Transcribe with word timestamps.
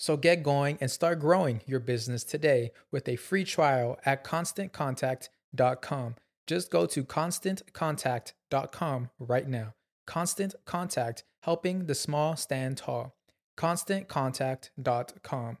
So 0.00 0.16
get 0.16 0.42
going 0.42 0.78
and 0.80 0.90
start 0.90 1.20
growing 1.20 1.60
your 1.66 1.78
business 1.78 2.24
today 2.24 2.72
with 2.90 3.06
a 3.06 3.16
free 3.16 3.44
trial 3.44 3.98
at 4.06 4.24
constantcontact.com. 4.24 6.14
Just 6.46 6.70
go 6.70 6.86
to 6.86 7.04
constantcontact.com 7.04 9.10
right 9.18 9.46
now. 9.46 9.74
Constant 10.06 10.54
Contact, 10.64 11.24
helping 11.42 11.84
the 11.84 11.94
small 11.94 12.34
stand 12.34 12.78
tall. 12.78 13.14
ConstantContact.com. 13.58 15.58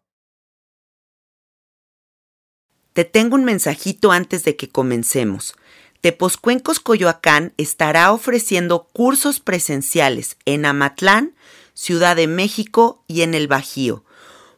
Te 2.94 3.04
tengo 3.04 3.36
un 3.36 3.44
mensajito 3.44 4.10
antes 4.10 4.44
de 4.44 4.56
que 4.56 4.70
comencemos. 4.70 5.54
Teposcuencos 6.00 6.80
Coyoacán 6.80 7.52
estará 7.58 8.10
ofreciendo 8.10 8.88
cursos 8.94 9.38
presenciales 9.38 10.38
en 10.46 10.64
Amatlán, 10.64 11.34
Ciudad 11.74 12.16
de 12.16 12.26
México 12.26 13.04
y 13.06 13.20
en 13.20 13.34
el 13.34 13.46
Bajío 13.46 14.06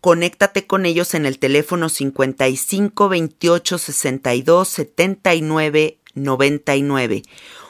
Conéctate 0.00 0.66
con 0.66 0.86
ellos 0.86 1.14
en 1.14 1.24
el 1.24 1.38
teléfono 1.38 1.88
55 1.88 3.08
28 3.08 3.78
62 3.78 4.68
79 4.68 5.98
99 6.14 7.22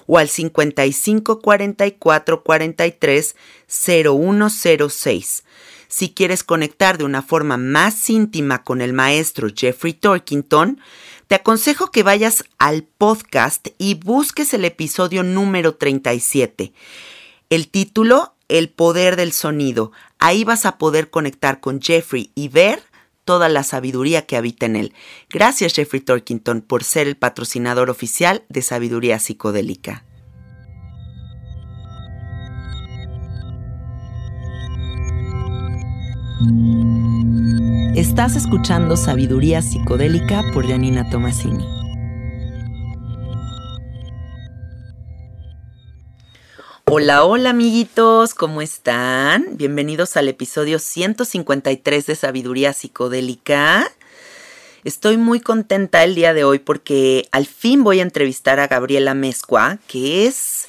o 0.06 0.18
al 0.18 0.28
55 0.28 1.40
44 1.40 2.42
43 2.42 3.36
0106. 3.68 5.44
Si 5.88 6.10
quieres 6.10 6.44
conectar 6.44 6.98
de 6.98 7.04
una 7.04 7.22
forma 7.22 7.56
más 7.56 8.08
íntima 8.10 8.64
con 8.64 8.80
el 8.80 8.92
maestro 8.92 9.48
Jeffrey 9.54 9.92
Torkington, 9.92 10.80
te 11.26 11.34
aconsejo 11.36 11.90
que 11.90 12.02
vayas 12.02 12.44
al 12.58 12.82
podcast 12.84 13.68
y 13.78 13.94
busques 13.94 14.54
el 14.54 14.64
episodio 14.64 15.22
número 15.22 15.74
37. 15.74 16.72
El 17.50 17.68
título, 17.68 18.34
El 18.48 18.68
poder 18.68 19.16
del 19.16 19.32
sonido. 19.32 19.92
Ahí 20.18 20.44
vas 20.44 20.66
a 20.66 20.78
poder 20.78 21.10
conectar 21.10 21.60
con 21.60 21.80
Jeffrey 21.80 22.30
y 22.34 22.48
ver 22.48 22.82
toda 23.24 23.48
la 23.48 23.62
sabiduría 23.62 24.26
que 24.26 24.36
habita 24.36 24.66
en 24.66 24.76
él. 24.76 24.94
Gracias 25.30 25.74
Jeffrey 25.74 26.00
Torkington 26.00 26.60
por 26.60 26.84
ser 26.84 27.06
el 27.06 27.16
patrocinador 27.16 27.90
oficial 27.90 28.44
de 28.48 28.62
Sabiduría 28.62 29.18
Psicodélica. 29.18 30.04
Estás 37.96 38.36
escuchando 38.36 38.96
Sabiduría 38.96 39.62
Psicodélica 39.62 40.42
por 40.52 40.68
Janina 40.68 41.08
Tomasini. 41.10 41.64
Hola, 46.86 47.24
hola 47.24 47.50
amiguitos, 47.50 48.34
¿cómo 48.34 48.62
están? 48.62 49.56
Bienvenidos 49.56 50.16
al 50.16 50.28
episodio 50.28 50.78
153 50.78 52.06
de 52.06 52.14
Sabiduría 52.14 52.72
Psicodélica. 52.72 53.90
Estoy 54.84 55.16
muy 55.16 55.40
contenta 55.40 56.04
el 56.04 56.14
día 56.14 56.34
de 56.34 56.44
hoy 56.44 56.58
porque 56.58 57.26
al 57.32 57.46
fin 57.46 57.82
voy 57.84 58.00
a 58.00 58.02
entrevistar 58.02 58.60
a 58.60 58.66
Gabriela 58.66 59.14
Mezcua, 59.14 59.78
que 59.88 60.26
es, 60.26 60.68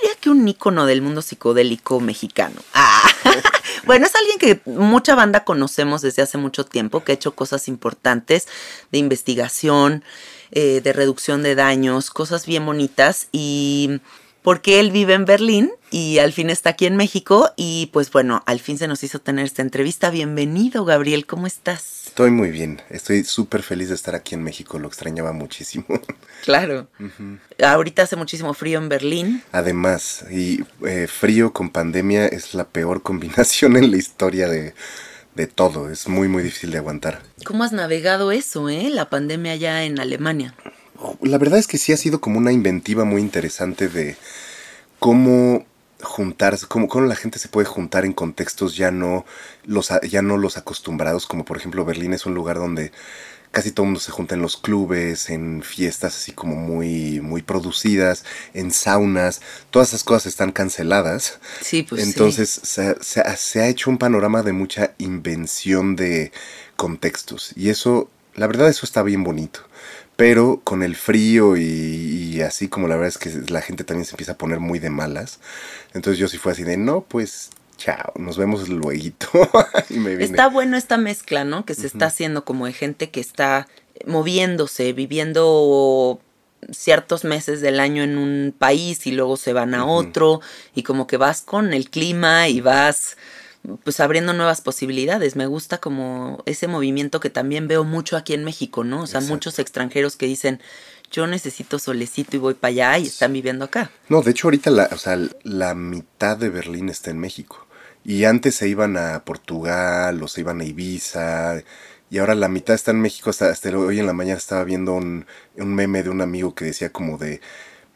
diría 0.00 0.16
que 0.20 0.30
un 0.30 0.46
ícono 0.46 0.86
del 0.86 1.02
mundo 1.02 1.22
psicodélico 1.22 2.00
mexicano. 2.00 2.60
Ah. 2.74 3.02
Bueno, 3.84 4.06
es 4.06 4.14
alguien 4.14 4.38
que 4.38 4.60
mucha 4.70 5.14
banda 5.14 5.44
conocemos 5.44 6.02
desde 6.02 6.20
hace 6.20 6.36
mucho 6.36 6.64
tiempo, 6.64 7.04
que 7.04 7.12
ha 7.12 7.14
hecho 7.14 7.34
cosas 7.34 7.68
importantes 7.68 8.46
de 8.92 8.98
investigación, 8.98 10.04
eh, 10.50 10.80
de 10.82 10.92
reducción 10.92 11.42
de 11.42 11.54
daños, 11.54 12.10
cosas 12.10 12.44
bien 12.44 12.66
bonitas 12.66 13.28
y 13.32 14.00
porque 14.42 14.80
él 14.80 14.90
vive 14.90 15.14
en 15.14 15.24
Berlín 15.24 15.72
y 15.90 16.18
al 16.18 16.32
fin 16.32 16.50
está 16.50 16.70
aquí 16.70 16.86
en 16.86 16.96
México 16.96 17.50
y 17.56 17.90
pues 17.92 18.10
bueno, 18.10 18.42
al 18.46 18.60
fin 18.60 18.78
se 18.78 18.88
nos 18.88 19.02
hizo 19.04 19.20
tener 19.20 19.46
esta 19.46 19.62
entrevista. 19.62 20.10
Bienvenido, 20.10 20.84
Gabriel, 20.84 21.26
¿cómo 21.26 21.46
estás? 21.46 21.97
Estoy 22.18 22.32
muy 22.32 22.50
bien, 22.50 22.82
estoy 22.90 23.22
súper 23.22 23.62
feliz 23.62 23.90
de 23.90 23.94
estar 23.94 24.16
aquí 24.16 24.34
en 24.34 24.42
México, 24.42 24.80
lo 24.80 24.88
extrañaba 24.88 25.32
muchísimo. 25.32 25.86
Claro. 26.44 26.88
Ahorita 27.62 28.02
hace 28.02 28.16
muchísimo 28.16 28.54
frío 28.54 28.78
en 28.78 28.88
Berlín. 28.88 29.42
Además, 29.52 30.24
y 30.30 30.64
eh, 30.84 31.06
frío 31.06 31.52
con 31.52 31.70
pandemia 31.70 32.26
es 32.26 32.54
la 32.54 32.64
peor 32.64 33.02
combinación 33.02 33.76
en 33.76 33.92
la 33.92 33.98
historia 33.98 34.48
de, 34.48 34.74
de 35.36 35.46
todo, 35.46 35.90
es 35.90 36.08
muy 36.08 36.26
muy 36.26 36.42
difícil 36.42 36.72
de 36.72 36.78
aguantar. 36.78 37.22
¿Cómo 37.44 37.62
has 37.62 37.72
navegado 37.72 38.32
eso, 38.32 38.68
eh? 38.68 38.90
La 38.90 39.10
pandemia 39.10 39.54
ya 39.54 39.84
en 39.84 40.00
Alemania. 40.00 40.54
Oh, 40.96 41.16
la 41.22 41.38
verdad 41.38 41.60
es 41.60 41.68
que 41.68 41.78
sí 41.78 41.92
ha 41.92 41.96
sido 41.96 42.20
como 42.20 42.38
una 42.38 42.50
inventiva 42.50 43.04
muy 43.04 43.20
interesante 43.20 43.88
de 43.88 44.16
cómo 44.98 45.66
juntarse, 46.02 46.66
cómo, 46.66 46.88
cómo 46.88 47.06
la 47.06 47.16
gente 47.16 47.38
se 47.38 47.48
puede 47.48 47.66
juntar 47.66 48.04
en 48.04 48.12
contextos 48.12 48.76
ya 48.76 48.90
no 48.90 49.24
los, 49.64 49.92
ya 50.08 50.22
no 50.22 50.36
los 50.36 50.56
acostumbrados, 50.56 51.26
como 51.26 51.44
por 51.44 51.56
ejemplo 51.56 51.84
Berlín 51.84 52.12
es 52.12 52.26
un 52.26 52.34
lugar 52.34 52.56
donde 52.56 52.92
casi 53.50 53.72
todo 53.72 53.84
el 53.84 53.88
mundo 53.88 54.00
se 54.00 54.12
junta 54.12 54.34
en 54.34 54.42
los 54.42 54.56
clubes, 54.56 55.30
en 55.30 55.62
fiestas 55.62 56.16
así 56.16 56.32
como 56.32 56.56
muy, 56.56 57.20
muy 57.20 57.42
producidas, 57.42 58.24
en 58.54 58.70
saunas, 58.70 59.40
todas 59.70 59.88
esas 59.88 60.04
cosas 60.04 60.26
están 60.26 60.52
canceladas. 60.52 61.38
Sí, 61.60 61.82
pues 61.82 62.02
Entonces 62.02 62.48
Se, 62.62 62.96
se, 63.02 63.36
se, 63.36 63.60
ha 63.60 63.68
hecho 63.68 63.90
un 63.90 63.98
panorama 63.98 64.42
de 64.42 64.52
mucha 64.52 64.94
invención 64.98 65.96
de 65.96 66.32
contextos 66.76 67.52
y 67.56 67.70
eso, 67.70 68.10
la 68.34 68.46
verdad 68.46 68.68
eso 68.68 68.84
está 68.84 69.02
bien 69.02 69.24
bonito. 69.24 69.67
Pero 70.18 70.62
con 70.64 70.82
el 70.82 70.96
frío 70.96 71.56
y, 71.56 71.62
y, 71.62 72.40
así 72.40 72.66
como 72.66 72.88
la 72.88 72.96
verdad 72.96 73.06
es 73.10 73.18
que 73.18 73.52
la 73.52 73.62
gente 73.62 73.84
también 73.84 74.04
se 74.04 74.14
empieza 74.14 74.32
a 74.32 74.36
poner 74.36 74.58
muy 74.58 74.80
de 74.80 74.90
malas. 74.90 75.38
Entonces 75.94 76.18
yo 76.18 76.26
sí 76.26 76.38
fue 76.38 76.50
así 76.50 76.64
de, 76.64 76.76
no, 76.76 77.02
pues 77.02 77.50
chao, 77.76 78.12
nos 78.16 78.36
vemos 78.36 78.68
luego. 78.68 79.14
está 80.18 80.48
bueno 80.48 80.76
esta 80.76 80.96
mezcla, 80.96 81.44
¿no? 81.44 81.64
Que 81.64 81.76
se 81.76 81.82
uh 81.82 81.84
-huh. 81.84 81.92
está 81.92 82.06
haciendo 82.06 82.44
como 82.44 82.66
de 82.66 82.72
gente 82.72 83.10
que 83.10 83.20
está 83.20 83.68
moviéndose, 84.06 84.92
viviendo 84.92 86.20
ciertos 86.72 87.22
meses 87.22 87.60
del 87.60 87.78
año 87.78 88.02
en 88.02 88.18
un 88.18 88.52
país 88.58 89.06
y 89.06 89.12
luego 89.12 89.36
se 89.36 89.52
van 89.52 89.72
a 89.72 89.84
uh 89.84 89.88
-huh. 89.88 90.08
otro 90.08 90.40
y 90.74 90.82
como 90.82 91.06
que 91.06 91.16
vas 91.16 91.42
con 91.42 91.72
el 91.72 91.90
clima 91.90 92.48
y 92.48 92.60
vas 92.60 93.16
pues 93.84 94.00
abriendo 94.00 94.32
nuevas 94.32 94.60
posibilidades. 94.60 95.36
Me 95.36 95.46
gusta 95.46 95.78
como 95.78 96.42
ese 96.46 96.68
movimiento 96.68 97.20
que 97.20 97.30
también 97.30 97.68
veo 97.68 97.84
mucho 97.84 98.16
aquí 98.16 98.34
en 98.34 98.44
México, 98.44 98.84
¿no? 98.84 99.02
O 99.02 99.06
sea, 99.06 99.18
Exacto. 99.18 99.34
muchos 99.34 99.58
extranjeros 99.58 100.16
que 100.16 100.26
dicen, 100.26 100.60
yo 101.10 101.26
necesito 101.26 101.78
solecito 101.78 102.36
y 102.36 102.40
voy 102.40 102.54
para 102.54 102.70
allá 102.70 102.98
y 102.98 103.06
están 103.06 103.32
viviendo 103.32 103.64
acá. 103.64 103.90
No, 104.08 104.22
de 104.22 104.30
hecho 104.30 104.48
ahorita 104.48 104.70
la, 104.70 104.88
o 104.92 104.98
sea, 104.98 105.18
la 105.42 105.74
mitad 105.74 106.36
de 106.36 106.50
Berlín 106.50 106.88
está 106.88 107.10
en 107.10 107.18
México. 107.18 107.66
Y 108.04 108.24
antes 108.24 108.54
se 108.54 108.68
iban 108.68 108.96
a 108.96 109.24
Portugal 109.24 110.22
o 110.22 110.28
se 110.28 110.40
iban 110.40 110.60
a 110.60 110.64
Ibiza. 110.64 111.62
Y 112.10 112.18
ahora 112.18 112.34
la 112.34 112.48
mitad 112.48 112.74
está 112.74 112.90
en 112.90 113.00
México. 113.00 113.30
Hasta, 113.30 113.50
hasta 113.50 113.76
hoy 113.76 113.98
en 114.00 114.06
la 114.06 114.12
mañana 114.12 114.38
estaba 114.38 114.64
viendo 114.64 114.94
un, 114.94 115.26
un, 115.56 115.74
meme 115.74 116.02
de 116.02 116.10
un 116.10 116.20
amigo 116.20 116.54
que 116.54 116.64
decía 116.64 116.90
como 116.90 117.18
de... 117.18 117.40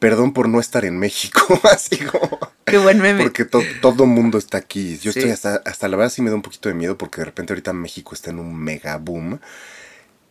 Perdón 0.03 0.33
por 0.33 0.49
no 0.49 0.59
estar 0.59 0.85
en 0.85 0.99
México. 0.99 1.61
Así 1.71 1.97
como... 1.97 2.41
Qué 2.65 2.77
buen 2.77 3.01
meme. 3.01 3.23
Porque 3.23 3.45
to, 3.45 3.63
todo 3.81 4.05
mundo 4.05 4.37
está 4.37 4.59
aquí. 4.59 4.99
Yo 4.99 5.13
sí. 5.13 5.21
estoy 5.21 5.31
hasta, 5.31 5.63
hasta 5.65 5.87
la 5.87 5.97
verdad 5.97 6.13
sí 6.13 6.23
me 6.23 6.31
da 6.31 6.35
un 6.35 6.43
poquito 6.43 6.69
de 6.69 6.75
miedo 6.75 6.99
porque 6.99 7.21
de 7.21 7.27
repente 7.27 7.53
ahorita 7.53 7.73
México 7.73 8.13
está 8.13 8.31
en 8.31 8.41
un 8.41 8.53
mega 8.53 8.97
boom. 8.97 9.39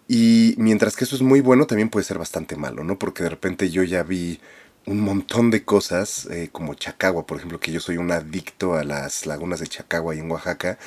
Y 0.10 0.56
mientras 0.58 0.98
que 0.98 1.06
eso 1.06 1.16
es 1.16 1.22
muy 1.22 1.40
bueno, 1.40 1.68
también 1.68 1.88
puede 1.88 2.04
ser 2.04 2.18
bastante 2.18 2.58
malo, 2.58 2.84
¿no? 2.84 3.00
Porque 3.00 3.24
de 3.24 3.30
repente 3.30 3.70
yo 3.70 3.84
ya 3.84 4.04
vi 4.04 4.42
un 4.86 5.00
montón 5.00 5.52
de 5.52 5.64
cosas, 5.64 6.28
eh, 6.32 6.50
como 6.52 6.74
Chacagua, 6.74 7.26
por 7.26 7.38
ejemplo, 7.38 7.62
que 7.62 7.72
yo 7.72 7.80
soy 7.80 7.96
un 7.96 8.12
adicto 8.12 8.74
a 8.74 8.84
las 8.84 9.26
lagunas 9.26 9.62
de 9.62 9.68
Chacagua 9.68 10.16
y 10.16 10.20
en 10.20 10.30
Oaxaca, 10.30 10.80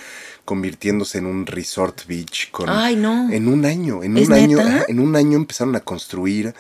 convirtiéndose 0.45 1.17
en 1.19 1.27
un 1.27 1.47
resort 1.47 2.07
beach 2.07 2.51
con 2.51 2.69
Ay, 2.69 2.97
no. 2.97 3.31
en 3.31 3.49
un 3.49 3.65
año, 3.65 4.03
en 4.03 4.19
un 4.19 4.31
año, 4.31 4.59
en 4.89 5.01
un 5.01 5.17
año 5.17 5.39
empezaron 5.39 5.75
a 5.75 5.81
construir 5.81 6.55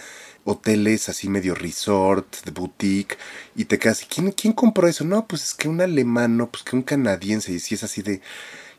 hoteles 0.45 1.09
así 1.09 1.29
medio 1.29 1.55
resort, 1.55 2.45
de 2.45 2.51
boutique, 2.51 3.19
y 3.57 3.65
te 3.67 3.79
quedas, 3.79 4.05
¿quién, 4.09 4.33
¿quién 4.33 4.53
compró 4.53 4.89
eso? 4.89 5.05
No, 5.05 5.27
pues 5.27 5.43
es 5.43 5.55
que 5.55 5.69
un 5.69 5.81
alemán, 5.81 6.37
no, 6.37 6.51
pues 6.51 6.63
que 6.63 6.77
un 6.77 6.83
canadiense, 6.83 7.53
y 7.53 7.59
si 7.61 7.75
es 7.75 7.85
así 7.85 8.03
de, 8.03 8.21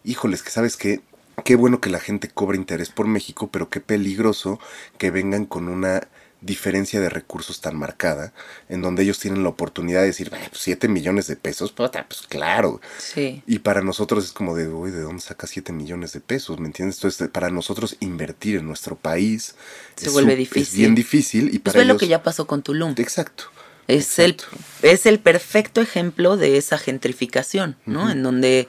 híjoles, 0.03 0.43
que 0.43 0.51
sabes 0.51 0.77
que 0.77 1.01
qué 1.43 1.55
bueno 1.55 1.81
que 1.81 1.89
la 1.89 1.99
gente 1.99 2.29
cobra 2.29 2.57
interés 2.57 2.89
por 2.89 3.07
México, 3.07 3.49
pero 3.51 3.69
qué 3.69 3.81
peligroso 3.81 4.59
que 4.97 5.11
vengan 5.11 5.45
con 5.45 5.67
una 5.67 6.07
diferencia 6.45 6.99
de 6.99 7.09
recursos 7.09 7.59
tan 7.59 7.75
marcada, 7.75 8.33
en 8.69 8.81
donde 8.81 9.03
ellos 9.03 9.19
tienen 9.19 9.43
la 9.43 9.49
oportunidad 9.49 10.01
de 10.01 10.07
decir, 10.07 10.31
7 10.51 10.87
millones 10.87 11.27
de 11.27 11.35
pesos, 11.35 11.71
pues 11.71 11.91
claro. 12.29 12.81
Sí. 12.97 13.41
Y 13.47 13.59
para 13.59 13.81
nosotros 13.81 14.25
es 14.25 14.31
como 14.31 14.55
de, 14.55 14.67
uy, 14.67 14.91
¿de 14.91 15.01
dónde 15.01 15.21
sacas 15.21 15.49
7 15.49 15.73
millones 15.73 16.13
de 16.13 16.21
pesos? 16.21 16.59
¿Me 16.59 16.67
entiendes? 16.67 16.97
Entonces, 16.97 17.29
para 17.29 17.49
nosotros 17.49 17.97
invertir 17.99 18.57
en 18.57 18.67
nuestro 18.67 18.95
país 18.95 19.55
se 19.95 20.09
vuelve 20.09 20.35
difícil. 20.35 20.63
Es 20.63 20.73
bien 20.75 20.95
difícil. 20.95 21.53
Y 21.53 21.59
pues 21.59 21.73
para 21.73 21.79
es 21.79 21.85
ellos... 21.85 21.95
lo 21.95 21.99
que 21.99 22.07
ya 22.07 22.21
pasó 22.23 22.45
con 22.45 22.61
Tulum. 22.61 22.93
Exacto. 22.97 23.45
Es, 23.87 24.19
exacto. 24.19 24.45
El, 24.81 24.89
es 24.89 25.05
el 25.05 25.19
perfecto 25.19 25.81
ejemplo 25.81 26.37
de 26.37 26.57
esa 26.57 26.77
gentrificación, 26.77 27.75
¿no? 27.85 28.03
Uh 28.03 28.07
-huh. 28.07 28.11
En 28.11 28.23
donde 28.23 28.67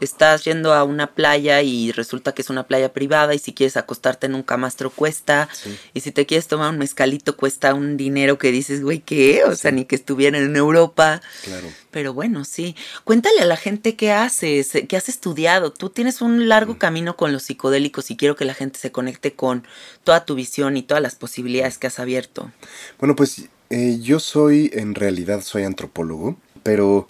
estás 0.00 0.44
yendo 0.44 0.72
a 0.72 0.84
una 0.84 1.08
playa 1.08 1.62
y 1.62 1.92
resulta 1.92 2.32
que 2.32 2.42
es 2.42 2.50
una 2.50 2.66
playa 2.66 2.92
privada 2.92 3.34
y 3.34 3.38
si 3.38 3.52
quieres 3.52 3.76
acostarte 3.76 4.26
en 4.26 4.34
un 4.34 4.42
camastro 4.42 4.90
cuesta 4.90 5.48
sí. 5.52 5.76
y 5.94 6.00
si 6.00 6.12
te 6.12 6.26
quieres 6.26 6.46
tomar 6.46 6.70
un 6.70 6.78
mezcalito 6.78 7.36
cuesta 7.36 7.74
un 7.74 7.96
dinero 7.96 8.38
que 8.38 8.52
dices, 8.52 8.82
güey, 8.82 9.00
¿qué? 9.00 9.44
O 9.44 9.52
sí. 9.52 9.62
sea, 9.62 9.70
ni 9.70 9.84
que 9.84 9.96
estuvieran 9.96 10.42
en 10.42 10.56
Europa. 10.56 11.20
Claro. 11.44 11.68
Pero 11.90 12.14
bueno, 12.14 12.44
sí. 12.44 12.76
Cuéntale 13.04 13.40
a 13.40 13.44
la 13.46 13.56
gente 13.56 13.96
qué 13.96 14.12
haces, 14.12 14.72
qué 14.88 14.96
has 14.96 15.08
estudiado. 15.08 15.72
Tú 15.72 15.90
tienes 15.90 16.20
un 16.20 16.48
largo 16.48 16.74
mm. 16.74 16.78
camino 16.78 17.16
con 17.16 17.32
los 17.32 17.44
psicodélicos 17.44 18.10
y 18.10 18.16
quiero 18.16 18.36
que 18.36 18.44
la 18.44 18.54
gente 18.54 18.78
se 18.78 18.92
conecte 18.92 19.32
con 19.32 19.66
toda 20.04 20.24
tu 20.24 20.34
visión 20.34 20.76
y 20.76 20.82
todas 20.82 21.02
las 21.02 21.14
posibilidades 21.14 21.78
que 21.78 21.86
has 21.86 21.98
abierto. 21.98 22.50
Bueno, 22.98 23.16
pues 23.16 23.48
eh, 23.70 23.98
yo 24.00 24.20
soy, 24.20 24.70
en 24.74 24.94
realidad 24.94 25.42
soy 25.42 25.64
antropólogo, 25.64 26.36
pero 26.62 27.08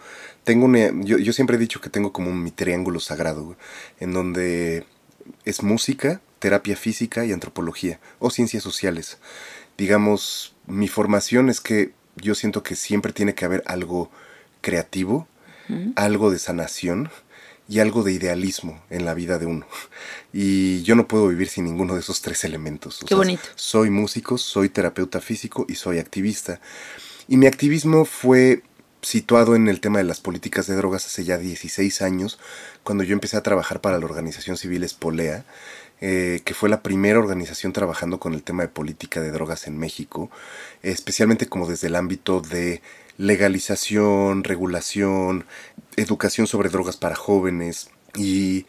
tengo 0.49 0.65
una, 0.65 0.91
yo, 1.05 1.19
yo, 1.19 1.35
siempre 1.35 1.57
he 1.57 1.61
dicho 1.61 1.83
que 1.83 1.91
tengo 1.91 2.11
como 2.11 2.33
mi 2.33 2.51
triángulo 2.51 3.01
sagrado, 3.01 3.55
en 4.01 4.15
donde 4.15 4.87
es 5.45 5.63
música, 5.63 6.23
terapia 6.39 6.75
física 6.75 7.27
y 7.27 7.35
antropología, 7.35 8.01
o 8.19 8.31
ciencias 8.31 8.63
sociales. 8.63 9.19
Digamos, 9.77 10.55
mi 10.67 10.89
formación 10.89 11.51
es 11.51 11.61
que 11.61 11.93
yo 12.17 12.35
siento 12.35 12.63
que 12.63 12.77
siempre 12.77 13.13
tiene 13.13 13.35
que 13.35 13.45
haber 13.45 13.63
algo 13.67 14.11
creativo, 14.63 15.29
¿Mm? 15.69 15.91
algo 15.97 16.31
de 16.31 16.39
sanación 16.39 17.11
y 17.69 17.81
algo 17.81 18.03
de 18.03 18.13
idealismo 18.13 18.83
en 18.89 19.05
la 19.05 19.13
vida 19.13 19.39
de 19.39 19.45
uno. 19.45 19.67
Y 20.33 20.83
yo 20.83 20.95
no 20.95 21.07
puedo 21.09 21.29
vivir 21.29 21.51
sin 21.51 21.65
ninguno 21.65 21.93
de 21.93 22.01
esos 22.01 22.23
tres 22.23 22.43
elementos. 22.45 23.03
O 23.03 23.05
Qué 23.05 23.09
sea, 23.09 23.19
bonito. 23.19 23.43
Soy 23.55 23.91
músico, 23.91 24.39
soy 24.39 24.71
terapeuta 24.71 25.21
físico 25.21 25.67
y 25.69 25.75
soy 25.75 25.99
activista. 25.99 26.59
Y 27.29 27.37
mi 27.37 27.47
activismo 27.47 28.07
fue 28.07 28.63
situado 29.03 29.55
en 29.55 29.69
el 29.69 29.81
tema 29.81 29.99
de 29.99 30.05
las 30.05 30.21
políticas 30.21 30.67
de 30.67 30.77
drogas 30.77 31.07
hace 31.07 31.25
ya 31.25 31.39
16 31.39 32.03
años, 32.03 32.39
cuando 32.83 33.05
yo 33.05 33.13
empecé 33.13 33.37
a 33.37 33.43
trabajar 33.43 33.81
para 33.81 33.99
la 33.99 34.05
organización 34.05 34.57
civil 34.57 34.85
Espolea, 34.85 35.45
eh, 36.01 36.43
que 36.45 36.55
fue 36.55 36.69
la 36.69 36.83
primera 36.83 37.19
organización 37.19 37.73
trabajando 37.73 38.21
con 38.21 38.35
el 38.35 38.43
tema 38.43 38.63
de 38.63 38.69
política 38.69 39.21
de 39.21 39.33
drogas 39.33 39.67
en 39.67 39.79
México, 39.79 40.31
especialmente 40.83 41.49
como 41.49 41.67
desde 41.67 41.89
el 41.89 41.97
ámbito 41.97 42.41
de 42.41 42.83
legalización, 43.17 44.45
regulación, 44.45 45.45
educación 45.97 46.47
sobre 46.47 46.69
drogas 46.69 46.97
para 46.97 47.17
jóvenes. 47.17 47.91
Y 48.15 48.67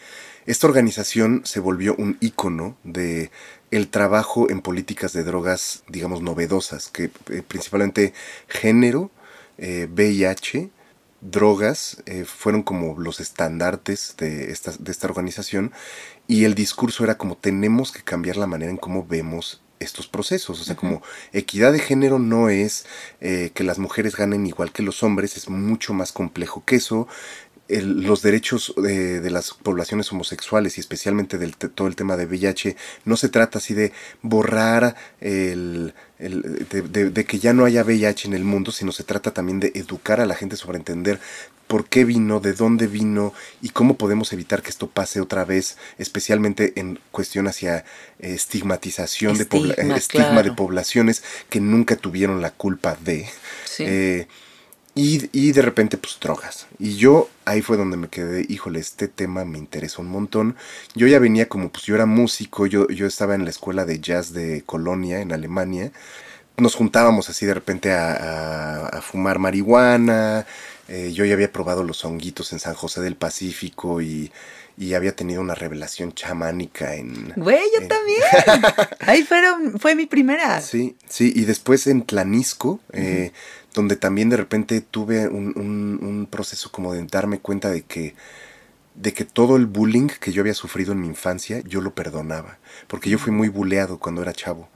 esta 0.48 0.66
organización 0.66 1.44
se 1.46 1.60
volvió 1.60 1.96
un 1.96 2.18
ícono 2.20 2.76
de 2.84 3.30
el 3.70 3.88
trabajo 3.90 4.50
en 4.50 4.62
políticas 4.62 5.14
de 5.14 5.24
drogas, 5.24 5.84
digamos, 5.88 6.24
novedosas, 6.24 6.90
que 6.90 7.12
eh, 7.30 7.44
principalmente 7.48 8.14
género, 8.48 9.12
eh, 9.60 9.88
VIH, 9.92 10.70
drogas, 11.22 12.02
eh, 12.06 12.26
fueron 12.26 12.64
como 12.64 12.98
los 13.00 13.20
estandartes 13.20 14.16
de 14.18 14.52
esta, 14.52 14.72
de 14.78 14.92
esta 14.92 15.08
organización 15.08 15.72
y 16.28 16.46
el 16.46 16.56
discurso 16.56 17.04
era 17.04 17.18
como 17.18 17.36
tenemos 17.38 17.92
que 17.92 18.04
cambiar 18.04 18.38
la 18.38 18.48
manera 18.48 18.72
en 18.72 18.78
cómo 18.78 19.06
vemos 19.06 19.62
estos 19.80 20.08
procesos. 20.08 20.62
O 20.62 20.64
sea, 20.64 20.74
uh 20.74 20.78
-huh. 20.78 20.80
como 20.80 21.04
equidad 21.34 21.72
de 21.72 21.80
género 21.80 22.20
no 22.20 22.50
es 22.50 22.86
eh, 23.22 23.52
que 23.54 23.64
las 23.64 23.80
mujeres 23.80 24.16
ganen 24.16 24.46
igual 24.46 24.72
que 24.72 24.84
los 24.84 25.04
hombres, 25.04 25.38
es 25.38 25.50
mucho 25.50 25.94
más 25.94 26.12
complejo 26.12 26.64
que 26.66 26.76
eso. 26.76 27.08
El, 27.70 28.02
los 28.02 28.22
derechos 28.22 28.74
de, 28.78 29.22
de, 29.22 29.30
las 29.30 29.54
poblaciones 29.54 30.12
homosexuales 30.12 30.78
y 30.78 30.82
especialmente 30.82 31.38
del 31.38 31.56
todo 31.56 31.88
el 31.88 31.96
tema 31.96 32.18
de 32.18 32.26
VIH 32.26 32.76
no 33.06 33.16
se 33.16 33.30
trata 33.30 33.60
así 33.60 33.74
de 33.74 33.94
borrar 34.22 34.96
el, 35.22 35.94
el 36.18 36.68
de, 36.70 36.82
de, 36.82 37.10
de, 37.12 37.26
que 37.26 37.40
ya 37.40 37.54
no 37.54 37.66
haya 37.66 37.84
VIH 37.84 38.28
en 38.28 38.34
el 38.34 38.44
mundo, 38.44 38.72
sino 38.72 38.92
se 38.92 39.04
trata 39.04 39.32
también 39.32 39.60
de 39.60 39.72
educar 39.76 40.20
a 40.20 40.26
la 40.26 40.36
gente 40.36 40.56
sobre 40.56 40.78
entender 40.78 41.20
por 41.70 41.86
qué 41.86 42.04
vino, 42.04 42.40
de 42.40 42.54
dónde 42.54 42.88
vino 42.88 43.32
y 43.62 43.70
cómo 43.70 43.96
podemos 43.96 44.34
evitar 44.34 44.64
que 44.64 44.72
esto 44.72 44.90
pase 44.90 45.22
otra 45.22 45.46
vez, 45.46 45.78
especialmente 46.00 46.74
en 46.78 47.00
cuestión 47.12 47.48
hacia 47.48 47.86
eh, 48.18 48.34
estigmatización 48.34 49.40
estigma, 49.40 49.76
de, 49.76 49.96
estigma 49.96 50.30
claro. 50.30 50.50
de 50.50 50.52
poblaciones 50.54 51.24
que 51.48 51.60
nunca 51.60 51.96
tuvieron 51.96 52.42
la 52.42 52.50
culpa 52.50 52.98
de. 53.06 53.30
Sí. 53.66 53.84
Eh, 53.86 54.28
y, 55.00 55.30
y, 55.32 55.52
de 55.52 55.62
repente, 55.62 55.98
pues 55.98 56.18
drogas. 56.20 56.68
Y 56.78 56.96
yo 56.96 57.30
ahí 57.46 57.62
fue 57.62 57.78
donde 57.78 57.98
me 57.98 58.10
quedé, 58.10 58.46
híjole, 58.50 58.80
este 58.80 59.08
tema 59.08 59.46
me 59.46 59.58
interesó 59.58 60.02
un 60.02 60.10
montón. 60.10 60.56
Yo 60.96 61.08
ya 61.08 61.20
venía 61.20 61.48
como, 61.48 61.70
pues 61.72 61.86
yo 61.86 61.96
era 61.96 62.06
músico, 62.06 62.66
yo, 62.68 62.88
yo 62.90 63.08
estaba 63.08 63.36
en 63.36 63.44
la 63.44 63.50
escuela 63.50 63.86
de 63.86 64.00
jazz 64.00 64.34
de 64.34 64.64
Colonia, 64.66 65.22
en 65.22 65.32
Alemania. 65.32 65.92
Nos 66.58 66.76
juntábamos 66.76 67.30
así 67.30 67.46
de 67.46 67.54
repente 67.54 67.92
a, 67.94 68.12
a, 68.14 68.88
a 68.88 69.02
fumar 69.02 69.40
marihuana. 69.40 70.46
Eh, 70.90 71.12
yo 71.14 71.24
ya 71.24 71.34
había 71.36 71.52
probado 71.52 71.84
los 71.84 72.04
honguitos 72.04 72.52
en 72.52 72.60
San 72.60 72.74
José 72.74 73.00
del 73.02 73.16
Pacífico 73.16 74.02
y, 74.02 74.32
y 74.78 74.96
había 74.96 75.16
tenido 75.16 75.40
una 75.40 75.54
revelación 75.56 76.14
chamánica 76.14 76.96
en... 76.96 77.32
Güey, 77.36 77.62
yo 77.76 77.82
en- 77.82 77.88
también. 77.88 78.22
Ahí 79.02 79.24
fueron, 79.24 79.80
fue 79.80 79.94
mi 79.96 80.08
primera. 80.08 80.60
Sí, 80.62 80.96
sí, 81.08 81.32
y 81.36 81.46
después 81.46 81.86
en 81.88 82.04
Tlanisco, 82.06 82.80
eh, 82.92 83.32
donde 83.80 83.96
también 83.96 84.30
de 84.30 84.38
repente 84.38 84.82
tuve 84.82 85.28
un, 85.30 85.54
un- 85.58 86.00
un 86.02 86.28
proceso 86.30 86.70
como 86.72 86.94
de 86.94 87.04
darme 87.06 87.40
cuenta 87.40 87.70
de 87.70 87.84
que, 87.84 88.14
de 88.96 89.14
que 89.14 89.24
todo 89.26 89.56
el 89.56 89.66
bullying 89.66 90.08
que 90.20 90.32
yo 90.34 90.42
había 90.42 90.54
sufrido 90.54 90.92
en 90.92 91.02
mi 91.02 91.08
infancia, 91.08 91.62
yo 91.66 91.80
lo 91.82 91.94
perdonaba, 91.96 92.60
porque 92.88 93.10
yo 93.10 93.18
fui 93.18 93.32
muy 93.32 93.48
buleado 93.50 93.98
cuando 94.00 94.22
era 94.22 94.34
chavo. 94.34 94.68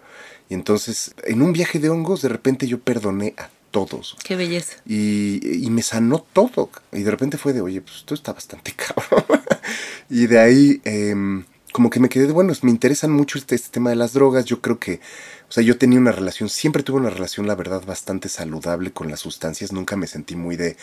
Y 0.50 0.53
entonces, 0.53 1.13
en 1.25 1.41
un 1.41 1.51
viaje 1.53 1.79
de 1.79 1.89
hongos, 1.89 2.22
de 2.22 2.29
repente 2.29 2.67
yo 2.67 2.79
perdoné 2.79 3.33
a 3.38 3.50
todos. 3.72 4.15
Qué 4.24 4.36
belleza. 4.36 4.77
Y, 4.86 5.39
y 5.65 5.69
me 5.69 5.81
sanó 5.81 6.25
todo. 6.33 6.69
Y 6.91 7.01
de 7.03 7.12
repente 7.12 7.38
fue 7.38 7.53
de, 7.53 7.62
oye, 7.62 7.81
pues 7.81 7.98
esto 7.98 8.13
está 8.13 8.33
bastante 8.33 8.74
cabrón. 8.75 9.41
y 10.10 10.27
de 10.27 10.39
ahí, 10.39 10.81
em, 10.86 11.43
como 11.73 11.89
que 11.89 11.99
me 11.99 12.07
quedé 12.07 12.27
de, 12.27 12.33
bueno, 12.33 12.53
me 12.61 12.71
interesan 12.71 13.11
mucho 13.11 13.37
este, 13.37 13.55
este 13.55 13.69
tema 13.69 13.89
de 13.89 13.97
las 13.97 14.13
drogas. 14.13 14.45
Yo 14.45 14.61
creo 14.61 14.79
que, 14.79 15.01
o 15.49 15.51
sea, 15.51 15.63
yo 15.63 15.77
tenía 15.77 15.99
una 15.99 16.11
relación, 16.11 16.47
siempre 16.47 16.83
tuve 16.83 16.99
una 16.99 17.09
relación, 17.09 17.47
la 17.47 17.55
verdad, 17.55 17.83
bastante 17.85 18.29
saludable 18.29 18.91
con 18.93 19.09
las 19.09 19.19
sustancias. 19.19 19.73
Nunca 19.73 19.97
me 19.97 20.07
sentí 20.07 20.35
muy 20.35 20.55
de, 20.55 20.77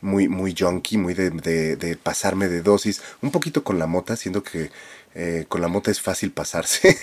muy, 0.00 0.28
muy 0.28 0.54
junkie, 0.58 0.98
muy 0.98 1.14
de, 1.14 1.30
de, 1.30 1.76
de 1.76 1.96
pasarme 1.96 2.48
de 2.48 2.60
dosis. 2.60 3.00
Un 3.22 3.30
poquito 3.30 3.62
con 3.64 3.78
la 3.78 3.86
mota, 3.86 4.16
siendo 4.16 4.42
que 4.42 4.70
eh, 5.14 5.44
con 5.48 5.60
la 5.60 5.68
mota 5.68 5.90
es 5.90 6.00
fácil 6.00 6.32
pasarse. 6.32 6.98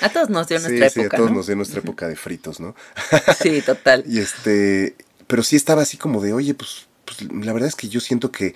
A 0.00 0.08
todos 0.08 0.30
nos 0.30 0.48
dio 0.48 0.58
sí, 0.60 0.68
nuestra 0.68 0.90
sí, 0.90 1.00
época, 1.00 1.16
a 1.16 1.18
todos 1.18 1.30
¿no? 1.30 1.36
nos 1.36 1.46
dio 1.46 1.56
nuestra 1.56 1.80
época 1.80 2.08
de 2.08 2.16
fritos, 2.16 2.58
¿no? 2.58 2.74
Sí, 3.40 3.60
total. 3.62 4.04
Y 4.06 4.18
este, 4.18 4.96
pero 5.26 5.42
sí 5.42 5.56
estaba 5.56 5.82
así 5.82 5.98
como 5.98 6.22
de, 6.22 6.32
oye, 6.32 6.54
pues, 6.54 6.86
pues 7.04 7.20
la 7.30 7.52
verdad 7.52 7.68
es 7.68 7.74
que 7.74 7.88
yo 7.88 8.00
siento 8.00 8.32
que 8.32 8.54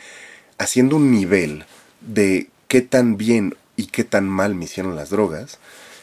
haciendo 0.58 0.96
un 0.96 1.10
nivel 1.10 1.66
de 2.00 2.48
qué 2.68 2.80
tan 2.80 3.16
bien 3.16 3.56
y 3.76 3.86
qué 3.86 4.04
tan 4.04 4.28
mal 4.28 4.54
me 4.54 4.64
hicieron 4.64 4.96
las 4.96 5.10
drogas, 5.10 5.58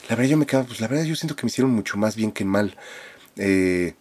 la 0.09 0.15
verdad 0.15 0.31
yo 0.31 0.37
me 0.37 0.45
quedaba, 0.45 0.67
pues 0.67 0.81
la 0.81 0.87
verdad 0.87 1.03
yo 1.03 1.15
siento 1.15 1.35
que 1.35 1.43
me 1.43 1.49
hicieron 1.49 1.71
mucho 1.71 1.97
más 1.97 2.15
bien 2.15 2.31
que 2.31 2.43
mal. 2.43 2.75
Eh, 3.37 3.93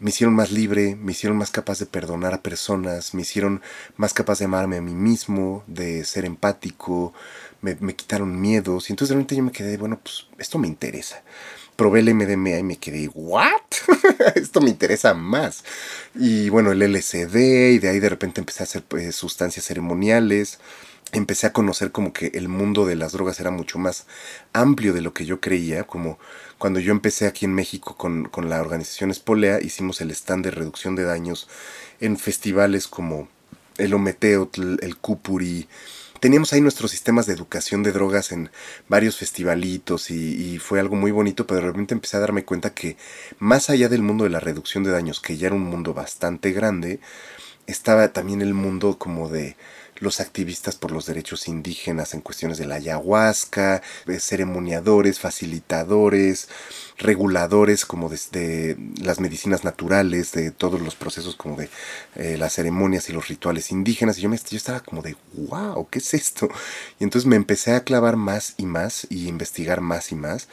me 0.00 0.10
hicieron 0.10 0.34
más 0.34 0.50
libre, 0.50 0.96
me 0.96 1.12
hicieron 1.12 1.38
más 1.38 1.50
capaz 1.50 1.78
de 1.78 1.86
perdonar 1.86 2.34
a 2.34 2.42
personas, 2.42 3.14
me 3.14 3.22
hicieron 3.22 3.62
más 3.96 4.12
capaz 4.12 4.38
de 4.38 4.44
amarme 4.44 4.76
a 4.76 4.82
mí 4.82 4.92
mismo, 4.92 5.64
de 5.66 6.04
ser 6.04 6.24
empático, 6.24 7.14
me, 7.62 7.76
quitaron 7.94 8.40
miedos. 8.40 8.90
Y 8.90 8.92
entonces 8.92 9.10
de 9.10 9.14
repente 9.14 9.36
yo 9.36 9.42
me 9.42 9.52
quedé, 9.52 9.76
bueno, 9.76 10.00
pues 10.02 10.26
esto 10.38 10.58
me 10.58 10.68
interesa. 10.68 11.22
Probé 11.76 12.00
el 12.00 12.14
MDMA 12.14 12.58
y 12.58 12.62
me 12.62 12.76
quedé, 12.76 13.08
¿what? 13.14 13.62
esto 14.34 14.60
me 14.60 14.70
interesa 14.70 15.14
más. 15.14 15.64
Y 16.14 16.48
bueno, 16.50 16.72
el 16.72 16.82
LSD, 16.82 17.36
y 17.72 17.78
de 17.78 17.88
ahí 17.88 18.00
de 18.00 18.08
repente 18.08 18.40
empecé 18.40 18.62
a 18.62 18.64
hacer 18.64 18.82
pues, 18.82 19.14
sustancias 19.16 19.64
ceremoniales. 19.64 20.58
Empecé 21.14 21.46
a 21.46 21.52
conocer 21.52 21.92
como 21.92 22.12
que 22.12 22.32
el 22.34 22.48
mundo 22.48 22.86
de 22.86 22.96
las 22.96 23.12
drogas 23.12 23.38
era 23.38 23.52
mucho 23.52 23.78
más 23.78 24.06
amplio 24.52 24.92
de 24.92 25.00
lo 25.00 25.14
que 25.14 25.24
yo 25.24 25.40
creía, 25.40 25.84
como 25.84 26.18
cuando 26.58 26.80
yo 26.80 26.90
empecé 26.90 27.28
aquí 27.28 27.44
en 27.44 27.54
México 27.54 27.96
con, 27.96 28.24
con 28.24 28.50
la 28.50 28.60
organización 28.60 29.12
Espolea, 29.12 29.60
hicimos 29.60 30.00
el 30.00 30.10
stand 30.10 30.44
de 30.44 30.50
reducción 30.50 30.96
de 30.96 31.04
daños 31.04 31.48
en 32.00 32.16
festivales 32.16 32.88
como 32.88 33.28
el 33.78 33.94
Ometeotl, 33.94 34.78
el 34.82 34.96
Cupuri. 34.96 35.68
Teníamos 36.18 36.52
ahí 36.52 36.60
nuestros 36.60 36.90
sistemas 36.90 37.26
de 37.26 37.34
educación 37.34 37.84
de 37.84 37.92
drogas 37.92 38.32
en 38.32 38.50
varios 38.88 39.16
festivalitos 39.16 40.10
y, 40.10 40.54
y 40.54 40.58
fue 40.58 40.80
algo 40.80 40.96
muy 40.96 41.12
bonito, 41.12 41.46
pero 41.46 41.60
de 41.60 41.66
repente 41.66 41.94
empecé 41.94 42.16
a 42.16 42.20
darme 42.20 42.44
cuenta 42.44 42.74
que 42.74 42.96
más 43.38 43.70
allá 43.70 43.88
del 43.88 44.02
mundo 44.02 44.24
de 44.24 44.30
la 44.30 44.40
reducción 44.40 44.82
de 44.82 44.90
daños, 44.90 45.20
que 45.20 45.36
ya 45.36 45.46
era 45.46 45.54
un 45.54 45.62
mundo 45.62 45.94
bastante 45.94 46.50
grande, 46.50 46.98
estaba 47.66 48.12
también 48.12 48.42
el 48.42 48.54
mundo 48.54 48.98
como 48.98 49.28
de 49.28 49.56
los 50.04 50.20
activistas 50.20 50.76
por 50.76 50.92
los 50.92 51.06
derechos 51.06 51.48
indígenas 51.48 52.14
en 52.14 52.20
cuestiones 52.20 52.58
de 52.58 52.66
la 52.66 52.76
ayahuasca, 52.76 53.82
de 54.06 54.20
ceremoniadores, 54.20 55.18
facilitadores, 55.18 56.48
reguladores 56.98 57.84
como 57.84 58.08
desde 58.08 58.76
las 59.02 59.18
medicinas 59.18 59.64
naturales, 59.64 60.30
de 60.32 60.52
todos 60.52 60.80
los 60.80 60.94
procesos 60.94 61.34
como 61.34 61.56
de 61.56 61.68
eh, 62.14 62.36
las 62.38 62.52
ceremonias 62.52 63.08
y 63.08 63.12
los 63.12 63.26
rituales 63.26 63.72
indígenas. 63.72 64.18
Y 64.18 64.22
yo, 64.22 64.28
me, 64.28 64.36
yo 64.36 64.56
estaba 64.56 64.80
como 64.80 65.02
de, 65.02 65.16
wow, 65.32 65.88
¿qué 65.90 65.98
es 65.98 66.14
esto? 66.14 66.48
Y 67.00 67.04
entonces 67.04 67.26
me 67.26 67.36
empecé 67.36 67.72
a 67.72 67.82
clavar 67.82 68.16
más 68.16 68.54
y 68.56 68.66
más 68.66 69.06
y 69.10 69.26
investigar 69.26 69.80
más 69.80 70.12
y 70.12 70.14
más. 70.14 70.48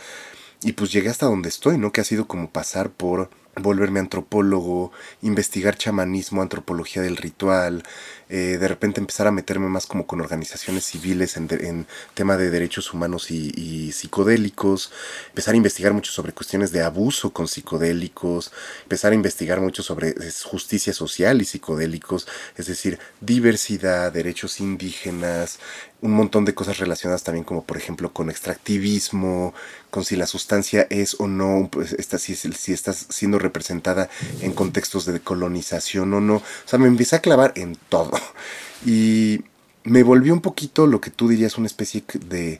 Y 0.63 0.73
pues 0.73 0.91
llegué 0.91 1.09
hasta 1.09 1.25
donde 1.25 1.49
estoy, 1.49 1.77
¿no? 1.77 1.91
Que 1.91 2.01
ha 2.01 2.05
sido 2.05 2.27
como 2.27 2.49
pasar 2.49 2.91
por 2.91 3.29
volverme 3.55 3.99
antropólogo, 3.99 4.91
investigar 5.21 5.77
chamanismo, 5.77 6.41
antropología 6.41 7.01
del 7.01 7.17
ritual, 7.17 7.83
eh, 8.29 8.57
de 8.59 8.67
repente 8.67 9.01
empezar 9.01 9.27
a 9.27 9.31
meterme 9.31 9.67
más 9.67 9.85
como 9.85 10.07
con 10.07 10.21
organizaciones 10.21 10.85
civiles 10.85 11.35
en, 11.35 11.47
de- 11.47 11.67
tema 12.13 12.37
de 12.37 12.49
derechos 12.49 12.93
humanos 12.93 13.29
y, 13.29 13.51
psicodélicos, 13.91 14.91
empezar 15.29 15.53
a 15.53 15.57
investigar 15.57 15.93
mucho 15.93 16.11
sobre 16.11 16.31
cuestiones 16.33 16.71
de 16.71 16.81
abuso 16.81 17.33
con 17.33 17.47
psicodélicos, 17.47 18.51
empezar 18.83 19.11
a 19.11 19.15
investigar 19.15 19.59
mucho 19.59 19.83
sobre 19.83 20.15
justicia 20.45 20.93
social 20.93 21.41
y 21.41 21.45
psicodélicos, 21.45 22.27
es 22.57 22.67
decir, 22.67 22.99
diversidad, 23.19 24.11
derechos 24.11 24.59
indígenas, 24.59 25.59
un 26.01 26.13
montón 26.13 26.45
de 26.45 26.55
cosas 26.55 26.79
relacionadas 26.79 27.23
también 27.23 27.43
como 27.43 27.63
por 27.63 27.77
ejemplo 27.77 28.11
con 28.11 28.29
extractivismo, 28.29 29.53
con 29.89 30.03
si 30.03 30.15
la 30.15 30.25
sustancia 30.25 30.87
es 30.89 31.15
o 31.19 31.27
no, 31.27 31.69
pues, 31.71 31.93
está, 31.93 32.17
si, 32.17 32.35
si 32.35 32.73
está 32.73 32.93
siendo 32.93 33.37
representada 33.51 34.09
en 34.39 34.53
contextos 34.53 35.05
de 35.05 35.19
colonización 35.19 36.13
o 36.13 36.21
no. 36.21 36.35
O 36.37 36.43
sea, 36.65 36.79
me 36.79 36.87
empecé 36.87 37.17
a 37.17 37.21
clavar 37.21 37.53
en 37.55 37.77
todo. 37.89 38.11
Y 38.85 39.43
me 39.83 40.01
volvió 40.01 40.33
un 40.33 40.41
poquito 40.41 40.87
lo 40.87 41.01
que 41.01 41.11
tú 41.11 41.27
dirías 41.27 41.57
una 41.57 41.67
especie 41.67 42.03
de 42.25 42.59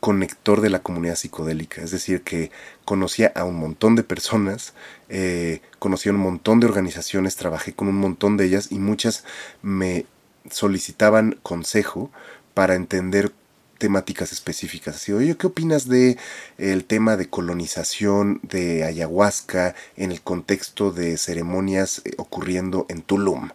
conector 0.00 0.60
de 0.60 0.70
la 0.70 0.80
comunidad 0.80 1.16
psicodélica, 1.16 1.82
es 1.82 1.90
decir, 1.90 2.22
que 2.22 2.50
conocía 2.84 3.32
a 3.34 3.44
un 3.44 3.56
montón 3.56 3.96
de 3.96 4.02
personas, 4.02 4.74
eh, 5.08 5.62
conocía 5.78 6.12
un 6.12 6.18
montón 6.18 6.60
de 6.60 6.66
organizaciones, 6.66 7.36
trabajé 7.36 7.72
con 7.72 7.88
un 7.88 7.96
montón 7.96 8.36
de 8.36 8.44
ellas 8.44 8.68
y 8.70 8.78
muchas 8.78 9.24
me 9.62 10.04
solicitaban 10.50 11.38
consejo 11.42 12.10
para 12.52 12.74
entender 12.74 13.32
temáticas 13.78 14.32
específicas. 14.32 14.96
Así, 14.96 15.12
oye, 15.12 15.36
¿qué 15.36 15.46
opinas 15.46 15.88
de 15.88 16.16
el 16.58 16.84
tema 16.84 17.16
de 17.16 17.28
colonización 17.28 18.40
de 18.42 18.84
ayahuasca 18.84 19.74
en 19.96 20.12
el 20.12 20.20
contexto 20.22 20.90
de 20.92 21.16
ceremonias 21.18 22.02
eh, 22.04 22.12
ocurriendo 22.18 22.86
en 22.88 23.02
Tulum? 23.02 23.50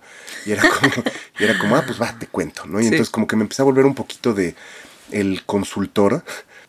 Y 0.46 0.52
era 0.52 0.64
como, 0.70 0.92
y 1.40 1.44
era 1.44 1.58
como 1.58 1.76
ah, 1.76 1.84
pues 1.86 2.02
va, 2.02 2.18
te 2.18 2.28
cuento, 2.28 2.66
¿no? 2.66 2.80
Y 2.80 2.84
Sí. 2.84 2.90
entonces 2.90 3.10
como 3.12 3.28
que 3.28 3.36
me 3.36 3.44
empecé 3.44 3.62
a 3.62 3.66
volver 3.66 3.86
un 3.86 3.96
poquito 3.96 4.34
de 4.34 4.56
el 5.12 5.44
consultor. 5.46 6.24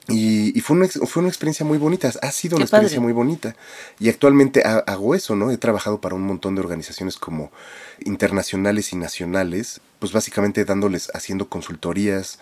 Y, 0.09 0.59
y 0.59 0.61
fue, 0.63 0.77
una, 0.77 0.89
fue 0.89 1.21
una 1.21 1.29
experiencia 1.29 1.65
muy 1.65 1.79
bonita, 1.79 2.09
ha 2.21 2.33
sido 2.33 2.57
una 2.57 2.65
padre. 2.67 2.87
experiencia 2.87 3.01
muy 3.01 3.13
bonita. 3.13 3.55
Y 4.01 4.09
actualmente 4.09 4.63
ha- 4.67 4.79
hago 4.87 5.15
eso, 5.15 5.37
¿no? 5.37 5.53
He 5.53 5.57
trabajado 5.59 6.01
para 6.01 6.17
un 6.17 6.23
montón 6.23 6.57
de 6.57 6.63
organizaciones 6.63 7.17
como 7.17 7.53
internacionales 8.01 8.93
y 8.93 8.97
nacionales, 8.97 9.81
pues 10.01 10.11
básicamente 10.13 10.65
dándoles, 10.65 11.11
haciendo 11.15 11.49
consultorías, 11.49 12.41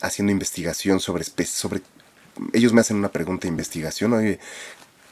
haciendo 0.00 0.32
investigación 0.32 1.00
sobre, 1.00 1.24
espe- 1.24 1.46
sobre 1.46 1.80
ellos 2.52 2.72
me 2.72 2.80
hacen 2.82 2.96
una 2.96 3.10
pregunta 3.10 3.42
de 3.42 3.48
investigación, 3.48 4.12
oye, 4.12 4.38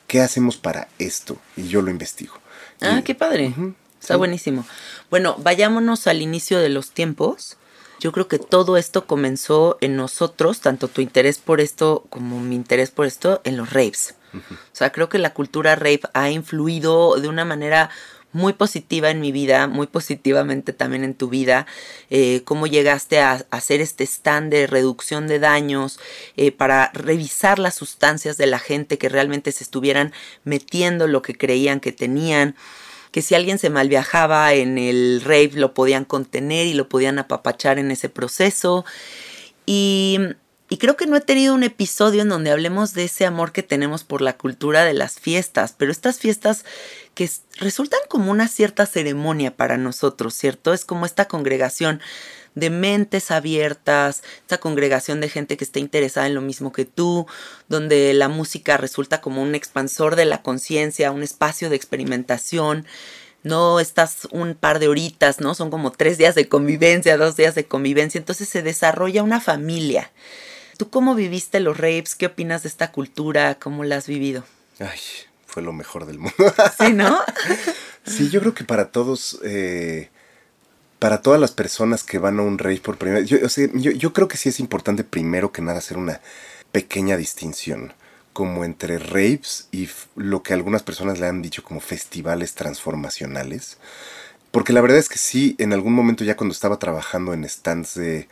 ¿qué 0.07 0.21
hacemos 0.21 0.57
para 0.57 0.89
esto? 0.99 1.37
Y 1.57 1.69
yo 1.69 1.83
lo 1.83 1.91
investigo. 1.91 2.35
Ah, 2.81 2.99
Y- 2.99 3.03
qué 3.03 3.15
padre. 3.15 3.55
Está 4.01 4.15
sí. 4.15 4.19
buenísimo. 4.19 4.67
Bueno, 5.11 5.37
vayámonos 5.39 6.07
al 6.07 6.21
inicio 6.21 6.59
de 6.59 6.69
los 6.69 6.91
tiempos. 6.91 7.57
Yo 8.01 8.13
creo 8.13 8.29
que 8.29 8.39
todo 8.39 8.77
esto 8.77 9.07
comenzó 9.07 9.79
en 9.81 9.97
nosotros, 9.97 10.61
tanto 10.61 10.89
tu 10.89 11.01
interés 11.01 11.39
por 11.39 11.61
esto 11.61 12.05
como 12.11 12.41
mi 12.41 12.55
interés 12.57 12.91
por 12.91 13.07
esto, 13.07 13.41
en 13.45 13.57
los 13.57 13.73
raves. 13.73 14.15
O 14.35 14.41
sea, 14.73 14.91
creo 14.91 15.09
que 15.09 15.19
la 15.19 15.33
cultura 15.33 15.77
rave 15.77 16.01
ha 16.13 16.29
influido 16.29 17.17
de 17.21 17.29
una 17.29 17.45
manera 17.45 17.89
muy 18.35 18.53
positiva 18.53 19.11
en 19.11 19.21
mi 19.21 19.33
vida, 19.33 19.67
muy 19.69 19.87
positivamente 19.87 20.75
también 20.75 21.05
en 21.05 21.15
tu 21.15 21.29
vida, 21.29 21.67
eh, 22.11 22.43
cómo 22.45 22.67
llegaste 22.67 23.21
a, 23.21 23.47
hacer 23.51 23.81
este 23.81 24.05
stand 24.05 24.51
de 24.51 24.67
reducción 24.67 25.27
de 25.29 25.39
daños 25.39 25.99
eh, 26.37 26.53
para 26.53 26.91
revisar 26.93 27.59
las 27.59 27.77
sustancias 27.77 28.37
de 28.37 28.47
la 28.47 28.59
gente 28.59 28.99
que 28.99 29.09
realmente 29.09 29.53
se 29.53 29.65
estuvieran 29.65 30.13
metiendo 30.43 31.07
lo 31.07 31.23
que 31.23 31.35
creían 31.35 31.81
que 31.81 31.93
tenían 31.93 32.57
que 33.13 33.23
si 33.23 33.37
alguien 33.37 33.61
se 33.61 33.71
mal 33.71 33.89
viajaba 33.89 34.55
en 34.55 34.77
el 34.77 35.23
rave 35.25 35.53
lo 35.55 35.73
podían 35.73 36.05
contener 36.05 36.67
y 36.67 36.75
lo 36.75 36.89
podían 36.89 37.21
apapachar 37.21 37.79
en 37.79 37.93
ese 37.93 38.09
proceso. 38.09 38.85
Y, 39.67 40.19
y 40.69 40.79
creo 40.79 40.97
que 40.97 41.07
no 41.07 41.15
he 41.15 41.21
tenido 41.21 41.55
un 41.55 41.63
episodio 41.63 42.23
en 42.23 42.29
donde 42.29 42.51
hablemos 42.51 42.93
de 42.93 43.05
ese 43.05 43.25
amor 43.25 43.53
que 43.53 43.63
tenemos 43.63 44.03
por 44.03 44.21
la 44.21 44.37
cultura 44.37 44.85
de 44.85 44.95
las 44.95 45.21
fiestas, 45.21 45.77
pero 45.79 45.93
estas 45.93 46.19
fiestas 46.19 46.65
que 47.15 47.31
resultan 47.59 48.01
como 48.09 48.31
una 48.31 48.49
cierta 48.49 48.87
ceremonia 48.87 49.57
para 49.57 49.77
nosotros, 49.77 50.35
¿cierto? 50.35 50.73
Es 50.73 50.85
como 50.85 51.07
esta 51.07 51.27
congregación 51.27 52.01
de 52.55 52.71
mentes 52.71 53.31
abiertas, 53.31 54.23
esta 54.43 54.59
congregación 54.59 55.21
de 55.21 55.29
gente 55.29 55.57
que 55.57 55.65
está 55.65 55.81
interesada 55.81 56.27
en 56.27 56.35
lo 56.35 56.41
mismo 56.41 56.73
que 56.73 56.85
tú, 56.85 57.27
donde 57.69 58.15
la 58.15 58.29
música 58.29 58.77
resulta 58.77 59.21
como 59.21 59.43
un 59.43 59.55
expansor 59.55 60.17
de 60.17 60.25
la 60.25 60.43
conciencia, 60.43 61.11
un 61.11 61.23
espacio 61.23 61.71
de 61.71 61.77
experimentación. 61.77 62.87
no 63.43 63.79
estás 63.79 64.27
un 64.31 64.55
par 64.55 64.79
de 64.79 64.89
horitas, 64.89 65.39
¿no? 65.41 65.55
Son 65.55 65.71
como 65.71 65.93
tres 65.93 66.17
días 66.17 66.35
de 66.35 66.49
convivencia, 66.49 67.19
dos 67.19 67.37
días 67.37 67.55
de 67.55 67.67
convivencia, 67.67 68.19
entonces 68.19 68.49
se 68.49 68.63
desarrolla 68.63 69.23
una 69.23 69.39
familia. 69.39 70.11
¿Tú 70.79 70.89
cómo 70.89 71.15
viviste 71.15 71.61
los 71.61 71.77
rapes? 71.77 72.15
¿Qué 72.15 72.27
opinas 72.27 72.63
de 72.63 72.71
esta 72.71 72.91
cultura? 72.91 73.59
¿Cómo 73.59 73.85
la 73.85 73.97
has 73.97 74.07
vivido? 74.07 74.45
Ay, 74.81 74.99
fue 75.55 75.63
lo 75.63 75.73
mejor 75.73 76.05
del 76.05 76.19
mundo. 76.19 76.35
Sí, 76.81 76.93
¿no? 76.93 77.17
sí, 78.05 78.29
yo 78.29 78.41
creo 78.41 78.55
que 78.55 78.65
para 78.65 78.91
todos, 78.91 79.39
eh, 79.45 80.11
para 80.99 81.23
todas 81.23 81.41
las 81.41 81.53
personas 81.53 82.03
que 82.03 82.19
van 82.19 82.41
a 82.41 82.43
un 82.43 82.59
rave 82.59 82.81
por 82.81 82.99
primera 82.99 83.21
vez, 83.21 83.29
yo, 83.29 83.39
yo, 83.75 83.93
yo 83.93 84.13
creo 84.13 84.27
que 84.27 84.37
sí 84.37 84.49
es 84.49 84.59
importante 84.59 85.05
primero 85.05 85.53
que 85.53 85.63
nada 85.63 85.79
hacer 85.79 85.97
una 85.97 86.21
pequeña 86.73 87.17
distinción 87.17 87.93
como 88.33 88.65
entre 88.65 88.99
raves 88.99 89.69
y 89.71 89.89
lo 90.17 90.43
que 90.43 90.55
algunas 90.55 90.83
personas 90.83 91.21
le 91.21 91.29
han 91.29 91.41
dicho 91.41 91.63
como 91.63 91.79
festivales 91.79 92.55
transformacionales. 92.55 93.79
Porque 94.51 94.73
la 94.73 94.81
verdad 94.81 94.99
es 94.99 95.09
que 95.09 95.19
sí, 95.19 95.55
en 95.59 95.73
algún 95.73 95.93
momento 95.93 96.25
ya 96.25 96.37
cuando 96.37 96.53
estaba 96.53 96.81
trabajando 96.81 97.33
en 97.33 97.49
stands 97.49 97.95
de, 97.95 98.27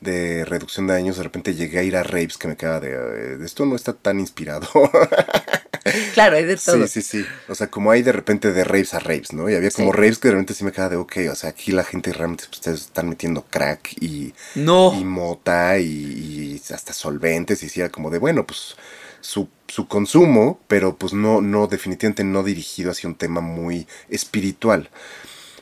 de 0.00 0.44
reducción 0.44 0.86
de 0.86 0.94
años, 0.94 1.16
de 1.16 1.22
repente 1.22 1.54
llegué 1.54 1.78
a 1.78 1.82
ir 1.82 1.96
a 1.96 2.02
raves 2.02 2.38
que 2.38 2.48
me 2.48 2.56
quedaba 2.56 2.80
de, 2.80 2.90
eh, 2.92 3.38
esto 3.44 3.66
no 3.66 3.76
está 3.76 3.92
tan 3.92 4.20
inspirado. 4.20 4.68
claro, 6.14 6.36
hay 6.36 6.44
de 6.44 6.56
todo. 6.56 6.86
Sí, 6.86 7.02
sí, 7.02 7.22
sí. 7.22 7.26
O 7.48 7.54
sea, 7.54 7.68
como 7.68 7.90
hay 7.90 8.02
de 8.02 8.12
repente 8.12 8.52
de 8.52 8.64
raves 8.64 8.94
a 8.94 8.98
raves, 8.98 9.32
¿no? 9.32 9.48
Y 9.48 9.54
había 9.54 9.70
como 9.70 9.92
raves 9.92 10.18
que 10.18 10.28
de 10.28 10.32
repente 10.32 10.54
sí 10.54 10.64
me 10.64 10.72
quedaba 10.72 10.90
de, 10.90 10.96
ok, 10.96 11.16
o 11.30 11.34
sea, 11.34 11.50
aquí 11.50 11.72
la 11.72 11.84
gente 11.84 12.12
realmente 12.12 12.44
pues, 12.46 12.58
ustedes 12.58 12.80
están 12.82 13.08
metiendo 13.08 13.44
crack 13.48 13.94
y, 14.00 14.34
no. 14.54 14.94
y 14.98 15.04
mota 15.04 15.78
y, 15.78 15.86
y 15.86 16.62
hasta 16.72 16.92
solventes 16.92 17.62
y 17.62 17.66
decía 17.66 17.90
como 17.90 18.10
de, 18.10 18.18
bueno, 18.18 18.46
pues 18.46 18.76
su, 19.20 19.48
su, 19.66 19.88
consumo, 19.88 20.60
pero 20.68 20.96
pues 20.96 21.12
no, 21.12 21.40
no, 21.40 21.66
definitivamente 21.66 22.24
no 22.24 22.42
dirigido 22.42 22.90
hacia 22.90 23.08
un 23.08 23.16
tema 23.16 23.40
muy 23.40 23.86
espiritual. 24.08 24.90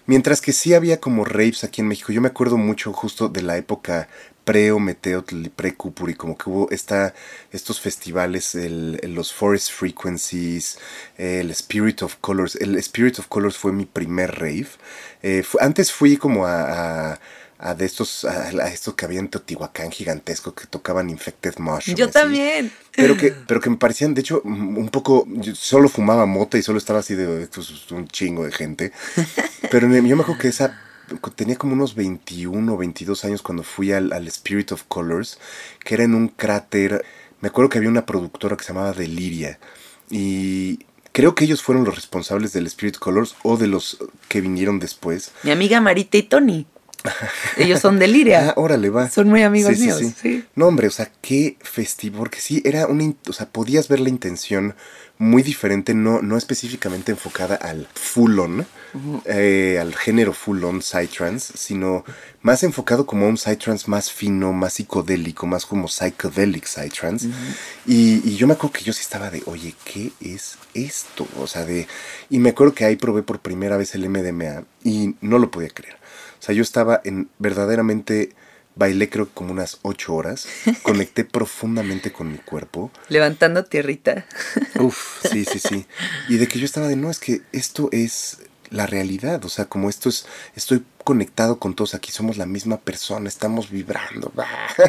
Mientras 0.07 0.41
que 0.41 0.53
sí 0.53 0.75
había 0.75 1.01
como 1.01 1.25
raves 1.25 1.65
aquí 1.65 1.81
en 1.81 1.89
México. 1.89 2.13
Yo 2.13 2.21
me 2.21 2.29
acuerdo 2.29 2.57
mucho 2.59 2.93
justo 2.93 3.29
de 3.29 3.43
la 3.43 3.57
época 3.57 4.09
pre-Ometeotl 4.45 5.47
y 5.47 5.49
pre-Cupuri, 5.49 6.15
como 6.15 6.37
que 6.37 6.51
hubo 6.51 6.69
estos 6.71 7.81
festivales, 7.81 8.55
los 8.55 9.33
Forest 9.33 9.73
Frequencies, 9.73 10.79
el 11.17 11.51
Spirit 11.51 12.03
of 12.03 12.17
Colors. 12.21 12.57
El 12.57 12.77
Spirit 12.77 13.19
of 13.19 13.29
Colors 13.29 13.57
fue 13.57 13.73
mi 13.73 13.87
primer 13.87 14.39
rave. 14.39 14.69
Eh, 15.23 15.43
antes 15.61 15.91
fui 15.91 16.19
como 16.19 16.47
a 16.47 17.19
de 17.73 17.87
estos, 17.87 18.27
a, 18.27 18.69
estos 18.69 18.93
que 18.95 19.07
había 19.07 19.21
en 19.21 19.29
Teotihuacán 19.29 19.91
gigantesco 19.91 20.55
que 20.55 20.67
tocaban 20.67 21.09
Infected 21.09 21.55
Mushroom. 21.57 21.97
Yo 21.97 22.11
también. 22.11 22.71
Pero 22.95 23.17
que, 23.17 23.31
pero 23.47 23.61
que 23.61 23.71
me 23.71 23.77
parecían, 23.77 24.13
de 24.13 24.21
hecho, 24.21 24.43
un 24.45 24.91
poco, 24.91 25.27
yo 25.29 25.55
solo 25.55 25.89
fumaba 25.89 26.27
mota 26.27 26.59
y 26.59 26.63
solo 26.63 26.77
estaba 26.77 26.99
así 26.99 27.15
de, 27.15 27.49
un 27.91 28.09
chingo 28.09 28.45
de 28.45 28.53
gente. 28.53 28.93
Pero 29.71 29.89
yo 29.89 30.17
me 30.17 30.23
acuerdo 30.23 30.39
que 30.39 30.49
esa, 30.49 30.79
tenía 31.35 31.57
como 31.57 31.73
unos 31.73 31.95
21 31.95 32.73
o 32.73 32.77
22 32.77 33.25
años 33.25 33.43
cuando 33.43 33.63
fui 33.63 33.93
al, 33.93 34.13
al 34.13 34.29
Spirit 34.29 34.73
of 34.73 34.85
Colors, 34.87 35.39
que 35.83 35.95
era 35.95 36.05
en 36.05 36.15
un 36.15 36.29
cráter, 36.29 37.03
me 37.41 37.49
acuerdo 37.49 37.71
que 37.71 37.79
había 37.79 37.91
una 37.91 38.07
productora 38.07 38.57
que 38.57 38.63
se 38.63 38.73
llamaba 38.73 38.93
Deliria 38.93 39.59
y 40.11 40.81
Creo 41.15 41.37
que 41.37 41.45
ellos 41.45 41.63
fueron 41.63 41.85
los 41.85 41.95
responsables 41.95 42.53
del 42.53 42.67
Spirit 42.67 42.97
Colors 42.97 43.37
o 43.45 43.57
de 43.57 43.69
los 43.69 43.99
que 44.29 44.41
vinieron 44.41 44.81
después. 44.81 45.31
Mi 45.45 45.53
amiga 45.53 45.81
Marita 45.81 46.17
y 46.17 46.25
Tony. 46.25 46.67
Ellos 47.57 47.81
son 47.81 47.99
de 47.99 48.09
Liria. 48.09 48.51
Ah, 48.51 48.55
órale, 48.57 48.91
va. 48.91 49.11
Son 49.11 49.29
muy 49.29 49.43
amigos 49.43 49.79
míos. 49.79 50.01
Sí, 50.21 50.45
No, 50.55 50.67
hombre, 50.67 50.89
o 50.89 50.91
sea, 50.91 51.11
qué 51.21 51.57
festivo. 51.61 52.19
Porque 52.19 52.41
sí, 52.41 52.63
era 52.65 52.87
una. 52.87 53.13
O 53.29 53.33
sea, 53.33 53.47
podías 53.47 53.89
ver 53.89 54.01
la 54.01 54.09
intención 54.09 54.75
muy 55.17 55.43
diferente, 55.45 55.95
no, 55.95 56.23
no 56.23 56.37
específicamente 56.37 57.13
enfocada 57.13 57.55
al 57.55 57.87
full 57.95 58.37
on, 58.41 58.67
eh, 59.27 59.79
al 59.81 59.95
género 59.95 60.33
full 60.33 60.65
on 60.65 60.83
psytrance, 60.83 61.53
sino 61.57 62.05
más 62.43 62.65
enfocado 62.65 63.07
como 63.07 63.27
a 63.27 63.29
un 63.29 63.37
psytrance 63.37 63.89
más 63.89 64.11
fino, 64.11 64.53
más 64.53 64.75
psicodélico, 64.75 65.47
más 65.47 65.67
como 65.67 65.87
psychedelic 65.87 66.67
psytrance. 66.67 67.29
y, 67.87 68.29
y 68.29 68.37
yo 68.37 68.49
me 68.49 68.55
acuerdo 68.55 68.73
que 68.73 68.85
yo 68.85 68.93
sí 68.93 69.03
estaba 69.03 69.31
de, 69.31 69.43
oye, 69.47 69.75
¿qué 69.85 70.11
es 70.21 70.57
esto? 70.75 71.29
O 71.39 71.47
sea, 71.47 71.65
de. 71.65 71.87
Y 72.29 72.41
me 72.41 72.51
acuerdo 72.51 72.75
que 72.75 72.85
ahí 72.85 72.97
probé 72.97 73.23
por 73.23 73.39
primera 73.39 73.77
vez 73.77 73.95
el 73.95 74.09
MDMA 74.09 74.65
y 74.83 75.15
no 75.21 75.39
lo 75.39 75.51
podía 75.51 75.69
creer. 75.69 76.04
O 76.45 76.47
sea, 76.47 76.55
yo 76.55 76.61
estaba 76.63 77.01
en 77.05 77.31
verdaderamente 77.39 78.35
bailé 78.75 79.09
creo 79.09 79.31
como 79.31 79.51
unas 79.51 79.79
ocho 79.81 80.15
horas, 80.15 80.47
conecté 80.83 81.25
profundamente 81.25 82.13
con 82.13 82.31
mi 82.31 82.37
cuerpo. 82.37 82.91
Levantando 83.09 83.65
tierrita. 83.65 84.27
Uf, 84.79 85.25
sí, 85.31 85.47
sí, 85.47 85.59
sí. 85.59 85.87
Y 86.29 86.37
de 86.37 86.47
que 86.47 86.59
yo 86.59 86.67
estaba 86.67 86.87
de, 86.87 86.97
no, 86.97 87.11
es 87.11 87.19
que 87.19 87.41
esto 87.53 87.89
es 87.93 88.41
la 88.69 88.87
realidad, 88.87 89.43
o 89.47 89.49
sea, 89.49 89.65
como 89.65 89.89
esto 89.89 90.11
es, 90.11 90.27
estoy 90.55 90.85
conectado 91.03 91.59
con 91.59 91.75
todos 91.75 91.95
aquí, 91.95 92.13
somos 92.13 92.37
la 92.37 92.45
misma 92.45 92.77
persona, 92.77 93.27
estamos 93.27 93.71
vibrando. 93.71 94.31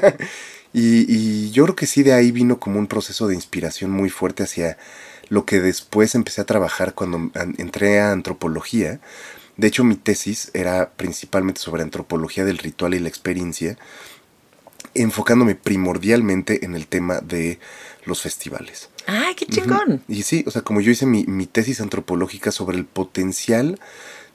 y, 0.74 1.06
y 1.08 1.52
yo 1.52 1.63
creo 1.63 1.76
que 1.78 1.88
sí, 1.88 2.04
de 2.04 2.12
ahí 2.12 2.34
vino 2.34 2.60
como 2.60 2.80
un 2.80 2.88
proceso 2.88 3.28
de 3.28 3.36
inspiración 3.36 3.91
muy 3.91 4.10
fuerte 4.10 4.44
hacia 4.44 4.78
lo 5.30 5.46
que 5.46 5.60
después 5.62 6.15
empecé 6.15 6.41
a 6.41 6.46
trabajar 6.46 6.94
cuando 6.94 7.32
entré 7.58 8.00
a 8.00 8.12
antropología, 8.12 9.00
de 9.58 9.68
hecho, 9.68 9.84
mi 9.84 9.96
tesis 9.96 10.52
era 10.54 10.91
principalmente 10.91 11.62
sobre 11.62 11.84
antropología 11.84 12.44
del 12.44 12.58
ritual 12.58 12.94
y 12.94 13.00
la 13.00 13.08
experiencia, 13.08 13.78
enfocándome 14.94 15.56
primordialmente 15.56 16.65
en 16.65 16.76
el 16.76 16.88
tema 16.88 17.22
de 17.22 17.60
los 18.06 18.22
festivales. 18.22 18.89
¡Ay, 19.08 19.36
qué 19.36 19.46
chingón! 19.46 20.04
Y 20.08 20.24
sí, 20.24 20.44
o 20.46 20.52
sea, 20.52 20.62
como 20.62 20.82
yo 20.82 20.91
hice 20.91 21.06
mi, 21.06 21.46
tesis 21.46 21.80
antropológica 21.80 22.52
sobre 22.52 22.78
el 22.78 22.86
potencial 22.86 23.80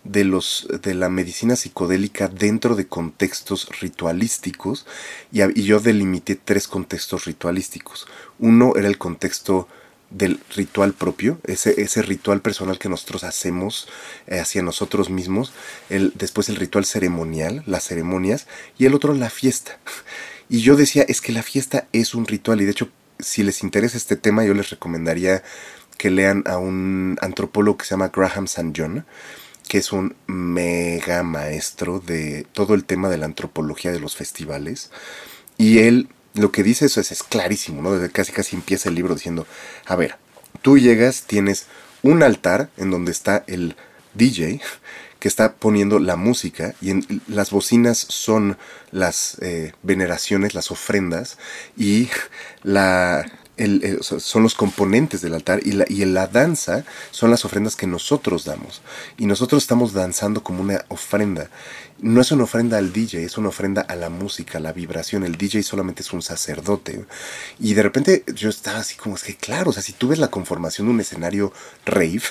de 0.04 0.24
los 0.24 0.66
de 0.83 0.94
la 0.94 1.11
medicina 1.11 1.56
psicodélica 1.56 2.28
dentro 2.28 2.74
de 2.74 2.87
contextos 2.87 3.68
ritualísticos 3.80 4.87
y, 5.30 5.42
y, 5.42 5.64
yo 5.64 5.78
delimité 5.78 6.37
tres 6.37 6.66
contextos 6.68 7.26
ritualísticos. 7.26 8.06
Uno 8.38 8.72
era 8.76 8.88
el 8.88 8.96
contexto 8.96 9.68
del 10.11 10.40
ritual 10.55 10.92
propio, 10.92 11.38
ese, 11.44 11.81
ese 11.81 12.03
ritual 12.03 12.42
personal 12.42 12.79
que 12.79 12.88
nosotros 12.88 13.25
hacemos 13.25 13.88
eh, 14.27 14.40
hacia 14.40 14.62
nosotros 14.62 15.09
mismos, 15.09 15.53
el, 15.88 16.12
después 16.16 16.49
el 16.49 16.57
ritual 16.57 16.85
ceremonial, 16.85 17.62
las 17.66 17.85
ceremonias, 17.85 18.46
y 18.79 18.87
el 18.87 18.94
otro 18.94 19.14
la 19.14 19.31
fiesta. 19.31 19.79
Y 20.49 20.62
yo 20.62 20.75
decía, 20.75 21.05
es 21.07 21.20
que 21.20 21.31
la 21.31 21.44
fiesta 21.44 21.87
es 21.92 22.12
un 22.14 22.27
ritual, 22.27 22.61
y 22.61 22.64
de 22.64 22.73
hecho, 22.73 22.88
si 23.20 23.44
les 23.44 23.62
interesa 23.62 23.96
este 23.96 24.16
tema, 24.16 24.44
yo 24.44 24.53
les 24.53 24.70
recomendaría 24.70 25.44
que 25.96 26.11
lean 26.11 26.42
a 26.46 26.59
un 26.59 27.18
antropólogo 27.20 27.79
que 27.79 27.85
se 27.85 27.90
llama 27.90 28.11
Graham 28.12 28.46
St. 28.46 28.73
John, 28.77 29.07
que 29.68 29.79
es 29.79 29.92
un 29.92 30.16
mega 30.27 31.23
maestro 31.23 32.01
de 32.01 32.46
todo 32.53 32.75
el 32.75 32.85
tema 32.85 33.09
de 33.11 33.18
la 33.18 33.27
antropología 33.27 33.92
de 33.92 34.01
los 34.01 34.16
festivales. 34.16 34.90
Y 35.57 35.79
él 35.79 36.09
lo 36.34 36.52
que 36.52 36.62
dice 36.62 36.86
eso 36.86 37.00
es, 37.00 37.22
clarísimo, 37.22 37.82
¿no? 37.82 37.92
Desde 37.92 38.12
casi 38.12 38.32
casi 38.32 38.56
empieza 38.56 38.88
el 38.88 38.94
libro 38.94 39.14
diciendo, 39.14 39.46
a 39.86 39.96
ver, 39.96 40.16
tú 40.62 40.78
llegas, 40.78 41.24
tienes 41.26 41.66
un 42.02 42.22
altar 42.22 42.70
en 42.76 42.90
donde 42.90 43.12
está 43.12 43.44
el 43.46 43.76
DJ 44.14 44.60
que 45.18 45.28
está 45.28 45.52
poniendo 45.54 45.98
la 45.98 46.16
música 46.16 46.74
y 46.80 46.90
en, 46.90 47.22
las 47.28 47.50
bocinas 47.50 47.98
son 47.98 48.56
las 48.90 49.36
eh, 49.42 49.72
veneraciones, 49.82 50.54
las 50.54 50.70
ofrendas 50.70 51.36
y 51.76 52.08
la 52.62 53.30
son 54.01 54.42
los 54.42 54.55
componentes 54.55 55.20
del 55.20 55.35
altar 55.35 55.61
y 55.64 55.73
la, 55.73 55.85
y 55.88 56.05
la 56.05 56.27
danza 56.27 56.85
son 57.11 57.31
las 57.31 57.44
ofrendas 57.44 57.77
que 57.77 57.87
nosotros 57.87 58.44
damos. 58.44 58.83
Y 59.18 59.27
nosotros 59.27 59.62
estamos 59.62 59.92
danzando 59.92 60.42
como 60.42 60.62
una 60.62 60.85
ofrenda. 60.88 61.51
No 61.99 62.20
es 62.20 62.33
una 62.33 62.44
ofrenda 62.44 62.79
al 62.79 62.92
DJ, 62.92 63.25
es 63.25 63.37
una 63.37 63.51
ofrenda 63.51 63.83
a 63.83 63.94
la 63.94 64.09
música, 64.09 64.59
a 64.59 64.61
la 64.61 64.73
vibración. 64.73 65.25
El 65.25 65.37
DJ 65.37 65.62
solamente 65.62 66.03
es 66.03 66.12
un 66.12 66.23
sacerdote. 66.23 67.05
Y 67.59 67.75
de 67.75 67.83
repente 67.83 68.25
yo 68.35 68.49
estaba 68.49 68.79
así 68.79 68.96
como, 68.96 69.16
es 69.16 69.23
que 69.23 69.37
claro, 69.37 69.70
o 69.70 69.73
sea, 69.73 69.83
si 69.83 69.92
tú 69.92 70.09
ves 70.09 70.18
la 70.18 70.31
conformación 70.31 70.87
de 70.87 70.94
un 70.94 71.01
escenario 71.01 71.53
rave, 71.85 72.23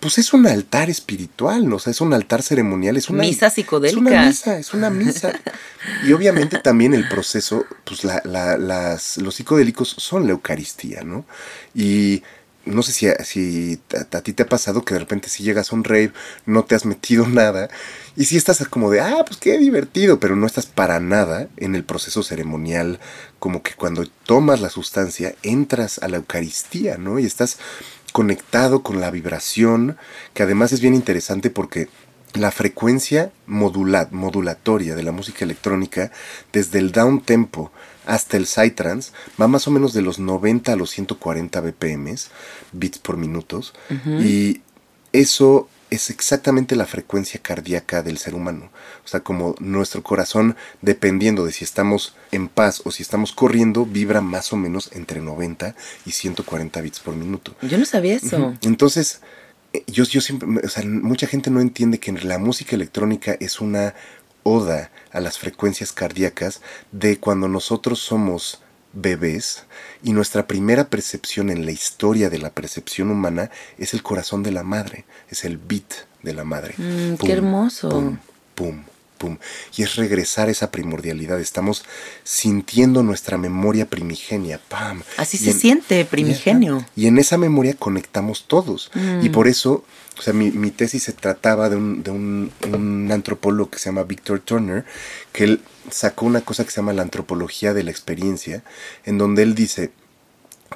pues 0.00 0.18
es 0.18 0.32
un 0.32 0.46
altar 0.46 0.88
espiritual, 0.88 1.68
¿no? 1.68 1.76
O 1.76 1.78
sea, 1.78 1.90
es 1.90 2.00
un 2.00 2.14
altar 2.14 2.42
ceremonial, 2.42 2.96
es 2.96 3.10
una 3.10 3.22
misa 3.22 3.50
psicodélica. 3.50 4.00
Es 4.00 4.06
una 4.06 4.26
misa, 4.26 4.58
es 4.58 4.74
una 4.74 4.90
misa. 4.90 5.32
y 6.06 6.12
obviamente 6.12 6.58
también 6.58 6.94
el 6.94 7.06
proceso, 7.06 7.66
pues 7.84 8.04
la, 8.04 8.22
la, 8.24 8.56
las, 8.56 9.18
los 9.18 9.34
psicodélicos 9.34 9.94
son 9.98 10.26
la 10.26 10.32
Eucaristía, 10.32 11.02
¿no? 11.02 11.26
Y 11.74 12.22
no 12.64 12.82
sé 12.82 12.92
si, 12.92 13.08
si 13.24 13.80
a, 13.96 14.20
ti 14.20 14.32
te 14.32 14.42
ha 14.42 14.48
pasado 14.48 14.84
que 14.84 14.94
de 14.94 15.00
repente 15.00 15.28
si 15.28 15.42
llegas 15.42 15.72
a 15.72 15.76
un 15.76 15.84
rave, 15.84 16.12
no 16.46 16.64
te 16.64 16.74
has 16.74 16.84
metido 16.84 17.26
nada, 17.28 17.68
y 18.16 18.24
si 18.24 18.36
estás 18.36 18.66
como 18.68 18.90
de, 18.90 19.00
ah, 19.00 19.24
pues 19.26 19.38
qué 19.38 19.58
divertido, 19.58 20.20
pero 20.20 20.36
no 20.36 20.46
estás 20.46 20.66
para 20.66 21.00
nada 21.00 21.48
en 21.56 21.74
el 21.74 21.84
proceso 21.84 22.22
ceremonial, 22.22 23.00
como 23.38 23.62
que 23.62 23.74
cuando 23.74 24.06
tomas 24.24 24.60
la 24.60 24.70
sustancia, 24.70 25.34
entras 25.42 25.98
a 25.98 26.08
la 26.08 26.18
Eucaristía, 26.18 26.98
¿no? 26.98 27.18
Y 27.18 27.26
estás 27.26 27.58
conectado 28.10 28.82
con 28.82 29.00
la 29.00 29.10
vibración, 29.10 29.96
que 30.34 30.42
además 30.42 30.72
es 30.72 30.80
bien 30.80 30.94
interesante 30.94 31.50
porque 31.50 31.88
la 32.34 32.50
frecuencia 32.50 33.32
modulatoria 33.46 34.94
de 34.94 35.02
la 35.02 35.12
música 35.12 35.44
electrónica, 35.44 36.12
desde 36.52 36.78
el 36.78 36.92
down 36.92 37.20
tempo 37.20 37.72
hasta 38.06 38.36
el 38.36 38.46
psytrance, 38.46 39.12
va 39.40 39.48
más 39.48 39.66
o 39.66 39.70
menos 39.70 39.92
de 39.92 40.02
los 40.02 40.18
90 40.18 40.72
a 40.72 40.76
los 40.76 40.90
140 40.90 41.60
BPM, 41.60 42.14
bits 42.72 42.98
por 42.98 43.16
minutos, 43.16 43.74
y 44.20 44.62
eso 45.12 45.68
es 45.90 46.10
exactamente 46.10 46.76
la 46.76 46.86
frecuencia 46.86 47.40
cardíaca 47.42 48.02
del 48.02 48.18
ser 48.18 48.34
humano. 48.34 48.70
O 49.04 49.08
sea, 49.08 49.20
como 49.20 49.54
nuestro 49.58 50.02
corazón, 50.02 50.56
dependiendo 50.82 51.44
de 51.44 51.52
si 51.52 51.64
estamos 51.64 52.14
en 52.32 52.48
paz 52.48 52.82
o 52.84 52.90
si 52.90 53.02
estamos 53.02 53.32
corriendo, 53.32 53.86
vibra 53.86 54.20
más 54.20 54.52
o 54.52 54.56
menos 54.56 54.90
entre 54.92 55.20
90 55.20 55.74
y 56.06 56.12
140 56.12 56.80
bits 56.80 57.00
por 57.00 57.16
minuto. 57.16 57.54
Yo 57.62 57.78
no 57.78 57.84
sabía 57.84 58.16
eso. 58.16 58.54
Entonces, 58.62 59.20
eh, 59.72 59.84
yo, 59.86 60.04
yo 60.04 60.20
siempre, 60.20 60.48
o 60.64 60.68
sea, 60.68 60.84
mucha 60.84 61.26
gente 61.26 61.50
no 61.50 61.60
entiende 61.60 61.98
que 61.98 62.12
la 62.12 62.38
música 62.38 62.76
electrónica 62.76 63.36
es 63.40 63.60
una 63.60 63.94
oda 64.42 64.90
a 65.12 65.20
las 65.20 65.38
frecuencias 65.38 65.92
cardíacas 65.92 66.60
de 66.92 67.18
cuando 67.18 67.48
nosotros 67.48 68.00
somos 68.00 68.62
bebés 68.92 69.64
y 70.02 70.12
nuestra 70.12 70.46
primera 70.46 70.88
percepción 70.88 71.50
en 71.50 71.64
la 71.64 71.72
historia 71.72 72.30
de 72.30 72.38
la 72.38 72.50
percepción 72.50 73.10
humana 73.10 73.50
es 73.78 73.94
el 73.94 74.02
corazón 74.02 74.42
de 74.42 74.50
la 74.50 74.62
madre, 74.62 75.04
es 75.28 75.44
el 75.44 75.58
beat 75.58 75.92
de 76.22 76.34
la 76.34 76.44
madre. 76.44 76.74
Mm, 76.76 77.14
qué 77.14 77.32
hermoso. 77.32 77.88
Pum, 77.88 78.18
pum, 78.60 78.82
pum. 79.16 79.38
Y 79.74 79.82
es 79.84 79.96
regresar 79.96 80.48
a 80.48 80.50
esa 80.50 80.70
primordialidad. 80.70 81.40
Estamos 81.40 81.82
sintiendo 82.24 83.02
nuestra 83.02 83.38
memoria 83.38 83.86
primigenia. 83.88 84.60
Pam. 84.68 85.02
Así 85.16 85.38
se 85.38 85.54
siente, 85.54 86.04
primigenio. 86.04 86.84
Y, 86.94 87.06
en 87.06 87.16
esa 87.16 87.38
memoria 87.38 87.72
conectamos 87.72 88.44
todos. 88.46 88.90
Y 89.22 89.30
Mm. 89.30 89.32
por 89.32 89.48
eso, 89.48 89.82
o 90.18 90.22
sea, 90.22 90.34
mi, 90.34 90.50
mi 90.50 90.70
tesis 90.70 91.04
se 91.04 91.14
trataba 91.14 91.70
de, 91.70 91.76
un, 91.76 92.02
de 92.02 92.10
un, 92.10 92.52
un 92.70 93.10
antropólogo 93.10 93.70
que 93.70 93.78
se 93.78 93.86
llama 93.86 94.02
Victor 94.02 94.40
Turner, 94.40 94.84
que 95.32 95.44
él 95.44 95.62
sacó 95.90 96.26
una 96.26 96.42
cosa 96.42 96.64
que 96.64 96.70
se 96.70 96.76
llama 96.76 96.92
la 96.92 97.00
antropología 97.02 97.72
de 97.72 97.82
la 97.84 97.90
experiencia, 97.90 98.62
en 99.06 99.16
donde 99.16 99.42
él 99.42 99.54
dice, 99.54 99.90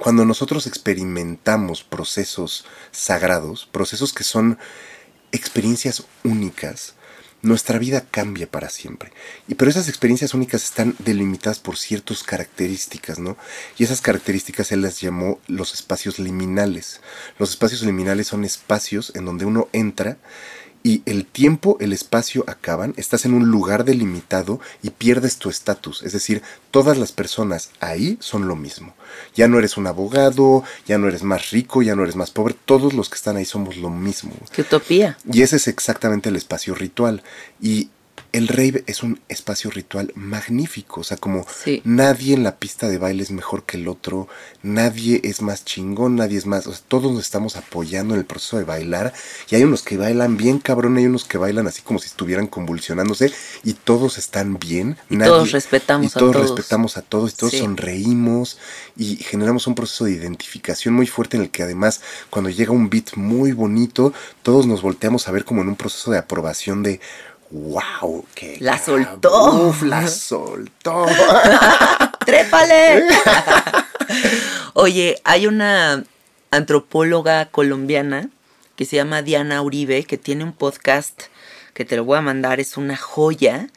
cuando 0.01 0.25
nosotros 0.25 0.67
experimentamos 0.67 1.85
procesos 1.85 2.65
sagrados, 2.93 3.69
procesos 3.71 4.15
que 4.15 4.25
son 4.25 4.59
experiencias 5.33 6.05
únicas, 6.25 6.95
nuestra 7.45 7.79
vida 7.79 8.05
cambia 8.11 8.51
para 8.51 8.71
siempre. 8.71 9.13
Y 9.49 9.55
pero 9.55 9.71
esas 9.71 9.89
experiencias 9.89 10.35
únicas 10.35 10.65
están 10.65 10.97
delimitadas 10.99 11.61
por 11.61 11.77
ciertas 11.77 12.23
características, 12.23 13.19
¿no? 13.19 13.37
Y 13.79 13.85
esas 13.85 14.01
características 14.01 14.73
él 14.73 14.83
las 14.83 15.01
llamó 15.01 15.39
los 15.47 15.75
espacios 15.75 16.19
liminales. 16.19 17.01
Los 17.39 17.51
espacios 17.51 17.83
liminales 17.83 18.27
son 18.27 18.45
espacios 18.45 19.13
en 19.15 19.25
donde 19.25 19.45
uno 19.45 19.69
entra 19.73 20.17
y 20.87 21.03
el 21.07 21.25
tiempo, 21.25 21.79
el 21.81 21.95
espacio 21.95 22.45
acaban, 22.47 22.93
estás 22.99 23.25
en 23.25 23.33
un 23.33 23.49
lugar 23.49 23.87
delimitado 23.87 24.61
y 24.83 24.91
pierdes 24.91 25.39
tu 25.39 25.49
estatus. 25.49 26.03
Es 26.03 26.13
decir, 26.13 26.43
todas 26.71 26.99
las 26.99 27.11
personas 27.11 27.71
ahí 27.81 28.19
son 28.21 28.47
lo 28.49 28.55
mismo. 28.55 28.95
Ya 29.35 29.49
no 29.49 29.59
eres 29.59 29.79
un 29.79 29.87
abogado, 29.87 30.63
ya 30.87 30.99
no 30.99 31.09
eres 31.09 31.23
más 31.23 31.51
rico, 31.53 31.81
ya 31.81 31.97
no 31.97 32.03
eres 32.03 32.17
más 32.17 32.31
pobre, 32.31 32.55
todos 32.67 32.93
los 32.93 33.09
que 33.09 33.15
están 33.15 33.39
ahí 33.39 33.47
somos 33.47 33.79
lo 33.79 33.89
mismo. 33.89 34.35
Qué 34.53 34.61
utopía. 34.61 35.17
Y 35.33 35.41
ese 35.41 35.57
es 35.57 35.69
exactamente 35.69 36.29
el 36.29 36.37
espacio 36.37 36.75
ritual. 36.75 37.23
Y 37.63 37.89
el 38.35 38.49
rave 38.49 38.83
es 38.87 39.03
un 39.03 39.21
espacio 39.29 39.71
ritual 39.71 40.13
magnífico. 40.17 41.01
O 41.01 41.05
sea, 41.05 41.17
como 41.17 41.47
Sí. 41.63 41.81
nadie 41.85 42.35
en 42.35 42.43
la 42.43 42.57
pista 42.57 42.89
de 42.89 42.99
baile 42.99 43.23
es 43.23 43.31
mejor 43.31 43.63
que 43.65 43.77
el 43.77 43.87
otro, 43.89 44.29
nadie 44.63 45.21
es 45.25 45.41
más 45.41 45.65
chingón, 45.65 46.17
nadie 46.17 46.37
es 46.39 46.45
más. 46.47 46.67
O 46.67 46.73
sea, 46.73 46.83
todos 46.89 47.13
nos 47.13 47.23
estamos 47.23 47.57
apoyando 47.57 48.15
en 48.15 48.21
el 48.21 48.27
proceso 48.27 48.59
de 48.59 48.65
bailar. 48.65 49.13
Y 49.49 49.55
hay 49.55 49.63
unos 49.65 49.83
que 49.83 49.97
bailan 49.97 50.37
bien 50.37 50.59
cabrón, 50.59 50.97
hay 50.97 51.07
unos 51.07 51.25
que 51.25 51.39
bailan 51.39 51.67
así 51.69 51.83
como 51.83 51.99
si 52.01 52.09
estuvieran 52.09 52.49
convulsionándose. 52.49 53.33
Y 53.63 53.75
todos 53.75 54.19
están 54.19 54.59
bien. 54.59 54.97
Y 55.09 55.17
todos 55.19 55.53
respetamos 55.53 56.07
y 56.07 56.09
a 56.09 56.19
todos 56.19 56.33
todos. 56.33 56.51
respetamos 56.51 56.97
a 56.97 57.03
todos 57.03 57.33
y 57.33 57.37
todos 57.37 57.53
Sí. 57.53 57.59
sonreímos 57.61 58.59
y 58.97 59.17
generamos 59.17 59.67
un 59.69 59.75
proceso 59.77 60.07
de 60.07 60.13
identificación 60.13 60.93
muy 60.95 61.07
fuerte 61.07 61.37
en 61.37 61.45
el 61.45 61.51
que 61.51 61.63
además 61.63 62.01
cuando 62.31 62.51
llega 62.51 62.73
un 62.73 62.91
beat 62.91 63.15
muy 63.17 63.53
bonito, 63.53 64.13
todos 64.43 64.67
nos 64.67 64.83
volteamos 64.83 65.29
a 65.29 65.31
ver 65.33 65.45
como 65.45 65.63
en 65.63 65.69
un 65.69 65.77
proceso 65.77 66.11
de 66.11 66.19
aprobación 66.19 66.83
de 66.83 67.01
wow, 67.51 68.25
que 68.35 68.57
La 68.61 68.79
soltó. 68.79 69.69
Uf, 69.69 69.83
la 69.83 70.09
soltó. 70.09 71.07
¡Trépale! 72.27 73.05
Oye, 74.75 75.21
hay 75.25 75.47
una 75.47 76.05
antropóloga 76.51 77.47
colombiana 77.47 78.29
que 78.77 78.85
se 78.85 78.97
llama 78.97 79.23
Diana 79.23 79.63
Uribe, 79.63 80.05
que 80.05 80.19
tiene 80.19 80.45
un 80.45 80.53
podcast 80.53 81.25
que 81.75 81.85
te 81.85 81.97
lo 81.97 82.05
voy 82.05 82.19
a 82.19 82.23
mandar, 82.23 82.61
es 82.61 82.77
una 82.77 82.97
joya. 82.97 83.69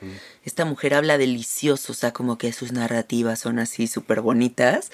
Esta 0.47 0.63
mujer 0.63 0.93
habla 0.93 1.17
delicioso, 1.17 1.91
o 1.91 1.95
sea, 1.95 2.13
como 2.13 2.37
que 2.37 2.53
sus 2.53 2.71
narrativas 2.71 3.39
son 3.39 3.59
así 3.59 3.85
súper 3.85 4.21
bonitas. 4.21 4.93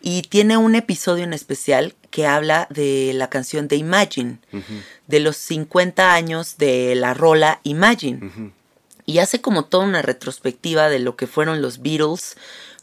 Y 0.00 0.22
tiene 0.22 0.56
un 0.56 0.74
episodio 0.74 1.24
en 1.24 1.34
especial 1.34 1.94
que 2.10 2.26
habla 2.26 2.66
de 2.70 3.12
la 3.12 3.28
canción 3.28 3.68
de 3.68 3.76
Imagine, 3.76 4.38
de 5.06 5.20
los 5.20 5.36
50 5.36 6.14
años 6.14 6.56
de 6.56 6.94
la 6.94 7.12
rola 7.12 7.60
Imagine. 7.62 8.52
Y 9.04 9.18
hace 9.18 9.42
como 9.42 9.66
toda 9.66 9.84
una 9.84 10.00
retrospectiva 10.00 10.88
de 10.88 10.98
lo 10.98 11.14
que 11.14 11.26
fueron 11.26 11.60
los 11.60 11.82
Beatles 11.82 12.38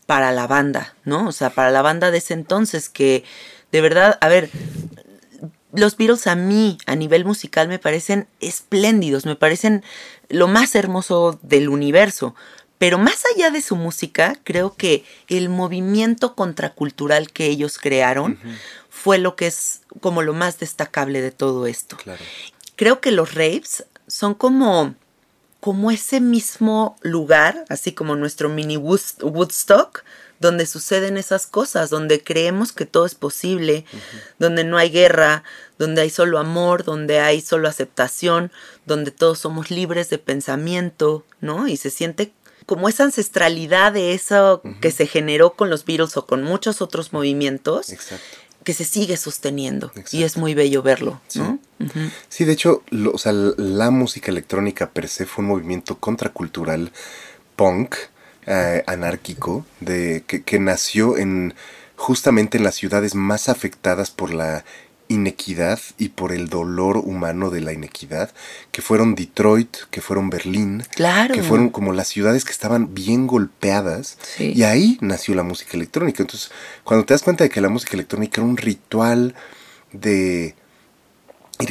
para 0.05 0.31
la 0.31 0.45
banda, 0.45 0.93
¿no? 1.05 1.27
O 1.27 1.31
sea, 1.31 1.49
para 1.49 1.71
la 1.71 1.81
banda 1.81 2.11
de 2.11 2.19
ese 2.19 2.35
entonces 2.35 2.89
que 2.89 3.23
de 3.71 3.81
verdad, 3.81 4.19
a 4.21 4.27
ver, 4.27 4.51
los 5.73 5.97
Beatles 5.97 6.27
a 6.27 6.35
mí, 6.35 6.77
a 6.85 6.95
nivel 6.95 7.25
musical, 7.25 7.67
me 7.67 7.79
parecen 7.79 8.27
espléndidos, 8.39 9.25
me 9.25 9.35
parecen 9.35 9.83
lo 10.29 10.47
más 10.47 10.75
hermoso 10.75 11.39
del 11.41 11.69
universo. 11.69 12.35
Pero 12.77 12.97
más 12.97 13.23
allá 13.33 13.49
de 13.49 13.61
su 13.61 13.75
música, 13.75 14.35
creo 14.43 14.75
que 14.75 15.05
el 15.29 15.47
movimiento 15.49 16.35
contracultural 16.35 17.31
que 17.31 17.45
ellos 17.47 17.77
crearon 17.77 18.37
fue 18.89 19.17
lo 19.19 19.35
que 19.35 19.47
es 19.47 19.81
como 20.01 20.21
lo 20.21 20.33
más 20.33 20.59
destacable 20.59 21.21
de 21.21 21.31
todo 21.31 21.65
esto. 21.65 21.97
Claro. 21.97 22.23
Creo 22.75 22.99
que 22.99 23.11
los 23.11 23.33
raves 23.35 23.85
son 24.07 24.33
como 24.33 24.95
como 25.59 25.91
ese 25.91 26.19
mismo 26.19 26.97
lugar, 27.03 27.63
así 27.69 27.93
como 27.93 28.17
nuestro 28.17 28.49
mini 28.49 28.75
Woodst- 28.75 29.23
Woodstock, 29.23 30.03
donde 30.43 30.65
suceden 30.65 31.15
esas 31.17 31.47
cosas, 31.47 31.89
donde 31.89 32.21
creemos 32.21 32.73
que 32.73 32.85
todo 32.85 33.05
es 33.05 33.15
posible, 33.15 33.85
donde 34.39 34.63
no 34.65 34.77
hay 34.77 34.89
guerra, 34.91 35.43
donde 35.79 36.01
hay 36.01 36.09
solo 36.09 36.37
amor, 36.37 36.83
donde 36.83 37.19
hay 37.19 37.39
solo 37.41 37.69
aceptación, 37.69 38.51
donde 38.85 39.11
todos 39.11 39.39
somos 39.39 39.71
libres 39.71 40.09
de 40.09 40.17
pensamiento, 40.17 41.25
¿no? 41.39 41.67
Y 41.69 41.77
se 41.77 41.89
siente 41.89 42.33
como 42.65 42.89
esa 42.89 43.05
ancestralidad 43.05 43.93
de 43.93 44.13
eso 44.13 44.61
que 44.81 44.91
se 44.91 45.07
generó 45.07 45.53
con 45.53 45.69
los 45.69 45.85
Beatles 45.85 46.17
o 46.17 46.25
con 46.25 46.43
muchos 46.43 46.81
otros 46.81 47.13
movimientos, 47.13 47.89
Exacto. 47.89 48.23
que 48.65 48.73
se 48.73 48.83
sigue 48.85 49.15
sosteniendo. 49.17 49.91
Y 50.11 50.23
es 50.23 50.35
muy 50.37 50.53
bello 50.55 50.81
verlo, 50.83 51.21
Sí. 51.27 51.39
¿no? 51.39 51.59
Sí, 52.29 52.43
de 52.45 52.51
hecho, 52.53 52.83
lo- 52.89 53.11
o 53.11 53.17
sea, 53.17 53.31
la 53.31 53.91
música 53.91 54.29
electrónica 54.31 54.91
per 54.91 55.07
se 55.07 55.25
fue 55.25 55.43
un 55.43 55.49
movimiento 55.51 55.97
contracultural 55.99 56.91
punk, 57.55 57.95
eh, 58.47 58.83
anárquico, 58.87 59.65
de, 59.79 60.23
que, 60.27 60.43
que 60.43 60.59
nació 60.59 61.17
en 61.17 61.53
justamente 61.95 62.57
en 62.57 62.63
las 62.63 62.75
ciudades 62.75 63.15
más 63.15 63.49
afectadas 63.49 64.11
por 64.11 64.33
la 64.33 64.65
inequidad 65.09 65.79
y 65.97 66.09
por 66.09 66.31
el 66.31 66.47
dolor 66.47 66.97
humano 66.97 67.49
de 67.49 67.61
la 67.61 67.71
inequidad, 67.73 68.31
que 68.71 68.81
fueron 68.81 69.15
Detroit, 69.15 69.75
que 69.91 70.01
fueron 70.01 70.29
Berlín, 70.29 70.83
Claro. 70.95 71.33
que 71.35 71.43
fueron 71.43 71.69
como 71.69 71.93
las 71.93 72.07
ciudades 72.07 72.45
que 72.45 72.51
estaban 72.51 72.93
bien 72.95 73.27
golpeadas 73.27 74.17
Sí. 74.37 74.53
y 74.55 74.63
ahí 74.63 74.97
nació 75.01 75.35
la 75.35 75.43
música 75.43 75.71
electrónica. 75.77 76.23
Entonces, 76.23 76.51
cuando 76.83 77.05
te 77.05 77.13
das 77.13 77.21
cuenta 77.21 77.43
de 77.43 77.49
que 77.49 77.61
la 77.61 77.69
música 77.69 77.93
electrónica 77.93 78.41
era 78.41 78.49
un 78.49 78.57
ritual 78.57 79.35
de- 79.91 80.55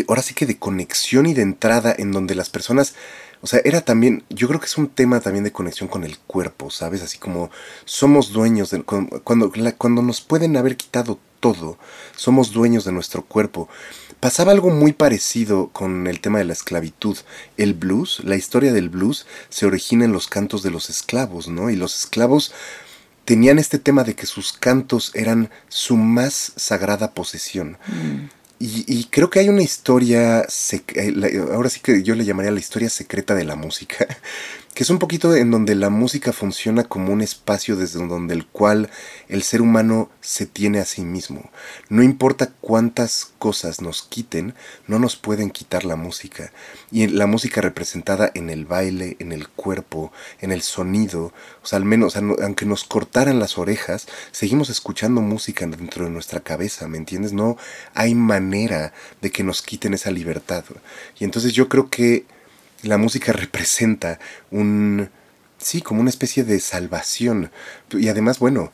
ahora 0.08 0.22
sí 0.22 0.35
que 0.35 0.46
de 0.46 0.58
conexión 0.58 1.26
y 1.26 1.35
de 1.35 1.42
entrada 1.42 1.94
en 1.96 2.12
donde 2.12 2.35
las 2.35 2.48
personas, 2.50 2.94
o 3.42 3.48
sea, 3.48 3.61
era 3.64 3.81
también, 3.81 4.22
yo 4.31 4.46
creo 4.46 4.61
que 4.61 4.66
es 4.66 4.78
un 4.78 4.87
tema 4.88 5.20
también 5.20 5.42
de 5.42 5.50
conexión 5.50 5.88
con 5.88 6.05
el 6.05 6.16
cuerpo, 6.18 6.70
¿sabes? 6.70 7.02
Así 7.02 7.18
como 7.18 7.50
somos 7.85 8.33
dueños 8.33 8.70
de, 8.70 8.85
cuando, 8.85 9.52
cuando, 9.76 10.02
nos 10.02 10.20
pueden 10.20 10.57
haber 10.57 10.76
quitado 10.76 11.18
todo, 11.40 11.76
somos 12.14 12.52
dueños 12.52 12.85
de 12.85 12.92
nuestro 12.92 13.24
cuerpo. 13.24 13.68
Pasaba 14.20 14.52
algo 14.52 14.70
muy 14.70 14.92
parecido 14.92 15.70
con 15.72 16.07
el 16.07 16.20
tema 16.20 16.38
de 16.38 16.44
la 16.44 16.52
esclavitud. 16.52 17.18
El 17.57 17.74
blues, 17.74 18.20
la 18.22 18.37
historia 18.37 18.72
del 18.72 18.88
blues, 18.88 19.26
se 19.48 19.66
origina 19.66 20.05
en 20.05 20.12
los 20.12 20.28
cantos 20.28 20.62
de 20.62 20.70
los 20.70 20.88
esclavos, 20.88 21.48
¿no? 21.48 21.68
Y 21.68 21.74
los 21.74 21.98
esclavos 21.98 22.52
tenían 23.24 23.59
este 23.59 23.81
tema 23.81 24.05
de 24.05 24.14
que 24.14 24.26
sus 24.26 24.52
cantos 24.52 25.11
eran 25.14 25.50
su 25.68 25.96
más 25.96 26.52
sagrada 26.55 27.11
posesión. 27.11 27.76
Y, 28.64 28.85
y 28.87 29.05
creo 29.07 29.29
que 29.29 29.40
hay 29.40 29.48
una 29.48 29.62
historia, 29.62 30.42
eh, 30.42 31.44
ahora 31.53 31.68
sí 31.68 31.81
que 31.81 32.05
yo 32.05 32.14
le 32.14 32.25
llamaría 32.25 32.53
la 32.53 32.61
historia 32.61 32.88
secreta 32.88 33.35
de 33.35 33.42
la 33.42 33.57
música, 33.57 34.07
que 34.74 34.85
es 34.85 34.90
un 34.90 34.98
poquito 34.98 35.35
en 35.37 35.50
donde 35.50 35.74
la 35.74 35.90
música 35.90 36.32
funciona 36.32 36.85
como 36.85 37.12
un 37.12 37.20
espacio 37.20 37.76
desde 37.76 38.06
donde 38.06 38.32
el 38.32 38.46
cual 38.46 38.88
el 39.28 39.42
ser 39.42 39.61
humano 39.61 40.11
se 40.22 40.46
tiene 40.46 40.78
a 40.78 40.87
sí 40.87 41.02
mismo. 41.02 41.50
No 41.90 42.02
importa 42.02 42.52
cuántas 42.61 43.32
cosas 43.38 43.82
nos 43.82 44.02
quiten, 44.02 44.54
no 44.87 44.98
nos 44.98 45.16
pueden 45.16 45.50
quitar 45.50 45.85
la 45.85 45.96
música. 45.96 46.52
Y 46.90 47.06
la 47.08 47.26
música 47.26 47.61
representada 47.61 48.30
en 48.35 48.48
el 48.48 48.64
baile, 48.64 49.16
en 49.18 49.32
el 49.32 49.48
cuerpo, 49.48 50.11
en 50.40 50.52
el 50.52 50.62
sonido, 50.62 51.35
o 51.62 51.66
sea, 51.66 51.76
al 51.76 51.85
menos, 51.85 52.16
aunque 52.16 52.64
nos 52.64 52.85
cortaran 52.85 53.38
las 53.38 53.58
orejas, 53.58 54.06
seguimos 54.30 54.70
escuchando 54.70 55.20
música 55.20 55.66
dentro 55.66 56.06
de 56.06 56.11
nuestra 56.11 56.40
cabeza, 56.40 56.88
¿me 56.88 56.96
entiendes? 56.96 57.35
No 57.35 57.58
hay 57.92 58.14
manera 58.14 58.94
de 59.20 59.30
que 59.30 59.44
nos 59.44 59.61
quiten 59.61 59.92
esa 59.92 60.11
libertad. 60.11 60.64
Y 61.18 61.24
entonces 61.24 61.52
yo 61.52 61.68
creo 61.68 61.90
que 61.90 62.24
la 62.83 62.99
música 62.99 63.33
representa 63.33 64.18
un, 64.51 65.11
sí, 65.59 65.83
como 65.83 66.01
una 66.01 66.11
especie 66.11 66.45
de 66.45 66.61
salvación. 66.61 67.51
Y 67.90 68.09
además, 68.09 68.38
bueno, 68.38 68.73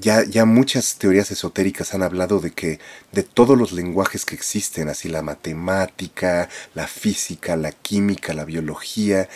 ya, 0.00 0.24
ya 0.24 0.44
muchas 0.44 0.96
teorías 0.96 1.30
esotéricas 1.30 1.94
han 1.94 2.02
hablado 2.02 2.40
de 2.40 2.52
que 2.52 2.78
de 3.12 3.22
todos 3.22 3.58
los 3.58 3.72
lenguajes 3.72 4.24
que 4.24 4.34
existen, 4.34 4.88
así 4.88 5.08
la 5.08 5.22
matemática, 5.22 6.48
la 6.74 6.86
física, 6.86 7.56
la 7.56 7.72
química, 7.72 8.32
la 8.32 8.44
biología, 8.44 9.28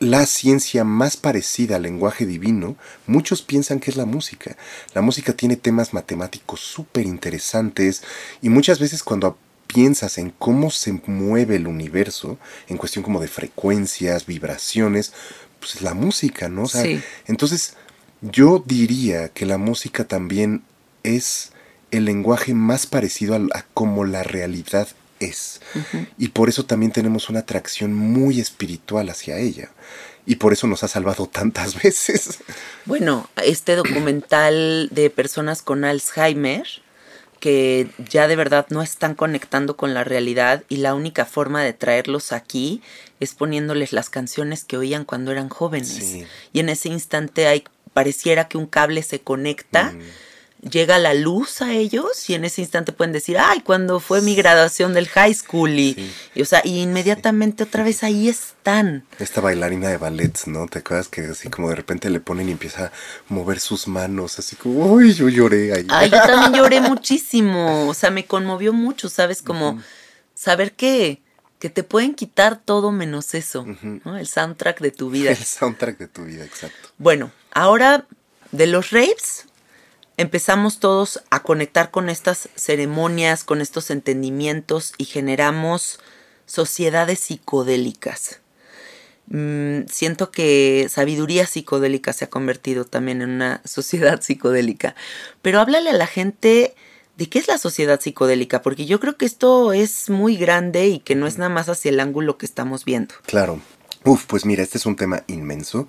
la 0.00 0.26
ciencia 0.26 0.84
más 0.84 1.16
parecida 1.16 1.76
al 1.76 1.82
lenguaje 1.82 2.24
divino, 2.24 2.76
muchos 3.06 3.42
piensan 3.42 3.80
que 3.80 3.90
es 3.90 3.96
la 3.96 4.06
música. 4.06 4.56
La 4.94 5.02
música 5.02 5.32
tiene 5.32 5.56
temas 5.56 5.92
matemáticos 5.92 6.60
súper 6.60 7.04
interesantes 7.04 8.02
y 8.40 8.48
muchas 8.48 8.78
veces 8.78 9.02
cuando 9.02 9.36
piensas 9.68 10.18
en 10.18 10.30
cómo 10.30 10.72
se 10.72 10.92
mueve 11.06 11.56
el 11.56 11.68
universo, 11.68 12.38
en 12.66 12.76
cuestión 12.76 13.04
como 13.04 13.20
de 13.20 13.28
frecuencias, 13.28 14.26
vibraciones, 14.26 15.12
pues 15.60 15.80
la 15.82 15.94
música, 15.94 16.48
¿no? 16.48 16.66
sí. 16.66 17.00
Entonces, 17.26 17.74
yo 18.20 18.64
diría 18.66 19.28
que 19.28 19.46
la 19.46 19.58
música 19.58 20.04
también 20.04 20.64
es 21.04 21.52
el 21.92 22.04
lenguaje 22.04 22.52
más 22.54 22.86
parecido 22.86 23.36
a, 23.36 23.58
a 23.58 23.64
como 23.74 24.04
la 24.04 24.24
realidad 24.24 24.88
es. 25.20 25.60
Y 26.16 26.28
por 26.28 26.48
eso 26.48 26.64
también 26.64 26.92
tenemos 26.92 27.28
una 27.28 27.40
atracción 27.40 27.94
muy 27.94 28.40
espiritual 28.40 29.08
hacia 29.10 29.38
ella. 29.38 29.70
Y 30.26 30.36
por 30.36 30.52
eso 30.52 30.66
nos 30.66 30.84
ha 30.84 30.88
salvado 30.88 31.26
tantas 31.26 31.74
veces. 31.82 32.38
Bueno, 32.84 33.30
este 33.42 33.76
documental 33.76 34.88
de 34.90 35.10
personas 35.10 35.62
con 35.62 35.84
Alzheimer, 35.84 36.66
que 37.40 37.88
ya 37.98 38.28
de 38.28 38.36
verdad 38.36 38.66
no 38.70 38.82
están 38.82 39.14
conectando 39.14 39.76
con 39.76 39.94
la 39.94 40.04
realidad 40.04 40.64
y 40.68 40.78
la 40.78 40.94
única 40.94 41.24
forma 41.24 41.62
de 41.62 41.72
traerlos 41.72 42.32
aquí 42.32 42.82
es 43.20 43.34
poniéndoles 43.34 43.92
las 43.92 44.10
canciones 44.10 44.64
que 44.64 44.76
oían 44.76 45.04
cuando 45.04 45.32
eran 45.32 45.48
jóvenes. 45.48 46.26
Y 46.52 46.60
en 46.60 46.68
ese 46.68 46.88
instante 46.88 47.46
hay, 47.46 47.64
pareciera 47.92 48.48
que 48.48 48.58
un 48.58 48.66
cable 48.66 49.02
se 49.02 49.20
conecta. 49.20 49.92
Mm 49.92 50.00
llega 50.60 50.98
la 50.98 51.14
luz 51.14 51.62
a 51.62 51.72
ellos 51.72 52.28
y 52.28 52.34
en 52.34 52.44
ese 52.44 52.62
instante 52.62 52.92
pueden 52.92 53.12
decir, 53.12 53.38
ay, 53.38 53.60
cuando 53.60 54.00
fue 54.00 54.20
mi 54.22 54.34
graduación 54.34 54.94
del 54.94 55.08
high 55.08 55.34
school 55.34 55.70
y, 55.70 56.10
o 56.40 56.44
sea, 56.44 56.60
y 56.64 56.80
inmediatamente 56.80 57.64
otra 57.64 57.84
vez 57.84 58.02
ahí 58.02 58.28
están. 58.28 59.04
Esta 59.18 59.40
bailarina 59.40 59.88
de 59.88 59.96
ballet, 59.96 60.46
¿no? 60.46 60.66
¿Te 60.66 60.80
acuerdas 60.80 61.08
que 61.08 61.22
así 61.22 61.48
como 61.48 61.68
de 61.68 61.76
repente 61.76 62.10
le 62.10 62.20
ponen 62.20 62.48
y 62.48 62.52
empieza 62.52 62.86
a 62.86 62.92
mover 63.28 63.60
sus 63.60 63.88
manos, 63.88 64.38
así 64.38 64.56
como, 64.56 64.92
uy, 64.92 65.14
yo 65.14 65.28
lloré 65.28 65.72
ahí. 65.72 65.86
Ay, 65.88 66.10
yo 66.10 66.20
también 66.22 66.54
lloré 66.54 66.80
muchísimo, 66.80 67.88
o 67.88 67.94
sea, 67.94 68.10
me 68.10 68.26
conmovió 68.26 68.72
mucho, 68.72 69.08
¿sabes? 69.08 69.42
Como 69.42 69.80
saber 70.34 70.72
que 70.72 71.22
que 71.58 71.70
te 71.70 71.82
pueden 71.82 72.14
quitar 72.14 72.60
todo 72.64 72.92
menos 72.92 73.34
eso, 73.34 73.66
¿no? 74.04 74.16
El 74.16 74.28
soundtrack 74.28 74.80
de 74.80 74.92
tu 74.92 75.10
vida. 75.10 75.30
El 75.32 75.36
soundtrack 75.36 75.98
de 75.98 76.06
tu 76.06 76.24
vida, 76.24 76.44
exacto. 76.44 76.90
Bueno, 76.98 77.32
ahora 77.50 78.06
de 78.52 78.68
los 78.68 78.92
raves 78.92 79.47
empezamos 80.18 80.80
todos 80.80 81.22
a 81.30 81.42
conectar 81.42 81.90
con 81.90 82.10
estas 82.10 82.50
ceremonias, 82.56 83.44
con 83.44 83.62
estos 83.62 83.90
entendimientos 83.90 84.92
y 84.98 85.06
generamos 85.06 86.00
sociedades 86.44 87.20
psicodélicas. 87.20 88.40
Mm, 89.28 89.86
siento 89.88 90.30
que 90.30 90.88
sabiduría 90.90 91.46
psicodélica 91.46 92.12
se 92.12 92.24
ha 92.24 92.30
convertido 92.30 92.84
también 92.84 93.22
en 93.22 93.30
una 93.30 93.62
sociedad 93.64 94.20
psicodélica. 94.20 94.94
Pero 95.40 95.60
háblale 95.60 95.90
a 95.90 95.94
la 95.94 96.06
gente 96.06 96.74
de 97.16 97.28
qué 97.28 97.38
es 97.38 97.48
la 97.48 97.58
sociedad 97.58 98.00
psicodélica, 98.00 98.60
porque 98.60 98.86
yo 98.86 99.00
creo 99.00 99.16
que 99.16 99.26
esto 99.26 99.72
es 99.72 100.10
muy 100.10 100.36
grande 100.36 100.88
y 100.88 100.98
que 100.98 101.14
no 101.14 101.26
es 101.26 101.38
nada 101.38 101.48
más 101.48 101.68
hacia 101.68 101.90
el 101.90 102.00
ángulo 102.00 102.38
que 102.38 102.46
estamos 102.46 102.84
viendo. 102.84 103.14
Claro. 103.26 103.60
Uf, 104.04 104.24
pues 104.26 104.44
mira, 104.44 104.62
este 104.62 104.78
es 104.78 104.86
un 104.86 104.96
tema 104.96 105.22
inmenso. 105.26 105.88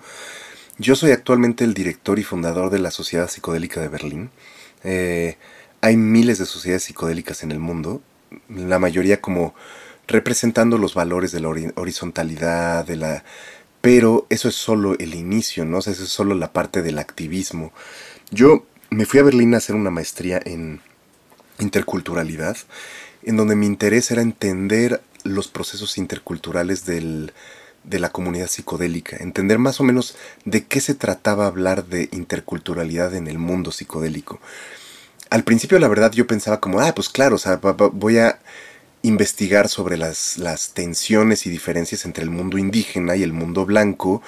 Yo 0.80 0.96
soy 0.96 1.10
actualmente 1.10 1.62
el 1.62 1.74
director 1.74 2.18
y 2.18 2.24
fundador 2.24 2.70
de 2.70 2.78
la 2.78 2.90
Sociedad 2.90 3.28
Psicodélica 3.28 3.82
de 3.82 3.88
Berlín. 3.88 4.30
Eh, 4.82 5.36
hay 5.82 5.98
miles 5.98 6.38
de 6.38 6.46
sociedades 6.46 6.84
psicodélicas 6.84 7.42
en 7.42 7.52
el 7.52 7.58
mundo, 7.58 8.00
la 8.48 8.78
mayoría 8.78 9.20
como 9.20 9.54
representando 10.08 10.78
los 10.78 10.94
valores 10.94 11.32
de 11.32 11.40
la 11.40 11.50
horizontalidad, 11.74 12.86
de 12.86 12.96
la... 12.96 13.24
Pero 13.82 14.26
eso 14.30 14.48
es 14.48 14.54
solo 14.54 14.98
el 14.98 15.14
inicio, 15.14 15.66
¿no? 15.66 15.80
eso 15.80 15.90
es 15.90 15.98
solo 15.98 16.34
la 16.34 16.50
parte 16.54 16.80
del 16.80 16.98
activismo. 16.98 17.74
Yo 18.30 18.64
me 18.88 19.04
fui 19.04 19.20
a 19.20 19.24
Berlín 19.24 19.52
a 19.52 19.58
hacer 19.58 19.76
una 19.76 19.90
maestría 19.90 20.40
en 20.42 20.80
interculturalidad, 21.58 22.56
en 23.22 23.36
donde 23.36 23.54
mi 23.54 23.66
interés 23.66 24.10
era 24.10 24.22
entender 24.22 25.02
los 25.24 25.48
procesos 25.48 25.98
interculturales 25.98 26.86
del, 26.86 27.34
de 27.90 27.98
la 27.98 28.10
comunidad 28.10 28.48
psicodélica, 28.48 29.16
entender 29.18 29.58
más 29.58 29.80
o 29.80 29.84
menos 29.84 30.16
de 30.44 30.64
qué 30.64 30.80
se 30.80 30.94
trataba 30.94 31.46
hablar 31.46 31.86
de 31.86 32.08
interculturalidad 32.12 33.14
en 33.14 33.26
el 33.26 33.38
mundo 33.38 33.72
psicodélico. 33.72 34.40
Al 35.28 35.44
principio 35.44 35.78
la 35.78 35.88
verdad 35.88 36.12
yo 36.12 36.26
pensaba 36.26 36.60
como, 36.60 36.80
ah, 36.80 36.94
pues 36.94 37.08
claro, 37.08 37.36
o 37.36 37.38
sea, 37.38 37.56
voy 37.56 38.18
a 38.18 38.38
investigar 39.02 39.68
sobre 39.68 39.96
las, 39.96 40.38
las 40.38 40.70
tensiones 40.70 41.46
y 41.46 41.50
diferencias 41.50 42.04
entre 42.04 42.22
el 42.22 42.30
mundo 42.30 42.58
indígena 42.58 43.16
y 43.16 43.22
el 43.22 43.32
mundo 43.32 43.66
blanco 43.66 44.22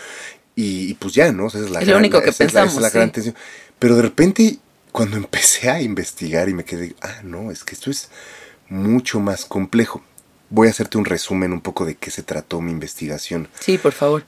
y, 0.54 0.94
pues 0.94 1.14
ya, 1.14 1.32
¿no? 1.32 1.46
es, 1.46 1.54
lo 1.54 1.96
único 1.96 2.20
que 2.20 2.32
pensamos. 2.32 2.76
la, 2.76 2.90
gran 2.90 3.10
tensión. 3.10 3.34
Pero 3.78 3.96
de 3.96 4.02
repente 4.02 4.58
cuando 4.90 5.16
empecé 5.24 5.70
a 5.70 5.80
investigar 5.80 6.48
y 6.48 6.54
me 6.54 6.64
quedé, 6.64 6.94
ah, 7.00 7.20
no, 7.22 7.50
es 7.50 7.64
que 7.64 7.74
esto 7.74 7.90
es 7.90 8.10
mucho 8.68 9.20
más 9.20 9.44
complejo 9.44 10.02
voy 10.52 10.68
a 10.68 10.70
hacerte 10.70 10.98
un 10.98 11.06
resumen 11.06 11.52
un 11.52 11.62
poco 11.62 11.86
de 11.86 11.94
qué 11.96 12.10
se 12.10 12.22
trató 12.22 12.60
mi 12.60 12.70
investigación. 12.70 13.48
Sí, 13.58 13.78
por 13.78 13.92
favor. 13.92 14.22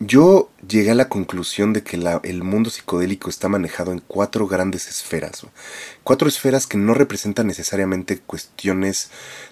Yo 0.00 0.50
llegué 0.66 0.90
a 0.90 0.94
la 0.94 1.08
conclusión 1.08 1.72
de 1.72 1.82
que 1.82 1.96
el 2.22 2.42
mundo 2.42 2.70
psicodélico 2.70 3.30
está 3.30 3.48
manejado 3.48 3.92
en 3.92 4.00
cuatro 4.00 4.46
grandes 4.46 4.88
esferas. 4.88 5.44
Cuatro 6.04 6.28
esferas 6.28 6.66
que 6.66 6.78
no 6.78 6.94
representan 6.94 7.48
necesariamente 7.48 8.18
cuestiones 8.18 9.10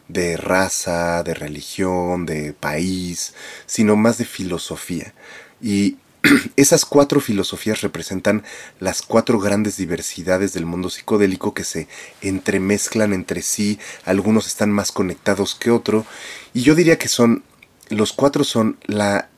de 0.09 0.37
raza, 0.37 1.23
de 1.23 1.35
religión, 1.35 2.27
de 2.27 2.53
país, 2.53 3.35
sino 3.67 3.97
más 3.97 4.19
de 4.19 4.25
filosofía. 4.25 5.15
Y 5.61 5.97
Esas 6.57 6.85
cuatro 6.85 7.21
filosofías 7.21 7.81
representan 7.81 8.45
las 8.81 9.03
cuatro 9.03 9.39
grandes 9.39 9.77
diversidades 9.77 10.53
del 10.53 10.67
mundo 10.67 10.91
psicodélico 10.91 11.55
que 11.55 11.65
se 11.65 11.89
entremezclan 12.21 13.13
entre 13.13 13.43
sí, 13.43 13.79
algunos 14.05 14.47
están 14.47 14.71
más 14.71 14.93
conectados 14.93 15.55
que 15.55 15.71
otros, 15.71 16.07
y 16.55 16.63
yo 16.63 16.75
diría 16.75 16.99
que 16.99 17.09
son, 17.09 17.45
los 17.89 18.13
cuatro 18.13 18.45
son 18.45 18.79
la, 18.87 19.29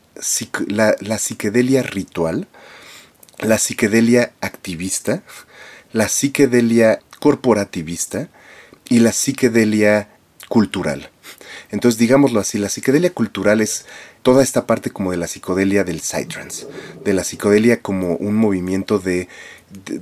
la, 0.66 0.96
la 1.00 1.18
psiquedelia 1.18 1.82
ritual, 1.82 2.48
la 3.38 3.58
psiquedelia 3.58 4.32
activista, 4.40 5.22
la 5.92 6.08
psiquedelia 6.08 7.00
corporativista 7.20 8.28
y 8.88 9.00
la 9.00 9.12
psiquedelia 9.12 10.08
cultural. 10.48 11.10
Entonces, 11.70 11.98
digámoslo 11.98 12.40
así, 12.40 12.58
la 12.58 12.68
psiquedelia 12.68 13.10
cultural 13.10 13.60
es 13.60 13.84
toda 14.28 14.42
esta 14.42 14.66
parte 14.66 14.90
como 14.90 15.10
de 15.10 15.16
la 15.16 15.26
psicodelia 15.26 15.84
del 15.84 16.02
psytrance, 16.02 16.66
de 17.02 17.14
la 17.14 17.24
psicodelia 17.24 17.80
como 17.80 18.14
un 18.16 18.36
movimiento 18.36 18.98
de, 18.98 19.26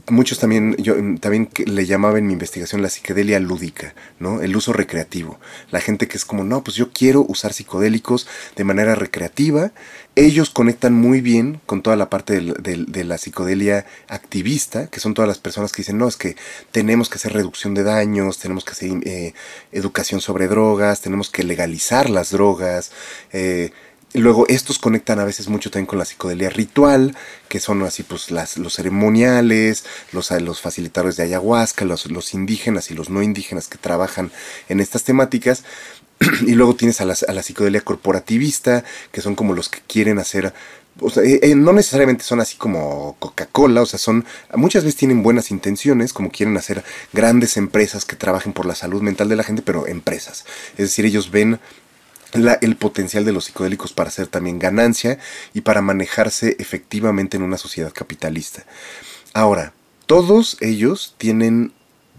muchos 0.09 0.41
también 0.41 0.75
yo 0.79 0.95
también 1.21 1.49
le 1.65 1.87
llamaba 1.87 2.19
en 2.19 2.27
mi 2.27 2.33
investigación 2.33 2.83
la 2.83 2.89
psicodelia 2.89 3.39
lúdica, 3.39 3.95
¿no? 4.19 4.41
El 4.43 4.57
uso 4.57 4.73
recreativo. 4.73 5.39
La 5.71 5.81
gente 5.81 6.09
que 6.09 6.17
es 6.17 6.25
como, 6.25 6.43
"No, 6.43 6.65
pues 6.65 6.77
yo 6.77 6.93
quiero 6.93 7.25
usar 7.29 7.53
psicodélicos 7.53 8.27
de 8.57 8.65
manera 8.65 8.97
recreativa." 8.97 9.71
Ellos 10.17 10.51
conectan 10.51 10.95
muy 10.95 11.21
bien 11.21 11.61
con 11.67 11.83
toda 11.83 11.95
la 11.95 12.09
parte 12.09 12.41
de, 12.41 13.05
la 13.05 13.19
psicodelia 13.19 13.85
activista, 14.09 14.89
que 14.89 14.99
son 14.99 15.15
todas 15.15 15.29
las 15.29 15.39
personas 15.39 15.73
que 15.73 15.83
dicen, 15.83 15.99
no, 15.99 16.09
es 16.09 16.17
que 16.17 16.37
tenemos 16.73 17.11
que 17.11 17.17
hacer 17.17 17.35
reducción 17.35 17.75
de 17.75 17.83
daños, 17.83 18.39
tenemos 18.39 18.65
que 18.65 18.71
hacer 18.73 18.91
eh, 19.05 19.35
educación 19.73 20.23
sobre 20.23 20.49
drogas, 20.49 21.03
tenemos 21.03 21.29
que 21.29 21.45
legalizar 21.45 22.09
las 22.09 22.31
drogas, 22.31 22.93
eh, 23.33 23.73
Luego 24.19 24.47
estos 24.49 24.79
conectan 24.79 25.19
a 25.19 25.25
veces 25.25 25.49
mucho 25.49 25.71
también 25.71 25.87
con 25.87 25.99
la 25.99 26.05
psicodelia 26.05 26.49
ritual, 26.49 27.15
que 27.49 27.61
son 27.61 27.83
así 27.83 28.03
pues 28.03 28.31
las, 28.31 28.57
los 28.57 28.75
ceremoniales, 28.75 29.85
los, 30.13 30.31
los 30.31 30.61
facilitadores 30.61 31.17
de 31.17 31.25
ayahuasca, 31.25 31.85
los, 31.85 32.11
los 32.11 32.35
indígenas 32.35 32.91
y 32.91 32.95
los 32.95 33.11
no 33.11 33.23
indígenas 33.23 33.69
que 33.69 33.79
trabajan 33.79 34.31
en 34.69 34.81
estas 34.81 35.05
temáticas. 35.05 35.65
y 36.47 36.53
luego 36.53 36.75
tienes 36.75 37.01
a 37.01 37.05
la, 37.05 37.15
a 37.29 37.33
la 37.33 37.43
psicodelia 37.43 37.83
corporativista, 37.83 38.85
que 39.13 39.21
son 39.21 39.35
como 39.35 39.53
los 39.53 39.69
que 39.69 39.81
quieren 39.87 40.19
hacer 40.19 40.55
o 41.01 41.11
sea, 41.11 41.23
eh, 41.23 41.41
eh, 41.43 41.55
no 41.55 41.73
necesariamente 41.73 42.25
son 42.25 42.41
así 42.41 42.57
como 42.57 43.17
Coca-Cola, 43.19 43.83
o 43.83 43.87
sea, 43.87 43.99
son, 43.99 44.25
muchas 44.55 44.85
veces 44.85 44.99
tienen 44.99 45.23
buenas 45.23 45.51
intenciones, 45.51 46.13
como 46.13 46.31
quieren 46.31 46.57
hacer 46.57 46.85
grandes 47.13 47.57
empresas 47.57 48.05
que 48.05 48.17
trabajen 48.17 48.53
por 48.53 48.67
la 48.67 48.75
salud 48.75 49.03
mental 49.03 49.29
de 49.29 49.37
la 49.37 49.45
gente, 49.45 49.63
pero 49.63 49.87
empresas. 49.87 50.45
Es 50.73 50.87
decir, 50.87 51.05
ellos 51.05 51.31
ven 51.31 51.61
el 52.33 52.77
potencial 52.77 53.25
de 53.25 53.33
los 53.33 53.47
psicodélicos 53.47 53.93
para 53.93 54.09
hacer 54.09 54.27
también 54.27 54.59
ganancia 54.59 55.19
y 55.55 55.63
para 55.63 55.83
manejarse 55.83 56.57
efectivamente 56.59 57.37
en 57.37 57.43
una 57.43 57.59
sociedad 57.59 57.93
capitalista. 57.93 58.65
Ahora, 59.33 59.73
todos 60.07 60.57
ellos 60.61 61.15
tienen 61.19 61.73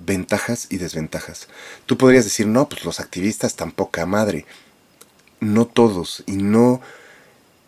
ventajas 0.06 0.67
y 0.70 0.78
desventajas. 0.78 1.48
Tú 1.86 1.98
podrías 1.98 2.24
decir, 2.24 2.48
no, 2.48 2.70
pues 2.70 2.86
los 2.86 3.00
activistas 3.00 3.56
tan 3.56 3.72
poca 3.72 4.06
madre. 4.06 4.46
No 5.39 5.65
todos, 5.65 6.24
y 6.26 6.38
no 6.38 6.82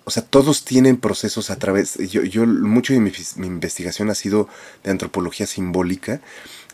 o 0.10 0.12
sea, 0.12 0.24
todos 0.24 0.66
tienen 0.66 0.98
procesos 0.98 1.52
a 1.52 1.58
través, 1.58 1.96
yo, 2.10 2.24
yo 2.24 2.48
mucho 2.48 2.94
de 2.94 3.00
mi, 3.00 3.12
investigación 3.46 4.10
ha 4.10 4.16
sido 4.16 4.50
de 4.84 4.90
antropología 4.90 5.46
simbólica, 5.46 6.20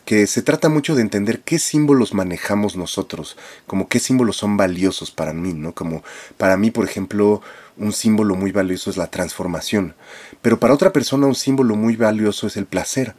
que 0.06 0.26
se 0.28 0.40
trata 0.40 0.68
mucho 0.70 0.94
de 0.94 1.02
entender 1.02 1.40
qué 1.40 1.58
símbolos 1.58 2.14
manejamos 2.14 2.76
nosotros, 2.76 3.36
como 3.66 3.88
qué 3.88 3.98
símbolos 3.98 4.36
son 4.36 4.56
valiosos 4.56 5.10
para 5.10 5.34
mí, 5.34 5.52
¿no? 5.52 5.74
Como 5.74 6.02
para 6.38 6.56
mí, 6.56 6.70
por 6.70 6.84
ejemplo, 6.84 7.42
un 7.76 7.92
símbolo 7.92 8.36
muy 8.36 8.52
valioso 8.52 8.88
es 8.88 8.96
la 8.96 9.08
transformación, 9.08 9.94
pero 10.40 10.60
para 10.60 10.72
otra 10.72 10.92
persona 10.92 11.26
un 11.26 11.34
símbolo 11.34 11.74
muy 11.74 11.96
valioso 11.96 12.46
es 12.46 12.56
el 12.56 12.66
placer, 12.66 13.16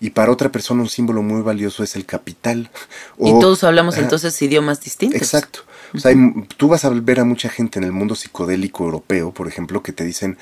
y 0.00 0.10
para 0.10 0.30
otra 0.30 0.52
persona 0.52 0.80
un 0.80 0.88
símbolo 0.88 1.22
muy 1.22 1.42
valioso 1.42 1.82
es 1.82 1.96
el 1.96 2.06
capital. 2.06 2.70
y 3.18 3.30
todos 3.40 3.64
hablamos 3.64 3.98
entonces 3.98 4.40
idiomas 4.40 4.80
distintos. 4.80 5.20
Exacto. 5.20 5.60
O 5.92 5.98
sea, 5.98 6.14
tú 6.56 6.68
vas 6.68 6.84
a 6.84 6.90
ver 6.90 7.18
a 7.18 7.24
mucha 7.24 7.48
gente 7.48 7.80
en 7.80 7.84
el 7.84 7.92
mundo 7.92 8.14
psicodélico 8.14 8.84
europeo, 8.84 9.32
por 9.32 9.48
ejemplo, 9.48 9.82
que 9.82 9.92
te 9.92 10.04
dicen, 10.04 10.38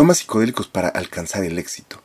toma 0.00 0.14
psicodélicos 0.14 0.66
para 0.66 0.88
alcanzar 0.88 1.44
el 1.44 1.58
éxito. 1.58 2.00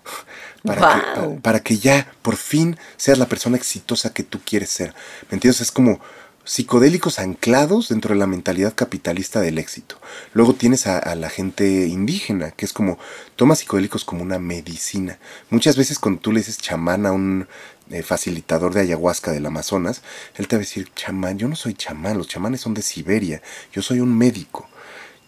Para, 0.64 0.82
que, 0.82 1.40
para, 1.42 1.60
que 1.62 1.78
ya 1.78 2.12
por 2.22 2.36
fin 2.36 2.78
seas 2.98 3.18
la 3.18 3.30
persona 3.30 3.56
exitosa 3.56 4.12
que 4.12 4.24
tú 4.24 4.42
quieres 4.44 4.70
ser. 4.70 4.94
¿Me 5.30 5.36
entiendes? 5.36 5.62
Es 5.62 5.72
como 5.72 6.02
psicodélicos 6.44 7.20
anclados 7.20 7.88
dentro 7.88 8.14
de 8.14 8.20
la 8.20 8.28
mentalidad 8.28 8.76
capitalista 8.76 9.40
del 9.40 9.60
éxito. 9.60 9.98
Luego 10.34 10.56
tienes 10.56 10.88
a, 10.88 11.16
la 11.16 11.30
gente 11.30 11.88
indígena, 11.88 12.52
que 12.52 12.66
es 12.66 12.74
como, 12.74 13.00
toma 13.38 13.56
psicodélicos 13.56 14.04
como 14.04 14.24
una 14.24 14.40
medicina. 14.40 15.18
Muchas 15.50 15.78
veces 15.78 15.98
cuando 15.98 16.20
tú 16.20 16.34
le 16.34 16.42
dices 16.42 16.58
chamán 16.58 17.06
a 17.06 17.14
un 17.14 17.48
eh, 17.92 18.04
facilitador 18.04 18.74
de 18.74 18.82
ayahuasca 18.82 19.32
del 19.32 19.46
Amazonas, 19.46 20.02
él 20.36 20.50
te 20.50 20.58
va 20.58 20.60
a 20.60 20.66
decir, 20.68 20.92
chamán, 20.96 21.38
yo 21.38 21.48
no 21.48 21.56
soy 21.56 21.74
chamán, 21.74 22.18
los 22.18 22.28
chamanes 22.28 22.60
son 22.60 22.74
de 22.74 22.82
Siberia, 22.82 23.42
yo 23.72 23.82
soy 23.82 24.02
un 24.02 24.18
médico. 24.18 24.68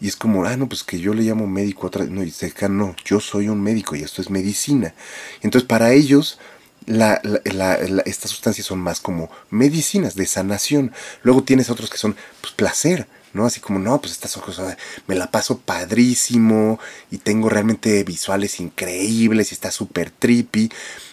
Y 0.00 0.08
es 0.08 0.16
como, 0.16 0.44
ah, 0.44 0.56
no, 0.56 0.68
pues 0.68 0.84
que 0.84 1.00
yo 1.00 1.12
le 1.14 1.22
llamo 1.22 1.46
médico 1.46 1.86
otra 1.86 2.04
No, 2.04 2.22
y 2.22 2.26
dice, 2.26 2.52
no, 2.68 2.94
yo 3.04 3.20
soy 3.20 3.48
un 3.48 3.60
médico 3.60 3.96
y 3.96 4.02
esto 4.02 4.22
es 4.22 4.30
medicina. 4.30 4.94
Entonces, 5.42 5.66
para 5.66 5.92
ellos, 5.92 6.38
la, 6.86 7.20
estas 8.06 8.30
sustancias 8.30 8.66
son 8.66 8.78
más 8.78 9.00
como 9.00 9.30
medicinas 9.50 10.14
de 10.14 10.26
sanación. 10.26 10.92
Luego 11.22 11.42
tienes 11.42 11.70
otros 11.70 11.90
que 11.90 11.98
son, 11.98 12.16
pues, 12.40 12.52
placer. 12.54 13.06
¿no? 13.34 13.44
Así 13.44 13.60
como, 13.60 13.78
no, 13.78 14.00
pues 14.00 14.12
estas 14.12 14.36
cosas 14.38 14.78
me 15.06 15.14
la 15.14 15.30
paso 15.30 15.58
padrísimo 15.58 16.80
y 17.10 17.18
tengo 17.18 17.50
realmente 17.50 18.02
visuales 18.02 18.58
increíbles 18.58 19.52
y 19.52 19.54
está 19.54 19.70
súper 19.70 20.10
trippy. 20.10 20.70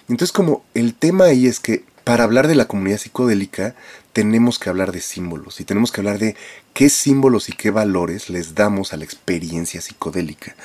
Entonces 0.07 0.31
como 0.31 0.63
el 0.73 0.95
tema 0.95 1.25
ahí 1.25 1.45
es 1.45 1.59
que 1.59 1.83
para 2.03 2.23
hablar 2.23 2.47
de 2.47 2.55
la 2.55 2.65
comunidad 2.67 2.99
psicodélica 2.99 3.75
tenemos 4.13 4.59
que 4.59 4.69
hablar 4.69 4.91
de 4.91 5.01
símbolos 5.01 5.59
y 5.59 5.65
tenemos 5.65 5.91
que 5.91 6.01
hablar 6.01 6.19
de 6.19 6.35
qué 6.75 6.89
símbolos 6.89 7.47
y 7.47 7.53
qué 7.53 7.71
valores 7.71 8.29
les 8.29 8.53
damos 8.53 8.91
a 8.91 8.97
la 8.97 9.05
experiencia 9.05 9.79
psicodélica. 9.79 10.55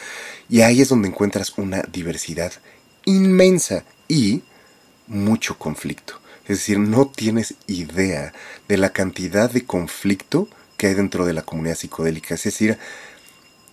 Y 0.49 0.63
ahí 0.63 0.83
es 0.83 0.89
donde 0.89 1.09
encuentras 1.09 1.57
una 1.57 1.83
diversidad 1.83 2.53
inmensa 3.05 3.85
y 4.09 4.43
mucho 5.07 5.57
conflicto. 5.57 6.15
Es 6.43 6.59
decir, 6.59 6.81
no 6.81 7.07
tienes 7.07 7.55
idea 7.69 8.35
de 8.67 8.77
la 8.77 8.93
cantidad 8.93 9.49
de 9.49 9.65
conflicto 9.65 10.49
que 10.77 10.89
hay 10.89 10.95
dentro 10.95 11.25
de 11.25 11.33
la 11.33 11.43
comunidad 11.43 11.77
psicodélica. 11.77 12.35
Es 12.35 12.43
decir, 12.43 12.77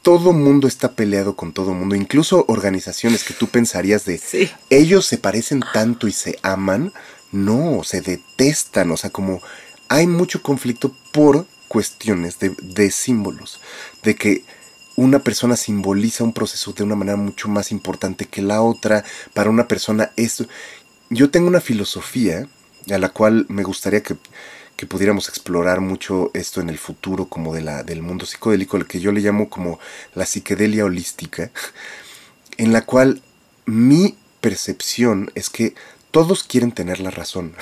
todo 0.04 0.32
mundo 0.32 0.68
está 0.68 0.92
peleado 0.92 1.36
con 1.36 1.54
todo 1.54 1.74
mundo, 1.74 1.96
incluso 1.96 2.46
organizaciones 2.50 3.24
que 3.24 3.34
tú 3.34 3.48
pensarías 3.48 4.06
de 4.06 4.22
ellos 4.70 5.08
se 5.08 5.18
parecen 5.18 5.64
tanto 5.74 6.08
y 6.08 6.12
se 6.12 6.38
aman, 6.44 6.94
no, 7.32 7.82
se 7.84 8.02
detestan, 8.02 8.92
o 8.92 8.98
sea, 8.98 9.10
como 9.10 9.42
hay 9.90 10.06
mucho 10.06 10.44
conflicto 10.44 10.96
por 11.12 11.48
cuestiones 11.68 12.38
de, 12.40 12.92
símbolos, 12.92 13.60
de 14.04 14.16
que 14.16 14.44
una 14.96 15.20
persona 15.20 15.56
simboliza 15.56 16.24
un 16.24 16.34
proceso 16.34 16.74
de 16.74 16.84
una 16.84 16.96
manera 16.96 17.18
mucho 17.18 17.50
más 17.50 17.72
importante 17.72 18.26
que 18.26 18.42
la 18.42 18.62
otra, 18.62 19.04
para 19.34 19.50
una 19.50 19.68
persona 19.68 20.12
esto. 20.16 20.46
Yo 21.10 21.30
tengo 21.30 21.48
una 21.48 21.62
filosofía 21.62 22.48
a 22.90 22.98
la 22.98 23.10
cual 23.10 23.46
me 23.50 23.64
gustaría 23.64 24.02
que 24.02 24.16
que 24.78 24.86
pudiéramos 24.86 25.28
explorar 25.28 25.82
mucho 25.82 26.30
esto 26.36 26.62
en 26.62 26.70
el 26.70 26.78
futuro 26.78 27.26
como 27.26 27.54
de 27.54 27.62
la, 27.62 27.84
del 27.84 28.04
mundo 28.04 28.28
psicodélico, 28.28 28.78
el 28.78 28.86
que 28.86 29.00
yo 29.00 29.12
le 29.12 29.22
llamo 29.22 29.50
como 29.50 29.80
la 30.14 30.28
psiquedelia 30.28 30.86
holística, 30.86 31.52
en 32.58 32.72
la 32.72 32.86
cual 32.86 33.24
mi 33.66 34.16
percepción 34.40 35.32
es 35.34 35.50
que 35.50 35.74
todos 36.12 36.44
quieren 36.44 36.72
tener 36.72 37.00
la 37.00 37.10
razón. 37.10 37.56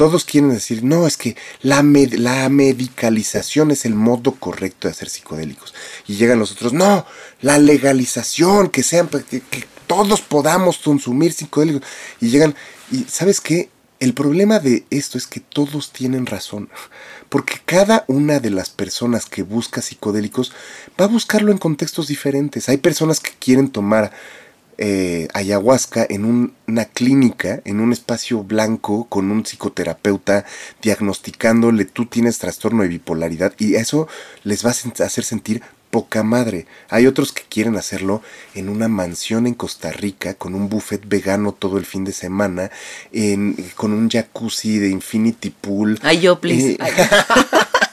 Todos 0.00 0.24
quieren 0.24 0.48
decir, 0.48 0.82
no, 0.82 1.06
es 1.06 1.18
que 1.18 1.36
la, 1.60 1.82
la 1.82 2.48
medicalización 2.48 3.70
es 3.70 3.84
el 3.84 3.94
modo 3.94 4.32
correcto 4.32 4.88
de 4.88 4.92
hacer 4.92 5.10
psicodélicos. 5.10 5.74
Y 6.08 6.14
llegan 6.14 6.38
los 6.38 6.52
otros, 6.52 6.72
no, 6.72 7.04
la 7.42 7.58
legalización, 7.58 8.70
que 8.70 8.82
sean, 8.82 9.08
que, 9.08 9.42
que 9.42 9.66
todos 9.86 10.22
podamos 10.22 10.78
consumir 10.78 11.34
psicodélicos. 11.34 11.82
Y 12.18 12.30
llegan, 12.30 12.54
y 12.90 13.04
¿sabes 13.10 13.42
qué? 13.42 13.68
El 13.98 14.14
problema 14.14 14.58
de 14.58 14.86
esto 14.88 15.18
es 15.18 15.26
que 15.26 15.40
todos 15.40 15.92
tienen 15.92 16.24
razón, 16.24 16.70
porque 17.28 17.60
cada 17.66 18.06
una 18.08 18.40
de 18.40 18.48
las 18.48 18.70
personas 18.70 19.26
que 19.26 19.42
busca 19.42 19.82
psicodélicos 19.82 20.54
va 20.98 21.04
a 21.04 21.08
buscarlo 21.08 21.52
en 21.52 21.58
contextos 21.58 22.06
diferentes. 22.06 22.70
Hay 22.70 22.78
personas 22.78 23.20
que 23.20 23.32
quieren 23.38 23.68
tomar 23.68 24.12
eh, 24.82 25.28
ayahuasca 25.34 26.06
en 26.08 26.54
una 26.66 26.84
clínica, 26.86 27.60
en 27.66 27.80
un 27.80 27.92
espacio 27.92 28.42
blanco, 28.42 29.06
con 29.10 29.30
un 29.30 29.44
psicoterapeuta 29.44 30.46
diagnosticándole 30.80 31.84
tú 31.84 32.06
tienes 32.06 32.38
trastorno 32.38 32.82
de 32.82 32.88
bipolaridad 32.88 33.52
y 33.58 33.74
eso 33.74 34.08
les 34.42 34.64
va 34.64 34.70
a 34.70 35.04
hacer 35.04 35.24
sentir 35.24 35.62
poca 35.90 36.22
madre. 36.22 36.66
Hay 36.88 37.06
otros 37.06 37.32
que 37.32 37.42
quieren 37.42 37.76
hacerlo 37.76 38.22
en 38.54 38.70
una 38.70 38.88
mansión 38.88 39.46
en 39.46 39.54
Costa 39.54 39.92
Rica 39.92 40.34
con 40.34 40.54
un 40.54 40.70
buffet 40.70 41.06
vegano 41.06 41.52
todo 41.52 41.76
el 41.76 41.84
fin 41.84 42.04
de 42.04 42.12
semana, 42.12 42.70
en, 43.12 43.56
con 43.74 43.92
un 43.92 44.08
jacuzzi 44.08 44.78
de 44.78 44.88
infinity 44.88 45.50
pool. 45.50 45.98
Ay, 46.02 46.20
yo, 46.20 46.40
please. 46.40 46.72
Eh, 46.72 46.78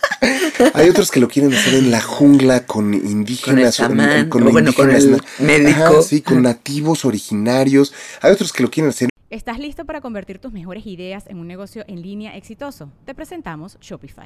hay 0.74 0.90
otros 0.90 1.12
que 1.12 1.20
lo 1.20 1.28
quieren 1.28 1.54
hacer 1.54 1.76
en 1.76 1.92
la 1.92 2.02
jungla 2.02 2.66
con 2.66 2.94
indígenas, 2.94 3.78
con, 3.78 4.00
el 4.00 4.30
con, 4.30 4.44
bueno, 4.52 4.74
con 4.74 4.92
el 4.92 5.22
médico. 5.40 6.02
sí, 6.02 6.22
con 6.22 6.42
nativos 6.42 7.06
originarios. 7.06 7.94
Hay 8.22 8.32
otros 8.32 8.52
que 8.54 8.64
lo 8.64 8.70
quieren 8.70 8.90
hacer. 8.90 9.10
¿Estás 9.30 9.60
listo 9.60 9.86
para 9.86 10.00
convertir 10.00 10.40
tus 10.40 10.54
mejores 10.54 10.86
ideas 10.86 11.26
en 11.28 11.38
un 11.38 11.48
negocio 11.48 11.84
en 11.88 12.02
línea 12.02 12.38
exitoso? 12.38 12.92
Te 13.06 13.14
presentamos 13.14 13.78
Shopify. 13.82 14.26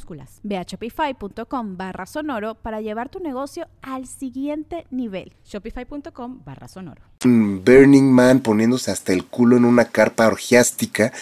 Ve 0.43 0.57
a 0.57 0.63
shopify.com 0.63 1.77
barra 1.77 2.05
sonoro 2.05 2.55
para 2.55 2.81
llevar 2.81 3.09
tu 3.09 3.19
negocio 3.19 3.67
al 3.81 4.07
siguiente 4.07 4.85
nivel. 4.91 5.33
Shopify.com 5.45 6.41
barra 6.45 6.67
sonoro. 6.67 7.01
Burning 7.23 8.11
Man 8.11 8.39
poniéndose 8.39 8.91
hasta 8.91 9.13
el 9.13 9.25
culo 9.25 9.57
en 9.57 9.65
una 9.65 9.85
carpa 9.85 10.27
orgiástica 10.27 11.13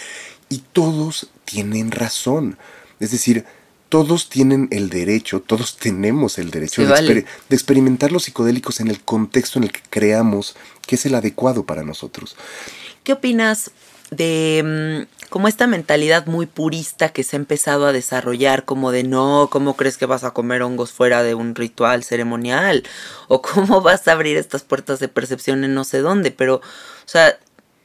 y 0.49 0.59
todos 0.73 1.29
tienen 1.45 1.91
razón. 1.91 2.57
Es 2.99 3.11
decir, 3.11 3.45
todos 3.89 4.29
tienen 4.29 4.67
el 4.71 4.89
derecho, 4.89 5.41
todos 5.41 5.77
tenemos 5.77 6.37
el 6.37 6.51
derecho 6.51 6.83
de, 6.83 6.87
vale. 6.89 7.13
exper- 7.23 7.25
de 7.49 7.55
experimentar 7.55 8.11
los 8.11 8.23
psicodélicos 8.23 8.79
en 8.79 8.87
el 8.87 9.01
contexto 9.01 9.57
en 9.59 9.63
el 9.63 9.71
que 9.71 9.81
creamos 9.89 10.55
que 10.85 10.95
es 10.95 11.05
el 11.05 11.15
adecuado 11.15 11.65
para 11.65 11.83
nosotros. 11.83 12.35
¿Qué 13.03 13.13
opinas 13.13 13.71
de 14.11 15.07
mm, 15.18 15.18
como 15.29 15.47
esta 15.47 15.67
mentalidad 15.67 16.25
muy 16.25 16.47
purista 16.47 17.09
que 17.09 17.23
se 17.23 17.35
ha 17.35 17.39
empezado 17.39 17.85
a 17.85 17.93
desarrollar, 17.93 18.65
como 18.65 18.91
de 18.91 19.03
no, 19.03 19.47
¿cómo 19.51 19.75
crees 19.75 19.97
que 19.97 20.07
vas 20.07 20.23
a 20.23 20.31
comer 20.31 20.63
hongos 20.63 20.91
fuera 20.91 21.21
de 21.23 21.35
un 21.35 21.55
ritual 21.55 22.03
ceremonial? 22.03 22.83
O 23.27 23.41
cómo 23.41 23.81
vas 23.81 24.07
a 24.07 24.13
abrir 24.13 24.37
estas 24.37 24.63
puertas 24.63 24.99
de 24.99 25.07
percepción 25.07 25.63
en 25.63 25.75
no 25.75 25.83
sé 25.83 25.99
dónde, 25.99 26.31
pero, 26.31 26.55
o 26.55 26.61
sea, 27.05 27.37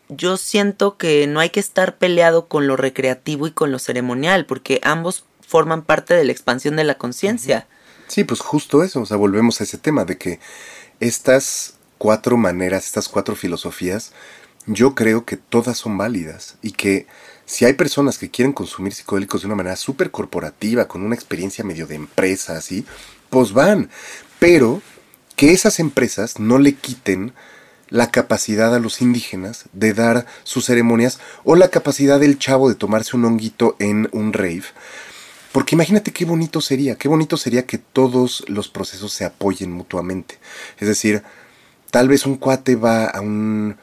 yo 0.08 0.36
siento 0.36 0.96
que 0.96 1.26
no 1.26 1.40
hay 1.40 1.50
que 1.50 1.60
estar 1.60 1.96
peleado 1.96 2.48
con 2.48 2.66
lo 2.66 2.76
recreativo 2.76 3.46
y 3.46 3.52
con 3.52 3.70
lo 3.70 3.78
ceremonial, 3.78 4.46
porque 4.46 4.80
ambos 4.82 5.24
forman 5.46 5.82
parte 5.82 6.14
de 6.14 6.24
la 6.24 6.32
expansión 6.32 6.76
de 6.76 6.84
la 6.84 6.96
conciencia. 6.96 7.66
Sí, 8.08 8.24
pues 8.24 8.40
justo 8.40 8.82
eso, 8.82 9.00
o 9.00 9.06
sea, 9.06 9.16
volvemos 9.16 9.60
a 9.60 9.64
ese 9.64 9.78
tema 9.78 10.04
de 10.04 10.18
que 10.18 10.40
estas 11.00 11.74
cuatro 11.98 12.36
maneras, 12.36 12.86
estas 12.86 13.08
cuatro 13.08 13.34
filosofías, 13.34 14.12
yo 14.66 14.94
creo 14.94 15.24
que 15.24 15.36
todas 15.36 15.78
son 15.78 15.98
válidas 15.98 16.56
y 16.62 16.72
que 16.72 17.06
si 17.46 17.64
hay 17.64 17.74
personas 17.74 18.18
que 18.18 18.30
quieren 18.30 18.52
consumir 18.52 18.94
psicodélicos 18.94 19.42
de 19.42 19.46
una 19.46 19.56
manera 19.56 19.76
súper 19.76 20.10
corporativa, 20.10 20.88
con 20.88 21.02
una 21.02 21.14
experiencia 21.14 21.64
medio 21.64 21.86
de 21.86 21.94
empresa, 21.96 22.56
así, 22.56 22.84
pues 23.30 23.52
van, 23.52 23.90
pero 24.38 24.80
que 25.36 25.52
esas 25.52 25.80
empresas 25.80 26.38
no 26.38 26.58
le 26.58 26.74
quiten 26.74 27.32
la 27.88 28.10
capacidad 28.10 28.74
a 28.74 28.80
los 28.80 29.02
indígenas 29.02 29.66
de 29.72 29.92
dar 29.92 30.26
sus 30.42 30.64
ceremonias 30.64 31.20
o 31.44 31.54
la 31.54 31.68
capacidad 31.68 32.18
del 32.18 32.38
chavo 32.38 32.68
de 32.68 32.74
tomarse 32.74 33.16
un 33.16 33.24
honguito 33.24 33.76
en 33.78 34.08
un 34.12 34.32
rave. 34.32 34.64
Porque 35.52 35.76
imagínate 35.76 36.12
qué 36.12 36.24
bonito 36.24 36.60
sería, 36.60 36.96
qué 36.96 37.06
bonito 37.08 37.36
sería 37.36 37.66
que 37.66 37.78
todos 37.78 38.44
los 38.48 38.68
procesos 38.68 39.12
se 39.12 39.24
apoyen 39.24 39.70
mutuamente. 39.70 40.38
Es 40.80 40.88
decir, 40.88 41.22
tal 41.92 42.08
vez 42.08 42.26
un 42.26 42.36
cuate 42.36 42.74
va 42.74 43.04
a 43.04 43.20
un 43.20 43.76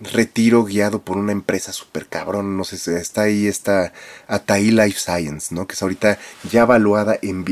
retiro 0.00 0.64
guiado 0.64 1.02
por 1.02 1.16
una 1.16 1.32
empresa 1.32 1.72
súper 1.72 2.06
cabrón, 2.06 2.56
no 2.56 2.64
sé, 2.64 3.00
está 3.00 3.22
ahí 3.22 3.46
esta 3.46 3.92
Atai 4.26 4.70
Life 4.70 4.98
Science, 5.00 5.54
¿no? 5.54 5.66
Que 5.66 5.74
es 5.74 5.82
ahorita 5.82 6.18
ya 6.50 6.64
valuada 6.64 7.18
en 7.20 7.44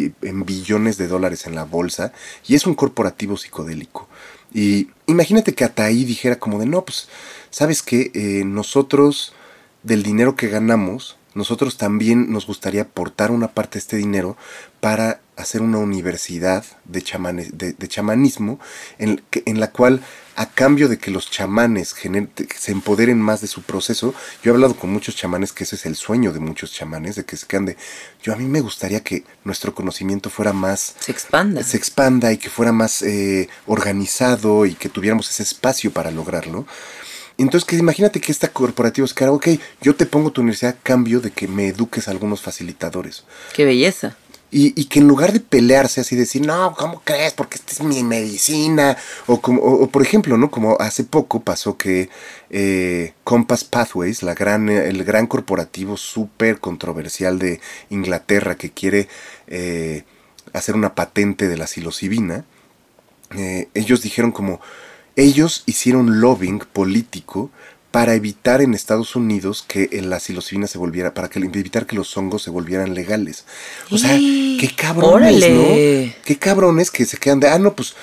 billones 0.44 0.96
de 0.96 1.08
dólares 1.08 1.46
en 1.46 1.54
la 1.54 1.64
bolsa 1.64 2.12
y 2.46 2.54
es 2.54 2.66
un 2.66 2.74
corporativo 2.74 3.36
psicodélico. 3.36 4.08
Y 4.52 4.88
imagínate 5.06 5.54
que 5.54 5.64
Atai 5.64 6.04
dijera 6.04 6.38
como 6.38 6.58
de, 6.58 6.66
no, 6.66 6.84
pues, 6.84 7.08
¿sabes 7.50 7.82
qué? 7.82 8.10
Eh, 8.14 8.44
nosotros, 8.44 9.34
del 9.82 10.02
dinero 10.02 10.36
que 10.36 10.48
ganamos, 10.48 11.18
nosotros 11.34 11.76
también 11.76 12.32
nos 12.32 12.46
gustaría 12.46 12.82
aportar 12.82 13.30
una 13.30 13.48
parte 13.48 13.74
de 13.74 13.80
este 13.80 13.96
dinero 13.96 14.36
para 14.80 15.20
hacer 15.36 15.60
una 15.62 15.78
universidad 15.78 16.64
de, 16.84 17.02
chamanes, 17.02 17.56
de, 17.58 17.72
de 17.74 17.88
chamanismo 17.88 18.58
en, 18.98 19.20
en 19.32 19.60
la 19.60 19.70
cual 19.70 20.00
a 20.34 20.50
cambio 20.50 20.88
de 20.88 20.98
que 20.98 21.10
los 21.10 21.30
chamanes 21.30 21.94
gener- 21.94 22.28
se 22.54 22.72
empoderen 22.72 23.20
más 23.20 23.40
de 23.40 23.46
su 23.46 23.62
proceso, 23.62 24.14
yo 24.42 24.50
he 24.52 24.54
hablado 24.54 24.74
con 24.76 24.90
muchos 24.90 25.14
chamanes 25.16 25.52
que 25.52 25.64
ese 25.64 25.76
es 25.76 25.86
el 25.86 25.96
sueño 25.96 26.32
de 26.32 26.40
muchos 26.40 26.72
chamanes, 26.72 27.16
de 27.16 27.24
que 27.24 27.36
se 27.36 27.46
quedan 27.46 27.66
de, 27.66 27.76
yo 28.22 28.32
a 28.32 28.36
mí 28.36 28.44
me 28.44 28.60
gustaría 28.60 29.00
que 29.02 29.24
nuestro 29.44 29.74
conocimiento 29.74 30.28
fuera 30.28 30.52
más 30.52 30.94
Se 31.00 31.12
expanda. 31.12 31.62
se 31.62 31.76
expanda 31.76 32.32
y 32.32 32.38
que 32.38 32.50
fuera 32.50 32.72
más 32.72 33.00
eh, 33.02 33.48
organizado 33.66 34.66
y 34.66 34.74
que 34.74 34.88
tuviéramos 34.88 35.30
ese 35.30 35.42
espacio 35.42 35.90
para 35.92 36.10
lograrlo. 36.10 36.66
Entonces, 37.38 37.66
que 37.66 37.76
imagínate 37.76 38.18
que 38.20 38.32
esta 38.32 38.48
corporativa 38.48 39.04
es 39.04 39.12
cara, 39.12 39.30
ok, 39.30 39.48
yo 39.82 39.94
te 39.94 40.06
pongo 40.06 40.30
tu 40.32 40.40
universidad 40.40 40.74
a 40.78 40.82
cambio 40.82 41.20
de 41.20 41.30
que 41.30 41.46
me 41.46 41.68
eduques 41.68 42.08
a 42.08 42.10
algunos 42.10 42.40
facilitadores. 42.40 43.24
Qué 43.54 43.66
belleza. 43.66 44.16
Y, 44.50 44.80
y 44.80 44.84
que 44.84 45.00
en 45.00 45.08
lugar 45.08 45.32
de 45.32 45.40
pelearse 45.40 46.00
así, 46.00 46.14
decir, 46.14 46.46
no, 46.46 46.74
¿cómo 46.78 47.02
crees? 47.04 47.32
Porque 47.32 47.56
esta 47.56 47.72
es 47.72 47.82
mi 47.82 48.04
medicina. 48.04 48.96
O, 49.26 49.40
como, 49.40 49.60
o, 49.60 49.84
o 49.84 49.88
por 49.88 50.02
ejemplo, 50.02 50.36
¿no? 50.36 50.50
Como 50.50 50.76
hace 50.78 51.04
poco 51.04 51.40
pasó 51.40 51.76
que 51.76 52.08
eh, 52.50 53.14
Compass 53.24 53.64
Pathways, 53.64 54.22
la 54.22 54.34
gran, 54.34 54.68
el 54.68 55.04
gran 55.04 55.26
corporativo 55.26 55.96
súper 55.96 56.60
controversial 56.60 57.38
de 57.38 57.60
Inglaterra 57.90 58.56
que 58.56 58.70
quiere 58.70 59.08
eh, 59.48 60.04
hacer 60.52 60.76
una 60.76 60.94
patente 60.94 61.48
de 61.48 61.56
la 61.56 61.66
psilocibina, 61.66 62.44
eh, 63.36 63.68
ellos 63.74 64.02
dijeron 64.02 64.30
como, 64.30 64.60
ellos 65.16 65.64
hicieron 65.66 66.20
lobbying 66.20 66.60
político 66.72 67.50
para 67.96 68.12
evitar 68.12 68.60
en 68.60 68.74
Estados 68.74 69.16
Unidos 69.16 69.64
que 69.66 69.88
eh, 69.90 70.02
la 70.02 70.20
psilocibina 70.20 70.66
se 70.66 70.76
volviera, 70.76 71.14
para 71.14 71.30
que 71.30 71.38
evitar 71.38 71.86
que 71.86 71.96
los 71.96 72.14
hongos 72.14 72.42
se 72.42 72.50
volvieran 72.50 72.92
legales. 72.92 73.46
O 73.90 73.96
sea, 73.96 74.14
¡Eh! 74.14 74.58
qué 74.60 74.70
cabrones, 74.76 75.36
¡Órale! 75.42 76.06
¿no? 76.14 76.22
Qué 76.22 76.36
cabrones 76.38 76.90
que 76.90 77.06
se 77.06 77.16
quedan 77.16 77.40
de, 77.40 77.48
ah, 77.48 77.58
no, 77.58 77.74
pues 77.74 77.94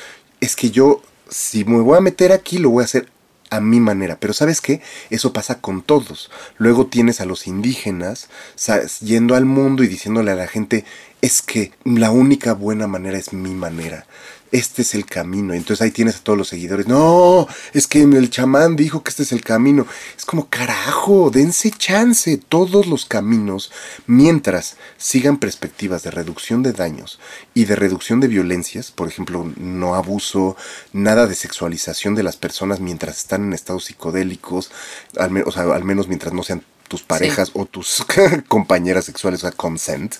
es 0.41 0.55
que 0.55 0.71
yo, 0.71 1.03
si 1.29 1.63
me 1.63 1.79
voy 1.79 1.95
a 1.95 2.01
meter 2.01 2.31
aquí, 2.31 2.57
lo 2.57 2.71
voy 2.71 2.81
a 2.81 2.85
hacer 2.85 3.07
a 3.51 3.59
mi 3.59 3.79
manera. 3.79 4.17
Pero 4.19 4.33
¿sabes 4.33 4.61
qué? 4.61 4.81
Eso 5.11 5.31
pasa 5.31 5.61
con 5.61 5.83
todos. 5.83 6.31
Luego 6.57 6.87
tienes 6.87 7.21
a 7.21 7.25
los 7.25 7.45
indígenas 7.45 8.29
sa- 8.55 8.81
yendo 8.99 9.35
al 9.35 9.45
mundo 9.45 9.83
y 9.83 9.87
diciéndole 9.87 10.31
a 10.31 10.35
la 10.35 10.47
gente, 10.47 10.85
es 11.21 11.43
que 11.43 11.71
la 11.85 12.09
única 12.09 12.53
buena 12.53 12.87
manera 12.87 13.19
es 13.19 13.31
mi 13.31 13.53
manera. 13.53 14.07
Este 14.53 14.83
es 14.83 14.93
el 14.93 15.07
camino. 15.07 15.55
Entonces 15.55 15.81
ahí 15.81 15.89
tienes 15.89 16.17
a 16.17 16.19
todos 16.19 16.37
los 16.37 16.47
seguidores. 16.47 16.85
No, 16.87 17.47
es 17.73 17.87
que 17.87 18.03
el 18.03 18.29
chamán 18.29 18.75
dijo 18.75 19.01
que 19.01 19.09
este 19.09 19.23
es 19.23 19.31
el 19.31 19.43
camino. 19.43 19.87
Es 20.15 20.25
como 20.25 20.47
carajo, 20.47 21.31
dense 21.31 21.71
chance. 21.71 22.37
Todos 22.37 22.85
los 22.85 23.07
caminos, 23.07 23.71
mientras 24.05 24.77
sigan 24.97 25.37
perspectivas 25.37 26.03
de 26.03 26.11
reducción 26.11 26.61
de 26.61 26.71
daños 26.71 27.19
y 27.55 27.65
de 27.65 27.75
reducción 27.75 28.19
de 28.19 28.27
violencias, 28.27 28.91
por 28.91 29.07
ejemplo, 29.07 29.51
no 29.57 29.95
abuso, 29.95 30.55
nada 30.91 31.25
de 31.25 31.33
sexualización 31.33 32.13
de 32.13 32.21
las 32.21 32.37
personas 32.37 32.79
mientras 32.79 33.17
están 33.17 33.45
en 33.45 33.53
estados 33.53 33.85
psicodélicos, 33.85 34.69
al, 35.17 35.35
o 35.47 35.51
sea, 35.51 35.63
al 35.63 35.83
menos 35.83 36.07
mientras 36.07 36.31
no 36.31 36.43
sean 36.43 36.63
tus 36.87 37.01
parejas 37.01 37.49
o 37.55 37.65
tus 37.65 38.05
compañeras 38.47 39.05
sexuales, 39.05 39.39
o 39.43 39.47
sea, 39.47 39.57
consent. 39.57 40.13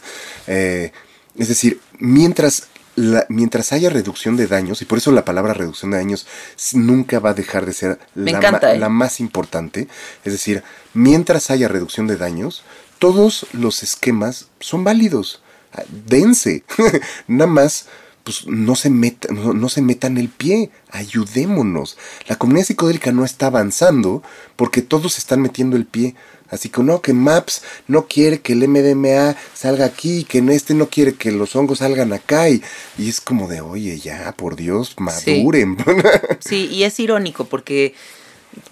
Eh, 0.48 0.92
es 1.38 1.48
decir, 1.48 1.80
mientras, 2.00 2.68
la- 2.96 3.26
mientras 3.30 3.72
haya 3.74 3.90
reducción 3.90 4.38
de 4.38 4.48
daños, 4.48 4.82
y 4.82 4.86
por 4.86 4.98
eso 4.98 5.12
la 5.12 5.26
palabra 5.26 5.54
reducción 5.54 5.92
de 5.92 5.98
daños 5.98 6.28
nunca 6.74 7.20
va 7.20 7.32
a 7.32 7.34
dejar 7.34 7.66
de 7.66 7.74
ser 7.74 8.00
Me 8.16 8.32
la, 8.32 8.38
encanta, 8.38 8.68
ma- 8.68 8.74
¿eh? 8.74 8.80
la 8.80 8.90
más 8.90 9.20
importante, 9.20 9.88
es 10.24 10.34
decir, 10.34 10.64
mientras 10.94 11.50
haya 11.52 11.68
reducción 11.68 12.08
de 12.08 12.18
daños, 12.18 12.64
todos 13.00 13.48
los 13.52 13.84
esquemas 13.84 14.48
son 14.60 14.84
válidos. 14.84 15.42
Ah, 15.74 15.84
Dense. 16.08 16.64
Nada 17.28 17.50
más, 17.50 17.88
pues 18.24 18.46
no 18.48 18.76
se, 18.76 18.90
meta, 18.90 19.28
no, 19.34 19.54
no 19.54 19.68
se 19.70 19.82
metan 19.82 20.18
el 20.18 20.30
pie. 20.30 20.70
Ayudémonos. 20.92 21.98
La 22.28 22.38
comunidad 22.38 22.66
psicodélica 22.66 23.12
no 23.12 23.26
está 23.26 23.48
avanzando 23.48 24.24
porque 24.56 24.82
todos 24.82 25.18
están 25.18 25.42
metiendo 25.42 25.76
el 25.76 25.86
pie. 25.86 26.16
Así 26.54 26.70
que 26.70 26.84
no, 26.84 27.02
que 27.02 27.14
MAPS 27.14 27.64
no 27.88 28.08
quiere 28.08 28.42
que 28.42 28.54
el 28.54 28.68
MDMA 28.68 29.36
salga 29.54 29.86
aquí, 29.86 30.24
que 30.24 30.38
en 30.38 30.50
este 30.50 30.74
no 30.74 30.88
quiere 30.88 31.16
que 31.16 31.32
los 31.32 31.56
hongos 31.56 31.80
salgan 31.80 32.14
acá. 32.14 32.50
Y, 32.50 32.62
y 32.98 33.10
es 33.10 33.20
como 33.22 33.48
de, 33.48 33.62
oye, 33.62 34.00
ya, 34.00 34.34
por 34.38 34.56
Dios, 34.56 34.96
maduren. 34.98 35.78
Sí, 36.40 36.68
y 36.68 36.84
es 36.84 37.00
irónico 37.00 37.46
porque 37.46 37.96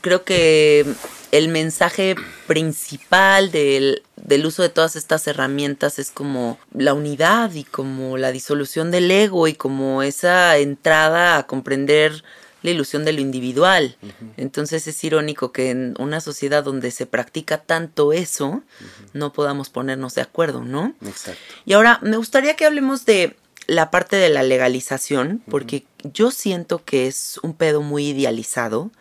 creo 0.01 0.23
que 0.23 0.85
el 1.31 1.47
mensaje 1.47 2.15
principal 2.45 3.51
del, 3.51 4.03
del 4.17 4.45
uso 4.45 4.61
de 4.61 4.69
todas 4.69 4.95
estas 4.95 5.25
herramientas 5.27 5.97
es 5.97 6.11
como 6.11 6.59
la 6.73 6.93
unidad 6.93 7.53
y 7.53 7.63
como 7.63 8.17
la 8.17 8.31
disolución 8.31 8.91
del 8.91 9.09
ego 9.09 9.47
y 9.47 9.53
como 9.53 10.03
esa 10.03 10.57
entrada 10.57 11.37
a 11.37 11.47
comprender 11.47 12.23
la 12.61 12.71
ilusión 12.71 13.05
de 13.05 13.13
lo 13.13 13.21
individual. 13.21 13.97
Entonces 14.37 14.87
es 14.87 15.03
irónico 15.03 15.51
que 15.51 15.69
en 15.69 15.95
una 15.99 16.21
sociedad 16.21 16.63
donde 16.63 16.91
se 16.91 17.05
practica 17.05 17.59
tanto 17.59 18.13
eso, 18.13 18.63
no 19.13 19.33
podamos 19.33 19.69
ponernos 19.69 20.15
de 20.15 20.21
acuerdo, 20.21 20.63
¿no? 20.63 20.93
Exacto. 21.05 21.41
Y 21.65 21.73
ahora 21.73 21.99
me 22.01 22.17
gustaría 22.17 22.55
que 22.55 22.65
hablemos 22.65 23.05
de 23.05 23.35
la 23.71 23.89
parte 23.89 24.17
de 24.17 24.27
la 24.27 24.43
legalización, 24.43 25.41
porque 25.49 25.85
yo 26.03 26.31
siento 26.31 26.83
que 26.83 27.07
es 27.07 27.39
un 27.41 27.53
pedo 27.53 27.81
muy 27.81 28.09
idealizado. 28.09 28.91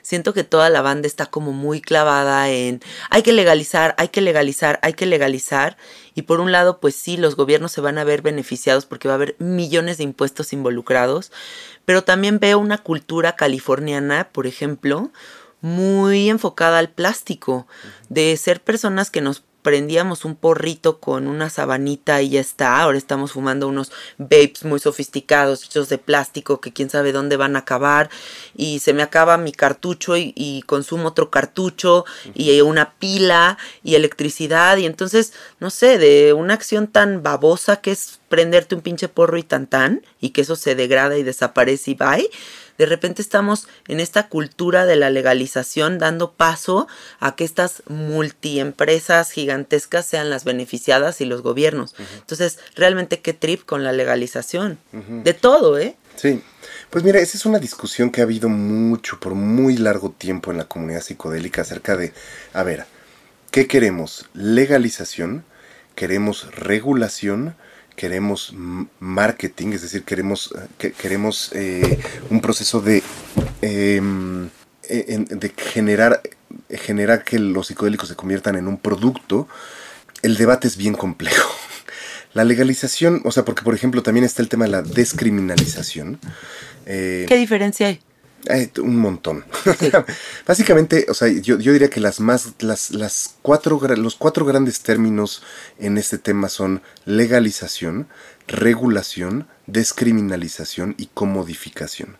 Siento 0.00 0.32
que 0.32 0.44
toda 0.44 0.70
la 0.70 0.80
banda 0.80 1.06
está 1.06 1.26
como 1.26 1.52
muy 1.52 1.82
clavada 1.82 2.48
en 2.48 2.80
hay 3.10 3.22
que 3.22 3.34
legalizar, 3.34 3.94
hay 3.98 4.08
que 4.08 4.22
legalizar, 4.22 4.80
hay 4.80 4.94
que 4.94 5.04
legalizar. 5.04 5.76
Y 6.14 6.22
por 6.22 6.40
un 6.40 6.52
lado, 6.52 6.80
pues 6.80 6.94
sí, 6.94 7.18
los 7.18 7.36
gobiernos 7.36 7.72
se 7.72 7.82
van 7.82 7.98
a 7.98 8.04
ver 8.04 8.22
beneficiados 8.22 8.86
porque 8.86 9.08
va 9.08 9.12
a 9.12 9.16
haber 9.16 9.36
millones 9.40 9.98
de 9.98 10.04
impuestos 10.04 10.54
involucrados. 10.54 11.30
Pero 11.84 12.02
también 12.02 12.38
veo 12.38 12.58
una 12.58 12.78
cultura 12.78 13.36
californiana, 13.36 14.30
por 14.32 14.46
ejemplo, 14.46 15.10
muy 15.60 16.30
enfocada 16.30 16.78
al 16.78 16.88
plástico, 16.88 17.66
de 18.08 18.34
ser 18.38 18.62
personas 18.62 19.10
que 19.10 19.20
nos 19.20 19.44
prendíamos 19.64 20.26
un 20.26 20.36
porrito 20.36 21.00
con 21.00 21.26
una 21.26 21.48
sabanita 21.48 22.20
y 22.20 22.28
ya 22.28 22.40
está. 22.40 22.82
Ahora 22.82 22.98
estamos 22.98 23.32
fumando 23.32 23.66
unos 23.66 23.90
vapes 24.18 24.62
muy 24.64 24.78
sofisticados, 24.78 25.64
hechos 25.64 25.88
de 25.88 25.96
plástico, 25.96 26.60
que 26.60 26.74
quién 26.74 26.90
sabe 26.90 27.12
dónde 27.12 27.38
van 27.38 27.56
a 27.56 27.60
acabar. 27.60 28.10
Y 28.54 28.80
se 28.80 28.92
me 28.92 29.02
acaba 29.02 29.38
mi 29.38 29.52
cartucho 29.52 30.18
y, 30.18 30.34
y 30.36 30.62
consumo 30.62 31.08
otro 31.08 31.30
cartucho 31.30 32.04
y 32.34 32.60
una 32.60 32.92
pila 32.98 33.56
y 33.82 33.94
electricidad. 33.94 34.76
Y 34.76 34.84
entonces, 34.84 35.32
no 35.60 35.70
sé, 35.70 35.96
de 35.96 36.34
una 36.34 36.52
acción 36.52 36.86
tan 36.86 37.22
babosa 37.22 37.76
que 37.76 37.92
es 37.92 38.20
prenderte 38.28 38.74
un 38.74 38.82
pinche 38.82 39.08
porro 39.08 39.38
y 39.38 39.44
tan 39.44 39.66
tan, 39.66 40.02
y 40.20 40.30
que 40.30 40.42
eso 40.42 40.56
se 40.56 40.74
degrada 40.74 41.16
y 41.16 41.22
desaparece 41.22 41.92
y 41.92 41.94
bye 41.94 42.30
de 42.78 42.86
repente 42.86 43.22
estamos 43.22 43.68
en 43.88 44.00
esta 44.00 44.28
cultura 44.28 44.86
de 44.86 44.96
la 44.96 45.10
legalización 45.10 45.98
dando 45.98 46.32
paso 46.32 46.86
a 47.20 47.36
que 47.36 47.44
estas 47.44 47.82
multiempresas 47.88 49.30
gigantescas 49.30 50.06
sean 50.06 50.30
las 50.30 50.44
beneficiadas 50.44 51.20
y 51.20 51.24
los 51.24 51.42
gobiernos. 51.42 51.94
Entonces, 52.18 52.58
realmente 52.74 53.20
qué 53.20 53.32
trip 53.32 53.64
con 53.64 53.84
la 53.84 53.92
legalización. 53.92 54.78
De 54.92 55.34
todo, 55.34 55.78
¿eh? 55.78 55.96
Sí. 56.16 56.42
Pues 56.90 57.04
mira, 57.04 57.18
esa 57.20 57.36
es 57.36 57.44
una 57.44 57.58
discusión 57.58 58.10
que 58.10 58.20
ha 58.20 58.24
habido 58.24 58.48
mucho, 58.48 59.18
por 59.18 59.34
muy 59.34 59.76
largo 59.76 60.10
tiempo 60.10 60.50
en 60.50 60.58
la 60.58 60.68
comunidad 60.68 61.02
psicodélica 61.02 61.62
acerca 61.62 61.96
de, 61.96 62.12
a 62.52 62.62
ver, 62.62 62.86
¿qué 63.50 63.66
queremos? 63.66 64.26
¿Legalización? 64.32 65.44
¿Queremos 65.96 66.54
regulación? 66.54 67.56
Queremos 67.96 68.54
marketing, 69.00 69.72
es 69.72 69.82
decir, 69.82 70.04
queremos, 70.04 70.54
que, 70.78 70.92
queremos 70.92 71.50
eh, 71.52 71.98
un 72.30 72.40
proceso 72.40 72.80
de, 72.80 73.02
em, 73.62 74.48
e, 74.88 75.24
de 75.28 75.52
generar, 75.56 76.20
generar 76.70 77.24
que 77.24 77.38
los 77.38 77.68
psicodélicos 77.68 78.08
se 78.08 78.16
conviertan 78.16 78.56
en 78.56 78.68
un 78.68 78.78
producto, 78.78 79.48
el 80.22 80.36
debate 80.36 80.68
es 80.68 80.76
bien 80.76 80.94
complejo. 80.94 81.54
La 82.34 82.44
legalización, 82.44 83.22
o 83.24 83.30
sea, 83.30 83.44
porque 83.44 83.62
por 83.62 83.74
ejemplo 83.74 84.02
también 84.02 84.24
está 84.24 84.42
el 84.42 84.48
tema 84.48 84.64
de 84.64 84.72
la 84.72 84.82
descriminalización. 84.82 86.18
Eh, 86.84 87.26
¿Qué 87.28 87.36
diferencia 87.36 87.86
hay? 87.86 88.00
Un 88.78 88.96
montón. 88.96 89.44
Básicamente, 90.46 91.06
o 91.08 91.14
sea, 91.14 91.28
yo, 91.28 91.56
diría 91.56 91.90
que 91.90 92.00
las 92.00 92.20
más, 92.20 92.54
las, 92.58 92.90
las 92.90 93.36
cuatro, 93.42 93.80
los 93.96 94.16
cuatro 94.16 94.44
grandes 94.44 94.80
términos 94.80 95.42
en 95.78 95.98
este 95.98 96.18
tema 96.18 96.48
son 96.48 96.82
legalización, 97.04 98.08
regulación, 98.46 99.48
descriminalización 99.66 100.94
y 100.98 101.06
comodificación. 101.06 102.18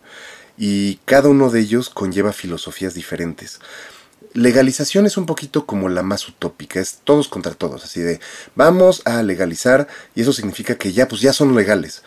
Y 0.56 0.96
cada 1.04 1.28
uno 1.28 1.50
de 1.50 1.60
ellos 1.60 1.90
conlleva 1.90 2.32
filosofías 2.32 2.94
diferentes. 2.94 3.60
Legalización 4.32 5.06
es 5.06 5.16
un 5.16 5.26
poquito 5.26 5.66
como 5.66 5.88
la 5.88 6.02
más 6.02 6.28
utópica, 6.28 6.80
es 6.80 7.00
todos 7.04 7.28
contra 7.28 7.54
todos, 7.54 7.84
así 7.84 8.00
de 8.00 8.18
vamos 8.56 9.02
a 9.04 9.22
legalizar 9.22 9.86
y 10.14 10.22
eso 10.22 10.32
significa 10.32 10.76
que 10.76 10.92
ya 10.92 11.06
pues 11.06 11.20
ya 11.20 11.32
son 11.32 11.54
legales. 11.54 12.02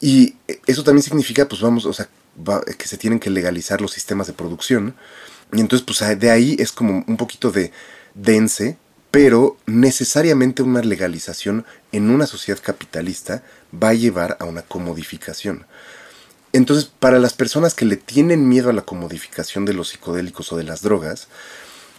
Y 0.00 0.36
eso 0.66 0.84
también 0.84 1.02
significa 1.02 1.48
pues 1.48 1.62
vamos, 1.62 1.86
o 1.86 1.92
sea, 1.94 2.08
que 2.78 2.88
se 2.88 2.98
tienen 2.98 3.18
que 3.18 3.30
legalizar 3.30 3.80
los 3.80 3.92
sistemas 3.92 4.26
de 4.26 4.32
producción. 4.32 4.94
Y 5.52 5.60
entonces, 5.60 5.86
pues 5.86 6.18
de 6.18 6.30
ahí 6.30 6.56
es 6.58 6.72
como 6.72 7.04
un 7.06 7.16
poquito 7.16 7.50
de 7.50 7.72
dense, 8.14 8.76
pero 9.10 9.56
necesariamente 9.66 10.62
una 10.62 10.82
legalización 10.82 11.64
en 11.92 12.10
una 12.10 12.26
sociedad 12.26 12.60
capitalista 12.62 13.42
va 13.72 13.90
a 13.90 13.94
llevar 13.94 14.36
a 14.40 14.44
una 14.44 14.62
comodificación. 14.62 15.66
Entonces, 16.52 16.86
para 16.86 17.18
las 17.18 17.34
personas 17.34 17.74
que 17.74 17.84
le 17.84 17.96
tienen 17.96 18.48
miedo 18.48 18.70
a 18.70 18.72
la 18.72 18.82
comodificación 18.82 19.64
de 19.64 19.74
los 19.74 19.88
psicodélicos 19.88 20.52
o 20.52 20.56
de 20.56 20.64
las 20.64 20.82
drogas, 20.82 21.28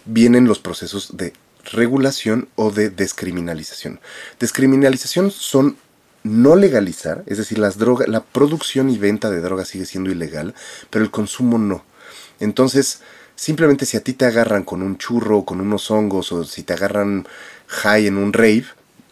vienen 0.04 0.46
los 0.46 0.58
procesos 0.58 1.16
de 1.16 1.32
regulación 1.72 2.48
o 2.56 2.70
de 2.70 2.90
descriminalización. 2.90 4.00
Descriminalización 4.40 5.30
son 5.30 5.76
no 6.22 6.56
legalizar, 6.56 7.22
es 7.26 7.38
decir, 7.38 7.58
las 7.58 7.78
drogas, 7.78 8.08
la 8.08 8.22
producción 8.22 8.90
y 8.90 8.98
venta 8.98 9.30
de 9.30 9.40
drogas 9.40 9.68
sigue 9.68 9.86
siendo 9.86 10.10
ilegal, 10.10 10.54
pero 10.90 11.04
el 11.04 11.10
consumo 11.10 11.58
no. 11.58 11.84
Entonces, 12.40 13.00
simplemente 13.36 13.86
si 13.86 13.96
a 13.96 14.02
ti 14.02 14.12
te 14.12 14.26
agarran 14.26 14.64
con 14.64 14.82
un 14.82 14.98
churro, 14.98 15.44
con 15.44 15.60
unos 15.60 15.90
hongos, 15.90 16.32
o 16.32 16.44
si 16.44 16.62
te 16.62 16.72
agarran 16.72 17.26
high 17.68 18.06
en 18.06 18.18
un 18.18 18.32
rave, 18.32 18.66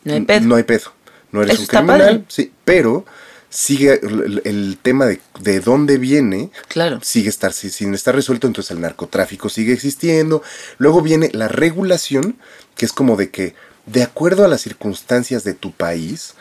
no 0.04 0.14
hay 0.14 0.20
pedo. 0.22 0.46
No, 0.46 0.54
hay 0.56 0.62
pedo. 0.62 0.92
no 1.32 1.42
eres 1.42 1.58
un 1.58 1.66
criminal, 1.66 2.24
sí, 2.28 2.52
pero 2.64 3.04
sigue 3.48 4.00
el, 4.44 4.78
tema 4.82 5.06
de, 5.06 5.20
de, 5.40 5.60
dónde 5.60 5.98
viene, 5.98 6.50
claro. 6.68 7.00
sigue 7.02 7.28
estar, 7.28 7.52
sin 7.52 7.94
estar 7.94 8.14
resuelto, 8.14 8.46
entonces 8.46 8.72
el 8.72 8.80
narcotráfico 8.80 9.48
sigue 9.48 9.72
existiendo. 9.72 10.42
Luego 10.78 11.00
viene 11.02 11.30
la 11.32 11.48
regulación, 11.48 12.36
que 12.76 12.84
es 12.84 12.92
como 12.92 13.16
de 13.16 13.30
que, 13.30 13.54
de 13.86 14.02
acuerdo 14.02 14.44
a 14.44 14.48
las 14.48 14.60
circunstancias 14.60 15.44
de 15.44 15.54
tu 15.54 15.72
país, 15.72 16.34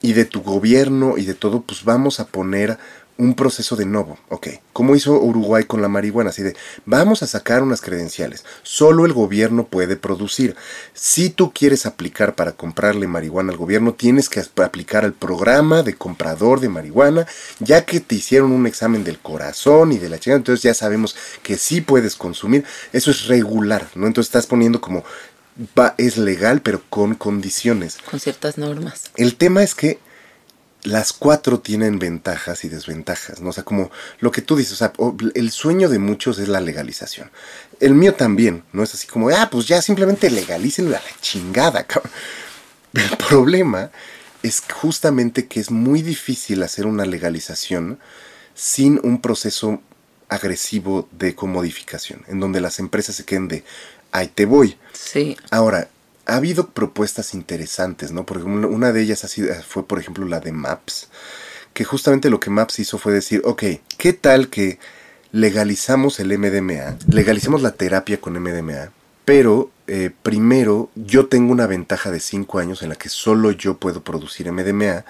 y 0.00 0.12
de 0.12 0.24
tu 0.24 0.42
gobierno 0.42 1.18
y 1.18 1.24
de 1.24 1.34
todo, 1.34 1.62
pues 1.62 1.84
vamos 1.84 2.20
a 2.20 2.26
poner 2.26 2.78
un 3.18 3.34
proceso 3.34 3.76
de 3.76 3.86
nuevo, 3.86 4.18
ok, 4.28 4.48
como 4.72 4.94
hizo 4.94 5.18
Uruguay 5.18 5.64
con 5.64 5.80
la 5.80 5.88
marihuana, 5.88 6.30
así 6.30 6.42
de, 6.42 6.54
vamos 6.84 7.22
a 7.22 7.26
sacar 7.26 7.62
unas 7.62 7.80
credenciales, 7.80 8.44
solo 8.62 9.06
el 9.06 9.14
gobierno 9.14 9.66
puede 9.66 9.96
producir. 9.96 10.54
Si 10.92 11.30
tú 11.30 11.52
quieres 11.52 11.86
aplicar 11.86 12.34
para 12.34 12.52
comprarle 12.52 13.06
marihuana 13.06 13.52
al 13.52 13.58
gobierno, 13.58 13.94
tienes 13.94 14.28
que 14.28 14.42
aplicar 14.62 15.04
al 15.04 15.14
programa 15.14 15.82
de 15.82 15.94
comprador 15.94 16.60
de 16.60 16.68
marihuana, 16.68 17.26
ya 17.58 17.86
que 17.86 18.00
te 18.00 18.16
hicieron 18.16 18.52
un 18.52 18.66
examen 18.66 19.02
del 19.02 19.18
corazón 19.18 19.92
y 19.92 19.98
de 19.98 20.10
la 20.10 20.18
chingada, 20.18 20.38
entonces 20.38 20.62
ya 20.62 20.74
sabemos 20.74 21.16
que 21.42 21.56
sí 21.56 21.80
puedes 21.80 22.16
consumir, 22.16 22.64
eso 22.92 23.10
es 23.10 23.26
regular, 23.26 23.88
¿no? 23.94 24.06
Entonces 24.06 24.28
estás 24.28 24.46
poniendo 24.46 24.80
como 24.80 25.04
va, 25.78 25.94
es 25.98 26.16
legal, 26.16 26.62
pero 26.62 26.82
con 26.88 27.14
condiciones. 27.14 27.98
Con 28.10 28.20
ciertas 28.20 28.58
normas. 28.58 29.10
El 29.16 29.36
tema 29.36 29.62
es 29.62 29.74
que 29.74 29.98
las 30.86 31.12
cuatro 31.12 31.60
tienen 31.60 31.98
ventajas 31.98 32.64
y 32.64 32.68
desventajas, 32.68 33.40
¿no? 33.40 33.50
O 33.50 33.52
sea, 33.52 33.64
como 33.64 33.90
lo 34.20 34.30
que 34.30 34.42
tú 34.42 34.56
dices, 34.56 34.74
o 34.74 34.76
sea, 34.76 34.92
el 35.34 35.50
sueño 35.50 35.88
de 35.88 35.98
muchos 35.98 36.38
es 36.38 36.48
la 36.48 36.60
legalización. 36.60 37.30
El 37.80 37.94
mío 37.94 38.14
también, 38.14 38.64
¿no? 38.72 38.84
Es 38.84 38.94
así 38.94 39.06
como, 39.06 39.28
ah, 39.30 39.48
pues 39.50 39.66
ya 39.66 39.82
simplemente 39.82 40.30
legalicen 40.30 40.86
a 40.88 40.90
la 40.90 41.02
chingada, 41.20 41.84
cabrón. 41.86 42.12
El 42.92 43.16
problema 43.16 43.90
es 44.42 44.62
justamente 44.72 45.46
que 45.46 45.60
es 45.60 45.70
muy 45.70 46.02
difícil 46.02 46.62
hacer 46.62 46.86
una 46.86 47.04
legalización 47.04 47.98
sin 48.54 49.00
un 49.02 49.20
proceso 49.20 49.82
agresivo 50.28 51.08
de 51.12 51.34
comodificación, 51.34 52.24
en 52.28 52.40
donde 52.40 52.60
las 52.60 52.78
empresas 52.78 53.16
se 53.16 53.24
queden 53.24 53.48
de, 53.48 53.64
ahí 54.12 54.28
te 54.28 54.46
voy. 54.46 54.76
Sí. 54.92 55.36
Ahora, 55.50 55.88
ha 56.26 56.36
habido 56.36 56.68
propuestas 56.68 57.34
interesantes, 57.34 58.12
¿no? 58.12 58.26
Por 58.26 58.38
ejemplo, 58.38 58.68
una 58.68 58.92
de 58.92 59.02
ellas 59.02 59.24
ha 59.24 59.28
sido, 59.28 59.54
fue, 59.62 59.86
por 59.86 59.98
ejemplo, 59.98 60.26
la 60.26 60.40
de 60.40 60.52
Maps, 60.52 61.08
que 61.72 61.84
justamente 61.84 62.30
lo 62.30 62.40
que 62.40 62.50
Maps 62.50 62.78
hizo 62.78 62.98
fue 62.98 63.12
decir, 63.12 63.42
ok, 63.44 63.62
¿qué 63.96 64.12
tal 64.12 64.48
que 64.48 64.78
legalizamos 65.32 66.18
el 66.18 66.36
MDMA, 66.38 66.96
legalicemos 67.08 67.62
la 67.62 67.72
terapia 67.72 68.20
con 68.20 68.40
MDMA, 68.40 68.90
pero 69.26 69.70
eh, 69.86 70.10
primero 70.22 70.90
yo 70.94 71.26
tengo 71.26 71.52
una 71.52 71.66
ventaja 71.66 72.10
de 72.10 72.20
5 72.20 72.58
años 72.58 72.82
en 72.82 72.88
la 72.88 72.94
que 72.96 73.08
solo 73.08 73.50
yo 73.50 73.76
puedo 73.76 74.02
producir 74.02 74.50
MDMA 74.50 75.04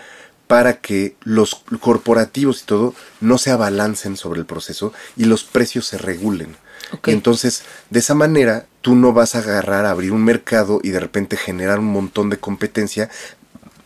para 0.46 0.78
que 0.78 1.16
los 1.22 1.62
corporativos 1.80 2.62
y 2.62 2.66
todo 2.66 2.94
no 3.20 3.38
se 3.38 3.50
abalancen 3.50 4.16
sobre 4.16 4.40
el 4.40 4.46
proceso 4.46 4.92
y 5.16 5.24
los 5.24 5.44
precios 5.44 5.86
se 5.86 5.98
regulen. 5.98 6.56
Entonces, 7.04 7.62
de 7.90 7.98
esa 7.98 8.14
manera, 8.14 8.66
tú 8.86 8.94
no 8.94 9.12
vas 9.12 9.34
a 9.34 9.40
agarrar 9.40 9.84
a 9.84 9.90
abrir 9.90 10.12
un 10.12 10.22
mercado 10.22 10.78
y 10.80 10.90
de 10.90 11.00
repente 11.00 11.36
generar 11.36 11.80
un 11.80 11.86
montón 11.86 12.30
de 12.30 12.38
competencia 12.38 13.10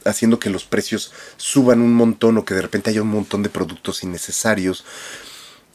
haciendo 0.05 0.39
que 0.39 0.51
los 0.51 0.65
precios 0.65 1.11
suban 1.39 1.81
un 1.81 1.95
montón 1.95 2.37
o 2.37 2.45
que 2.45 2.53
de 2.53 2.61
repente 2.61 2.91
haya 2.91 3.01
un 3.01 3.09
montón 3.09 3.43
de 3.43 3.49
productos 3.49 4.03
innecesarios. 4.03 4.85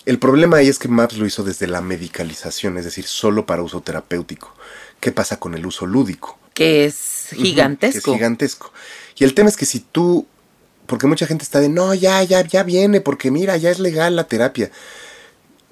El 0.06 0.20
problema 0.20 0.58
ahí 0.58 0.68
es 0.68 0.78
que 0.78 0.90
Maps 0.90 1.18
lo 1.18 1.26
hizo 1.26 1.44
desde 1.44 1.66
la 1.66 1.82
medicalización, 1.82 2.78
es 2.78 2.86
decir, 2.86 3.08
solo 3.08 3.48
para 3.48 3.64
uso 3.64 3.82
terapéutico. 3.82 4.54
¿Qué 5.00 5.12
pasa 5.12 5.40
con 5.40 5.56
el 5.56 5.66
uso 5.66 5.88
lúdico? 5.88 6.38
Que 6.54 6.86
es 6.86 7.30
gigantesco. 7.32 8.12
es 8.12 8.18
gigantesco. 8.18 8.74
Y 9.18 9.24
el 9.24 9.34
tema 9.34 9.50
es 9.50 9.58
que 9.58 9.66
si 9.66 9.80
tú, 9.80 10.28
porque 10.86 11.08
mucha 11.08 11.26
gente 11.26 11.44
está 11.44 11.62
de, 11.62 11.70
no, 11.70 11.96
ya, 11.96 12.22
ya, 12.22 12.46
ya 12.46 12.62
viene, 12.62 13.02
porque 13.02 13.32
mira, 13.32 13.58
ya 13.58 13.72
es 13.72 13.80
legal 13.80 14.16
la 14.16 14.28
terapia 14.28 14.70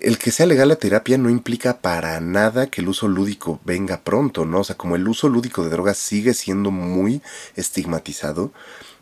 el 0.04 0.18
que 0.18 0.32
sea 0.32 0.46
legal 0.46 0.68
la 0.68 0.76
terapia 0.76 1.18
no 1.18 1.30
implica 1.30 1.80
para 1.80 2.20
nada 2.20 2.68
que 2.68 2.82
el 2.82 2.90
uso 2.90 3.08
lúdico 3.08 3.62
venga 3.64 4.02
pronto, 4.02 4.46
¿no? 4.46 4.60
O 4.60 4.64
sea, 4.66 4.76
como 4.76 4.98
el 4.98 5.08
uso 5.08 5.30
lúdico 5.30 5.64
de 5.64 5.70
drogas 5.70 5.98
sigue 5.98 6.34
siendo 6.34 6.72
muy 6.72 7.22
estigmatizado, 7.56 8.52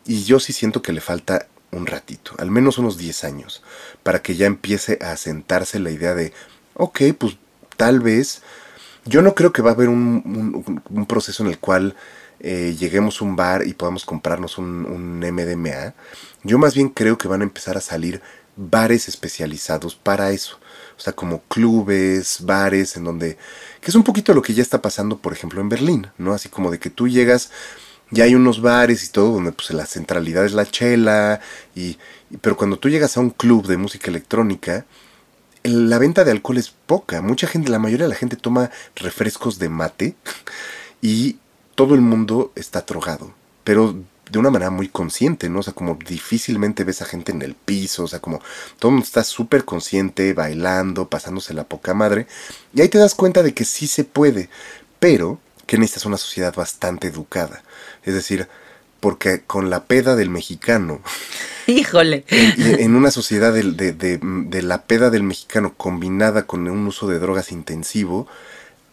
y 0.05 0.23
yo 0.23 0.39
sí 0.39 0.53
siento 0.53 0.83
que 0.83 0.93
le 0.93 1.01
falta 1.01 1.47
un 1.71 1.87
ratito, 1.87 2.33
al 2.37 2.51
menos 2.51 2.77
unos 2.77 2.97
10 2.97 3.23
años, 3.23 3.63
para 4.03 4.21
que 4.21 4.35
ya 4.35 4.45
empiece 4.45 4.99
a 5.01 5.11
asentarse 5.11 5.79
la 5.79 5.89
idea 5.89 6.13
de, 6.13 6.33
ok, 6.75 7.01
pues 7.17 7.37
tal 7.77 7.99
vez, 7.99 8.43
yo 9.05 9.23
no 9.23 9.33
creo 9.33 9.51
que 9.51 9.63
va 9.63 9.71
a 9.71 9.73
haber 9.73 9.89
un, 9.89 11.05
proceso 11.07 11.43
en 11.43 11.49
el 11.49 11.57
cual 11.57 11.95
eh, 12.39 12.75
lleguemos 12.77 13.21
a 13.21 13.25
un 13.25 13.35
bar 13.35 13.65
y 13.65 13.73
podamos 13.73 14.05
comprarnos 14.05 14.59
un, 14.59 14.85
un 14.85 15.19
MDMA, 15.19 15.95
yo 16.43 16.59
más 16.59 16.75
bien 16.75 16.89
creo 16.89 17.17
que 17.17 17.27
van 17.27 17.41
a 17.41 17.45
empezar 17.45 17.75
a 17.75 17.81
salir 17.81 18.21
bares 18.55 19.07
especializados 19.07 19.95
para 19.95 20.29
eso 20.31 20.59
O 20.97 20.99
sea, 20.99 21.13
como 21.13 21.41
clubes, 21.43 22.39
bares, 22.41 22.95
en 22.97 23.03
donde... 23.03 23.37
que 23.81 23.91
es 23.91 23.95
un 23.95 24.03
poquito 24.03 24.33
lo 24.33 24.41
que 24.41 24.53
ya 24.53 24.61
está 24.61 24.81
pasando, 24.81 25.17
por 25.17 25.33
ejemplo, 25.33 25.61
en 25.61 25.69
Berlín, 25.69 26.07
¿no? 26.17 26.33
Así 26.33 26.49
como 26.49 26.71
de 26.71 26.79
que 26.79 26.89
tú 26.89 27.07
llegas, 27.07 27.51
ya 28.11 28.25
hay 28.25 28.35
unos 28.35 28.61
bares 28.61 29.03
y 29.03 29.09
todo, 29.09 29.33
donde 29.33 29.51
pues 29.51 29.71
la 29.71 29.85
centralidad 29.85 30.45
es 30.45 30.53
la 30.53 30.65
chela, 30.65 31.39
y, 31.75 31.97
pero 32.41 32.57
cuando 32.57 32.77
tú 32.77 32.89
llegas 32.89 33.17
a 33.17 33.21
un 33.21 33.31
club 33.31 33.67
de 33.67 33.77
música 33.77 34.09
electrónica, 34.09 34.85
la 35.63 35.97
venta 35.99 36.23
de 36.23 36.31
alcohol 36.31 36.57
es 36.57 36.69
poca. 36.69 37.21
Mucha 37.21 37.47
gente, 37.47 37.69
la 37.69 37.79
mayoría 37.79 38.05
de 38.05 38.13
la 38.13 38.15
gente 38.15 38.35
toma 38.35 38.71
refrescos 38.95 39.59
de 39.59 39.69
mate 39.69 40.15
y 41.01 41.37
todo 41.75 41.95
el 41.95 42.01
mundo 42.01 42.51
está 42.55 42.81
drogado. 42.81 43.33
Pero 43.63 43.95
de 44.31 44.39
una 44.39 44.49
manera 44.49 44.71
muy 44.71 44.87
consciente, 44.87 45.49
¿no? 45.49 45.59
O 45.59 45.63
sea, 45.63 45.73
como 45.73 45.95
difícilmente 46.07 46.83
ves 46.83 47.01
a 47.01 47.05
gente 47.05 47.31
en 47.31 47.41
el 47.41 47.53
piso, 47.53 48.05
o 48.05 48.07
sea, 48.07 48.19
como 48.19 48.39
todo 48.79 48.89
el 48.89 48.93
mundo 48.93 49.05
está 49.05 49.23
súper 49.23 49.65
consciente, 49.65 50.33
bailando, 50.33 51.09
pasándose 51.09 51.53
la 51.53 51.65
poca 51.65 51.93
madre. 51.93 52.27
Y 52.73 52.81
ahí 52.81 52.87
te 52.87 52.97
das 52.97 53.13
cuenta 53.13 53.43
de 53.43 53.53
que 53.53 53.65
sí 53.65 53.87
se 53.87 54.05
puede, 54.05 54.49
pero 54.99 55.39
que 55.67 55.77
necesitas 55.77 56.05
una 56.05 56.17
sociedad 56.17 56.55
bastante 56.55 57.07
educada. 57.07 57.63
Es 58.03 58.13
decir, 58.13 58.47
porque 59.01 59.41
con 59.41 59.69
la 59.69 59.83
peda 59.83 60.15
del 60.15 60.29
mexicano. 60.29 61.01
Híjole. 61.67 62.23
En, 62.29 62.95
una 62.95 63.11
sociedad 63.11 63.51
de, 63.51 63.63
de, 63.73 63.91
de, 63.93 64.61
la 64.61 64.83
peda 64.83 65.09
del 65.09 65.23
mexicano 65.23 65.73
combinada 65.75 66.45
con 66.45 66.69
un 66.69 66.87
uso 66.87 67.07
de 67.07 67.19
drogas 67.19 67.51
intensivo, 67.51 68.27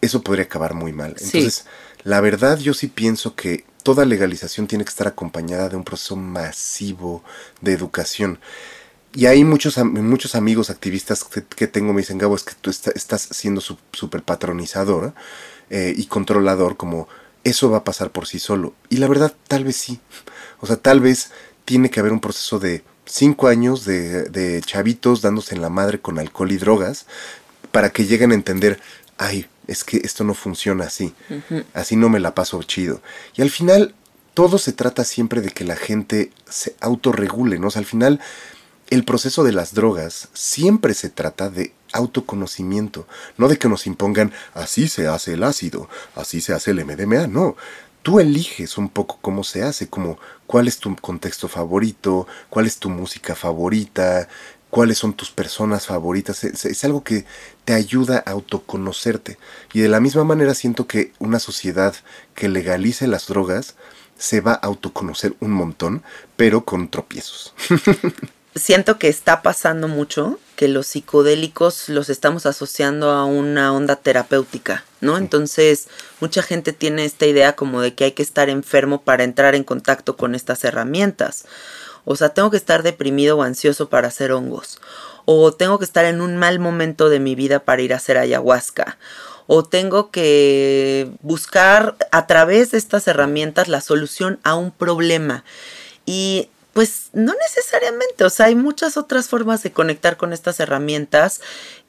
eso 0.01 0.21
podría 0.21 0.45
acabar 0.45 0.73
muy 0.73 0.91
mal. 0.91 1.15
Entonces, 1.19 1.65
la 2.03 2.21
verdad 2.21 2.59
yo 2.59 2.73
sí 2.73 2.87
pienso 2.87 3.35
que 3.35 3.65
toda 3.83 4.05
legalización 4.05 4.67
tiene 4.67 4.83
que 4.83 4.89
estar 4.89 5.07
acompañada 5.07 5.69
de 5.69 5.75
un 5.75 5.83
proceso 5.83 6.15
masivo 6.15 7.23
de 7.61 7.73
educación. 7.73 8.39
Y 9.13 9.25
hay 9.25 9.43
muchos, 9.43 9.77
muchos 9.83 10.35
amigos 10.35 10.69
activistas 10.69 11.23
que, 11.23 11.67
tengo 11.67 11.93
me 11.93 12.01
dicen, 12.01 12.19
Gabo, 12.19 12.35
es 12.35 12.43
que 12.43 12.53
tú 12.59 12.69
estás 12.69 13.21
siendo 13.31 13.61
súper 13.61 14.21
patronizador 14.21 15.13
eh, 15.69 15.93
y 15.97 16.05
controlador, 16.05 16.77
como 16.77 17.07
eso 17.43 17.71
va 17.71 17.79
a 17.79 17.83
pasar 17.83 18.11
por 18.11 18.27
sí 18.27 18.37
solo. 18.37 18.75
Y 18.89 18.97
la 18.97 19.07
verdad, 19.07 19.33
tal 19.47 19.63
vez 19.63 19.77
sí. 19.77 19.99
O 20.59 20.67
sea, 20.67 20.75
tal 20.75 20.99
vez 20.99 21.31
tiene 21.65 21.89
que 21.89 21.99
haber 21.99 22.11
un 22.11 22.19
proceso 22.19 22.59
de 22.59 22.83
cinco 23.05 23.47
años 23.47 23.85
de, 23.85 24.25
de 24.25 24.61
chavitos 24.61 25.21
dándose 25.23 25.55
en 25.55 25.61
la 25.61 25.69
madre 25.69 25.99
con 25.99 26.19
alcohol 26.19 26.51
y 26.51 26.57
drogas 26.57 27.07
para 27.71 27.89
que 27.91 28.05
lleguen 28.05 28.31
a 28.31 28.35
entender, 28.35 28.79
ay, 29.17 29.47
es 29.69 29.83
que 29.83 29.97
esto 30.03 30.23
no 30.23 30.33
funciona 30.33 30.85
así, 30.85 31.13
así 31.73 31.95
no 31.95 32.09
me 32.09 32.19
la 32.19 32.33
paso 32.33 32.61
chido. 32.63 33.01
Y 33.35 33.41
al 33.41 33.51
final, 33.51 33.93
todo 34.33 34.57
se 34.57 34.73
trata 34.73 35.03
siempre 35.03 35.41
de 35.41 35.51
que 35.51 35.63
la 35.63 35.75
gente 35.75 36.31
se 36.49 36.75
autorregule, 36.81 37.59
¿no? 37.59 37.67
O 37.67 37.71
sea, 37.71 37.81
al 37.81 37.85
final, 37.85 38.19
el 38.89 39.05
proceso 39.05 39.43
de 39.43 39.53
las 39.53 39.73
drogas 39.73 40.29
siempre 40.33 40.93
se 40.95 41.09
trata 41.09 41.49
de 41.49 41.73
autoconocimiento, 41.93 43.07
no 43.37 43.47
de 43.47 43.57
que 43.57 43.69
nos 43.69 43.85
impongan 43.85 44.31
así 44.53 44.87
se 44.87 45.07
hace 45.07 45.33
el 45.33 45.43
ácido, 45.43 45.87
así 46.15 46.41
se 46.41 46.53
hace 46.53 46.71
el 46.71 46.83
MDMA, 46.83 47.27
no. 47.27 47.55
Tú 48.01 48.19
eliges 48.19 48.77
un 48.77 48.89
poco 48.89 49.19
cómo 49.21 49.43
se 49.43 49.61
hace, 49.61 49.87
como 49.87 50.17
cuál 50.47 50.67
es 50.67 50.79
tu 50.79 50.95
contexto 50.95 51.47
favorito, 51.47 52.27
cuál 52.49 52.65
es 52.65 52.77
tu 52.77 52.89
música 52.89 53.35
favorita, 53.35 54.29
cuáles 54.69 54.97
son 54.97 55.13
tus 55.13 55.31
personas 55.31 55.87
favoritas. 55.87 56.43
Es, 56.43 56.83
algo 56.83 57.03
que 57.03 57.25
te 57.65 57.73
ayuda 57.73 58.23
a 58.25 58.31
autoconocerte. 58.31 59.37
Y 59.73 59.79
de 59.79 59.89
la 59.89 59.99
misma 59.99 60.23
manera 60.23 60.53
siento 60.53 60.87
que 60.87 61.11
una 61.19 61.39
sociedad 61.39 61.95
que 62.35 62.49
legalice 62.49 63.07
las 63.07 63.27
drogas 63.27 63.75
se 64.17 64.41
va 64.41 64.53
a 64.53 64.65
autoconocer 64.67 65.35
un 65.39 65.51
montón, 65.51 66.03
pero 66.35 66.65
con 66.65 66.89
tropiezos. 66.89 67.53
siento 68.55 68.99
que 68.99 69.07
está 69.07 69.41
pasando 69.41 69.87
mucho 69.87 70.39
que 70.55 70.67
los 70.67 70.87
psicodélicos 70.87 71.89
los 71.89 72.09
estamos 72.09 72.45
asociando 72.45 73.11
a 73.11 73.25
una 73.25 73.73
onda 73.73 73.95
terapéutica, 73.95 74.83
¿no? 74.99 75.17
Entonces, 75.17 75.87
mucha 76.19 76.41
gente 76.41 76.73
tiene 76.73 77.05
esta 77.05 77.25
idea 77.25 77.53
como 77.53 77.81
de 77.81 77.93
que 77.93 78.05
hay 78.05 78.11
que 78.11 78.23
estar 78.23 78.49
enfermo 78.49 79.01
para 79.01 79.23
entrar 79.23 79.55
en 79.55 79.63
contacto 79.63 80.17
con 80.17 80.35
estas 80.35 80.63
herramientas. 80.65 81.45
O 82.05 82.15
sea, 82.15 82.29
tengo 82.29 82.51
que 82.51 82.57
estar 82.57 82.83
deprimido 82.83 83.37
o 83.37 83.43
ansioso 83.43 83.89
para 83.89 84.07
hacer 84.07 84.31
hongos. 84.31 84.79
O 85.25 85.51
tengo 85.51 85.77
que 85.77 85.85
estar 85.85 86.05
en 86.05 86.21
un 86.21 86.37
mal 86.37 86.59
momento 86.59 87.09
de 87.09 87.19
mi 87.19 87.35
vida 87.35 87.59
para 87.59 87.81
ir 87.81 87.93
a 87.93 87.97
hacer 87.97 88.17
ayahuasca. 88.17 88.97
O 89.47 89.63
tengo 89.63 90.11
que 90.11 91.11
buscar 91.21 91.95
a 92.11 92.27
través 92.27 92.71
de 92.71 92.77
estas 92.77 93.07
herramientas 93.07 93.67
la 93.67 93.81
solución 93.81 94.39
a 94.43 94.55
un 94.55 94.71
problema. 94.71 95.43
Y 96.05 96.49
pues 96.79 97.09
no 97.11 97.33
necesariamente, 97.33 98.23
o 98.23 98.29
sea, 98.29 98.45
hay 98.45 98.55
muchas 98.55 98.95
otras 98.95 99.27
formas 99.27 99.61
de 99.63 99.73
conectar 99.73 100.15
con 100.15 100.31
estas 100.31 100.61
herramientas. 100.61 101.41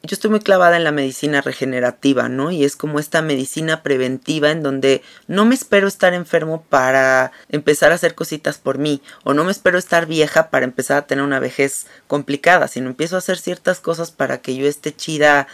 Yo 0.03 0.15
estoy 0.15 0.33
muy 0.33 0.41
clavada 0.41 0.77
en 0.77 0.83
la 0.83 0.91
medicina 0.91 1.43
regenerativa, 1.43 2.29
¿no? 2.29 2.51
Y 2.51 2.65
es 2.65 2.75
como 2.75 2.99
esta 2.99 3.23
medicina 3.23 3.85
preventiva 3.85 4.51
en 4.51 4.65
donde 4.65 5.03
no 5.29 5.45
me 5.45 5.55
espero 5.55 5.87
estar 5.87 6.13
enfermo 6.13 6.65
para 6.69 7.31
empezar 7.51 7.93
a 7.93 7.95
hacer 7.95 8.17
cositas 8.17 8.59
por 8.59 8.79
mí, 8.79 9.01
o 9.23 9.33
no 9.33 9.45
me 9.45 9.53
espero 9.53 9.79
estar 9.79 10.07
vieja 10.07 10.51
para 10.51 10.65
empezar 10.65 10.97
a 10.97 11.07
tener 11.07 11.25
una 11.25 11.39
vejez 11.39 11.87
complicada, 12.09 12.67
sino 12.67 12.89
empiezo 12.89 13.15
a 13.15 13.21
hacer 13.21 13.39
ciertas 13.39 13.79
cosas 13.79 14.11
para 14.11 14.39
que 14.39 14.57
yo 14.57 14.67
esté 14.67 14.93
chida 14.93 15.47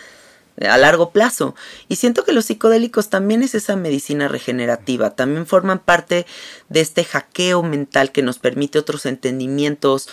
a 0.60 0.76
largo 0.78 1.10
plazo. 1.10 1.54
Y 1.88 1.96
siento 1.96 2.24
que 2.24 2.32
los 2.32 2.46
psicodélicos 2.46 3.10
también 3.10 3.42
es 3.42 3.54
esa 3.54 3.76
medicina 3.76 4.28
regenerativa, 4.28 5.10
también 5.10 5.46
forman 5.46 5.78
parte 5.78 6.26
de 6.68 6.80
este 6.80 7.04
hackeo 7.04 7.62
mental 7.62 8.12
que 8.12 8.22
nos 8.22 8.38
permite 8.38 8.78
otros 8.78 9.06
entendimientos, 9.06 10.08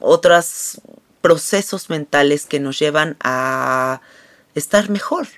otros 0.00 0.80
procesos 1.20 1.90
mentales 1.90 2.46
que 2.46 2.60
nos 2.60 2.78
llevan 2.78 3.16
a 3.20 4.00
estar 4.54 4.90
mejor 4.90 5.28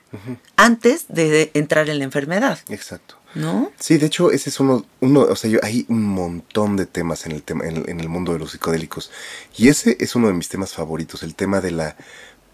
antes 0.56 1.06
de 1.08 1.50
entrar 1.54 1.88
en 1.88 1.98
la 1.98 2.04
enfermedad. 2.04 2.58
Exacto. 2.68 3.16
¿No? 3.32 3.70
Sí, 3.78 3.96
de 3.96 4.06
hecho, 4.06 4.32
ese 4.32 4.50
es 4.50 4.58
uno, 4.58 4.84
uno 4.98 5.20
o 5.20 5.36
sea, 5.36 5.48
yo, 5.48 5.60
hay 5.62 5.86
un 5.88 6.02
montón 6.02 6.76
de 6.76 6.86
temas 6.86 7.26
en 7.26 7.32
el, 7.32 7.44
tema, 7.44 7.64
en 7.64 8.00
el 8.00 8.08
mundo 8.08 8.32
de 8.32 8.40
los 8.40 8.50
psicodélicos. 8.50 9.12
Y 9.56 9.68
ese 9.68 9.96
es 10.00 10.16
uno 10.16 10.26
de 10.26 10.32
mis 10.32 10.48
temas 10.48 10.72
favoritos, 10.72 11.22
el 11.22 11.36
tema 11.36 11.60
de 11.60 11.70
la 11.70 11.96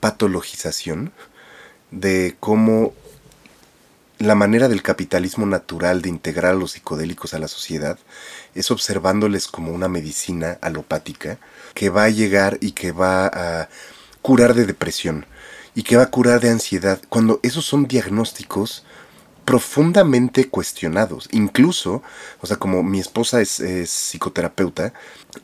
patologización 0.01 1.13
de 1.91 2.37
cómo 2.41 2.93
la 4.19 4.35
manera 4.35 4.69
del 4.69 4.83
capitalismo 4.83 5.45
natural 5.45 6.01
de 6.01 6.09
integrar 6.09 6.53
a 6.53 6.59
los 6.59 6.73
psicodélicos 6.73 7.35
a 7.35 7.39
la 7.39 7.49
sociedad 7.49 7.99
es 8.55 8.71
observándoles 8.71 9.47
como 9.47 9.73
una 9.73 9.89
medicina 9.89 10.59
alopática 10.63 11.39
que 11.75 11.91
va 11.91 12.05
a 12.05 12.11
llegar 12.11 12.57
y 12.61 12.73
que 12.73 12.93
va 12.93 13.27
a 13.27 13.69
curar 14.23 14.55
de 14.55 14.65
depresión 14.65 15.27
y 15.75 15.83
que 15.83 15.97
va 15.97 16.05
a 16.05 16.11
curar 16.11 16.41
de 16.41 16.49
ansiedad, 16.49 16.99
cuando 17.11 17.39
esos 17.43 17.67
son 17.67 17.87
diagnósticos 17.87 18.83
profundamente 19.45 20.49
cuestionados. 20.49 21.29
Incluso, 21.33 22.03
o 22.41 22.47
sea, 22.47 22.57
como 22.57 22.83
mi 22.83 22.99
esposa 22.99 23.43
es, 23.43 23.63
psicoterapeuta, 23.87 24.95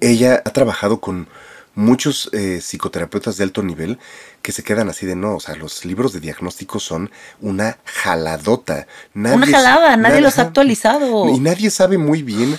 ella 0.01 0.43
ha 0.45 0.51
trabajado 0.51 1.01
con 1.01 1.29
muchos 1.75 2.29
eh, 2.33 2.61
psicoterapeutas 2.61 3.37
de 3.37 3.45
alto 3.45 3.63
nivel 3.63 3.99
que 4.43 4.53
se 4.53 4.63
quedan 4.63 4.89
así 4.89 5.07
de 5.07 5.17
no, 5.17 5.37
o 5.37 5.41
sea, 5.41 5.55
los 5.55 5.85
libros 5.85 6.13
de 6.13 6.21
diagnóstico 6.21 6.81
son 6.81 7.11
una 7.41 7.79
jaladota. 7.85 8.87
una 9.15 9.47
jalada, 9.47 9.97
nadie, 9.97 10.21
los 10.21 10.39
ha 10.39 10.43
actualizado. 10.43 11.29
Y 11.29 11.41
nadie 11.41 11.71
sabe 11.71 11.99
muy 11.99 12.23
bien 12.23 12.59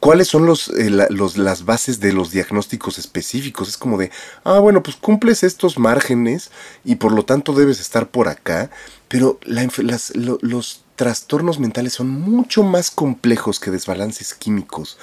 cuáles 0.00 0.28
son 0.28 0.46
los, 0.46 0.68
eh, 0.68 0.90
los, 1.10 1.36
las 1.36 1.64
bases 1.64 2.00
de 2.00 2.12
los 2.12 2.30
diagnósticos 2.30 2.98
específicos. 2.98 3.68
Es 3.68 3.76
como 3.76 3.98
de, 3.98 4.10
ah, 4.44 4.58
bueno, 4.58 4.82
pues 4.82 4.96
cumples 4.96 5.42
estos 5.42 5.78
márgenes 5.78 6.50
y 6.84 6.96
por 6.96 7.12
lo 7.12 7.24
tanto 7.24 7.52
debes 7.52 7.80
estar 7.80 8.08
por 8.08 8.28
acá, 8.28 8.70
pero 9.08 9.38
la, 9.42 9.68
las, 9.78 10.12
los 10.14 10.85
trastornos 10.96 11.60
mentales 11.60 11.92
son 11.92 12.08
mucho 12.08 12.62
más 12.62 12.90
complejos 12.90 13.60
que 13.60 13.70
desbalances 13.70 14.34
químicos. 14.34 14.98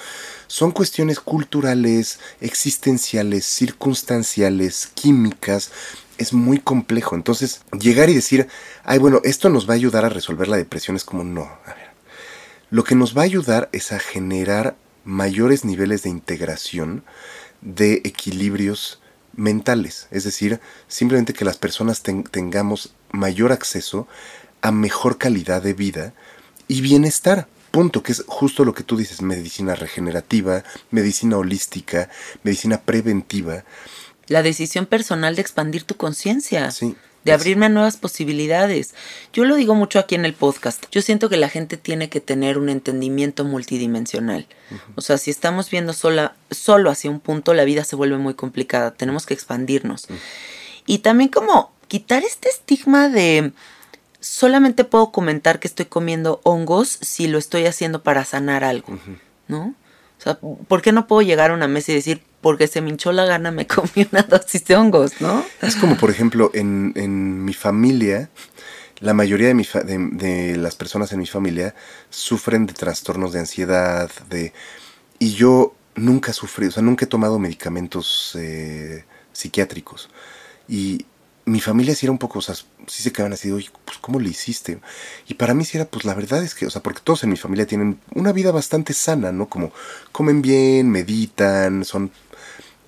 Son 0.48 0.72
cuestiones 0.72 1.20
culturales, 1.20 2.18
existenciales, 2.40 3.46
circunstanciales, 3.46 4.88
químicas. 4.94 5.70
Es 6.18 6.32
muy 6.32 6.58
complejo. 6.58 7.14
Entonces, 7.14 7.62
llegar 7.78 8.10
y 8.10 8.14
decir, 8.14 8.48
ay, 8.84 8.98
bueno, 8.98 9.20
esto 9.24 9.48
nos 9.48 9.68
va 9.68 9.72
a 9.72 9.76
ayudar 9.76 10.04
a 10.04 10.10
resolver 10.10 10.48
la 10.48 10.56
depresión 10.56 10.96
es 10.96 11.04
como, 11.04 11.24
no, 11.24 11.42
a 11.42 11.74
ver. 11.74 11.94
Lo 12.70 12.84
que 12.84 12.96
nos 12.96 13.16
va 13.16 13.22
a 13.22 13.26
ayudar 13.26 13.68
es 13.72 13.92
a 13.92 14.00
generar 14.00 14.76
mayores 15.04 15.64
niveles 15.64 16.02
de 16.02 16.10
integración 16.10 17.04
de 17.60 18.02
equilibrios 18.04 19.00
mentales. 19.36 20.08
Es 20.10 20.24
decir, 20.24 20.60
simplemente 20.88 21.34
que 21.34 21.44
las 21.44 21.56
personas 21.56 22.02
tengamos 22.02 22.94
mayor 23.12 23.52
acceso 23.52 24.08
a 24.64 24.72
mejor 24.72 25.18
calidad 25.18 25.62
de 25.62 25.74
vida 25.74 26.14
y 26.68 26.80
bienestar. 26.80 27.46
Punto, 27.70 28.02
que 28.02 28.12
es 28.12 28.24
justo 28.26 28.64
lo 28.64 28.72
que 28.72 28.82
tú 28.82 28.96
dices, 28.96 29.20
medicina 29.20 29.74
regenerativa, 29.74 30.64
medicina 30.90 31.36
holística, 31.36 32.08
medicina 32.44 32.80
preventiva. 32.80 33.64
La 34.26 34.42
decisión 34.42 34.86
personal 34.86 35.36
de 35.36 35.42
expandir 35.42 35.84
tu 35.84 35.96
conciencia. 35.96 36.70
Sí. 36.70 36.96
De 37.24 37.32
abrirme 37.32 37.66
a 37.66 37.68
nuevas 37.68 37.98
posibilidades. 37.98 38.94
Yo 39.34 39.44
lo 39.44 39.56
digo 39.56 39.74
mucho 39.74 39.98
aquí 39.98 40.14
en 40.14 40.24
el 40.24 40.32
podcast. 40.32 40.84
Yo 40.90 41.02
siento 41.02 41.28
que 41.28 41.36
la 41.36 41.48
gente 41.50 41.76
tiene 41.76 42.08
que 42.08 42.20
tener 42.20 42.56
un 42.56 42.70
entendimiento 42.70 43.44
multidimensional. 43.44 44.46
O 44.94 45.00
sea, 45.00 45.18
si 45.18 45.30
estamos 45.30 45.70
viendo 45.70 45.92
sola, 45.94 46.36
solo 46.50 46.90
hacia 46.90 47.10
un 47.10 47.20
punto, 47.20 47.54
la 47.54 47.64
vida 47.64 47.84
se 47.84 47.96
vuelve 47.96 48.18
muy 48.18 48.34
complicada. 48.34 48.92
Tenemos 48.92 49.24
que 49.24 49.34
expandirnos. 49.34 50.06
Y 50.86 50.98
también 50.98 51.30
como 51.30 51.72
quitar 51.88 52.24
este 52.24 52.50
estigma 52.50 53.08
de 53.08 53.52
solamente 54.24 54.84
puedo 54.84 55.12
comentar 55.12 55.60
que 55.60 55.68
estoy 55.68 55.84
comiendo 55.84 56.40
hongos 56.44 56.98
si 57.02 57.26
lo 57.26 57.36
estoy 57.36 57.66
haciendo 57.66 58.02
para 58.02 58.24
sanar 58.24 58.64
algo, 58.64 58.98
¿no? 59.48 59.74
O 60.18 60.22
sea, 60.22 60.38
¿por 60.38 60.80
qué 60.80 60.92
no 60.92 61.06
puedo 61.06 61.20
llegar 61.20 61.50
a 61.50 61.54
una 61.54 61.68
mesa 61.68 61.92
y 61.92 61.96
decir, 61.96 62.22
porque 62.40 62.66
se 62.66 62.80
me 62.80 62.88
hinchó 62.88 63.12
la 63.12 63.26
gana, 63.26 63.50
me 63.50 63.66
comí 63.66 64.08
una 64.10 64.22
dosis 64.22 64.64
de 64.64 64.76
hongos, 64.76 65.20
¿no? 65.20 65.44
Es 65.60 65.76
como, 65.76 65.98
por 65.98 66.10
ejemplo, 66.10 66.50
en, 66.54 66.92
en 66.96 67.44
mi 67.44 67.52
familia, 67.52 68.30
la 69.00 69.12
mayoría 69.12 69.48
de, 69.48 69.54
mi 69.54 69.66
de, 69.84 70.56
las 70.56 70.74
personas 70.74 71.12
en 71.12 71.18
mi 71.18 71.26
familia 71.26 71.74
sufren 72.08 72.64
de 72.64 72.72
trastornos 72.72 73.32
de 73.32 73.40
ansiedad, 73.40 74.10
de... 74.30 74.54
Y 75.18 75.34
yo 75.34 75.74
nunca 75.96 76.32
sufrí, 76.32 76.68
o 76.68 76.70
sea, 76.70 76.82
nunca 76.82 77.04
he 77.04 77.08
tomado 77.08 77.38
medicamentos 77.38 78.34
eh, 78.40 79.04
psiquiátricos. 79.32 80.08
Y 80.66 81.04
mi 81.46 81.60
familia 81.60 81.94
sí 81.94 82.06
era 82.06 82.12
un 82.12 82.18
poco, 82.18 82.38
o 82.38 82.42
sea, 82.42 82.54
sí 82.54 83.02
se 83.02 83.12
quedaban 83.12 83.34
así, 83.34 83.50
oye, 83.50 83.68
pues 83.84 83.98
¿cómo 83.98 84.18
le 84.18 84.30
hiciste? 84.30 84.78
Y 85.28 85.34
para 85.34 85.54
mí 85.54 85.64
sí 85.64 85.76
era, 85.76 85.86
pues 85.86 86.04
la 86.04 86.14
verdad 86.14 86.42
es 86.42 86.54
que, 86.54 86.66
o 86.66 86.70
sea, 86.70 86.82
porque 86.82 87.00
todos 87.04 87.22
en 87.24 87.30
mi 87.30 87.36
familia 87.36 87.66
tienen 87.66 88.00
una 88.14 88.32
vida 88.32 88.50
bastante 88.50 88.94
sana, 88.94 89.30
¿no? 89.32 89.48
Como 89.48 89.72
comen 90.12 90.40
bien, 90.40 90.90
meditan, 90.90 91.84
son, 91.84 92.10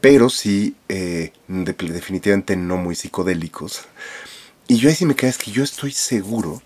pero 0.00 0.30
sí, 0.30 0.76
eh, 0.88 1.32
definitivamente 1.48 2.56
no 2.56 2.76
muy 2.76 2.94
psicodélicos. 2.94 3.82
Y 4.68 4.78
yo 4.78 4.88
ahí 4.88 4.94
sí 4.94 5.04
me 5.04 5.14
queda, 5.16 5.30
es 5.30 5.38
que 5.38 5.50
yo 5.50 5.62
estoy 5.62 5.92
seguro 5.92 6.62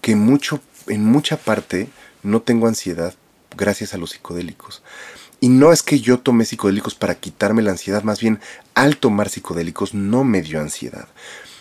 que 0.00 0.14
mucho, 0.14 0.60
en 0.86 1.04
mucha 1.04 1.36
parte 1.36 1.88
no 2.22 2.40
tengo 2.42 2.68
ansiedad 2.68 3.14
gracias 3.56 3.94
a 3.94 3.98
los 3.98 4.10
psicodélicos. 4.10 4.82
Y 5.40 5.48
no 5.48 5.72
es 5.72 5.82
que 5.82 6.00
yo 6.00 6.18
tomé 6.18 6.44
psicodélicos 6.44 6.94
para 6.94 7.14
quitarme 7.14 7.62
la 7.62 7.72
ansiedad, 7.72 8.02
más 8.02 8.20
bien 8.20 8.40
al 8.74 8.96
tomar 8.96 9.28
psicodélicos 9.28 9.94
no 9.94 10.24
me 10.24 10.42
dio 10.42 10.60
ansiedad. 10.60 11.08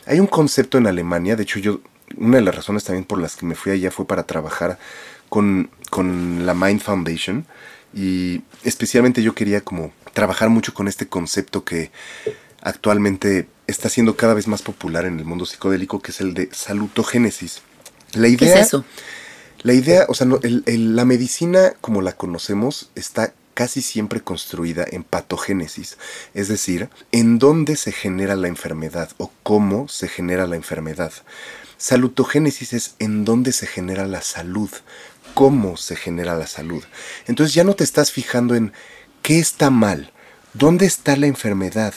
Hay 0.05 0.19
un 0.19 0.27
concepto 0.27 0.77
en 0.77 0.87
Alemania, 0.87 1.35
de 1.35 1.43
hecho 1.43 1.59
yo, 1.59 1.81
una 2.15 2.37
de 2.37 2.43
las 2.43 2.55
razones 2.55 2.83
también 2.83 3.05
por 3.05 3.19
las 3.19 3.35
que 3.35 3.45
me 3.45 3.55
fui 3.55 3.71
allá 3.71 3.91
fue 3.91 4.05
para 4.05 4.23
trabajar 4.23 4.77
con, 5.29 5.69
con 5.89 6.45
la 6.45 6.53
Mind 6.53 6.81
Foundation 6.81 7.45
y 7.93 8.41
especialmente 8.63 9.23
yo 9.23 9.33
quería 9.33 9.61
como 9.61 9.91
trabajar 10.13 10.49
mucho 10.49 10.73
con 10.73 10.87
este 10.87 11.07
concepto 11.07 11.63
que 11.63 11.91
actualmente 12.61 13.47
está 13.67 13.89
siendo 13.89 14.15
cada 14.15 14.33
vez 14.33 14.47
más 14.47 14.61
popular 14.61 15.05
en 15.05 15.19
el 15.19 15.25
mundo 15.25 15.45
psicodélico, 15.45 16.01
que 16.01 16.11
es 16.11 16.21
el 16.21 16.33
de 16.33 16.49
salutogénesis. 16.51 17.61
La 18.13 18.27
idea, 18.27 18.37
¿Qué 18.37 18.59
es 18.59 18.67
eso? 18.67 18.85
La 19.63 19.73
idea, 19.73 20.05
o 20.07 20.13
sea, 20.13 20.27
la 20.27 21.05
medicina 21.05 21.73
como 21.81 22.01
la 22.01 22.13
conocemos 22.13 22.91
está 22.95 23.33
casi 23.55 23.81
siempre 23.81 24.21
construida 24.21 24.85
en 24.87 25.03
patogénesis, 25.03 25.97
es 26.35 26.49
decir, 26.49 26.89
en 27.11 27.39
dónde 27.39 27.77
se 27.77 27.91
genera 27.91 28.35
la 28.35 28.49
enfermedad 28.49 29.09
o 29.17 29.31
cómo 29.41 29.87
se 29.87 30.07
genera 30.07 30.45
la 30.45 30.57
enfermedad. 30.57 31.11
Salutogénesis 31.77 32.73
es 32.73 32.95
en 32.99 33.25
dónde 33.25 33.53
se 33.53 33.65
genera 33.65 34.05
la 34.05 34.21
salud, 34.21 34.69
cómo 35.33 35.77
se 35.77 35.95
genera 35.95 36.35
la 36.35 36.47
salud. 36.47 36.83
Entonces 37.27 37.55
ya 37.55 37.63
no 37.63 37.75
te 37.75 37.83
estás 37.83 38.11
fijando 38.11 38.55
en 38.55 38.73
qué 39.21 39.39
está 39.39 39.69
mal, 39.69 40.11
dónde 40.53 40.85
está 40.85 41.15
la 41.15 41.27
enfermedad, 41.27 41.93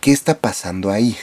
qué 0.00 0.12
está 0.12 0.38
pasando 0.38 0.90
ahí. 0.90 1.16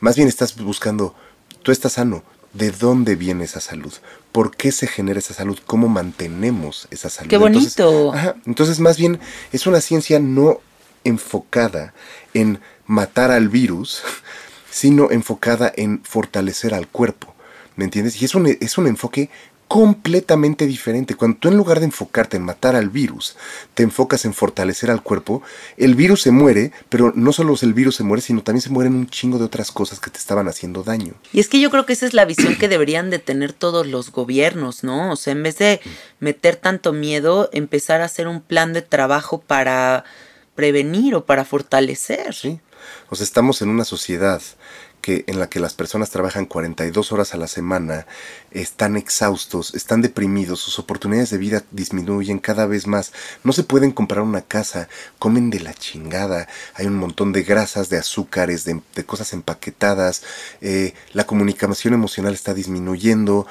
Más 0.00 0.16
bien 0.16 0.28
estás 0.28 0.56
buscando, 0.56 1.14
tú 1.62 1.72
estás 1.72 1.92
sano, 1.92 2.24
¿de 2.56 2.70
dónde 2.70 3.16
viene 3.16 3.44
esa 3.44 3.60
salud? 3.60 3.92
por 4.36 4.54
qué 4.54 4.70
se 4.70 4.86
genera 4.86 5.18
esa 5.18 5.32
salud, 5.32 5.58
cómo 5.64 5.88
mantenemos 5.88 6.88
esa 6.90 7.08
salud. 7.08 7.30
Qué 7.30 7.38
bonito. 7.38 8.12
Entonces, 8.44 8.80
más 8.80 8.98
bien 8.98 9.18
es 9.50 9.66
una 9.66 9.80
ciencia 9.80 10.20
no 10.20 10.60
enfocada 11.04 11.94
en 12.34 12.60
matar 12.86 13.30
al 13.30 13.48
virus, 13.48 14.02
sino 14.70 15.10
enfocada 15.10 15.72
en 15.74 16.04
fortalecer 16.04 16.74
al 16.74 16.86
cuerpo. 16.86 17.34
¿Me 17.76 17.86
entiendes? 17.86 18.20
Y 18.20 18.26
es 18.26 18.34
un, 18.34 18.46
es 18.46 18.76
un 18.76 18.86
enfoque 18.86 19.30
completamente 19.68 20.66
diferente. 20.66 21.14
Cuando 21.14 21.38
tú 21.38 21.48
en 21.48 21.56
lugar 21.56 21.80
de 21.80 21.86
enfocarte 21.86 22.36
en 22.36 22.44
matar 22.44 22.76
al 22.76 22.88
virus, 22.88 23.36
te 23.74 23.82
enfocas 23.82 24.24
en 24.24 24.32
fortalecer 24.32 24.90
al 24.90 25.02
cuerpo, 25.02 25.42
el 25.76 25.94
virus 25.94 26.22
se 26.22 26.30
muere, 26.30 26.72
pero 26.88 27.12
no 27.14 27.32
solo 27.32 27.54
el 27.60 27.74
virus 27.74 27.96
se 27.96 28.04
muere, 28.04 28.22
sino 28.22 28.42
también 28.42 28.62
se 28.62 28.70
mueren 28.70 28.94
un 28.94 29.08
chingo 29.08 29.38
de 29.38 29.44
otras 29.44 29.72
cosas 29.72 29.98
que 29.98 30.10
te 30.10 30.18
estaban 30.18 30.48
haciendo 30.48 30.82
daño. 30.82 31.14
Y 31.32 31.40
es 31.40 31.48
que 31.48 31.60
yo 31.60 31.70
creo 31.70 31.84
que 31.84 31.94
esa 31.94 32.06
es 32.06 32.14
la 32.14 32.24
visión 32.24 32.56
que 32.56 32.68
deberían 32.68 33.10
de 33.10 33.18
tener 33.18 33.52
todos 33.52 33.86
los 33.86 34.12
gobiernos, 34.12 34.84
¿no? 34.84 35.12
O 35.12 35.16
sea, 35.16 35.32
en 35.32 35.42
vez 35.42 35.58
de 35.58 35.80
meter 36.20 36.56
tanto 36.56 36.92
miedo, 36.92 37.50
empezar 37.52 38.00
a 38.00 38.04
hacer 38.04 38.28
un 38.28 38.40
plan 38.40 38.72
de 38.72 38.82
trabajo 38.82 39.40
para 39.40 40.04
prevenir 40.54 41.14
o 41.14 41.26
para 41.26 41.44
fortalecer. 41.44 42.34
Sí. 42.34 42.60
O 43.08 43.16
sea, 43.16 43.24
estamos 43.24 43.62
en 43.62 43.68
una 43.68 43.84
sociedad 43.84 44.40
en 45.06 45.38
la 45.38 45.48
que 45.48 45.60
las 45.60 45.74
personas 45.74 46.10
trabajan 46.10 46.46
42 46.46 47.12
horas 47.12 47.34
a 47.34 47.36
la 47.36 47.46
semana, 47.46 48.06
están 48.50 48.96
exhaustos, 48.96 49.74
están 49.74 50.02
deprimidos, 50.02 50.60
sus 50.60 50.78
oportunidades 50.78 51.30
de 51.30 51.38
vida 51.38 51.64
disminuyen 51.70 52.38
cada 52.38 52.66
vez 52.66 52.86
más, 52.86 53.12
no 53.44 53.52
se 53.52 53.64
pueden 53.64 53.92
comprar 53.92 54.22
una 54.22 54.42
casa, 54.42 54.88
comen 55.18 55.50
de 55.50 55.60
la 55.60 55.74
chingada, 55.74 56.48
hay 56.74 56.86
un 56.86 56.96
montón 56.96 57.32
de 57.32 57.42
grasas, 57.42 57.88
de 57.88 57.98
azúcares, 57.98 58.64
de, 58.64 58.80
cosas 59.04 59.32
empaquetadas, 59.32 60.22
eh, 60.60 60.94
la 61.12 61.26
comunicación 61.26 61.94
emocional 61.94 62.34
está 62.34 62.54
disminuyendo. 62.54 63.46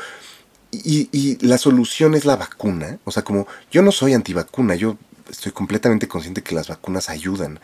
Y, 0.71 1.07
y, 1.13 1.37
la 1.45 1.57
solución 1.57 2.15
es 2.15 2.25
la 2.25 2.35
vacuna. 2.35 2.99
O 3.05 3.11
sea, 3.11 3.23
como 3.23 3.47
yo 3.71 3.81
no 3.81 3.93
soy 3.93 4.13
antivacuna, 4.13 4.75
yo 4.75 4.97
estoy 5.29 5.51
completamente 5.51 6.07
consciente 6.07 6.43
que 6.43 6.55
las 6.55 6.67
vacunas 6.67 7.09
ayudan. 7.09 7.59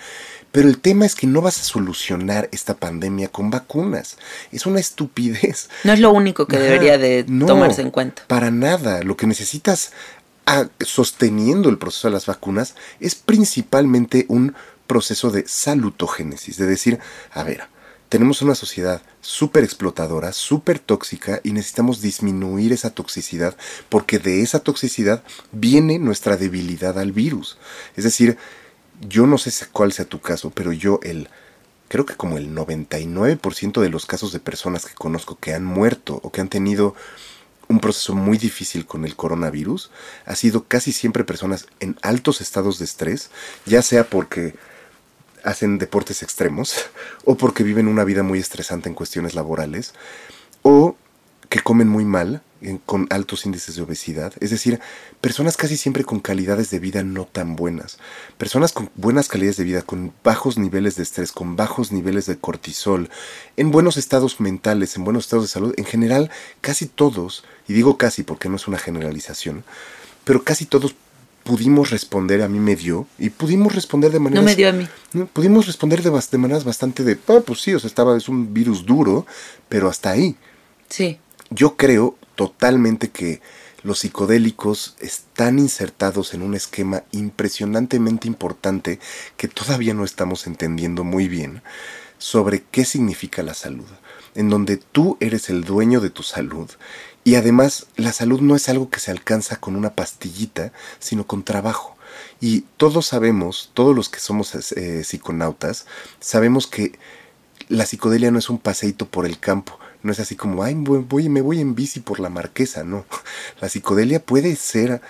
Pero 0.51 0.67
el 0.67 0.79
tema 0.79 1.05
es 1.05 1.15
que 1.15 1.27
no 1.27 1.41
vas 1.41 1.59
a 1.59 1.63
solucionar 1.63 2.49
esta 2.51 2.75
pandemia 2.75 3.29
con 3.29 3.49
vacunas. 3.49 4.17
Es 4.51 4.65
una 4.65 4.79
estupidez. 4.79 5.69
No 5.83 5.93
es 5.93 5.99
lo 5.99 6.11
único 6.11 6.45
que 6.45 6.59
debería 6.59 6.97
de 6.97 7.23
tomarse 7.23 7.81
en 7.81 7.91
cuenta. 7.91 8.23
Para 8.27 8.51
nada. 8.51 9.03
Lo 9.03 9.15
que 9.15 9.27
necesitas 9.27 9.91
ah, 10.45 10.67
sosteniendo 10.79 11.69
el 11.69 11.77
proceso 11.77 12.07
de 12.07 12.13
las 12.13 12.25
vacunas 12.25 12.75
es 12.99 13.15
principalmente 13.15 14.25
un 14.27 14.55
proceso 14.87 15.31
de 15.31 15.47
salutogénesis, 15.47 16.57
de 16.57 16.65
decir, 16.65 16.99
a 17.31 17.43
ver, 17.43 17.63
tenemos 18.11 18.41
una 18.41 18.55
sociedad 18.55 19.01
súper 19.21 19.63
explotadora, 19.63 20.33
súper 20.33 20.79
tóxica 20.79 21.39
y 21.45 21.53
necesitamos 21.53 22.01
disminuir 22.01 22.73
esa 22.73 22.89
toxicidad 22.89 23.55
porque 23.87 24.19
de 24.19 24.41
esa 24.41 24.59
toxicidad 24.59 25.23
viene 25.53 25.97
nuestra 25.97 26.35
debilidad 26.35 26.99
al 26.99 27.13
virus. 27.13 27.57
Es 27.95 28.03
decir, 28.03 28.37
yo 28.99 29.27
no 29.27 29.37
sé 29.37 29.53
cuál 29.71 29.93
sea 29.93 30.03
tu 30.03 30.19
caso, 30.19 30.49
pero 30.49 30.73
yo 30.73 30.99
el 31.03 31.29
creo 31.87 32.05
que 32.05 32.17
como 32.17 32.37
el 32.37 32.53
99% 32.53 33.79
de 33.79 33.89
los 33.89 34.05
casos 34.05 34.33
de 34.33 34.41
personas 34.41 34.85
que 34.85 34.93
conozco 34.93 35.37
que 35.39 35.53
han 35.53 35.63
muerto 35.63 36.19
o 36.21 36.33
que 36.33 36.41
han 36.41 36.49
tenido 36.49 36.95
un 37.69 37.79
proceso 37.79 38.13
muy 38.13 38.37
difícil 38.37 38.85
con 38.85 39.05
el 39.05 39.15
coronavirus 39.15 39.89
ha 40.25 40.35
sido 40.35 40.65
casi 40.65 40.91
siempre 40.91 41.23
personas 41.23 41.67
en 41.79 41.97
altos 42.01 42.41
estados 42.41 42.77
de 42.77 42.83
estrés, 42.83 43.29
ya 43.65 43.81
sea 43.81 44.03
porque 44.03 44.53
hacen 45.43 45.77
deportes 45.77 46.23
extremos 46.23 46.75
o 47.25 47.35
porque 47.35 47.63
viven 47.63 47.87
una 47.87 48.03
vida 48.03 48.23
muy 48.23 48.39
estresante 48.39 48.89
en 48.89 48.95
cuestiones 48.95 49.35
laborales 49.35 49.93
o 50.61 50.95
que 51.49 51.59
comen 51.59 51.89
muy 51.89 52.05
mal, 52.05 52.41
con 52.85 53.07
altos 53.09 53.45
índices 53.45 53.75
de 53.75 53.81
obesidad, 53.81 54.33
es 54.39 54.51
decir, 54.51 54.79
personas 55.19 55.57
casi 55.57 55.77
siempre 55.77 56.03
con 56.03 56.19
calidades 56.19 56.69
de 56.69 56.79
vida 56.79 57.03
no 57.03 57.25
tan 57.25 57.55
buenas, 57.55 57.97
personas 58.37 58.71
con 58.71 58.91
buenas 58.95 59.27
calidades 59.27 59.57
de 59.57 59.63
vida, 59.63 59.81
con 59.81 60.13
bajos 60.23 60.57
niveles 60.57 60.95
de 60.95 61.03
estrés, 61.03 61.31
con 61.31 61.55
bajos 61.55 61.91
niveles 61.91 62.27
de 62.27 62.37
cortisol, 62.37 63.09
en 63.57 63.71
buenos 63.71 63.97
estados 63.97 64.39
mentales, 64.39 64.95
en 64.95 65.03
buenos 65.03 65.25
estados 65.25 65.45
de 65.45 65.51
salud, 65.51 65.73
en 65.77 65.85
general, 65.85 66.29
casi 66.61 66.85
todos, 66.85 67.43
y 67.67 67.73
digo 67.73 67.97
casi 67.97 68.23
porque 68.23 68.49
no 68.49 68.57
es 68.57 68.67
una 68.67 68.77
generalización, 68.77 69.63
pero 70.23 70.43
casi 70.43 70.65
todos 70.65 70.95
pudimos 71.51 71.89
responder, 71.89 72.41
a 72.41 72.47
mí 72.47 72.59
me 72.59 72.77
dio, 72.77 73.07
y 73.19 73.29
pudimos 73.29 73.75
responder 73.75 74.11
de 74.11 74.19
maneras... 74.19 74.43
No 74.43 74.49
me 74.49 74.55
dio 74.55 74.69
a 74.69 74.71
mí. 74.71 74.87
Pudimos 75.33 75.67
responder 75.67 76.01
de, 76.01 76.09
de 76.09 76.37
maneras 76.37 76.63
bastante 76.63 77.03
de, 77.03 77.17
ah, 77.27 77.41
pues 77.45 77.61
sí, 77.61 77.73
o 77.73 77.79
sea, 77.79 77.89
estaba, 77.89 78.15
es 78.15 78.29
un 78.29 78.53
virus 78.53 78.85
duro, 78.85 79.25
pero 79.67 79.89
hasta 79.89 80.11
ahí. 80.11 80.37
Sí 80.87 81.19
yo 81.51 81.75
creo 81.75 82.17
totalmente 82.35 83.09
que 83.09 83.41
los 83.83 83.99
psicodélicos 83.99 84.95
están 84.99 85.59
insertados 85.59 86.33
en 86.33 86.41
un 86.41 86.55
esquema 86.55 87.03
impresionantemente 87.11 88.27
importante 88.27 88.99
que 89.37 89.47
todavía 89.47 89.93
no 89.93 90.05
estamos 90.05 90.47
entendiendo 90.47 91.03
muy 91.03 91.27
bien 91.27 91.61
sobre 92.17 92.63
qué 92.71 92.85
significa 92.85 93.43
la 93.43 93.53
salud, 93.53 93.87
en 94.35 94.49
donde 94.49 94.77
tú 94.77 95.17
eres 95.19 95.49
el 95.49 95.63
dueño 95.63 95.99
de 95.99 96.09
tu 96.09 96.23
salud 96.23 96.69
y 97.23 97.35
además 97.35 97.87
la 97.95 98.13
salud 98.13 98.41
no 98.41 98.55
es 98.55 98.67
algo 98.69 98.89
que 98.89 98.99
se 98.99 99.11
alcanza 99.11 99.57
con 99.57 99.75
una 99.75 99.93
pastillita, 99.93 100.71
sino 100.99 101.27
con 101.27 101.43
trabajo. 101.43 101.95
Y 102.39 102.61
todos 102.77 103.07
sabemos, 103.07 103.71
todos 103.73 103.95
los 103.95 104.09
que 104.09 104.19
somos 104.19 104.55
eh, 104.75 105.03
psiconautas, 105.03 105.85
sabemos 106.19 106.67
que 106.67 106.97
la 107.69 107.85
psicodelia 107.85 108.31
no 108.31 108.39
es 108.39 108.49
un 108.49 108.57
paseíto 108.57 109.07
por 109.07 109.25
el 109.25 109.39
campo, 109.39 109.79
no 110.03 110.11
es 110.11 110.19
así 110.19 110.35
como, 110.35 110.63
ay, 110.63 110.73
voy, 110.75 111.29
me 111.29 111.41
voy 111.41 111.59
en 111.59 111.75
bici 111.75 111.99
por 111.99 112.19
la 112.19 112.29
marquesa, 112.29 112.83
no. 112.83 113.05
La 113.61 113.69
psicodelia 113.69 114.23
puede 114.23 114.55
ser 114.55 115.01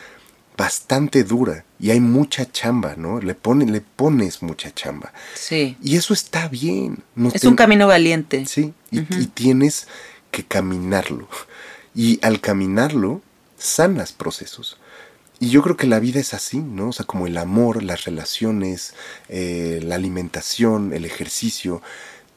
bastante 0.58 1.24
dura 1.24 1.64
y 1.80 1.92
hay 1.92 2.02
mucha 2.02 2.52
chamba, 2.52 2.96
¿no? 2.98 3.22
Le, 3.22 3.34
pone, 3.34 3.66
le 3.66 3.80
pones 3.80 4.44
mucha 4.44 4.72
chamba. 4.74 5.14
Sí. 5.34 5.78
Y 5.82 5.96
eso 5.96 6.14
está 6.14 6.50
bien. 6.50 7.04
No 7.16 7.30
Es 7.34 7.46
un 7.46 7.56
camino 7.56 7.88
valiente. 7.88 8.46
Sí, 8.46 8.74
y, 8.92 9.00
y 9.00 9.28
tienes 9.28 9.88
que 10.30 10.44
caminarlo. 10.44 11.30
Y 11.94 12.20
al 12.26 12.40
caminarlo, 12.42 13.22
sanas 13.58 14.12
procesos. 14.12 14.78
Y 15.40 15.50
yo 15.50 15.64
creo 15.64 15.76
que 15.76 15.88
la 15.88 16.00
vida 16.00 16.20
es 16.20 16.34
así, 16.34 16.60
¿no? 16.60 16.90
O 16.90 16.94
sea, 16.94 17.06
como 17.06 17.26
el 17.26 17.38
amor, 17.38 17.82
las 17.82 18.06
relaciones, 18.06 18.94
eh, 19.28 19.80
la 19.82 19.96
alimentación, 19.96 20.94
el 20.94 21.04
ejercicio, 21.04 21.82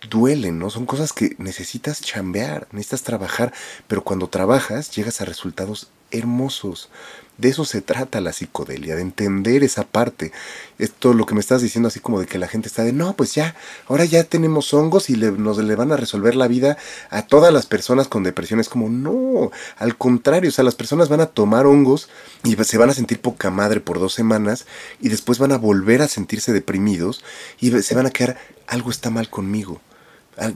duelen, 0.09 0.59
¿no? 0.59 0.70
Son 0.70 0.86
cosas 0.86 1.12
que 1.12 1.34
necesitas 1.38 2.00
chambear, 2.00 2.66
necesitas 2.72 3.02
trabajar, 3.02 3.52
pero 3.88 4.05
cuando 4.05 4.28
trabajas 4.28 4.90
llegas 4.90 5.20
a 5.20 5.26
resultados 5.26 5.90
hermosos. 6.11 6.88
De 7.37 7.49
eso 7.49 7.64
se 7.64 7.80
trata 7.80 8.20
la 8.20 8.32
psicodelia, 8.32 8.95
de 8.95 9.03
entender 9.03 9.64
esa 9.64 9.82
parte. 9.82 10.30
Esto 10.78 11.12
lo 11.14 11.26
que 11.26 11.35
me 11.35 11.41
estás 11.41 11.62
diciendo 11.62 11.89
así 11.89 11.99
como 11.99 12.20
de 12.20 12.26
que 12.26 12.39
la 12.39 12.47
gente 12.47 12.68
está 12.68 12.85
de, 12.85 12.93
no, 12.93 13.14
pues 13.16 13.35
ya, 13.35 13.57
ahora 13.89 14.05
ya 14.05 14.22
tenemos 14.22 14.72
hongos 14.72 15.11
y 15.11 15.16
le- 15.16 15.32
nos 15.32 15.59
le 15.59 15.74
van 15.74 15.91
a 15.91 15.97
resolver 15.97 16.37
la 16.37 16.47
vida 16.47 16.76
a 17.11 17.22
todas 17.26 17.53
las 17.53 17.66
personas 17.66 18.07
con 18.07 18.22
depresión. 18.22 18.61
Es 18.61 18.68
como, 18.68 18.89
no, 18.89 19.51
al 19.78 19.97
contrario, 19.97 20.49
o 20.49 20.53
sea, 20.53 20.64
las 20.64 20.76
personas 20.76 21.09
van 21.09 21.20
a 21.20 21.26
tomar 21.26 21.66
hongos 21.66 22.09
y 22.45 22.55
se 22.62 22.78
van 22.78 22.91
a 22.91 22.95
sentir 22.95 23.20
poca 23.20 23.51
madre 23.51 23.80
por 23.80 23.99
dos 23.99 24.14
semanas 24.14 24.66
y 25.01 25.09
después 25.09 25.39
van 25.41 25.51
a 25.53 25.59
volver 25.59 26.03
a 26.03 26.09
sentirse 26.09 26.53
deprimidos 26.53 27.24
y 27.61 27.70
se 27.82 27.95
van 27.97 28.07
a 28.07 28.11
quedar, 28.11 28.39
algo 28.68 28.91
está 28.91 29.11
mal 29.11 29.28
conmigo 29.28 29.80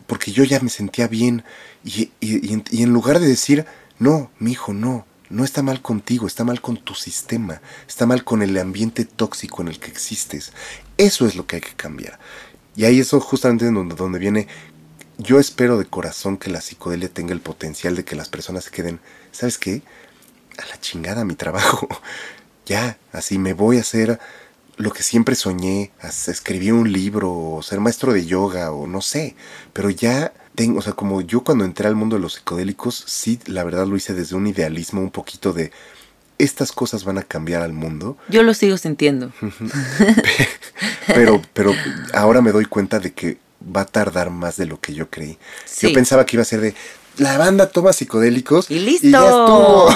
porque 0.06 0.32
yo 0.32 0.44
ya 0.44 0.60
me 0.60 0.70
sentía 0.70 1.06
bien 1.06 1.44
y, 1.84 2.10
y- 2.20 2.62
y 2.70 2.82
en 2.82 2.92
lugar 2.92 3.20
de 3.20 3.28
decir, 3.28 3.64
no, 3.98 4.30
mi 4.38 4.52
hijo, 4.52 4.72
no, 4.72 5.06
no 5.30 5.44
está 5.44 5.62
mal 5.62 5.82
contigo, 5.82 6.26
está 6.26 6.44
mal 6.44 6.60
con 6.60 6.76
tu 6.76 6.94
sistema, 6.94 7.60
está 7.86 8.06
mal 8.06 8.24
con 8.24 8.42
el 8.42 8.56
ambiente 8.58 9.04
tóxico 9.04 9.62
en 9.62 9.68
el 9.68 9.78
que 9.78 9.90
existes. 9.90 10.52
Eso 10.96 11.26
es 11.26 11.36
lo 11.36 11.46
que 11.46 11.56
hay 11.56 11.62
que 11.62 11.74
cambiar. 11.74 12.18
Y 12.76 12.84
ahí 12.84 13.00
eso 13.00 13.20
justamente 13.20 13.66
en 13.66 13.88
donde, 13.88 14.18
viene, 14.18 14.46
yo 15.18 15.40
espero 15.40 15.78
de 15.78 15.84
corazón 15.84 16.36
que 16.36 16.50
la 16.50 16.60
psicodelia 16.60 17.08
tenga 17.08 17.32
el 17.32 17.40
potencial 17.40 17.96
de 17.96 18.04
que 18.04 18.16
las 18.16 18.28
personas 18.28 18.64
se 18.64 18.70
queden, 18.70 19.00
¿sabes 19.32 19.58
qué? 19.58 19.82
A 20.56 20.66
la 20.66 20.80
chingada 20.80 21.24
mi 21.24 21.34
trabajo. 21.34 21.88
ya, 22.66 22.98
así 23.12 23.38
me 23.38 23.52
voy 23.52 23.78
a 23.78 23.80
hacer 23.80 24.18
lo 24.76 24.92
que 24.92 25.02
siempre 25.02 25.34
soñé, 25.34 25.90
escribir 26.28 26.72
un 26.72 26.92
libro, 26.92 27.32
o 27.32 27.62
ser 27.62 27.80
maestro 27.80 28.12
de 28.12 28.24
yoga, 28.24 28.70
o 28.70 28.86
no 28.86 29.00
sé, 29.00 29.34
pero 29.72 29.90
ya 29.90 30.32
tengo, 30.58 30.80
o 30.80 30.82
sea, 30.82 30.92
como 30.92 31.20
yo 31.20 31.42
cuando 31.42 31.64
entré 31.64 31.86
al 31.86 31.94
mundo 31.94 32.16
de 32.16 32.22
los 32.22 32.34
psicodélicos, 32.34 33.04
sí, 33.06 33.38
la 33.46 33.62
verdad 33.62 33.86
lo 33.86 33.96
hice 33.96 34.12
desde 34.12 34.34
un 34.34 34.48
idealismo, 34.48 35.00
un 35.00 35.12
poquito 35.12 35.52
de, 35.52 35.70
estas 36.36 36.72
cosas 36.72 37.04
van 37.04 37.16
a 37.16 37.22
cambiar 37.22 37.62
al 37.62 37.72
mundo, 37.72 38.16
Yo 38.28 38.42
lo 38.42 38.54
sigo 38.54 38.76
sintiendo. 38.76 39.32
pero, 41.06 41.40
pero 41.52 41.72
ahora 42.12 42.40
me 42.42 42.50
doy 42.50 42.64
cuenta 42.64 42.98
de 42.98 43.12
que 43.12 43.38
va 43.64 43.82
a 43.82 43.86
tardar 43.86 44.30
más 44.30 44.56
de 44.56 44.66
lo 44.66 44.80
que 44.80 44.94
yo 44.94 45.08
creí. 45.08 45.38
Sí. 45.64 45.88
Yo 45.88 45.94
pensaba 45.94 46.26
que 46.26 46.36
iba 46.36 46.42
a 46.42 46.46
ser 46.46 46.60
de, 46.60 46.74
la 47.18 47.38
banda 47.38 47.68
toma 47.68 47.92
psicodélicos 47.92 48.68
Y 48.70 48.80
listo. 48.80 49.06
y 49.06 49.10
ya 49.12 49.20
estuvo. 49.20 49.88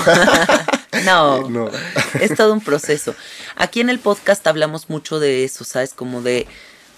no, 1.05 1.49
No. 1.51 1.71
es 2.21 2.35
todo 2.37 2.53
un 2.53 2.61
proceso. 2.61 3.17
Aquí 3.57 3.81
en 3.81 3.91
el 3.91 3.99
podcast 3.99 4.47
hablamos 4.47 4.89
mucho 4.91 5.19
de 5.19 5.43
eso, 5.43 5.65
¿sabes? 5.65 5.93
Como 5.93 6.23
de, 6.23 6.47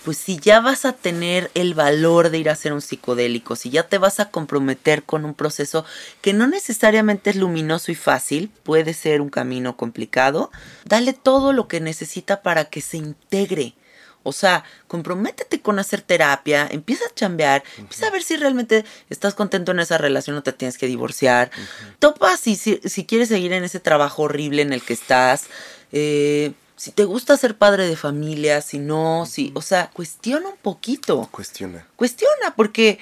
pues 0.05 0.19
si 0.19 0.39
ya 0.39 0.61
vas 0.61 0.85
a 0.85 0.93
tener 0.93 1.51
el 1.55 1.75
valor 1.75 2.29
de 2.31 2.39
ir 2.39 2.51
a 2.51 2.53
hacer 2.53 2.73
un 2.73 2.83
psicodélico, 2.83 3.57
si 3.57 3.71
ya 3.71 3.89
te 3.89 3.99
vas 3.99 4.21
a 4.21 4.31
comprometer 4.31 5.03
con 5.03 5.25
un 5.25 5.35
proceso 5.35 5.85
que 6.21 6.35
no 6.35 6.47
necesariamente 6.47 7.31
es 7.31 7.37
luminoso 7.37 7.91
y 7.91 7.95
fácil, 7.95 8.51
puede 8.63 8.93
ser 8.93 9.23
un 9.23 9.31
camino 9.31 9.77
complicado, 9.77 10.51
dale 10.85 11.15
todo 11.15 11.53
lo 11.53 11.69
que 11.69 11.81
necesita 11.81 12.43
para 12.43 12.67
que 12.67 12.83
se 12.83 12.99
integre. 12.99 13.75
O 14.27 14.33
sea, 14.33 14.65
comprométete 14.89 15.61
con 15.61 15.79
hacer 15.79 16.01
terapia, 16.01 16.67
empieza 16.71 17.05
a 17.05 17.15
chambear, 17.15 17.63
empieza 17.77 18.07
a 18.07 18.11
ver 18.11 18.23
si 18.23 18.37
realmente 18.37 18.85
estás 19.11 19.35
contento 19.35 19.73
en 19.73 19.81
esa 19.81 19.99
relación 19.99 20.37
o 20.37 20.43
te 20.43 20.53
tienes 20.53 20.79
que 20.79 20.87
divorciar. 20.87 21.51
Topa 21.99 22.37
si, 22.39 22.57
si, 22.57 22.81
si 22.85 23.05
quieres 23.05 23.29
seguir 23.29 23.53
en 23.53 23.65
ese 23.65 23.81
trabajo 23.81 24.23
horrible 24.23 24.63
en 24.63 24.73
el 24.73 24.83
que 24.83 24.95
estás. 24.95 25.45
eh, 25.93 26.53
si 26.77 26.91
te 26.91 27.05
gusta 27.05 27.37
ser 27.37 27.57
padre 27.57 27.87
de 27.87 27.97
familia, 27.97 28.61
si 28.61 28.79
no, 28.79 29.27
si, 29.27 29.53
o 29.55 29.63
sea, 29.63 29.91
cuestiona 29.93 30.49
un 30.49 30.57
poquito. 30.57 31.29
Cuestiona. 31.31 31.87
Cuestiona, 31.97 32.55
porque 32.57 32.99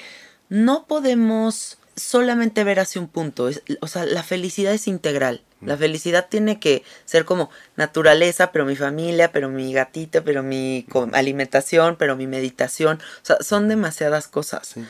no 0.48 0.86
podemos 0.86 1.78
solamente 1.96 2.64
ver 2.64 2.80
hacia 2.80 3.00
un 3.00 3.08
punto. 3.08 3.48
Es- 3.48 3.62
o 3.80 3.86
sea, 3.86 4.04
la 4.06 4.22
felicidad 4.22 4.72
es 4.72 4.86
integral. 4.88 5.42
La 5.60 5.76
felicidad 5.76 6.26
tiene 6.28 6.58
que 6.58 6.82
ser 7.04 7.24
como 7.24 7.48
naturaleza, 7.76 8.50
pero 8.50 8.64
mi 8.64 8.74
familia, 8.74 9.30
pero 9.30 9.48
mi 9.48 9.72
gatita, 9.72 10.22
pero 10.24 10.42
mi 10.42 10.84
alimentación, 11.12 11.94
pero 11.96 12.16
mi 12.16 12.26
meditación. 12.26 12.98
O 13.22 13.24
sea, 13.24 13.36
son 13.40 13.68
demasiadas 13.68 14.26
cosas. 14.26 14.66
Sí. 14.74 14.84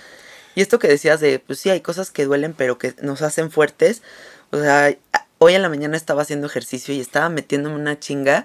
Y 0.55 0.62
esto 0.62 0.78
que 0.78 0.89
decías 0.89 1.20
de, 1.20 1.39
pues 1.41 1.59
sí, 1.59 1.68
hay 1.68 1.83
cosas 1.83 2.11
que 2.11 2.24
duelen, 2.24 2.55
pero 2.55 2.78
que 2.78 2.95
nos 3.03 3.20
hacen 3.20 3.51
fuertes. 3.51 4.01
O 4.51 4.59
sea, 4.59 4.97
hoy 5.43 5.55
en 5.55 5.62
la 5.62 5.68
mañana 5.68 5.97
estaba 5.97 6.22
haciendo 6.22 6.47
ejercicio 6.47 6.95
y 6.95 7.01
estaba 7.01 7.28
metiéndome 7.28 7.74
una 7.74 7.99
chinga. 7.99 8.45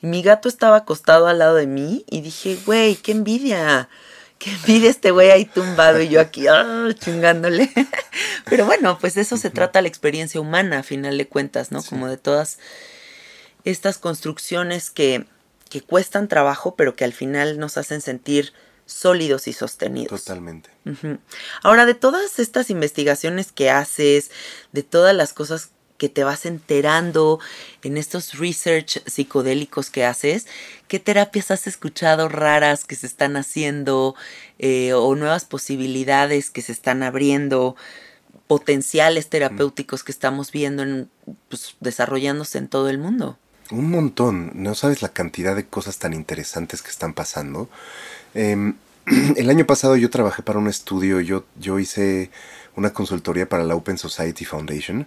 Y 0.00 0.06
mi 0.06 0.22
gato 0.22 0.48
estaba 0.48 0.76
acostado 0.76 1.26
al 1.26 1.38
lado 1.38 1.54
de 1.56 1.66
mí 1.66 2.04
y 2.08 2.22
dije, 2.22 2.58
güey, 2.64 2.96
qué 2.96 3.12
envidia. 3.12 3.88
Qué 4.38 4.52
envidia 4.52 4.88
este 4.88 5.10
güey 5.10 5.30
ahí 5.30 5.44
tumbado 5.44 6.00
y 6.00 6.08
yo 6.08 6.20
aquí 6.20 6.46
ah, 6.46 6.88
chingándole. 6.98 7.70
Pero 8.46 8.64
bueno, 8.64 8.98
pues 8.98 9.14
de 9.14 9.22
eso 9.22 9.36
se 9.36 9.50
trata 9.50 9.82
la 9.82 9.88
experiencia 9.88 10.40
humana, 10.40 10.78
a 10.78 10.82
final 10.82 11.18
de 11.18 11.28
cuentas, 11.28 11.70
¿no? 11.70 11.82
Como 11.82 12.08
de 12.08 12.16
todas 12.16 12.58
estas 13.64 13.98
construcciones 13.98 14.90
que, 14.90 15.26
que 15.68 15.82
cuestan 15.82 16.28
trabajo, 16.28 16.76
pero 16.76 16.94
que 16.94 17.04
al 17.04 17.12
final 17.12 17.58
nos 17.58 17.76
hacen 17.76 18.00
sentir 18.00 18.54
sólidos 18.86 19.48
y 19.48 19.52
sostenidos. 19.52 20.24
Totalmente. 20.24 20.70
Ahora, 21.62 21.84
de 21.84 21.94
todas 21.94 22.38
estas 22.38 22.70
investigaciones 22.70 23.52
que 23.52 23.70
haces, 23.70 24.30
de 24.72 24.84
todas 24.84 25.14
las 25.14 25.34
cosas 25.34 25.70
que 25.98 26.08
te 26.08 26.24
vas 26.24 26.46
enterando 26.46 27.40
en 27.82 27.96
estos 27.96 28.38
research 28.38 29.02
psicodélicos 29.06 29.90
que 29.90 30.04
haces, 30.04 30.46
¿qué 30.86 30.98
terapias 30.98 31.50
has 31.50 31.66
escuchado 31.66 32.28
raras 32.28 32.84
que 32.84 32.94
se 32.94 33.06
están 33.06 33.36
haciendo 33.36 34.14
eh, 34.58 34.92
o 34.94 35.14
nuevas 35.14 35.44
posibilidades 35.44 36.50
que 36.50 36.62
se 36.62 36.72
están 36.72 37.02
abriendo, 37.02 37.76
potenciales 38.46 39.28
terapéuticos 39.28 40.02
que 40.02 40.12
estamos 40.12 40.50
viendo 40.50 40.82
en, 40.82 41.10
pues, 41.48 41.76
desarrollándose 41.80 42.58
en 42.58 42.68
todo 42.68 42.88
el 42.88 42.98
mundo? 42.98 43.38
Un 43.70 43.90
montón. 43.90 44.52
No 44.54 44.74
sabes 44.74 45.02
la 45.02 45.10
cantidad 45.10 45.54
de 45.54 45.66
cosas 45.66 45.98
tan 45.98 46.14
interesantes 46.14 46.80
que 46.80 46.90
están 46.90 47.12
pasando. 47.12 47.68
Em, 48.34 48.76
el 49.36 49.50
año 49.50 49.66
pasado 49.66 49.96
yo 49.96 50.08
trabajé 50.08 50.42
para 50.42 50.58
un 50.58 50.68
estudio, 50.68 51.20
yo, 51.20 51.44
yo 51.60 51.78
hice 51.78 52.30
una 52.74 52.92
consultoría 52.92 53.48
para 53.48 53.64
la 53.64 53.74
Open 53.74 53.98
Society 53.98 54.44
Foundation. 54.44 55.06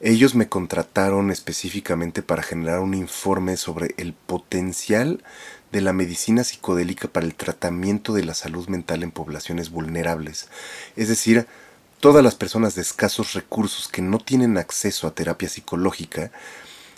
Ellos 0.00 0.34
me 0.34 0.48
contrataron 0.48 1.30
específicamente 1.30 2.22
para 2.22 2.42
generar 2.42 2.80
un 2.80 2.94
informe 2.94 3.56
sobre 3.56 3.94
el 3.98 4.14
potencial 4.14 5.22
de 5.72 5.80
la 5.82 5.92
medicina 5.92 6.42
psicodélica 6.42 7.08
para 7.08 7.26
el 7.26 7.34
tratamiento 7.34 8.14
de 8.14 8.24
la 8.24 8.34
salud 8.34 8.66
mental 8.68 9.02
en 9.02 9.10
poblaciones 9.10 9.70
vulnerables. 9.70 10.48
Es 10.96 11.08
decir, 11.08 11.46
todas 12.00 12.24
las 12.24 12.34
personas 12.34 12.74
de 12.74 12.82
escasos 12.82 13.34
recursos 13.34 13.88
que 13.88 14.02
no 14.02 14.18
tienen 14.18 14.56
acceso 14.56 15.06
a 15.06 15.14
terapia 15.14 15.48
psicológica, 15.48 16.32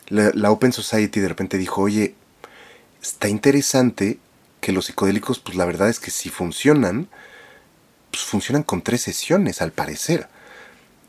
la, 0.08 0.50
Open 0.50 0.72
Society 0.72 1.20
de 1.20 1.28
repente 1.28 1.58
dijo, 1.58 1.82
oye, 1.82 2.14
está 3.02 3.28
interesante 3.28 4.18
que 4.60 4.72
los 4.72 4.86
psicodélicos, 4.86 5.40
pues 5.40 5.56
la 5.56 5.64
verdad 5.64 5.88
es 5.88 5.98
que 5.98 6.10
si 6.10 6.28
funcionan, 6.28 7.08
pues 8.10 8.22
funcionan 8.22 8.62
con 8.62 8.82
tres 8.82 9.02
sesiones 9.02 9.60
al 9.60 9.72
parecer. 9.72 10.28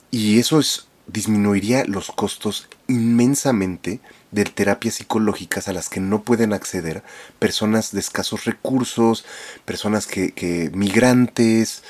Y 0.09 0.39
eso 0.39 0.59
es, 0.59 0.87
disminuiría 1.07 1.85
los 1.85 2.11
costos 2.11 2.69
inmensamente 2.87 3.99
de 4.31 4.45
terapias 4.45 4.95
psicológicas 4.95 5.67
a 5.67 5.73
las 5.73 5.89
que 5.89 5.99
no 5.99 6.23
pueden 6.23 6.53
acceder 6.53 7.03
personas 7.39 7.91
de 7.91 7.99
escasos 7.99 8.45
recursos, 8.45 9.25
personas 9.65 10.07
que, 10.07 10.31
que 10.31 10.71
migrantes. 10.73 11.83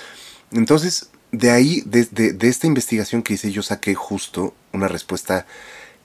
Entonces, 0.52 1.10
de 1.32 1.52
ahí, 1.52 1.82
de, 1.86 2.06
de, 2.06 2.48
esta 2.48 2.68
investigación 2.68 3.24
que 3.24 3.34
hice, 3.34 3.52
yo 3.52 3.64
saqué 3.64 3.96
justo 3.96 4.54
una 4.72 4.88
respuesta 4.88 5.46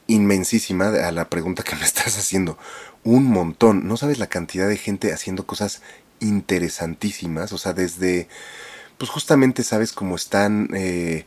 inmensísima 0.06 0.88
a 0.88 1.12
la 1.12 1.28
pregunta 1.28 1.62
que 1.62 1.76
me 1.76 1.84
estás 1.84 2.18
haciendo. 2.18 2.58
Un 3.04 3.24
montón. 3.24 3.86
No 3.86 3.96
sabes 3.96 4.18
la 4.18 4.28
cantidad 4.28 4.68
de 4.68 4.76
gente 4.76 5.12
haciendo 5.12 5.46
cosas 5.46 5.82
interesantísimas. 6.20 7.52
O 7.52 7.58
sea, 7.58 7.72
desde, 7.72 8.28
pues 8.96 9.10
justamente 9.10 9.64
sabes 9.64 9.92
cómo 9.92 10.16
están 10.16 10.70
eh, 10.74 11.26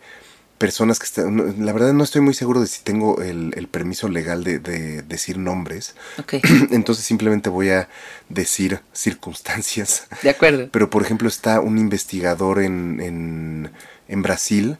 personas 0.62 1.00
que 1.00 1.06
están... 1.06 1.66
La 1.66 1.74
verdad 1.74 1.92
no 1.92 2.04
estoy 2.04 2.22
muy 2.22 2.36
seguro 2.36 2.62
de 2.62 2.68
si 2.68 2.84
tengo 2.84 3.20
el, 3.24 3.52
el 3.58 3.68
permiso 3.68 4.08
legal 4.08 4.44
de, 4.44 4.60
de, 4.60 5.02
decir 5.02 5.40
nombres. 5.40 5.96
Ok, 6.20 6.36
Entonces 6.70 7.04
simplemente 7.04 7.50
voy 7.50 7.72
a 7.72 7.90
decir 8.30 8.80
circunstancias. 8.94 10.06
de 10.22 10.30
acuerdo. 10.30 10.70
Pero 10.72 10.92
por 10.92 11.02
ejemplo 11.02 11.28
está 11.28 11.60
un 11.62 11.80
investigador 11.80 12.62
en, 12.62 13.02
en, 13.02 13.72
en 14.08 14.22
Brasil 14.22 14.78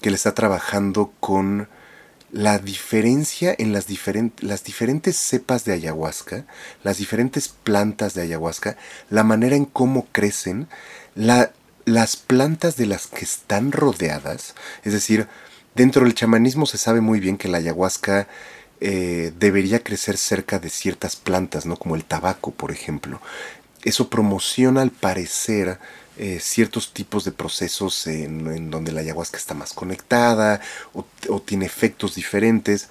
que 0.00 0.10
le 0.10 0.16
está 0.16 0.34
trabajando 0.34 1.12
con 1.20 1.68
la 2.32 2.58
diferencia 2.58 3.54
en 3.56 3.72
las, 3.72 3.86
las 4.40 4.64
diferentes 4.64 5.16
cepas 5.16 5.64
de 5.64 5.74
ayahuasca, 5.74 6.44
las 6.82 6.98
diferentes 6.98 7.48
plantas 7.48 8.14
de 8.14 8.22
ayahuasca, 8.22 8.76
la 9.10 9.22
manera 9.22 9.54
en 9.54 9.64
cómo 9.64 10.08
crecen, 10.10 10.66
la, 11.14 11.52
las 11.90 12.16
plantas 12.16 12.76
de 12.76 12.86
las 12.86 13.06
que 13.06 13.24
están 13.24 13.72
rodeadas, 13.72 14.54
es 14.84 14.92
decir, 14.92 15.28
dentro 15.74 16.04
del 16.04 16.14
chamanismo 16.14 16.66
se 16.66 16.78
sabe 16.78 17.00
muy 17.00 17.20
bien 17.20 17.36
que 17.36 17.48
la 17.48 17.58
ayahuasca 17.58 18.28
eh, 18.80 19.32
debería 19.38 19.82
crecer 19.82 20.16
cerca 20.16 20.58
de 20.58 20.70
ciertas 20.70 21.16
plantas, 21.16 21.66
¿no? 21.66 21.76
Como 21.76 21.96
el 21.96 22.04
tabaco, 22.04 22.50
por 22.52 22.72
ejemplo. 22.72 23.20
Eso 23.82 24.08
promociona 24.08 24.82
al 24.82 24.90
parecer 24.90 25.78
eh, 26.16 26.38
ciertos 26.40 26.92
tipos 26.92 27.24
de 27.24 27.32
procesos 27.32 28.06
en, 28.06 28.70
donde 28.70 28.92
la 28.92 29.00
ayahuasca 29.00 29.36
está 29.36 29.54
más 29.54 29.72
conectada 29.72 30.60
o, 30.92 31.40
tiene 31.40 31.66
efectos 31.66 32.14
diferentes. 32.14 32.88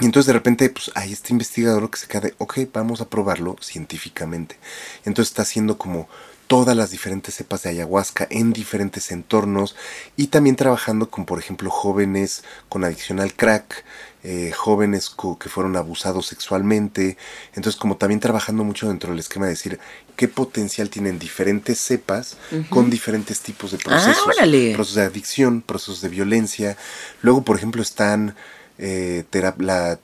Y 0.00 0.04
entonces 0.04 0.26
de 0.26 0.34
repente 0.34 0.68
pues, 0.70 0.90
hay 0.94 1.12
este 1.12 1.32
investigador 1.32 1.90
que 1.90 1.98
se 1.98 2.06
queda 2.06 2.20
de, 2.22 2.34
ok, 2.38 2.58
vamos 2.72 3.00
a 3.00 3.08
probarlo 3.08 3.56
científicamente. 3.60 4.58
Entonces 5.04 5.32
está 5.32 5.42
haciendo 5.42 5.78
como 5.78 6.08
todas 6.46 6.76
las 6.76 6.90
diferentes 6.90 7.34
cepas 7.34 7.62
de 7.62 7.70
ayahuasca 7.70 8.26
en 8.30 8.52
diferentes 8.52 9.10
entornos 9.10 9.74
y 10.16 10.28
también 10.28 10.56
trabajando 10.56 11.10
con, 11.10 11.26
por 11.26 11.38
ejemplo, 11.38 11.70
jóvenes 11.70 12.44
con 12.68 12.84
adicción 12.84 13.20
al 13.20 13.34
crack, 13.34 13.84
eh, 14.22 14.52
jóvenes 14.52 15.14
que 15.40 15.48
fueron 15.48 15.76
abusados 15.76 16.26
sexualmente. 16.26 17.16
Entonces, 17.54 17.78
como 17.78 17.96
también 17.96 18.20
trabajando 18.20 18.64
mucho 18.64 18.88
dentro 18.88 19.10
del 19.10 19.20
esquema 19.20 19.46
de 19.46 19.52
decir 19.52 19.78
qué 20.16 20.28
potencial 20.28 20.90
tienen 20.90 21.18
diferentes 21.18 21.78
cepas 21.78 22.36
con 22.70 22.90
diferentes 22.90 23.40
tipos 23.40 23.72
de 23.72 23.78
procesos. 23.78 24.24
Ah, 24.28 24.46
procesos 24.74 24.94
de 24.94 25.02
adicción, 25.02 25.62
procesos 25.62 26.00
de 26.00 26.08
violencia. 26.08 26.76
Luego, 27.22 27.42
por 27.42 27.56
ejemplo, 27.56 27.82
están 27.82 28.34
eh, 28.78 29.24
la 29.58 29.98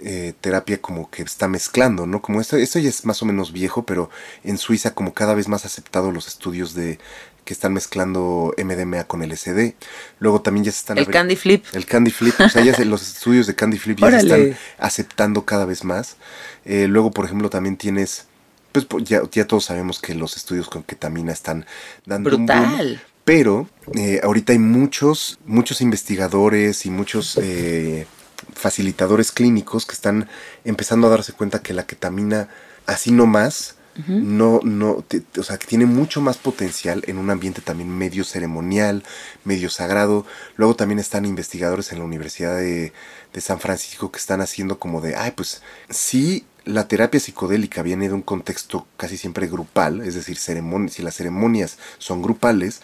eh, 0.00 0.32
terapia 0.40 0.80
como 0.80 1.10
que 1.10 1.22
está 1.22 1.48
mezclando, 1.48 2.06
¿no? 2.06 2.22
Como 2.22 2.40
esto, 2.40 2.56
esto 2.56 2.78
ya 2.78 2.88
es 2.88 3.04
más 3.04 3.22
o 3.22 3.26
menos 3.26 3.52
viejo, 3.52 3.84
pero 3.84 4.10
en 4.44 4.58
Suiza 4.58 4.94
como 4.94 5.14
cada 5.14 5.34
vez 5.34 5.48
más 5.48 5.64
aceptado 5.64 6.10
los 6.10 6.26
estudios 6.26 6.74
de 6.74 6.98
que 7.44 7.52
están 7.52 7.72
mezclando 7.72 8.54
MDMA 8.56 9.04
con 9.04 9.22
LSD. 9.22 9.74
Luego 10.18 10.40
también 10.40 10.64
ya 10.64 10.72
se 10.72 10.78
están... 10.78 10.98
El 10.98 11.06
Candy 11.06 11.36
Flip. 11.36 11.64
El 11.72 11.86
Candy 11.86 12.10
Flip. 12.10 12.34
o 12.40 12.48
sea, 12.48 12.64
ya 12.64 12.76
los 12.84 13.02
estudios 13.02 13.46
de 13.46 13.54
Candy 13.54 13.78
Flip 13.78 13.98
ya 13.98 14.10
se 14.10 14.16
están 14.18 14.56
aceptando 14.78 15.44
cada 15.44 15.64
vez 15.64 15.84
más. 15.84 16.16
Eh, 16.64 16.86
luego, 16.88 17.10
por 17.10 17.26
ejemplo, 17.26 17.50
también 17.50 17.76
tienes... 17.76 18.26
Pues 18.72 19.04
ya, 19.04 19.22
ya 19.30 19.46
todos 19.46 19.66
sabemos 19.66 20.00
que 20.00 20.14
los 20.14 20.36
estudios 20.36 20.68
con 20.68 20.82
ketamina 20.82 21.32
están 21.32 21.64
dando 22.06 22.30
Brutal. 22.30 23.00
pero 23.24 23.68
eh, 23.94 24.20
ahorita 24.24 24.52
hay 24.52 24.58
muchos, 24.58 25.38
muchos 25.46 25.80
investigadores 25.80 26.84
y 26.84 26.90
muchos 26.90 27.38
eh, 27.40 28.08
facilitadores 28.54 29.32
clínicos 29.32 29.86
que 29.86 29.94
están 29.94 30.28
empezando 30.64 31.06
a 31.06 31.10
darse 31.10 31.32
cuenta 31.32 31.62
que 31.62 31.74
la 31.74 31.86
ketamina, 31.86 32.48
así 32.86 33.12
no 33.12 33.26
más, 33.26 33.76
no, 34.08 34.58
no, 34.64 35.04
o 35.38 35.42
sea, 35.44 35.56
que 35.56 35.68
tiene 35.68 35.86
mucho 35.86 36.20
más 36.20 36.36
potencial 36.36 37.04
en 37.06 37.16
un 37.16 37.30
ambiente 37.30 37.60
también 37.60 37.96
medio 37.96 38.24
ceremonial, 38.24 39.04
medio 39.44 39.70
sagrado. 39.70 40.26
Luego 40.56 40.74
también 40.74 40.98
están 40.98 41.24
investigadores 41.24 41.92
en 41.92 42.00
la 42.00 42.04
Universidad 42.04 42.56
de, 42.56 42.92
de 43.32 43.40
San 43.40 43.60
Francisco 43.60 44.10
que 44.10 44.18
están 44.18 44.40
haciendo 44.40 44.80
como 44.80 45.00
de, 45.00 45.14
ay, 45.14 45.30
pues 45.30 45.62
sí, 45.90 46.44
la 46.64 46.88
terapia 46.88 47.20
psicodélica 47.20 47.82
viene 47.82 48.08
de 48.08 48.14
un 48.14 48.22
contexto 48.22 48.86
casi 48.96 49.16
siempre 49.16 49.46
grupal, 49.46 50.00
es 50.00 50.14
decir, 50.14 50.38
si 50.38 51.02
las 51.02 51.14
ceremonias 51.14 51.78
son 51.98 52.22
grupales, 52.22 52.80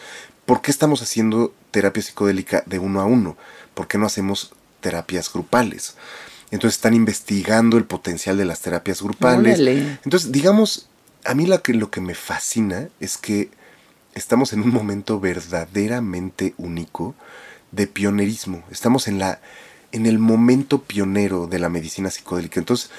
¿por 0.46 0.60
qué 0.62 0.70
estamos 0.70 1.02
haciendo 1.02 1.52
terapia 1.70 2.02
psicodélica 2.02 2.62
de 2.66 2.78
uno 2.78 3.00
a 3.00 3.04
uno? 3.04 3.36
¿Por 3.74 3.88
qué 3.88 3.98
no 3.98 4.06
hacemos 4.06 4.52
terapias 4.80 5.32
grupales? 5.32 5.94
Entonces 6.50 6.78
están 6.78 6.94
investigando 6.94 7.76
el 7.76 7.84
potencial 7.84 8.36
de 8.36 8.44
las 8.44 8.60
terapias 8.60 9.02
grupales. 9.02 9.58
Entonces, 10.04 10.32
digamos, 10.32 10.88
a 11.24 11.34
mí 11.34 11.46
lo 11.46 11.62
que, 11.62 11.74
lo 11.74 11.90
que 11.90 12.00
me 12.00 12.14
fascina 12.14 12.88
es 12.98 13.16
que 13.16 13.50
estamos 14.14 14.52
en 14.52 14.62
un 14.62 14.72
momento 14.72 15.20
verdaderamente 15.20 16.54
único 16.56 17.14
de 17.70 17.86
pionerismo. 17.86 18.64
Estamos 18.70 19.06
en 19.06 19.18
la 19.18 19.40
en 19.92 20.06
el 20.06 20.18
momento 20.18 20.82
pionero 20.82 21.46
de 21.46 21.58
la 21.58 21.68
medicina 21.68 22.10
psicodélica. 22.10 22.60
Entonces, 22.60 22.90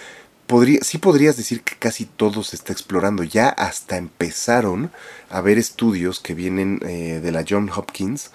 podría, 0.47 0.79
sí 0.81 0.97
podrías 0.97 1.37
decir 1.37 1.61
que 1.61 1.75
casi 1.75 2.05
todo 2.05 2.43
se 2.43 2.55
está 2.55 2.73
explorando. 2.73 3.23
Ya 3.23 3.49
hasta 3.49 3.97
empezaron 3.97 4.91
a 5.29 5.37
haber 5.37 5.57
estudios 5.57 6.19
que 6.19 6.33
vienen 6.33 6.79
eh, 6.85 7.19
de 7.21 7.31
la 7.31 7.45
John 7.47 7.69
Hopkins 7.73 8.31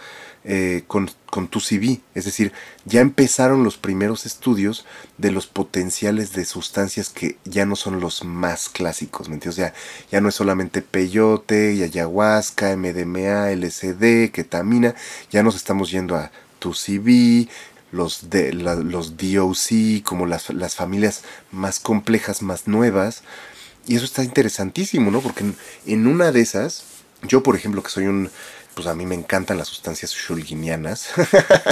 eh, 0.49 0.85
con, 0.87 1.11
con 1.29 1.49
tu 1.49 1.59
CV. 1.59 2.01
Es 2.15 2.25
decir, 2.25 2.53
ya 2.85 3.01
empezaron 3.01 3.65
los 3.65 3.79
primeros 3.79 4.27
estudios 4.27 4.87
de 5.19 5.33
los 5.33 5.49
potenciales 5.49 6.35
de 6.35 6.45
sustancias 6.45 7.09
que 7.09 7.37
ya 7.45 7.67
no 7.67 7.75
son 7.75 7.99
los 7.99 8.25
más 8.25 8.69
clásicos. 8.69 9.29
¿Me 9.29 9.35
entiendes? 9.35 9.57
Ya, 9.57 9.75
ya 10.09 10.21
no 10.21 10.29
es 10.29 10.37
solamente 10.37 10.83
peyote 10.83 11.75
y 11.75 11.83
ayahuasca, 11.83 12.77
MDMA, 12.77 13.51
LSD, 13.57 14.31
ketamina. 14.31 14.95
Ya 15.33 15.43
nos 15.43 15.57
estamos 15.57 15.91
yendo 15.91 16.15
a 16.15 16.31
tu 16.61 16.75
CV, 16.75 17.49
los, 17.91 18.31
de, 18.31 18.53
los 18.53 19.17
DOC, 19.17 20.05
como 20.05 20.27
las, 20.27 20.51
las 20.51 20.77
familias 20.77 21.25
más 21.51 21.81
complejas, 21.81 22.43
más 22.43 22.69
nuevas. 22.69 23.25
Y 23.89 23.97
eso 23.97 24.05
está 24.05 24.23
interesantísimo, 24.23 25.11
¿no? 25.11 25.21
Porque 25.21 25.45
en 25.87 26.07
una 26.07 26.31
de 26.31 26.41
esas, 26.41 26.85
yo 27.23 27.43
por 27.43 27.57
ejemplo, 27.57 27.83
que 27.83 27.91
soy 27.91 28.07
un 28.07 28.31
pues 28.77 28.89
a 28.89 28.95
mí 28.95 29.07
me 29.07 29.15
encantan 29.15 29.57
las 29.57 29.69
sustancias 29.69 30.13
shulginianas. 30.13 31.09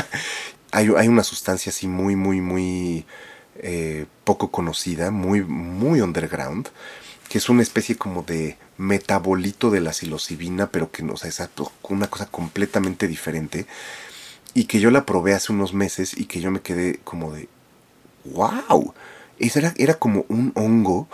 hay, 0.73 0.91
hay, 0.97 1.09
una 1.09 1.23
sustancia 1.23 1.69
así 1.69 1.87
muy, 1.87 2.17
muy, 2.17 2.41
muy 2.41 3.05
eh, 3.57 4.07
poco 4.25 4.51
conocida, 4.51 5.11
muy, 5.11 5.43
muy 5.43 6.01
underground, 6.01 6.71
que 7.29 7.37
es 7.37 7.51
una 7.51 7.61
especie 7.63 7.97
como 7.97 8.23
de 8.23 8.57
metabolito 8.79 9.71
de 9.71 9.83
la 9.83 9.93
psilocibina, 9.93 10.71
pero 10.71 10.91
que 10.91 11.03
no, 11.03 11.13
o 11.13 11.17
sea, 11.19 11.29
es 11.29 11.43
una 11.83 12.07
cosa 12.07 12.25
completamente 12.25 13.07
diferente. 13.07 13.67
Y 14.55 14.65
que 14.65 14.81
yo 14.81 14.91
la 14.91 15.05
probé 15.05 15.35
hace 15.35 15.53
unos 15.53 15.75
meses 15.75 16.17
y 16.17 16.25
que 16.25 16.41
yo 16.41 16.51
me 16.51 16.63
quedé 16.63 17.01
como 17.05 17.35
de, 17.35 17.51
wow, 18.25 18.95
era, 19.39 19.75
era 19.77 19.95
como 19.99 20.25
un 20.29 20.53
hongo 20.55 21.07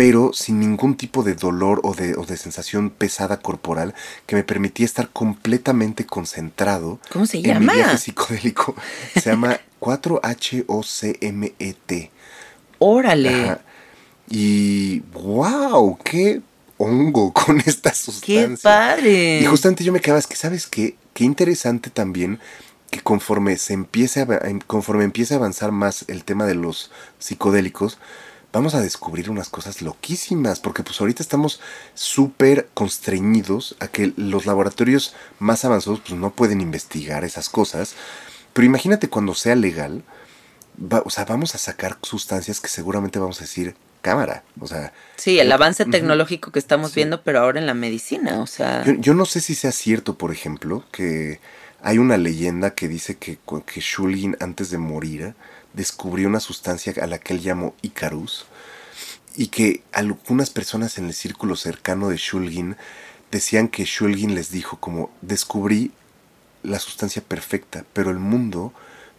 pero 0.00 0.32
sin 0.32 0.60
ningún 0.60 0.96
tipo 0.96 1.22
de 1.22 1.34
dolor 1.34 1.82
o 1.84 1.92
de, 1.92 2.14
o 2.14 2.24
de, 2.24 2.38
sensación 2.38 2.88
pesada 2.88 3.40
corporal 3.40 3.94
que 4.24 4.34
me 4.34 4.42
permitía 4.42 4.86
estar 4.86 5.10
completamente 5.10 6.06
concentrado 6.06 6.98
¿Cómo 7.12 7.26
se 7.26 7.36
en 7.36 7.42
llama? 7.42 7.74
mi 7.74 7.80
viaje 7.80 7.98
psicodélico. 7.98 8.74
Se 9.14 9.28
llama 9.28 9.60
4-HOCMET. 9.78 10.70
Órale. 12.78 13.58
Y 14.30 15.00
wow, 15.12 15.98
qué 16.02 16.40
hongo 16.78 17.30
con 17.34 17.60
esta 17.60 17.92
sustancia. 17.92 18.48
Qué 18.48 18.56
padre. 18.56 19.40
Y 19.42 19.44
justamente 19.44 19.84
yo 19.84 19.92
me 19.92 20.00
quedaba, 20.00 20.18
es 20.18 20.26
que 20.26 20.36
sabes 20.36 20.66
qué, 20.66 20.96
qué 21.12 21.24
interesante 21.24 21.90
también 21.90 22.40
que 22.90 23.02
conforme 23.02 23.58
se 23.58 23.74
empiece 23.74 24.22
a, 24.22 24.26
conforme 24.66 25.04
empiece 25.04 25.34
a 25.34 25.36
avanzar 25.36 25.72
más 25.72 26.06
el 26.08 26.24
tema 26.24 26.46
de 26.46 26.54
los 26.54 26.90
psicodélicos, 27.18 27.98
vamos 28.52 28.74
a 28.74 28.80
descubrir 28.80 29.30
unas 29.30 29.48
cosas 29.48 29.82
loquísimas, 29.82 30.60
porque 30.60 30.82
pues 30.82 31.00
ahorita 31.00 31.22
estamos 31.22 31.60
súper 31.94 32.68
constreñidos 32.74 33.76
a 33.80 33.88
que 33.88 34.12
los 34.16 34.46
laboratorios 34.46 35.14
más 35.38 35.64
avanzados 35.64 36.00
pues 36.00 36.18
no 36.18 36.30
pueden 36.30 36.60
investigar 36.60 37.24
esas 37.24 37.48
cosas, 37.48 37.94
pero 38.52 38.66
imagínate 38.66 39.08
cuando 39.08 39.34
sea 39.34 39.54
legal, 39.54 40.02
o 41.04 41.10
sea, 41.10 41.24
vamos 41.24 41.54
a 41.54 41.58
sacar 41.58 41.98
sustancias 42.02 42.60
que 42.60 42.68
seguramente 42.68 43.18
vamos 43.18 43.38
a 43.38 43.44
decir 43.44 43.74
cámara, 44.00 44.44
o 44.58 44.66
sea... 44.66 44.92
Sí, 45.16 45.38
el 45.38 45.52
avance 45.52 45.84
tecnológico 45.84 46.52
que 46.52 46.58
estamos 46.58 46.94
viendo, 46.94 47.22
pero 47.22 47.40
ahora 47.40 47.60
en 47.60 47.66
la 47.66 47.74
medicina, 47.74 48.40
o 48.40 48.46
sea... 48.46 48.84
Yo, 48.98 49.14
no 49.14 49.26
sé 49.26 49.40
si 49.40 49.54
sea 49.54 49.72
cierto, 49.72 50.16
por 50.16 50.32
ejemplo, 50.32 50.84
que 50.90 51.38
hay 51.82 51.98
una 51.98 52.16
leyenda 52.16 52.74
que 52.74 52.88
dice 52.88 53.18
que, 53.18 53.38
que 53.66 53.80
Shulgin 53.80 54.36
antes 54.40 54.70
de 54.70 54.78
morir 54.78 55.34
descubrió 55.74 56.28
una 56.28 56.40
sustancia 56.40 56.92
a 57.00 57.06
la 57.06 57.18
que 57.18 57.34
él 57.34 57.40
llamó 57.40 57.74
Icarus 57.82 58.46
y 59.36 59.48
que 59.48 59.82
algunas 59.92 60.50
personas 60.50 60.98
en 60.98 61.06
el 61.06 61.14
círculo 61.14 61.56
cercano 61.56 62.08
de 62.08 62.16
Shulgin 62.16 62.76
decían 63.30 63.68
que 63.68 63.84
Shulgin 63.84 64.34
les 64.34 64.50
dijo 64.50 64.78
como 64.80 65.10
descubrí 65.20 65.92
la 66.62 66.78
sustancia 66.78 67.22
perfecta, 67.22 67.84
pero 67.92 68.10
el 68.10 68.18
mundo 68.18 68.72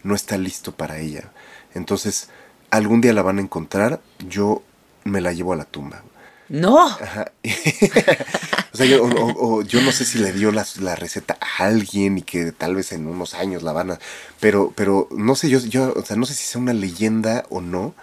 no 0.04 0.16
está 0.16 0.38
listo 0.38 0.74
para 0.74 1.00
ella. 1.00 1.32
Entonces, 1.74 2.30
algún 2.70 3.02
día 3.02 3.14
la 3.14 3.22
van 3.22 3.38
a 3.38 3.42
encontrar, 3.42 4.02
yo 4.28 4.64
me 5.04 5.22
la 5.22 5.34
llevo 5.34 5.54
a 5.54 5.58
la 5.58 5.66
tumba. 5.66 6.04
No. 6.52 6.86
o 8.74 8.78
sea, 8.78 8.86
yo, 8.86 9.04
o, 9.04 9.62
yo, 9.62 9.82
no 9.82 9.94
sé 9.94 10.04
si 10.04 10.20
le 10.20 10.34
dio 10.34 10.52
la, 10.52 10.66
la, 10.82 10.96
receta 10.96 11.38
a 11.40 11.64
alguien 11.64 12.18
y 12.18 12.24
que 12.24 12.52
tal 12.52 12.76
vez 12.76 12.92
en 12.92 13.08
unos 13.08 13.36
años 13.36 13.64
la 13.64 13.72
van 13.72 13.92
a. 13.92 14.00
Pero, 14.42 14.74
pero 14.76 15.08
no 15.12 15.36
sé, 15.36 15.50
yo, 15.50 15.60
yo, 15.60 15.94
o 15.96 16.04
sea, 16.04 16.18
no 16.18 16.26
sé 16.26 16.34
si 16.34 16.44
sea 16.44 16.60
una 16.60 16.74
leyenda 16.74 17.46
o 17.50 17.62
no. 17.62 17.96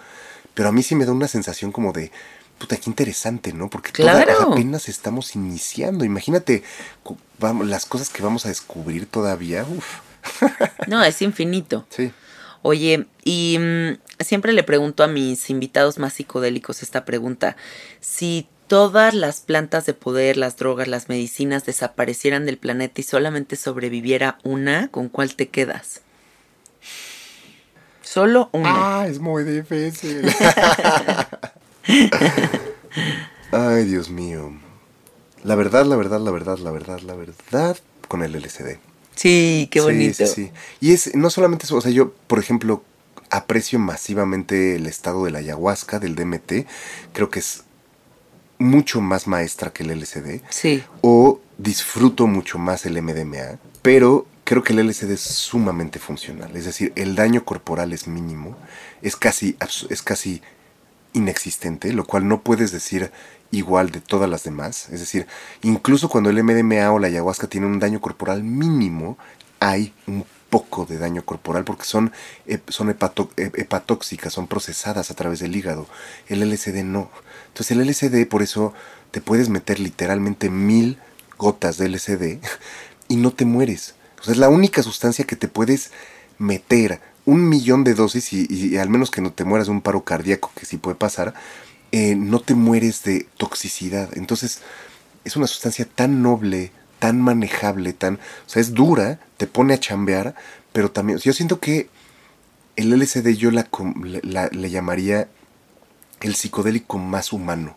Pero 0.55 0.71
a 0.71 0.73
mí 0.73 0.83
sí 0.83 0.95
me 0.95 1.05
da 1.05 1.13
una 1.13 1.29
sensación 1.29 1.73
como 1.73 1.93
de. 1.93 2.11
Puta, 2.57 2.79
qué 2.79 2.89
interesante, 2.89 3.53
¿no? 3.53 3.69
Porque 3.69 3.93
claro. 3.93 4.53
apenas 4.53 4.89
estamos 4.89 5.37
iniciando. 5.37 6.07
Imagínate 6.07 6.65
vamos, 7.39 7.67
las 7.67 7.85
cosas 7.85 8.09
que 8.09 8.23
vamos 8.23 8.47
a 8.47 8.49
descubrir 8.49 9.05
todavía. 9.05 9.65
Uf. 9.65 10.01
no, 10.87 11.05
es 11.05 11.21
infinito. 11.21 11.87
Sí. 11.91 12.13
Oye, 12.63 13.07
y 13.25 13.57
mm, 13.59 13.99
siempre 14.21 14.53
le 14.53 14.63
pregunto 14.63 15.03
a 15.03 15.09
mis 15.09 15.51
invitados 15.51 15.99
más 15.99 16.15
psicodélicos 16.15 16.83
esta 16.83 17.05
pregunta. 17.05 17.57
Si 18.01 18.49
todas 18.67 19.15
las 19.15 19.41
plantas 19.41 19.87
de 19.87 19.95
poder, 19.95 20.37
las 20.37 20.57
drogas, 20.57 20.89
las 20.89 21.09
medicinas 21.09 21.65
desaparecieran 21.65 22.47
del 22.47 22.59
planeta 22.59 23.01
y 23.01 23.05
solamente 23.05 23.57
sobreviviera 23.57 24.39
una, 24.45 24.89
¿con 24.89 25.09
cuál 25.09 25.35
te 25.35 25.49
quedas? 25.49 26.03
Solo 28.03 28.49
una. 28.53 29.01
Ah, 29.01 29.07
es 29.07 29.19
muy 29.19 29.45
difícil. 29.45 30.23
Ay, 33.53 33.85
Dios 33.85 34.11
mío. 34.11 34.53
La 35.45 35.55
verdad, 35.55 35.85
la 35.87 35.97
verdad, 35.97 36.21
la 36.21 36.31
verdad, 36.31 36.59
la 36.59 36.71
verdad, 36.71 37.01
la 37.01 37.15
verdad, 37.15 37.77
con 38.09 38.23
el 38.23 38.35
LCD. 38.35 38.79
Sí, 39.19 39.69
qué 39.71 39.81
bonito. 39.81 40.15
Sí, 40.15 40.27
sí, 40.27 40.45
sí. 40.45 40.53
Y 40.81 40.93
es 40.93 41.15
no 41.17 41.29
solamente 41.29 41.67
eso, 41.67 41.77
o 41.77 41.81
sea, 41.81 41.91
yo, 41.91 42.13
por 42.29 42.39
ejemplo, 42.39 42.85
aprecio 43.31 43.79
masivamente 43.81 44.77
el 44.77 44.87
estado 44.87 45.25
de 45.25 45.33
la 45.33 45.41
ayahuasca, 45.41 45.99
del 45.99 46.15
DMT. 46.15 46.67
Creo 47.13 47.29
que 47.29 47.41
es 47.41 47.65
mucho 48.59 49.01
más 49.01 49.27
maestra 49.27 49.73
que 49.73 49.83
el 49.83 49.91
LCD. 49.91 50.41
Sí. 50.51 50.85
O 51.01 51.41
disfruto 51.59 52.29
mucho 52.29 52.59
más 52.59 52.87
el 52.87 53.03
MDMA. 53.03 53.59
Pero 53.83 54.27
creo 54.45 54.63
que 54.63 54.73
el 54.73 54.79
LCD 54.79 55.13
es 55.13 55.21
sumamente 55.21 55.99
funcional. 55.99 56.57
Es 56.57 56.65
decir, 56.65 56.93
el 56.95 57.17
daño 57.17 57.45
corporal 57.45 57.93
es 57.93 58.07
mínimo. 58.07 58.57
Es 59.03 59.17
casi, 59.17 59.57
es 59.91 60.03
casi 60.03 60.43
inexistente, 61.13 61.93
lo 61.93 62.05
cual 62.05 62.29
no 62.29 62.43
puedes 62.43 62.71
decir 62.71 63.11
igual 63.51 63.91
de 63.91 64.01
todas 64.01 64.29
las 64.29 64.45
demás. 64.45 64.89
Es 64.91 65.01
decir, 65.01 65.27
incluso 65.63 66.09
cuando 66.09 66.31
el 66.31 66.43
MDMA 66.43 66.91
o 66.93 66.99
la 66.99 67.09
ayahuasca 67.09 67.47
tienen 67.47 67.71
un 67.71 67.79
daño 67.79 68.01
corporal 68.01 68.43
mínimo, 68.43 69.19
hay 69.61 69.93
un 70.07 70.25
poco 70.51 70.87
de 70.87 70.99
daño 70.99 71.25
corporal 71.25 71.65
porque 71.65 71.85
son, 71.85 72.13
son 72.69 72.91
hepatóxicas, 72.91 74.33
son 74.33 74.47
procesadas 74.47 75.11
a 75.11 75.15
través 75.15 75.41
del 75.41 75.55
hígado. 75.55 75.87
El 76.29 76.41
LSD 76.49 76.85
no. 76.85 77.11
Entonces 77.49 77.77
el 77.77 77.87
LSD 77.87 78.27
por 78.29 78.43
eso 78.43 78.73
te 79.11 79.21
puedes 79.21 79.49
meter 79.49 79.81
literalmente 79.81 80.51
mil 80.51 80.99
gotas 81.37 81.79
de 81.79 81.89
LSD 81.89 82.39
y 83.09 83.17
no 83.17 83.33
te 83.33 83.45
mueres. 83.45 83.95
O 84.21 84.25
sea, 84.25 84.33
es 84.33 84.39
la 84.39 84.49
única 84.49 84.83
sustancia 84.83 85.25
que 85.25 85.37
te 85.37 85.49
puedes 85.49 85.93
meter 86.39 87.01
un 87.25 87.49
millón 87.49 87.85
de 87.85 87.95
dosis 87.95 88.33
y, 88.33 88.79
al 88.79 88.89
menos 88.89 89.11
que 89.11 89.21
no 89.21 89.33
te 89.33 89.45
mueras 89.45 89.67
de 89.67 89.73
un 89.73 89.83
paro 89.83 90.03
cardíaco, 90.03 90.51
que 90.55 90.65
sí 90.65 90.79
puede 90.79 90.97
pasar, 90.97 91.35
eh, 91.93 92.15
no 92.15 92.41
te 92.41 92.55
mueres 92.55 93.03
de 93.05 93.27
toxicidad. 93.37 94.11
Entonces 94.17 94.61
es 95.25 95.37
una 95.37 95.47
sustancia 95.47 95.87
tan 95.87 96.23
noble, 96.23 96.73
tan 96.99 97.21
manejable, 97.21 97.93
tan... 97.93 98.15
O 98.15 98.49
sea, 98.49 98.61
es 98.61 98.75
dura, 98.75 99.21
te 99.37 99.47
pone 99.47 99.75
a 99.75 99.81
chambear, 99.81 100.35
pero 100.73 100.91
también... 100.91 101.19
Yo 101.19 101.33
siento 101.33 101.61
que 101.61 101.89
el 102.77 102.91
LSD 102.91 103.35
yo 103.37 103.51
la, 103.51 103.69
le 104.53 104.71
llamaría 104.71 105.29
el 106.21 106.35
psicodélico 106.35 106.99
más 106.99 107.33
humano. 107.33 107.77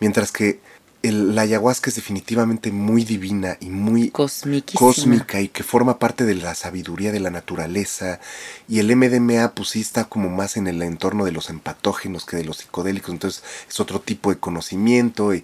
Mientras 0.00 0.32
que 0.32 0.60
la 1.02 1.42
ayahuasca 1.42 1.88
es 1.88 1.96
definitivamente 1.96 2.70
muy 2.72 3.04
divina 3.04 3.56
y 3.60 3.70
muy 3.70 4.10
cósmica 4.10 5.40
y 5.40 5.48
que 5.48 5.62
forma 5.62 5.98
parte 5.98 6.24
de 6.24 6.34
la 6.34 6.54
sabiduría 6.54 7.10
de 7.10 7.20
la 7.20 7.30
naturaleza. 7.30 8.20
Y 8.68 8.80
el 8.80 8.94
MDMA 8.94 9.52
pues 9.54 9.70
sí 9.70 9.80
está 9.80 10.04
como 10.04 10.28
más 10.28 10.56
en 10.58 10.66
el 10.66 10.82
entorno 10.82 11.24
de 11.24 11.32
los 11.32 11.48
empatógenos 11.48 12.26
que 12.26 12.36
de 12.36 12.44
los 12.44 12.58
psicodélicos. 12.58 13.10
Entonces 13.12 13.42
es 13.68 13.80
otro 13.80 14.00
tipo 14.00 14.30
de 14.30 14.38
conocimiento. 14.38 15.34
Y 15.34 15.42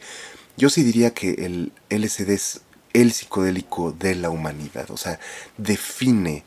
yo 0.59 0.69
sí 0.69 0.83
diría 0.83 1.15
que 1.15 1.31
el 1.47 1.73
LSD 1.89 2.31
es 2.31 2.61
el 2.93 3.13
psicodélico 3.13 3.93
de 3.93 4.15
la 4.15 4.29
humanidad. 4.29 4.91
O 4.91 4.99
sea, 4.99 5.19
define 5.57 6.45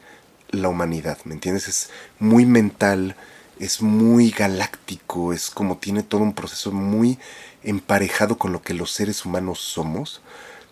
la 0.51 0.69
humanidad, 0.69 1.17
¿me 1.25 1.33
entiendes? 1.33 1.67
Es 1.67 1.89
muy 2.19 2.45
mental, 2.45 3.15
es 3.59 3.81
muy 3.81 4.31
galáctico, 4.31 5.33
es 5.33 5.49
como 5.49 5.77
tiene 5.77 6.03
todo 6.03 6.21
un 6.21 6.33
proceso 6.33 6.71
muy 6.71 7.19
emparejado 7.63 8.37
con 8.37 8.53
lo 8.53 8.61
que 8.61 8.73
los 8.73 8.91
seres 8.91 9.25
humanos 9.25 9.59
somos. 9.59 10.21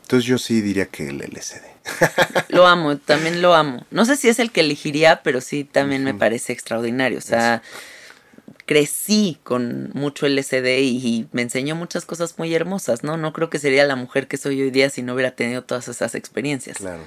Entonces 0.03 0.25
yo 0.25 0.37
sí 0.37 0.61
diría 0.61 0.85
que 0.85 1.09
el 1.09 1.17
LSD. 1.17 1.63
Lo 2.49 2.65
amo, 2.65 2.97
también 2.97 3.41
lo 3.41 3.53
amo. 3.53 3.85
No 3.91 4.05
sé 4.05 4.15
si 4.15 4.29
es 4.29 4.39
el 4.39 4.51
que 4.51 4.61
elegiría, 4.61 5.21
pero 5.21 5.41
sí 5.41 5.63
también 5.63 6.03
me 6.03 6.13
parece 6.13 6.53
extraordinario. 6.53 7.17
O 7.17 7.21
sea, 7.21 7.61
crecí 8.65 9.39
con 9.43 9.89
mucho 9.93 10.27
LSD 10.27 10.79
y, 10.81 11.27
me 11.31 11.41
enseñó 11.41 11.75
muchas 11.75 12.05
cosas 12.05 12.37
muy 12.37 12.53
hermosas, 12.53 13.03
¿no? 13.03 13.17
No 13.17 13.33
creo 13.33 13.49
que 13.49 13.59
sería 13.59 13.85
la 13.85 13.95
mujer 13.95 14.27
que 14.27 14.37
soy 14.37 14.61
hoy 14.61 14.71
día 14.71 14.89
si 14.89 15.01
no 15.01 15.13
hubiera 15.13 15.31
tenido 15.31 15.63
todas 15.63 15.87
esas 15.87 16.15
experiencias. 16.15 16.77
Claro. 16.77 17.03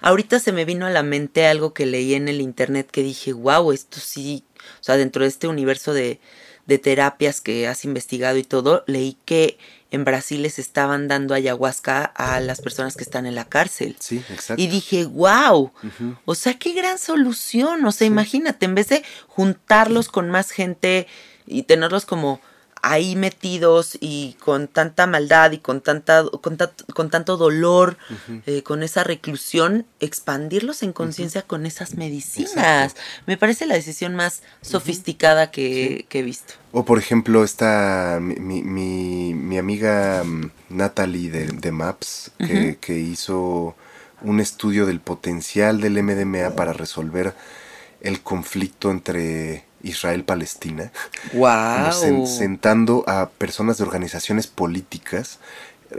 Ahorita 0.00 0.38
se 0.38 0.52
me 0.52 0.64
vino 0.64 0.86
a 0.86 0.90
la 0.90 1.02
mente 1.02 1.46
algo 1.46 1.74
que 1.74 1.86
leí 1.86 2.14
en 2.14 2.28
el 2.28 2.40
internet 2.40 2.90
que 2.90 3.02
dije, 3.02 3.32
wow, 3.32 3.72
esto 3.72 4.00
sí, 4.00 4.44
o 4.80 4.82
sea, 4.82 4.96
dentro 4.96 5.22
de 5.22 5.28
este 5.28 5.46
universo 5.46 5.92
de, 5.92 6.20
de 6.66 6.78
terapias 6.78 7.40
que 7.40 7.66
has 7.66 7.84
investigado 7.84 8.38
y 8.38 8.44
todo, 8.44 8.84
leí 8.86 9.16
que 9.24 9.58
en 9.90 10.04
Brasil 10.04 10.42
les 10.42 10.58
estaban 10.58 11.08
dando 11.08 11.34
ayahuasca 11.34 12.04
a 12.04 12.38
las 12.40 12.60
personas 12.60 12.96
que 12.96 13.02
están 13.02 13.26
en 13.26 13.34
la 13.34 13.44
cárcel. 13.44 13.96
Sí, 13.98 14.22
exacto. 14.30 14.62
Y 14.62 14.68
dije, 14.68 15.04
wow, 15.04 15.72
o 16.24 16.34
sea, 16.34 16.54
qué 16.54 16.72
gran 16.72 16.98
solución. 16.98 17.84
O 17.84 17.92
sea, 17.92 18.06
imagínate, 18.06 18.66
en 18.66 18.76
vez 18.76 18.88
de 18.88 19.02
juntarlos 19.26 20.08
con 20.08 20.30
más 20.30 20.52
gente 20.52 21.08
y 21.46 21.64
tenerlos 21.64 22.06
como 22.06 22.40
ahí 22.82 23.16
metidos 23.16 23.98
y 24.00 24.36
con 24.40 24.68
tanta 24.68 25.06
maldad 25.06 25.52
y 25.52 25.58
con 25.58 25.80
tanta 25.80 26.24
con, 26.24 26.58
con 26.94 27.10
tanto 27.10 27.36
dolor, 27.36 27.96
eh, 28.46 28.62
con 28.62 28.82
esa 28.82 29.04
reclusión, 29.04 29.86
expandirlos 30.00 30.82
en 30.82 30.92
conciencia 30.92 31.42
con 31.42 31.66
esas 31.66 31.94
medicinas. 31.94 32.96
Me 33.26 33.36
parece 33.36 33.66
la 33.66 33.74
decisión 33.74 34.14
más 34.14 34.42
sofisticada 34.62 35.50
que, 35.50 36.06
he 36.10 36.22
visto. 36.22 36.54
O 36.72 36.84
por 36.84 36.98
ejemplo, 36.98 37.44
esta 37.44 38.18
mi, 38.20 38.62
mi, 38.62 39.34
mi 39.34 39.58
amiga 39.58 40.22
mm, 40.24 40.50
Natalie 40.70 41.30
de, 41.30 41.46
de 41.46 41.72
Maps, 41.72 42.32
que, 42.38 42.78
que 42.80 42.98
hizo 42.98 43.74
un 44.22 44.40
estudio 44.40 44.86
del 44.86 45.00
potencial 45.00 45.80
del 45.80 46.02
MDMA 46.02 46.50
para 46.54 46.72
resolver 46.72 47.34
el 48.00 48.20
conflicto 48.22 48.90
entre 48.90 49.64
Israel-Palestina. 49.82 50.92
Wow. 51.32 52.26
sentando 52.26 53.04
a 53.06 53.30
personas 53.30 53.78
de 53.78 53.84
organizaciones 53.84 54.46
políticas, 54.46 55.38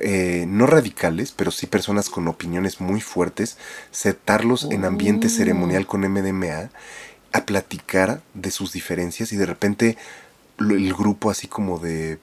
eh, 0.01 0.45
no 0.47 0.67
radicales, 0.67 1.33
pero 1.35 1.51
sí 1.51 1.67
personas 1.67 2.09
con 2.09 2.27
opiniones 2.27 2.79
muy 2.79 3.01
fuertes, 3.01 3.57
sentarlos 3.91 4.67
en 4.71 4.85
ambiente 4.85 5.27
oh. 5.27 5.29
ceremonial 5.29 5.85
con 5.85 6.01
MDMA, 6.01 6.69
a 7.33 7.45
platicar 7.45 8.21
de 8.33 8.51
sus 8.51 8.73
diferencias 8.73 9.31
y 9.31 9.37
de 9.37 9.45
repente 9.45 9.97
el 10.59 10.93
grupo 10.93 11.29
así 11.29 11.47
como 11.47 11.79
de, 11.79 12.19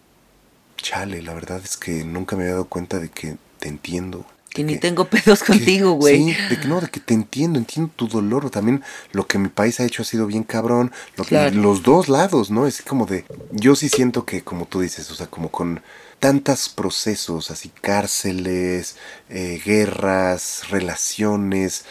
chale, 0.76 1.22
la 1.22 1.34
verdad 1.34 1.60
es 1.62 1.76
que 1.76 2.04
nunca 2.04 2.36
me 2.36 2.42
había 2.42 2.54
dado 2.54 2.66
cuenta 2.66 2.98
de 2.98 3.08
que 3.10 3.36
te 3.58 3.68
entiendo. 3.68 4.24
Que 4.50 4.64
ni 4.64 4.78
tengo 4.78 5.04
pedos 5.04 5.42
contigo, 5.42 5.92
güey. 5.92 6.32
Sí, 6.32 6.36
de 6.48 6.60
que 6.60 6.68
no, 6.68 6.80
de 6.80 6.88
que 6.88 7.00
te 7.00 7.14
entiendo, 7.14 7.58
entiendo 7.58 7.92
tu 7.94 8.08
dolor. 8.08 8.50
También 8.50 8.82
lo 9.12 9.26
que 9.26 9.38
mi 9.38 9.48
país 9.48 9.78
ha 9.80 9.84
hecho 9.84 10.02
ha 10.02 10.04
sido 10.04 10.26
bien 10.26 10.42
cabrón. 10.42 10.92
Lo 11.16 11.24
que, 11.24 11.50
Los 11.50 11.82
dos 11.82 12.08
lados, 12.08 12.50
¿no? 12.50 12.66
Es 12.66 12.82
como 12.82 13.06
de. 13.06 13.24
Yo 13.52 13.76
sí 13.76 13.88
siento 13.88 14.24
que, 14.24 14.42
como 14.42 14.66
tú 14.66 14.80
dices, 14.80 15.10
o 15.10 15.14
sea, 15.14 15.26
como 15.26 15.50
con 15.50 15.82
tantos 16.18 16.68
procesos, 16.68 17.50
así 17.50 17.70
cárceles, 17.80 18.96
eh, 19.28 19.60
guerras, 19.64 20.68
relaciones. 20.70 21.84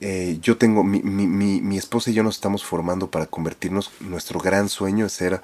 Eh, 0.00 0.38
yo 0.42 0.56
tengo, 0.56 0.82
mi, 0.82 1.00
mi, 1.00 1.60
mi, 1.60 1.78
esposa 1.78 2.10
y 2.10 2.14
yo 2.14 2.24
nos 2.24 2.34
estamos 2.34 2.64
formando 2.64 3.08
para 3.08 3.26
convertirnos, 3.26 3.92
nuestro 4.00 4.40
gran 4.40 4.68
sueño 4.68 5.06
es 5.06 5.12
ser 5.12 5.40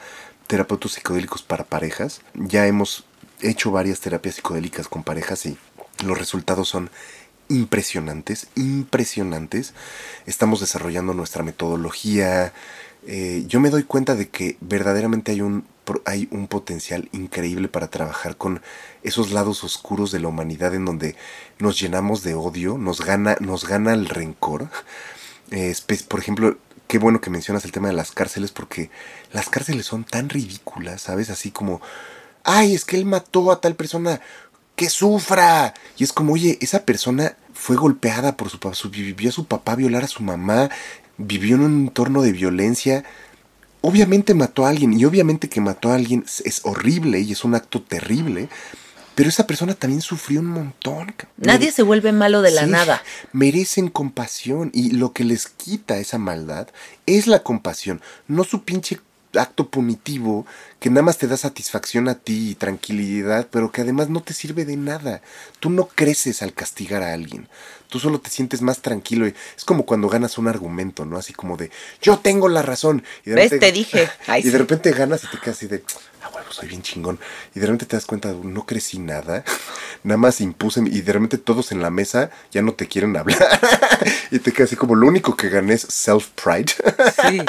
terapeutas 0.49 0.93
psicodélicos 0.93 1.43
para 1.43 1.63
parejas. 1.63 2.23
Ya 2.35 2.67
hemos 2.67 3.05
hecho 3.41 3.71
varias 3.71 4.01
terapias 4.01 4.35
psicodélicas 4.37 4.89
con 4.89 5.05
parejas 5.05 5.47
y 5.47 5.57
los 6.05 6.19
resultados 6.19 6.69
son 6.69 6.91
impresionantes, 7.49 8.49
impresionantes. 8.55 9.75
Estamos 10.27 10.61
desarrollando 10.61 11.15
nuestra 11.15 11.43
metodología. 11.43 12.53
Eh, 13.07 13.45
yo 13.47 13.61
me 13.61 13.71
doy 13.71 13.85
cuenta 13.85 14.15
de 14.15 14.29
que 14.29 14.57
verdaderamente 14.61 15.33
hay 15.33 15.41
un, 15.41 15.65
hay 16.05 16.29
un 16.31 16.47
potencial 16.47 17.09
increíble 17.13 17.69
para 17.69 17.89
trabajar 17.89 18.37
con 18.37 18.61
esos 19.03 19.31
lados 19.31 19.65
oscuros 19.65 20.13
de 20.13 20.21
la 20.21 20.29
humanidad 20.29 20.75
en 20.75 20.85
donde 20.85 21.17
nos 21.59 21.81
llenamos 21.81 22.23
de 22.23 22.35
odio, 22.35 22.77
nos 22.79 23.01
gana, 23.01 23.37
nos 23.41 23.67
gana 23.67 23.95
el 23.95 24.07
rencor. 24.09 24.69
Eh, 25.51 25.75
por 26.09 26.21
ejemplo, 26.21 26.59
qué 26.87 26.99
bueno 26.99 27.21
que 27.21 27.31
mencionas 27.31 27.65
el 27.65 27.73
tema 27.73 27.89
de 27.89 27.95
las 27.95 28.13
cárceles 28.13 28.51
porque 28.51 28.91
las 29.33 29.49
cárceles 29.49 29.87
son 29.87 30.05
tan 30.05 30.29
ridículas, 30.29 31.03
¿sabes? 31.03 31.31
Así 31.31 31.51
como, 31.51 31.81
ay, 32.45 32.75
es 32.75 32.85
que 32.85 32.97
él 32.97 33.05
mató 33.05 33.51
a 33.53 33.61
tal 33.61 33.75
persona 33.75 34.21
que 34.79 34.89
sufra. 34.89 35.75
Y 35.99 36.05
es 36.05 36.13
como, 36.15 36.33
oye, 36.33 36.57
esa 36.63 36.85
persona 36.87 37.37
fue 37.53 37.77
golpeada 37.77 38.37
por 38.37 38.49
su 38.49 38.59
papá, 38.59 38.77
vivió 38.91 39.29
a 39.29 39.33
su 39.33 39.45
papá 39.45 39.75
violar 39.75 40.05
a 40.05 40.09
su 40.09 40.23
mamá, 40.23 40.71
vivió 41.19 41.57
en 41.57 41.63
un 41.63 41.81
entorno 41.89 42.23
de 42.23 42.33
violencia. 42.33 43.05
Obviamente 43.83 44.33
mató 44.33 44.65
a 44.65 44.71
alguien, 44.71 44.99
y 44.99 45.05
obviamente 45.05 45.49
que 45.49 45.61
mató 45.61 45.91
a 45.91 45.97
alguien 45.97 46.25
es 46.45 46.61
horrible 46.65 47.21
y 47.21 47.33
es 47.33 47.45
un 47.45 47.55
acto 47.55 47.83
terrible, 47.83 48.49
pero 49.15 49.29
esa 49.29 49.49
persona 49.49 49.75
también 49.75 50.01
sufrió 50.01 50.41
un 50.41 50.47
montón. 50.47 51.13
Nadie 51.37 51.73
se 51.73 51.83
vuelve 51.83 52.13
malo 52.13 52.41
de 52.41 52.53
la 52.53 52.67
nada. 52.67 53.03
Merecen 53.33 53.89
compasión 53.89 54.71
y 54.73 54.93
lo 54.93 55.13
que 55.13 55.25
les 55.25 55.49
quita 55.49 55.99
esa 55.99 56.19
maldad 56.19 56.69
es 57.07 57.27
la 57.27 57.43
compasión, 57.43 58.01
no 58.29 58.45
su 58.45 58.63
pinche 58.63 59.01
acto 59.35 59.69
punitivo 59.69 60.47
que 60.81 60.91
nada 60.91 61.03
más 61.03 61.19
te 61.19 61.27
da 61.27 61.37
satisfacción 61.37 62.09
a 62.09 62.15
ti 62.15 62.51
y 62.51 62.55
tranquilidad, 62.55 63.49
pero 63.51 63.73
que 63.73 63.83
además 63.83 64.09
no 64.09 64.23
te 64.23 64.33
sirve 64.33 64.65
de 64.65 64.77
nada. 64.77 65.23
Tú 65.61 65.71
no 65.71 65.89
creces 65.89 66.43
al 66.43 66.53
castigar 66.53 67.03
a 67.03 67.13
alguien. 67.13 67.49
Tú 67.89 67.99
solo 67.99 68.21
te 68.21 68.31
sientes 68.31 68.63
más 68.63 68.81
tranquilo. 68.81 69.27
Es 69.27 69.65
como 69.65 69.85
cuando 69.85 70.09
ganas 70.09 70.39
un 70.39 70.47
argumento, 70.47 71.05
¿no? 71.05 71.17
Así 71.17 71.33
como 71.33 71.57
de, 71.57 71.71
yo 72.01 72.19
tengo 72.19 72.49
la 72.49 72.63
razón. 72.63 73.03
Y 73.25 73.31
¿Ves? 73.31 73.59
te 73.59 73.73
dije. 73.73 74.09
y 74.39 74.49
de 74.49 74.59
repente 74.59 74.93
ganas 74.93 75.25
y 75.25 75.27
te 75.29 75.39
quedas 75.39 75.57
así 75.57 75.67
de, 75.67 75.83
ah, 76.23 76.29
bueno, 76.33 76.53
soy 76.53 76.69
bien 76.69 76.83
chingón. 76.83 77.19
Y 77.55 77.61
de 77.61 77.67
repente 77.67 77.87
te 77.87 77.97
das 77.97 78.07
cuenta, 78.07 78.33
no 78.33 78.67
crecí 78.67 78.99
nada. 78.99 79.45
Nada 80.05 80.19
más 80.19 80.41
impuse 80.41 80.81
y 80.87 81.01
de 81.01 81.13
repente 81.13 81.39
todos 81.39 81.73
en 81.73 81.83
la 81.83 81.91
mesa 81.91 82.31
ya 82.53 82.63
no 82.63 82.75
te 82.75 82.87
quieren 82.87 83.17
hablar. 83.17 83.61
y 84.31 84.39
te 84.39 84.53
quedas 84.53 84.69
así 84.69 84.77
como, 84.77 84.95
lo 84.95 85.09
único 85.09 85.35
que 85.35 85.49
gané 85.49 85.75
es 85.75 85.89
self-pride. 85.89 86.73
sí. 87.23 87.43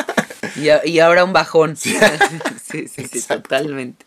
Y, 0.55 0.99
ahora 0.99 1.23
un 1.23 1.33
bajón. 1.33 1.68
Sí, 2.63 2.87
sí, 2.87 3.07
sí, 3.07 3.21
totalmente. 3.27 4.05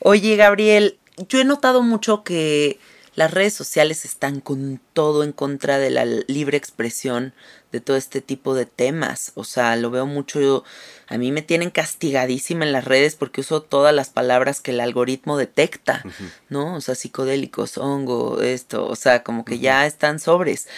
Oye, 0.00 0.36
Gabriel, 0.36 0.98
yo 1.28 1.40
he 1.40 1.44
notado 1.44 1.82
mucho 1.82 2.22
que 2.22 2.78
las 3.14 3.32
redes 3.32 3.54
sociales 3.54 4.04
están 4.04 4.40
con 4.40 4.80
todo 4.92 5.24
en 5.24 5.32
contra 5.32 5.78
de 5.78 5.90
la 5.90 6.04
libre 6.04 6.56
expresión 6.56 7.34
de 7.72 7.80
todo 7.80 7.96
este 7.96 8.20
tipo 8.20 8.54
de 8.54 8.66
temas. 8.66 9.32
O 9.34 9.44
sea, 9.44 9.74
lo 9.76 9.90
veo 9.90 10.06
mucho. 10.06 10.62
A 11.08 11.18
mí 11.18 11.32
me 11.32 11.42
tienen 11.42 11.70
castigadísima 11.70 12.64
en 12.64 12.72
las 12.72 12.84
redes 12.84 13.16
porque 13.16 13.40
uso 13.40 13.62
todas 13.62 13.94
las 13.94 14.10
palabras 14.10 14.60
que 14.60 14.72
el 14.72 14.80
algoritmo 14.80 15.38
detecta, 15.38 16.02
¿no? 16.48 16.76
O 16.76 16.80
sea, 16.80 16.94
psicodélicos, 16.94 17.78
hongo, 17.78 18.42
esto. 18.42 18.86
O 18.86 18.96
sea, 18.96 19.22
como 19.22 19.44
que 19.44 19.58
ya 19.58 19.86
están 19.86 20.20
sobres. 20.20 20.68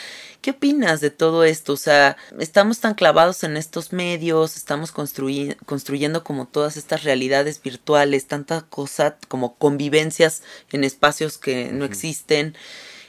¿Qué 0.40 0.52
opinas 0.52 1.00
de 1.00 1.10
todo 1.10 1.44
esto? 1.44 1.72
O 1.72 1.76
sea, 1.76 2.16
estamos 2.38 2.80
tan 2.80 2.94
clavados 2.94 3.44
en 3.44 3.56
estos 3.56 3.92
medios, 3.92 4.56
estamos 4.56 4.92
construyendo 4.92 6.24
como 6.24 6.46
todas 6.46 6.76
estas 6.76 7.02
realidades 7.02 7.60
virtuales, 7.60 8.26
tanta 8.26 8.62
cosa 8.62 9.16
como 9.28 9.56
convivencias 9.56 10.42
en 10.72 10.84
espacios 10.84 11.38
que 11.38 11.72
no 11.72 11.84
existen 11.84 12.56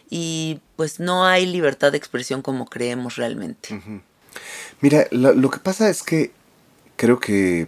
y 0.09 0.59
pues 0.75 0.99
no 0.99 1.25
hay 1.25 1.45
libertad 1.45 1.91
de 1.91 1.97
expresión 1.97 2.41
como 2.41 2.65
creemos 2.65 3.15
realmente. 3.15 3.81
Mira, 4.81 5.07
lo, 5.11 5.49
que 5.49 5.59
pasa 5.59 5.89
es 5.89 6.03
que 6.03 6.31
creo 7.01 7.19
que 7.19 7.67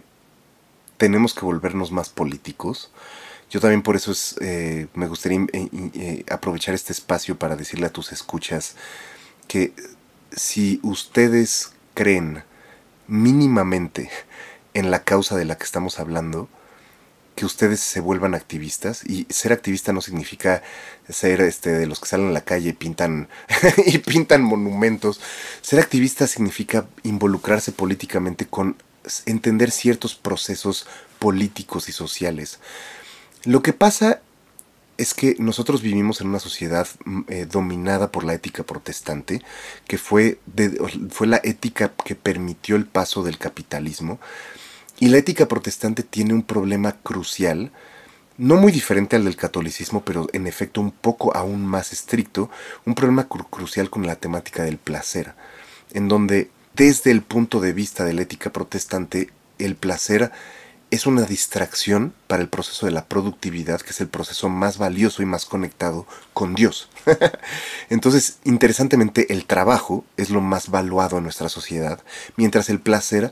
tenemos 0.96 1.34
que 1.34 1.44
volvernos 1.44 1.90
más 1.90 2.08
políticos. 2.08 2.92
Yo 3.50 3.58
también 3.58 3.82
por 3.82 3.96
eso 3.96 4.12
es, 4.12 4.36
eh, 4.40 4.86
me 4.94 5.08
gustaría 5.08 5.40
eh, 5.52 5.68
eh, 5.72 6.24
aprovechar 6.30 6.72
este 6.72 6.92
espacio 6.92 7.36
para 7.36 7.56
decirle 7.56 7.86
a 7.86 7.92
tus 7.92 8.12
escuchas 8.12 8.76
que 9.48 9.72
si 10.30 10.78
ustedes 10.84 11.72
creen 11.94 12.44
mínimamente 13.08 14.08
en 14.72 14.92
la 14.92 15.02
causa 15.02 15.36
de 15.36 15.46
la 15.46 15.58
que 15.58 15.64
estamos 15.64 15.98
hablando, 15.98 16.48
que 17.34 17.44
ustedes 17.44 17.80
se 17.80 17.98
vuelvan 17.98 18.36
activistas 18.36 19.04
y 19.04 19.26
ser 19.30 19.52
activista 19.52 19.92
no 19.92 20.00
significa 20.00 20.62
ser 21.08 21.40
este 21.40 21.72
de 21.72 21.88
los 21.88 21.98
que 21.98 22.06
salen 22.06 22.28
a 22.28 22.32
la 22.32 22.44
calle 22.44 22.68
y 22.68 22.72
pintan 22.72 23.28
y 23.84 23.98
pintan 23.98 24.44
monumentos. 24.44 25.20
Ser 25.60 25.80
activista 25.80 26.28
significa 26.28 26.86
involucrarse 27.02 27.72
políticamente 27.72 28.46
con 28.46 28.76
entender 29.26 29.70
ciertos 29.70 30.14
procesos 30.14 30.86
políticos 31.18 31.88
y 31.88 31.92
sociales. 31.92 32.58
Lo 33.44 33.62
que 33.62 33.72
pasa 33.72 34.20
es 34.96 35.14
que 35.14 35.36
nosotros 35.38 35.82
vivimos 35.82 36.20
en 36.20 36.28
una 36.28 36.38
sociedad 36.38 36.86
mm, 37.04 37.20
eh, 37.28 37.46
dominada 37.46 38.10
por 38.10 38.24
la 38.24 38.34
ética 38.34 38.62
protestante, 38.62 39.42
que 39.86 39.98
fue, 39.98 40.38
fue 41.10 41.26
la 41.26 41.40
ética 41.42 41.92
que 42.04 42.14
permitió 42.14 42.76
el 42.76 42.86
paso 42.86 43.22
del 43.22 43.38
capitalismo. 43.38 44.18
Y 45.00 45.08
la 45.08 45.18
ética 45.18 45.48
protestante 45.48 46.02
tiene 46.02 46.34
un 46.34 46.42
problema 46.42 46.92
crucial, 46.92 47.72
no 48.38 48.56
muy 48.56 48.72
diferente 48.72 49.16
al 49.16 49.24
del 49.24 49.36
catolicismo, 49.36 50.04
pero 50.04 50.28
en 50.32 50.46
efecto 50.46 50.80
un 50.80 50.92
poco 50.92 51.36
aún 51.36 51.66
más 51.66 51.92
estricto, 51.92 52.50
un 52.84 52.94
problema 52.94 53.28
crucial 53.28 53.90
con 53.90 54.06
la 54.06 54.16
temática 54.16 54.62
del 54.62 54.78
placer, 54.78 55.34
en 55.92 56.08
donde 56.08 56.50
desde 56.74 57.10
el 57.10 57.22
punto 57.22 57.60
de 57.60 57.72
vista 57.72 58.04
de 58.04 58.12
la 58.12 58.22
ética 58.22 58.52
protestante, 58.52 59.30
el 59.58 59.76
placer 59.76 60.32
es 60.90 61.06
una 61.06 61.22
distracción 61.22 62.14
para 62.26 62.42
el 62.42 62.48
proceso 62.48 62.86
de 62.86 62.92
la 62.92 63.06
productividad, 63.06 63.80
que 63.80 63.90
es 63.90 64.00
el 64.00 64.08
proceso 64.08 64.48
más 64.48 64.78
valioso 64.78 65.22
y 65.22 65.26
más 65.26 65.44
conectado 65.44 66.06
con 66.32 66.54
Dios. 66.54 66.88
Entonces, 67.90 68.38
interesantemente, 68.44 69.32
el 69.32 69.46
trabajo 69.46 70.04
es 70.16 70.30
lo 70.30 70.40
más 70.40 70.68
valuado 70.70 71.18
en 71.18 71.24
nuestra 71.24 71.48
sociedad, 71.48 72.00
mientras 72.36 72.68
el 72.68 72.80
placer 72.80 73.30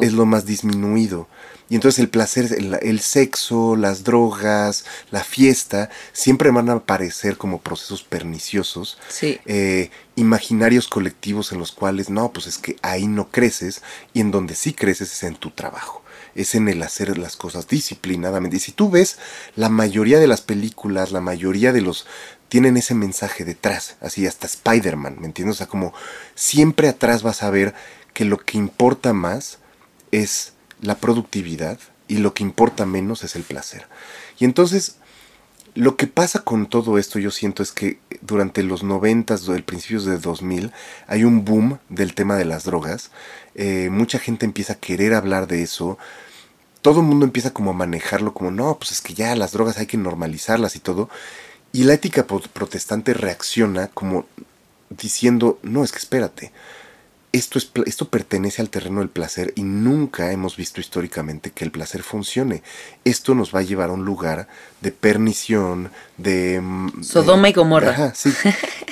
es 0.00 0.12
lo 0.12 0.26
más 0.26 0.44
disminuido. 0.46 1.28
Y 1.70 1.74
entonces 1.74 1.98
el 1.98 2.08
placer, 2.08 2.48
el, 2.80 3.00
sexo, 3.00 3.76
las 3.76 4.02
drogas, 4.02 4.86
la 5.10 5.22
fiesta, 5.22 5.90
siempre 6.12 6.50
van 6.50 6.70
a 6.70 6.74
aparecer 6.74 7.36
como 7.36 7.60
procesos 7.60 8.02
perniciosos, 8.02 8.96
eh, 9.22 9.90
imaginarios 10.16 10.88
colectivos 10.88 11.52
en 11.52 11.58
los 11.58 11.72
cuales, 11.72 12.08
no, 12.08 12.32
pues 12.32 12.46
es 12.46 12.56
que 12.56 12.76
ahí 12.80 13.06
no 13.06 13.30
creces 13.30 13.82
y 14.14 14.20
en 14.20 14.30
donde 14.30 14.54
sí 14.54 14.72
creces 14.72 15.12
es 15.12 15.22
en 15.24 15.36
tu 15.36 15.50
trabajo 15.50 16.02
es 16.38 16.54
en 16.54 16.68
el 16.68 16.82
hacer 16.82 17.18
las 17.18 17.36
cosas 17.36 17.66
disciplinadamente. 17.66 18.58
Y 18.58 18.60
si 18.60 18.72
tú 18.72 18.90
ves, 18.90 19.18
la 19.56 19.68
mayoría 19.68 20.20
de 20.20 20.28
las 20.28 20.40
películas, 20.40 21.10
la 21.10 21.20
mayoría 21.20 21.72
de 21.72 21.80
los 21.80 22.06
tienen 22.48 22.76
ese 22.76 22.94
mensaje 22.94 23.44
detrás, 23.44 23.96
así 24.00 24.26
hasta 24.26 24.46
Spider-Man, 24.46 25.16
¿me 25.18 25.26
entiendes? 25.26 25.56
O 25.56 25.58
sea, 25.58 25.66
como 25.66 25.92
siempre 26.34 26.88
atrás 26.88 27.22
vas 27.22 27.42
a 27.42 27.50
ver 27.50 27.74
que 28.14 28.24
lo 28.24 28.38
que 28.38 28.56
importa 28.56 29.12
más 29.12 29.58
es 30.12 30.52
la 30.80 30.96
productividad 30.96 31.78
y 32.06 32.18
lo 32.18 32.32
que 32.34 32.44
importa 32.44 32.86
menos 32.86 33.24
es 33.24 33.34
el 33.36 33.42
placer. 33.42 33.86
Y 34.38 34.44
entonces, 34.44 34.96
lo 35.74 35.96
que 35.96 36.06
pasa 36.06 36.40
con 36.40 36.66
todo 36.66 36.98
esto, 36.98 37.18
yo 37.18 37.30
siento, 37.30 37.62
es 37.62 37.72
que 37.72 37.98
durante 38.22 38.62
los 38.62 38.82
90, 38.82 39.34
el 39.54 39.64
principios 39.64 40.04
de 40.04 40.18
2000, 40.18 40.72
hay 41.06 41.24
un 41.24 41.44
boom 41.44 41.80
del 41.88 42.14
tema 42.14 42.36
de 42.36 42.44
las 42.44 42.64
drogas. 42.64 43.10
Eh, 43.54 43.88
mucha 43.90 44.18
gente 44.18 44.46
empieza 44.46 44.74
a 44.74 44.78
querer 44.78 45.14
hablar 45.14 45.48
de 45.48 45.62
eso 45.62 45.98
todo 46.82 47.00
el 47.00 47.06
mundo 47.06 47.24
empieza 47.24 47.52
como 47.52 47.70
a 47.70 47.74
manejarlo 47.74 48.34
como, 48.34 48.50
no, 48.50 48.78
pues 48.78 48.92
es 48.92 49.00
que 49.00 49.14
ya 49.14 49.34
las 49.36 49.52
drogas 49.52 49.78
hay 49.78 49.86
que 49.86 49.96
normalizarlas 49.96 50.76
y 50.76 50.80
todo. 50.80 51.08
Y 51.72 51.84
la 51.84 51.94
ética 51.94 52.26
protestante 52.26 53.14
reacciona 53.14 53.88
como 53.88 54.26
diciendo, 54.90 55.58
no, 55.62 55.84
es 55.84 55.92
que 55.92 55.98
espérate, 55.98 56.52
esto, 57.32 57.58
es, 57.58 57.70
esto 57.84 58.08
pertenece 58.08 58.62
al 58.62 58.70
terreno 58.70 59.00
del 59.00 59.10
placer 59.10 59.52
y 59.54 59.62
nunca 59.62 60.32
hemos 60.32 60.56
visto 60.56 60.80
históricamente 60.80 61.50
que 61.50 61.64
el 61.64 61.70
placer 61.70 62.02
funcione. 62.02 62.62
Esto 63.04 63.34
nos 63.34 63.54
va 63.54 63.60
a 63.60 63.62
llevar 63.62 63.90
a 63.90 63.92
un 63.92 64.04
lugar 64.04 64.48
de 64.80 64.92
pernición, 64.92 65.90
de... 66.16 66.60
Mm, 66.60 67.02
Sodoma 67.02 67.50
y 67.50 67.52
Gomorra. 67.52 67.90
Ajá, 67.90 68.14
sí. 68.14 68.32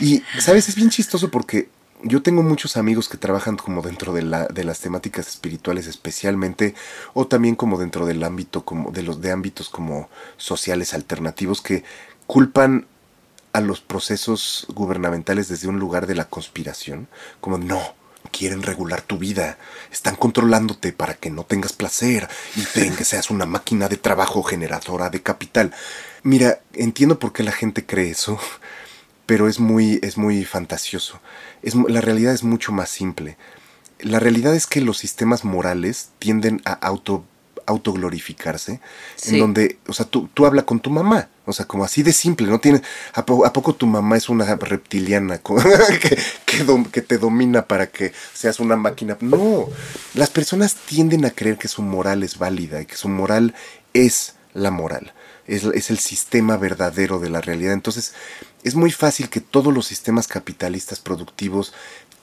Y, 0.00 0.22
¿sabes? 0.38 0.68
Es 0.68 0.74
bien 0.74 0.90
chistoso 0.90 1.30
porque 1.30 1.68
yo 2.02 2.22
tengo 2.22 2.42
muchos 2.42 2.76
amigos 2.76 3.08
que 3.08 3.16
trabajan 3.16 3.56
como 3.56 3.82
dentro 3.82 4.12
de, 4.12 4.22
la, 4.22 4.46
de 4.46 4.64
las 4.64 4.80
temáticas 4.80 5.28
espirituales 5.28 5.86
especialmente 5.86 6.74
o 7.14 7.26
también 7.26 7.54
como 7.54 7.78
dentro 7.78 8.06
del 8.06 8.22
ámbito 8.22 8.64
como 8.64 8.90
de 8.90 9.02
los 9.02 9.20
de 9.20 9.30
ámbitos 9.30 9.68
como 9.68 10.08
sociales 10.36 10.94
alternativos 10.94 11.62
que 11.62 11.84
culpan 12.26 12.86
a 13.52 13.60
los 13.60 13.80
procesos 13.80 14.66
gubernamentales 14.74 15.48
desde 15.48 15.68
un 15.68 15.78
lugar 15.78 16.06
de 16.06 16.14
la 16.14 16.28
conspiración 16.28 17.08
como 17.40 17.58
no 17.58 17.80
quieren 18.26 18.62
regular 18.62 19.02
tu 19.02 19.18
vida, 19.18 19.56
están 19.90 20.16
controlándote 20.16 20.92
para 20.92 21.14
que 21.14 21.30
no 21.30 21.44
tengas 21.44 21.72
placer 21.72 22.28
y 22.54 22.64
que 22.90 23.04
seas 23.04 23.30
una 23.30 23.46
máquina 23.46 23.88
de 23.88 23.96
trabajo 23.96 24.42
generadora 24.42 25.10
de 25.10 25.22
capital. 25.22 25.72
Mira, 26.22 26.60
entiendo 26.74 27.18
por 27.18 27.32
qué 27.32 27.42
la 27.42 27.52
gente 27.52 27.86
cree 27.86 28.10
eso, 28.10 28.38
pero 29.26 29.48
es 29.48 29.60
muy, 29.60 29.98
es 30.02 30.16
muy 30.16 30.44
fantasioso. 30.44 31.20
Es, 31.62 31.74
la 31.74 32.00
realidad 32.00 32.32
es 32.32 32.44
mucho 32.44 32.72
más 32.72 32.88
simple. 32.88 33.36
La 34.00 34.20
realidad 34.20 34.54
es 34.54 34.66
que 34.66 34.80
los 34.80 34.98
sistemas 34.98 35.44
morales 35.44 36.10
tienden 36.18 36.62
a 36.64 36.72
auto 36.72 37.24
autoglorificarse, 37.66 38.80
en 39.26 39.38
donde, 39.40 39.78
o 39.88 39.92
sea, 39.92 40.06
tú, 40.06 40.28
tú 40.32 40.46
hablas 40.46 40.64
con 40.64 40.80
tu 40.80 40.88
mamá, 40.88 41.28
o 41.44 41.52
sea, 41.52 41.66
como 41.66 41.84
así 41.84 42.02
de 42.02 42.12
simple, 42.12 42.46
¿no? 42.46 42.60
Tienes, 42.60 42.82
¿a, 43.12 43.24
poco 43.26 43.74
tu 43.74 43.86
mamá 43.86 44.16
es 44.16 44.28
una 44.28 44.54
reptiliana 44.54 45.38
que, 46.00 46.16
que, 46.92 47.02
te 47.02 47.18
domina 47.18 47.66
para 47.66 47.88
que 47.88 48.12
seas 48.32 48.60
una 48.60 48.76
máquina? 48.76 49.18
No, 49.20 49.68
las 50.14 50.30
personas 50.30 50.76
tienden 50.76 51.24
a 51.24 51.30
creer 51.30 51.58
que 51.58 51.68
su 51.68 51.82
moral 51.82 52.22
es 52.22 52.38
válida 52.38 52.80
y 52.80 52.86
que 52.86 52.96
su 52.96 53.08
moral 53.08 53.54
es 53.92 54.36
la 54.54 54.70
moral, 54.70 55.12
es, 55.46 55.64
es 55.64 55.90
el 55.90 55.98
sistema 55.98 56.56
verdadero 56.56 57.18
de 57.18 57.30
la 57.30 57.40
realidad. 57.40 57.72
Entonces, 57.72 58.14
es 58.62 58.74
muy 58.74 58.90
fácil 58.90 59.28
que 59.28 59.40
todos 59.40 59.72
los 59.72 59.86
sistemas 59.86 60.26
capitalistas 60.26 61.00
productivos 61.00 61.72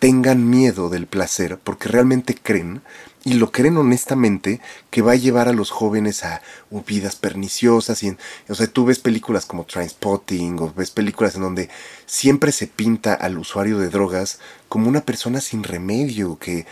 tengan 0.04 0.50
miedo 0.50 0.90
del 0.90 1.08
placer 1.08 1.58
porque 1.64 1.88
realmente 1.88 2.36
creen 2.36 2.82
y 3.24 3.36
lo 3.36 3.54
creen 3.54 3.78
honestamente 3.78 4.60
que 4.90 5.02
va 5.02 5.14
a 5.14 5.16
llevar 5.16 5.48
a 5.48 5.54
los 5.54 5.70
jóvenes 5.70 6.26
a 6.26 6.42
vidas 6.86 7.16
perniciosas 7.16 8.04
y 8.04 8.18
o 8.50 8.56
sea 8.56 8.68
tú 8.68 8.84
ves 8.84 9.00
películas 9.00 9.46
como 9.46 9.64
Trainspotting 9.64 10.60
o 10.60 10.74
ves 10.76 10.92
películas 10.92 11.36
en 11.36 11.44
donde 11.44 11.70
siempre 12.06 12.52
se 12.52 12.68
pinta 12.68 13.14
al 13.14 13.38
usuario 13.38 13.80
de 13.80 13.88
drogas 13.88 14.40
como 14.68 14.90
una 14.90 15.06
persona 15.06 15.40
sin 15.40 15.64
remedio 15.64 16.38
que 16.38 16.66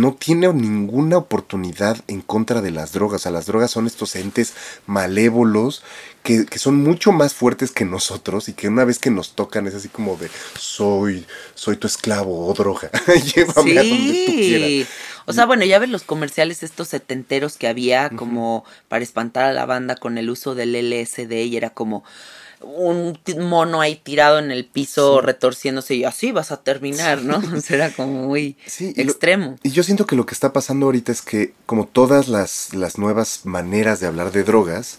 no 0.00 0.14
tiene 0.14 0.52
ninguna 0.52 1.18
oportunidad 1.18 1.98
en 2.08 2.20
contra 2.22 2.60
de 2.60 2.70
las 2.70 2.92
drogas. 2.92 3.20
O 3.20 3.22
sea, 3.22 3.32
las 3.32 3.46
drogas 3.46 3.70
son 3.70 3.86
estos 3.86 4.16
entes 4.16 4.54
malévolos 4.86 5.82
que, 6.22 6.46
que, 6.46 6.58
son 6.58 6.82
mucho 6.82 7.12
más 7.12 7.34
fuertes 7.34 7.70
que 7.70 7.84
nosotros 7.84 8.48
y 8.48 8.52
que 8.52 8.68
una 8.68 8.84
vez 8.84 8.98
que 8.98 9.10
nos 9.10 9.34
tocan 9.34 9.66
es 9.66 9.74
así 9.74 9.88
como 9.88 10.16
de 10.16 10.28
soy, 10.58 11.26
soy 11.54 11.76
tu 11.76 11.86
esclavo 11.86 12.46
o 12.46 12.54
droga. 12.54 12.90
Llévame 13.34 13.78
a 13.78 13.82
donde 13.82 14.24
tú 14.26 14.32
quieras. 14.32 14.88
O 15.26 15.34
sea, 15.34 15.44
bueno, 15.44 15.64
ya 15.66 15.78
ves 15.78 15.90
los 15.90 16.04
comerciales 16.04 16.62
estos 16.62 16.88
setenteros 16.88 17.58
que 17.58 17.68
había 17.68 18.08
como 18.08 18.64
para 18.88 19.04
espantar 19.04 19.44
a 19.44 19.52
la 19.52 19.66
banda 19.66 19.94
con 19.94 20.16
el 20.16 20.30
uso 20.30 20.54
del 20.54 20.72
LSD 20.72 21.32
y 21.44 21.56
era 21.56 21.68
como 21.68 22.02
un 22.60 23.18
mono 23.40 23.80
ahí 23.80 23.96
tirado 23.96 24.38
en 24.38 24.50
el 24.50 24.64
piso 24.64 25.20
retorciéndose 25.20 25.94
y 25.94 26.04
así 26.04 26.32
vas 26.32 26.52
a 26.52 26.62
terminar, 26.62 27.22
¿no? 27.22 27.40
Será 27.60 27.90
como 27.90 28.26
muy 28.26 28.56
extremo. 28.78 29.56
y 29.62 29.70
yo 29.70 29.82
siento 29.82 30.06
que 30.06 30.16
lo 30.16 30.26
que 30.26 30.34
está 30.34 30.52
pasando 30.52 30.86
ahorita 30.86 31.12
es 31.12 31.22
que 31.22 31.54
como 31.66 31.86
todas 31.86 32.28
las, 32.28 32.74
las 32.74 32.98
nuevas 32.98 33.40
maneras 33.44 34.00
de 34.00 34.06
hablar 34.06 34.32
de 34.32 34.44
drogas, 34.44 34.98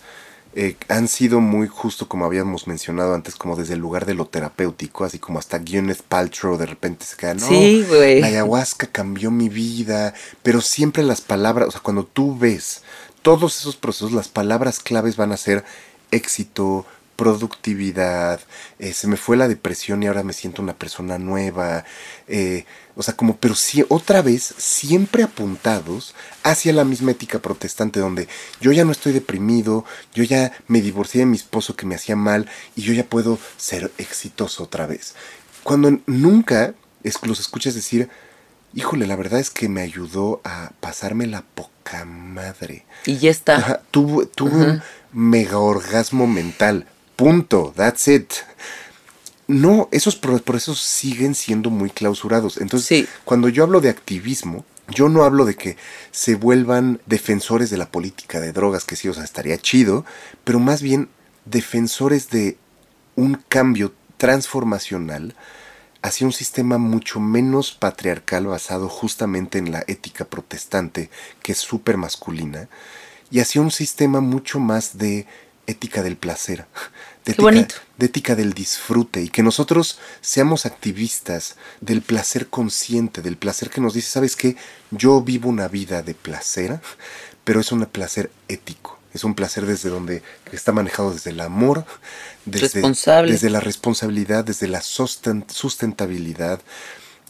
eh, 0.55 0.77
han 0.87 1.07
sido 1.07 1.41
muy 1.41 1.67
justo 1.67 2.07
como 2.07 2.25
habíamos 2.25 2.65
mencionado 2.65 3.13
antes, 3.13 3.35
como 3.35 3.55
desde 3.55 3.75
el 3.75 3.79
lugar 3.79 4.07
de 4.07 4.15
lo 4.15 4.25
terapéutico, 4.25 5.05
así 5.05 5.19
como 5.19 5.37
hasta 5.37 5.59
Gwyneth 5.59 6.01
Paltrow 6.01 6.57
de 6.57 6.65
repente 6.65 7.05
se 7.05 7.15
queda, 7.15 7.35
no, 7.35 7.47
sí, 7.47 7.85
la 8.19 8.27
ayahuasca 8.27 8.87
cambió 8.87 9.29
mi 9.29 9.47
vida, 9.47 10.15
pero 10.41 10.59
siempre 10.61 11.03
las 11.03 11.21
palabras, 11.21 11.67
o 11.67 11.71
sea, 11.71 11.81
cuando 11.81 12.03
tú 12.03 12.35
ves 12.35 12.81
todos 13.21 13.59
esos 13.59 13.75
procesos, 13.75 14.11
las 14.11 14.27
palabras 14.27 14.79
claves 14.79 15.17
van 15.17 15.31
a 15.33 15.37
ser 15.37 15.63
éxito, 16.09 16.87
productividad, 17.19 18.39
eh, 18.79 18.93
se 18.93 19.05
me 19.05 19.17
fue 19.17 19.35
la 19.35 19.49
depresión 19.49 20.01
y 20.01 20.07
ahora 20.07 20.23
me 20.23 20.31
siento 20.31 20.61
una 20.61 20.77
persona 20.77 21.19
nueva, 21.19 21.83
eh, 22.29 22.63
o 22.95 23.03
sea, 23.03 23.13
como, 23.17 23.35
pero 23.35 23.55
sí, 23.55 23.83
otra 23.89 24.21
vez, 24.21 24.53
siempre 24.57 25.23
apuntados 25.23 26.15
hacia 26.43 26.71
la 26.71 26.85
misma 26.85 27.11
ética 27.11 27.39
protestante, 27.39 27.99
donde 27.99 28.29
yo 28.61 28.71
ya 28.71 28.85
no 28.85 28.93
estoy 28.93 29.11
deprimido, 29.11 29.83
yo 30.13 30.23
ya 30.23 30.53
me 30.69 30.79
divorcié 30.79 31.19
de 31.19 31.25
mi 31.25 31.35
esposo 31.35 31.75
que 31.75 31.85
me 31.85 31.95
hacía 31.95 32.15
mal 32.15 32.49
y 32.77 32.83
yo 32.83 32.93
ya 32.93 33.03
puedo 33.03 33.37
ser 33.57 33.91
exitoso 33.97 34.63
otra 34.63 34.87
vez. 34.87 35.13
Cuando 35.63 35.99
nunca 36.05 36.73
los 37.23 37.41
escuchas 37.41 37.75
decir, 37.75 38.07
híjole, 38.73 39.07
la 39.07 39.17
verdad 39.17 39.41
es 39.41 39.49
que 39.49 39.67
me 39.67 39.81
ayudó 39.81 40.39
a 40.45 40.71
pasarme 40.79 41.27
la 41.27 41.41
poca 41.41 42.05
madre. 42.05 42.85
Y 43.05 43.17
ya 43.17 43.29
está. 43.29 43.81
tuve, 43.91 44.29
un 44.39 44.81
mega 45.11 45.57
orgasmo 45.57 46.25
mental 46.27 46.87
Punto. 47.19 47.73
That's 47.75 48.07
it. 48.07 48.31
No, 49.45 49.89
esos 49.91 50.15
procesos 50.15 50.79
siguen 50.79 51.35
siendo 51.35 51.69
muy 51.69 51.89
clausurados. 51.89 52.55
Entonces, 52.55 53.09
cuando 53.25 53.49
yo 53.49 53.63
hablo 53.63 53.81
de 53.81 53.89
activismo, 53.89 54.63
yo 54.87 55.09
no 55.09 55.25
hablo 55.25 55.43
de 55.43 55.55
que 55.55 55.75
se 56.11 56.35
vuelvan 56.35 57.01
defensores 57.07 57.69
de 57.69 57.75
la 57.75 57.91
política 57.91 58.39
de 58.39 58.53
drogas, 58.53 58.85
que 58.85 58.95
sí, 58.95 59.09
o 59.09 59.13
sea, 59.13 59.25
estaría 59.25 59.57
chido, 59.57 60.05
pero 60.45 60.59
más 60.59 60.81
bien 60.81 61.09
defensores 61.43 62.29
de 62.29 62.57
un 63.17 63.43
cambio 63.49 63.93
transformacional 64.15 65.35
hacia 66.01 66.25
un 66.25 66.31
sistema 66.31 66.77
mucho 66.77 67.19
menos 67.19 67.73
patriarcal 67.73 68.47
basado 68.47 68.87
justamente 68.87 69.57
en 69.57 69.73
la 69.73 69.83
ética 69.87 70.23
protestante, 70.23 71.09
que 71.43 71.51
es 71.51 71.57
súper 71.57 71.97
masculina, 71.97 72.69
y 73.29 73.41
hacia 73.41 73.59
un 73.59 73.71
sistema 73.71 74.21
mucho 74.21 74.61
más 74.61 74.97
de 74.97 75.27
ética 75.69 76.01
del 76.01 76.17
placer, 76.17 76.65
de 77.25 77.33
ética, 77.33 77.75
de 77.97 78.05
ética 78.05 78.35
del 78.35 78.53
disfrute 78.53 79.21
y 79.21 79.29
que 79.29 79.43
nosotros 79.43 79.99
seamos 80.21 80.65
activistas 80.65 81.55
del 81.81 82.01
placer 82.01 82.47
consciente, 82.47 83.21
del 83.21 83.37
placer 83.37 83.69
que 83.69 83.81
nos 83.81 83.93
dice, 83.93 84.09
¿sabes 84.09 84.35
qué? 84.35 84.55
Yo 84.91 85.21
vivo 85.21 85.49
una 85.49 85.67
vida 85.67 86.01
de 86.01 86.15
placer, 86.15 86.79
pero 87.43 87.59
es 87.59 87.71
un 87.71 87.85
placer 87.85 88.31
ético. 88.47 88.99
Es 89.13 89.23
un 89.23 89.33
placer 89.33 89.65
desde 89.65 89.89
donde 89.89 90.21
está 90.51 90.71
manejado 90.71 91.11
desde 91.11 91.31
el 91.31 91.39
amor, 91.39 91.83
desde, 92.45 92.81
desde 93.25 93.49
la 93.49 93.59
responsabilidad, 93.59 94.45
desde 94.45 94.67
la 94.67 94.81
sustentabilidad, 94.81 96.61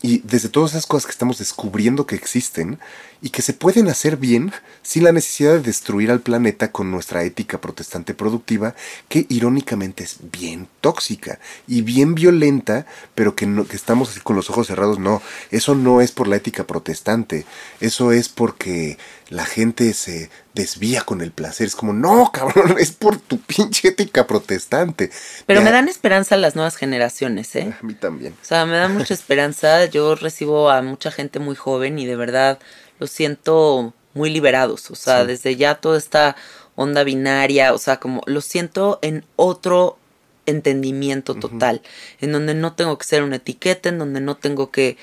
y 0.01 0.19
desde 0.19 0.49
todas 0.49 0.71
esas 0.71 0.85
cosas 0.85 1.05
que 1.05 1.11
estamos 1.11 1.39
descubriendo 1.39 2.05
que 2.05 2.15
existen 2.15 2.79
y 3.21 3.31
que 3.31 3.41
se 3.41 3.53
pueden 3.53 3.89
hacer 3.89 4.15
bien 4.15 4.53
sin 4.81 5.03
la 5.03 5.11
necesidad 5.11 5.53
de 5.53 5.59
destruir 5.59 6.09
al 6.09 6.21
planeta 6.21 6.71
con 6.71 6.89
nuestra 6.89 7.23
ética 7.23 7.59
protestante 7.59 8.13
productiva, 8.13 8.75
que 9.09 9.25
irónicamente 9.27 10.03
es 10.05 10.17
bien 10.31 10.67
tóxica 10.79 11.39
y 11.67 11.81
bien 11.81 12.15
violenta, 12.15 12.85
pero 13.13 13.35
que, 13.35 13.45
no, 13.45 13.67
que 13.67 13.75
estamos 13.75 14.11
así 14.11 14.21
con 14.21 14.37
los 14.37 14.49
ojos 14.49 14.67
cerrados. 14.67 14.99
No, 14.99 15.21
eso 15.51 15.75
no 15.75 15.99
es 15.99 16.11
por 16.11 16.27
la 16.27 16.37
ética 16.37 16.65
protestante, 16.65 17.45
eso 17.81 18.13
es 18.13 18.29
porque 18.29 18.97
la 19.29 19.45
gente 19.45 19.93
se 19.93 20.29
desvía 20.53 21.01
con 21.01 21.21
el 21.21 21.31
placer. 21.31 21.67
Es 21.67 21.75
como, 21.75 21.93
no, 21.93 22.31
cabrón, 22.31 22.75
es 22.79 22.91
por 22.91 23.19
tu 23.19 23.39
pinche 23.39 23.89
ética 23.89 24.27
protestante. 24.27 25.11
Pero 25.45 25.61
me 25.61 25.71
dan 25.71 25.87
esperanza 25.87 26.35
las 26.35 26.55
nuevas 26.55 26.75
generaciones, 26.75 27.55
¿eh? 27.55 27.73
A 27.81 27.85
mí 27.85 27.93
también. 27.93 28.33
O 28.41 28.45
sea, 28.45 28.65
me 28.65 28.77
da 28.77 28.87
mucha 28.87 29.13
esperanza. 29.13 29.85
Yo 29.85 30.15
recibo 30.15 30.69
a 30.69 30.81
mucha 30.81 31.11
gente 31.11 31.39
muy 31.39 31.55
joven 31.55 31.99
y 31.99 32.05
de 32.05 32.15
verdad 32.15 32.59
los 32.97 33.11
siento 33.11 33.93
muy 34.13 34.29
liberados. 34.31 34.89
O 34.91 34.95
sea, 34.95 35.25
desde 35.25 35.55
ya 35.55 35.75
toda 35.75 35.97
esta 35.97 36.35
onda 36.75 37.03
binaria, 37.03 37.73
o 37.73 37.77
sea, 37.77 37.99
como 37.99 38.21
lo 38.25 38.41
siento 38.41 38.99
en 39.01 39.25
otro 39.35 39.97
entendimiento 40.45 41.35
total, 41.35 41.83
en 42.19 42.31
donde 42.31 42.55
no 42.55 42.73
tengo 42.73 42.97
que 42.97 43.05
ser 43.05 43.21
una 43.21 43.35
etiqueta, 43.35 43.89
en 43.89 43.99
donde 43.99 44.19
no 44.19 44.35
tengo 44.35 44.71
que 44.71 44.97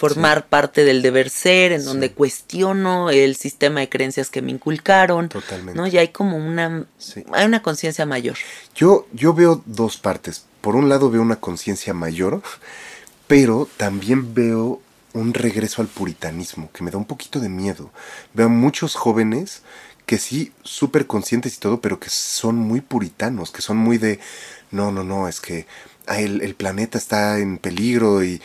formar 0.00 0.46
parte 0.46 0.82
del 0.82 1.02
deber 1.02 1.28
ser, 1.28 1.72
en 1.72 1.84
donde 1.84 2.12
cuestiono 2.12 3.10
el 3.10 3.36
sistema 3.36 3.80
de 3.80 3.90
creencias 3.90 4.30
que 4.30 4.40
me 4.40 4.50
inculcaron. 4.50 5.28
Totalmente. 5.28 5.78
¿no? 5.78 5.86
Y 5.86 5.98
hay 5.98 6.08
como 6.08 6.38
una, 6.38 6.86
hay 7.34 7.44
una 7.44 7.60
conciencia 7.60 8.06
mayor. 8.06 8.38
Yo, 8.74 9.06
yo 9.12 9.34
veo 9.34 9.62
dos 9.66 9.98
partes. 9.98 10.46
Por 10.62 10.74
un 10.74 10.88
lado 10.88 11.10
veo 11.10 11.20
una 11.20 11.36
conciencia 11.36 11.92
mayor, 11.92 12.40
pero 13.26 13.68
también 13.76 14.32
veo 14.32 14.80
un 15.12 15.34
regreso 15.34 15.82
al 15.82 15.88
puritanismo, 15.88 16.70
que 16.72 16.82
me 16.82 16.90
da 16.90 16.96
un 16.96 17.04
poquito 17.04 17.38
de 17.38 17.50
miedo. 17.50 17.90
Veo 18.32 18.46
a 18.46 18.48
muchos 18.48 18.94
jóvenes 18.94 19.60
que 20.06 20.16
sí, 20.16 20.54
súper 20.62 21.06
conscientes 21.06 21.56
y 21.56 21.60
todo, 21.60 21.82
pero 21.82 22.00
que 22.00 22.08
son 22.08 22.56
muy 22.56 22.80
puritanos, 22.80 23.50
que 23.50 23.60
son 23.60 23.76
muy 23.76 23.98
de, 23.98 24.18
no, 24.70 24.92
no, 24.92 25.04
no, 25.04 25.28
es 25.28 25.42
que 25.42 25.66
el, 26.08 26.40
el 26.40 26.54
planeta 26.54 26.96
está 26.96 27.38
en 27.38 27.58
peligro 27.58 28.24
y 28.24 28.40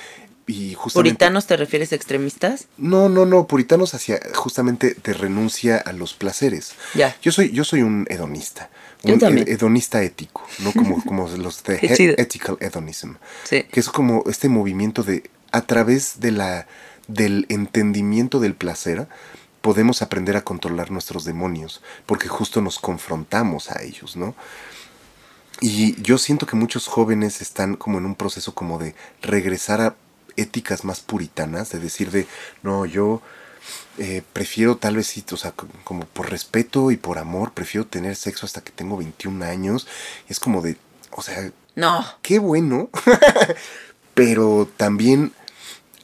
¿Puritanos 0.93 1.47
te 1.47 1.57
refieres 1.57 1.91
a 1.91 1.95
extremistas? 1.95 2.67
No, 2.77 3.09
no, 3.09 3.25
no, 3.25 3.47
puritanos 3.47 3.95
hacia 3.95 4.19
justamente 4.35 4.95
de 5.03 5.13
renuncia 5.13 5.77
a 5.77 5.91
los 5.91 6.13
placeres. 6.13 6.73
Ya. 6.93 7.15
Yo 7.21 7.31
soy, 7.31 7.51
yo 7.51 7.63
soy 7.63 7.81
un 7.81 8.05
hedonista. 8.09 8.69
Un 9.03 9.21
hedonista 9.47 10.01
ético, 10.03 10.43
¿no? 10.59 10.71
Como, 10.71 11.03
como 11.05 11.27
los 11.29 11.63
de 11.63 11.79
ethical 12.17 12.57
hedonism. 12.59 13.13
Sí. 13.43 13.63
Que 13.63 13.79
es 13.79 13.89
como 13.89 14.23
este 14.27 14.49
movimiento 14.49 15.03
de 15.03 15.29
a 15.51 15.61
través 15.61 16.19
de 16.19 16.31
la 16.31 16.67
del 17.07 17.45
entendimiento 17.49 18.39
del 18.39 18.55
placer 18.55 19.07
podemos 19.61 20.03
aprender 20.03 20.37
a 20.37 20.43
controlar 20.43 20.91
nuestros 20.91 21.23
demonios, 21.23 21.81
porque 22.05 22.27
justo 22.27 22.61
nos 22.61 22.77
confrontamos 22.77 23.71
a 23.71 23.81
ellos, 23.81 24.15
¿no? 24.15 24.35
Y 25.61 25.99
yo 26.01 26.17
siento 26.17 26.45
que 26.45 26.55
muchos 26.55 26.85
jóvenes 26.85 27.41
están 27.41 27.75
como 27.75 27.97
en 27.97 28.05
un 28.05 28.13
proceso 28.13 28.53
como 28.53 28.77
de 28.77 28.93
regresar 29.21 29.81
a 29.81 29.95
éticas 30.37 30.83
más 30.83 30.99
puritanas, 31.01 31.71
de 31.71 31.79
decir 31.79 32.11
de, 32.11 32.27
no, 32.63 32.85
yo 32.85 33.21
eh, 33.97 34.21
prefiero 34.33 34.77
tal 34.77 34.97
vez, 34.97 35.23
o 35.31 35.37
sea, 35.37 35.53
como 35.83 36.05
por 36.05 36.29
respeto 36.29 36.91
y 36.91 36.97
por 36.97 37.17
amor, 37.17 37.53
prefiero 37.53 37.87
tener 37.87 38.15
sexo 38.15 38.45
hasta 38.45 38.61
que 38.61 38.71
tengo 38.71 38.97
21 38.97 39.43
años. 39.45 39.87
es 40.27 40.39
como 40.39 40.61
de, 40.61 40.77
o 41.11 41.21
sea, 41.21 41.51
no. 41.75 42.05
Qué 42.21 42.39
bueno, 42.39 42.89
pero 44.13 44.69
también, 44.77 45.33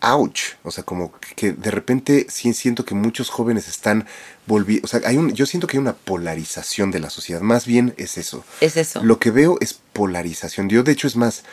ouch, 0.01 0.55
o 0.63 0.71
sea, 0.71 0.83
como 0.83 1.13
que 1.35 1.53
de 1.53 1.71
repente 1.71 2.27
sí 2.29 2.53
siento 2.53 2.85
que 2.85 2.95
muchos 2.95 3.29
jóvenes 3.29 3.67
están 3.67 4.05
volviendo, 4.47 4.85
o 4.85 4.87
sea, 4.87 5.01
hay 5.05 5.17
un, 5.17 5.33
yo 5.33 5.45
siento 5.45 5.67
que 5.67 5.77
hay 5.77 5.81
una 5.81 5.95
polarización 5.95 6.91
de 6.91 6.99
la 6.99 7.09
sociedad, 7.09 7.41
más 7.41 7.65
bien 7.65 7.93
es 7.97 8.17
eso. 8.17 8.43
Es 8.59 8.77
eso. 8.77 9.03
Lo 9.03 9.19
que 9.19 9.31
veo 9.31 9.57
es 9.61 9.79
polarización. 9.93 10.69
Yo, 10.69 10.83
de 10.83 10.91
hecho, 10.91 11.07
es 11.07 11.15
más, 11.15 11.43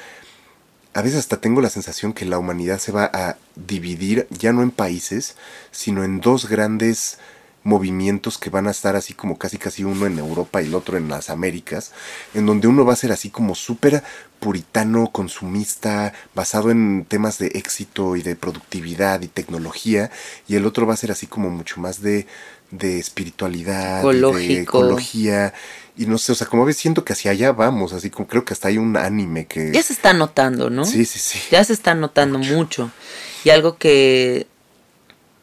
a 0.98 1.02
veces 1.02 1.20
hasta 1.20 1.40
tengo 1.40 1.60
la 1.60 1.70
sensación 1.70 2.12
que 2.12 2.24
la 2.24 2.38
humanidad 2.38 2.80
se 2.80 2.90
va 2.90 3.08
a 3.12 3.36
dividir 3.54 4.26
ya 4.30 4.52
no 4.52 4.62
en 4.62 4.72
países, 4.72 5.36
sino 5.70 6.02
en 6.02 6.20
dos 6.20 6.48
grandes 6.48 7.18
movimientos 7.62 8.36
que 8.36 8.50
van 8.50 8.66
a 8.66 8.72
estar 8.72 8.96
así 8.96 9.14
como 9.14 9.38
casi 9.38 9.58
casi 9.58 9.84
uno 9.84 10.06
en 10.06 10.18
Europa 10.18 10.60
y 10.60 10.66
el 10.66 10.74
otro 10.74 10.96
en 10.96 11.08
las 11.08 11.30
Américas, 11.30 11.92
en 12.34 12.46
donde 12.46 12.66
uno 12.66 12.84
va 12.84 12.94
a 12.94 12.96
ser 12.96 13.12
así 13.12 13.30
como 13.30 13.54
súper 13.54 14.02
puritano, 14.40 15.12
consumista, 15.12 16.14
basado 16.34 16.72
en 16.72 17.04
temas 17.04 17.38
de 17.38 17.46
éxito 17.46 18.16
y 18.16 18.22
de 18.22 18.34
productividad 18.34 19.22
y 19.22 19.28
tecnología, 19.28 20.10
y 20.48 20.56
el 20.56 20.66
otro 20.66 20.84
va 20.84 20.94
a 20.94 20.96
ser 20.96 21.12
así 21.12 21.28
como 21.28 21.48
mucho 21.48 21.80
más 21.80 22.02
de, 22.02 22.26
de 22.72 22.98
espiritualidad, 22.98 24.02
de 24.02 24.62
ecología. 24.62 25.54
Y 25.98 26.06
no 26.06 26.16
sé, 26.16 26.30
o 26.30 26.34
sea, 26.36 26.46
como 26.46 26.64
ves, 26.64 26.76
siento 26.76 27.04
que 27.04 27.12
hacia 27.12 27.32
allá 27.32 27.50
vamos, 27.50 27.92
así 27.92 28.08
como 28.08 28.28
creo 28.28 28.44
que 28.44 28.52
hasta 28.52 28.68
hay 28.68 28.78
un 28.78 28.96
anime 28.96 29.46
que... 29.46 29.72
Ya 29.72 29.82
se 29.82 29.92
está 29.92 30.12
notando, 30.12 30.70
¿no? 30.70 30.84
Sí, 30.84 31.04
sí, 31.04 31.18
sí. 31.18 31.40
Ya 31.50 31.64
se 31.64 31.72
está 31.72 31.96
notando 31.96 32.38
mucho. 32.38 32.92
Y 33.42 33.50
algo 33.50 33.78
que 33.78 34.46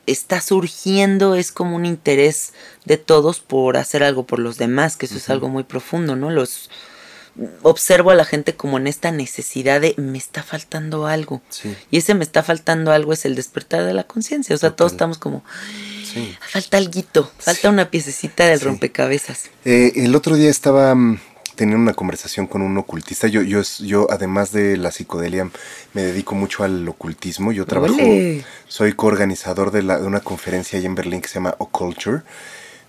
está 0.05 0.39
surgiendo 0.39 1.35
es 1.35 1.51
como 1.51 1.75
un 1.75 1.85
interés 1.85 2.53
de 2.85 2.95
todos 2.97 3.41
por 3.41 3.75
hacer 3.75 4.01
algo 4.01 4.25
por 4.25 4.39
los 4.39 4.57
demás, 4.57 4.95
que 4.95 5.07
eso 5.07 5.17
es 5.17 5.29
algo 5.29 5.49
muy 5.49 5.65
profundo, 5.65 6.15
¿no? 6.15 6.31
Los 6.31 6.69
observo 7.63 8.11
a 8.11 8.15
la 8.15 8.23
gente 8.23 8.55
como 8.55 8.77
en 8.77 8.87
esta 8.87 9.11
necesidad 9.11 9.81
de 9.81 9.93
me 9.97 10.17
está 10.17 10.41
faltando 10.41 11.05
algo. 11.05 11.41
Y 11.91 11.97
ese 11.97 12.15
me 12.15 12.23
está 12.23 12.43
faltando 12.43 12.91
algo 12.91 13.11
es 13.11 13.25
el 13.25 13.35
despertar 13.35 13.83
de 13.83 13.93
la 13.93 14.05
conciencia. 14.05 14.55
O 14.55 14.59
sea, 14.59 14.71
todos 14.71 14.93
estamos 14.93 15.17
como 15.17 15.43
falta 16.39 16.77
algo, 16.77 17.31
falta 17.37 17.69
una 17.69 17.89
piececita 17.89 18.45
del 18.45 18.61
rompecabezas. 18.61 19.49
Eh, 19.65 19.93
el 19.95 20.15
otro 20.15 20.35
día 20.35 20.49
estaba 20.49 20.93
mm, 20.95 21.19
teniendo 21.55 21.81
una 21.81 21.93
conversación 21.93 22.47
con 22.47 22.61
un 22.61 22.77
ocultista. 22.77 23.27
Yo, 23.27 23.41
yo, 23.41 23.61
yo, 23.79 24.07
además 24.11 24.51
de 24.51 24.77
la 24.77 24.91
psicodelia, 24.91 25.49
me 25.93 26.03
dedico 26.03 26.35
mucho 26.35 26.63
al 26.63 26.87
ocultismo. 26.87 27.51
Yo 27.51 27.65
trabajo, 27.65 27.97
soy 28.67 28.93
coorganizador 28.93 29.71
de, 29.71 29.83
la, 29.83 29.99
de 29.99 30.05
una 30.05 30.19
conferencia 30.19 30.77
ahí 30.77 30.85
en 30.85 30.95
Berlín 30.95 31.21
que 31.21 31.27
se 31.27 31.35
llama 31.35 31.55
Occulture, 31.57 32.21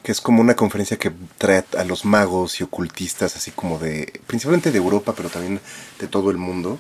que 0.03 0.13
es 0.13 0.21
como 0.21 0.41
una 0.41 0.55
conferencia 0.55 0.97
que 0.99 1.13
trae 1.39 1.65
a 1.77 1.85
los 1.85 2.05
magos 2.05 2.61
y 2.61 2.65
ocultistas, 2.65 3.37
así 3.37 3.51
como 3.51 3.79
de, 3.79 4.21
principalmente 4.27 4.71
de 4.71 4.79
Europa, 4.79 5.15
pero 5.17 5.29
también 5.29 5.61
de 5.99 6.07
todo 6.07 6.31
el 6.31 6.37
mundo. 6.37 6.79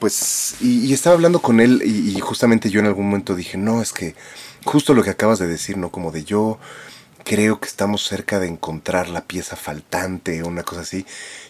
Pues, 0.00 0.56
y, 0.60 0.92
estaba 0.92 1.14
hablando 1.14 1.40
con 1.40 1.60
él 1.60 1.82
y, 1.84 2.16
y 2.16 2.20
justamente 2.20 2.70
yo 2.70 2.80
en 2.80 2.86
algún 2.86 3.06
momento 3.06 3.36
dije, 3.36 3.58
no, 3.58 3.82
es 3.82 3.92
que 3.92 4.16
justo 4.64 4.94
lo 4.94 5.04
que 5.04 5.10
acabas 5.10 5.38
de 5.38 5.46
decir, 5.46 5.76
¿no? 5.76 5.90
Como 5.90 6.10
de 6.10 6.24
yo 6.24 6.58
creo 7.24 7.60
que 7.60 7.68
estamos 7.68 8.04
cerca 8.04 8.40
de 8.40 8.48
encontrar 8.48 9.08
la 9.08 9.26
pieza 9.26 9.56
faltante 9.56 10.42
o 10.42 10.48
una 10.48 10.62
cosa 10.62 10.80
así. 10.80 11.06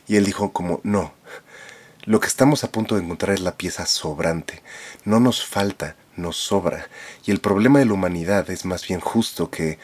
Y 0.07 0.17
él 0.17 0.25
dijo 0.25 0.53
como, 0.53 0.81
no, 0.83 1.15
lo 2.05 2.21
que 2.21 2.27
estamos 2.27 2.65
a 2.65 2.73
punto 2.73 2.97
de 2.97 3.03
encontrar 3.03 3.35
es 3.35 3.41
la 3.41 3.57
pieza 3.57 3.87
sobrante. 3.87 4.63
No 5.05 5.21
nos 5.21 5.45
falta, 5.45 5.97
nos 6.17 6.37
sobra. 6.37 6.89
Y 7.25 7.31
el 7.31 7.41
problema 7.41 7.79
de 7.79 7.87
la 7.87 7.95
humanidad 7.95 8.51
es 8.51 8.65
más 8.65 8.87
bien 8.87 9.01
justo 9.01 9.51
que 9.51 9.79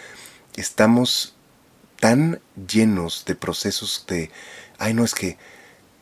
estamos 0.56 1.34
tan 2.00 2.40
llenos 2.68 3.24
de 3.26 3.34
procesos 3.34 4.04
de, 4.08 4.30
ay 4.78 4.92
no, 4.94 5.04
es 5.04 5.14
que 5.14 5.38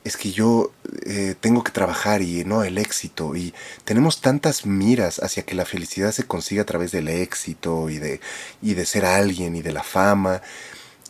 es 0.05 0.19
que 0.19 0.33
yo 0.33 0.71
eh, 1.07 1.35
tengo 1.41 1.65
que 1.65 1.73
trabajar 1.73 2.23
y 2.23 2.45
no 2.45 2.63
el 2.63 2.79
éxito. 2.79 3.35
Y 3.35 3.55
tenemos 3.85 4.21
tantas 4.21 4.67
miras 4.67 5.23
hacia 5.23 5.45
que 5.45 5.55
la 5.55 5.65
felicidad 5.65 6.13
se 6.13 6.25
consiga 6.25 6.63
a 6.63 6.67
través 6.67 6.93
del 6.93 7.09
éxito 7.09 7.89
y 7.89 7.99
de, 7.99 8.21
y 8.63 8.75
de 8.75 8.87
ser 8.87 9.07
alguien 9.07 9.57
y 9.57 9.63
de 9.63 9.73
la 9.73 9.83
fama 9.83 10.43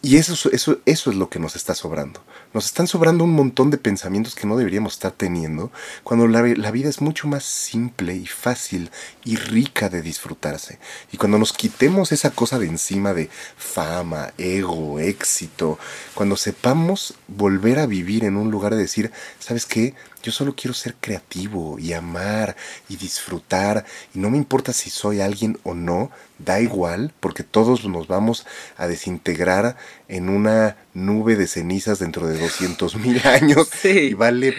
y 0.05 0.19
eso, 0.19 0.51
eso, 0.53 0.81
eso 0.85 1.11
es 1.11 1.17
lo 1.17 1.31
que 1.31 1.39
nos 1.39 1.57
está 1.57 1.75
sobrando. 1.75 2.23
Nos 2.53 2.67
están 2.67 2.87
sobrando 2.87 3.25
un 3.25 3.33
montón 3.33 3.71
de 3.71 3.79
pensamientos 3.79 4.35
que 4.35 4.47
no 4.47 4.59
deberíamos 4.59 4.93
estar 4.93 5.13
teniendo 5.13 5.73
cuando 6.03 6.29
la, 6.29 6.43
la, 6.43 6.71
vida 6.71 6.91
es 6.91 7.01
mucho 7.01 7.27
más 7.27 7.43
simple 7.43 8.15
y 8.15 8.27
fácil 8.27 8.91
y 9.25 9.37
rica 9.37 9.89
de 9.89 10.03
disfrutarse. 10.03 10.79
Y 11.11 11.17
cuando 11.17 11.39
nos 11.39 11.55
quitemos 11.55 12.13
esa 12.13 12.33
cosa 12.33 12.59
de 12.59 12.67
encima 12.67 13.15
de 13.15 13.31
fama, 13.57 14.35
ego, 14.37 15.01
éxito, 15.01 15.79
cuando 16.15 16.37
sepamos 16.37 17.15
volver 17.27 17.79
a 17.79 17.87
vivir 17.87 18.25
en 18.25 18.37
un 18.37 18.51
lugar 18.51 18.75
de 18.75 18.83
decir, 18.83 19.11
¿sabes 19.39 19.65
qué? 19.65 19.95
Yo 20.25 20.33
solo 20.33 20.55
quiero 20.57 20.73
ser 20.73 20.95
creativo 20.95 21.79
y 21.79 21.93
amar 21.93 22.57
y 22.89 22.97
disfrutar 22.97 23.85
y 24.15 24.19
no 24.19 24.31
me 24.31 24.39
importa 24.39 24.73
si 24.73 24.89
soy 24.89 25.21
alguien 25.21 25.59
o 25.65 25.75
no, 25.75 26.11
da 26.39 26.63
igual 26.63 27.13
porque 27.21 27.43
todos 27.43 27.85
nos 27.85 28.09
vamos 28.09 28.47
a 28.79 28.87
desintegrar 28.87 29.77
en 30.09 30.31
una 30.31 30.79
nube 30.95 31.37
de 31.37 31.47
cenizas 31.47 31.99
dentro 31.99 32.27
de 32.27 32.39
200 32.39 32.97
mil 32.97 33.21
años 33.27 33.69
y 33.85 34.15
vale 34.15 34.55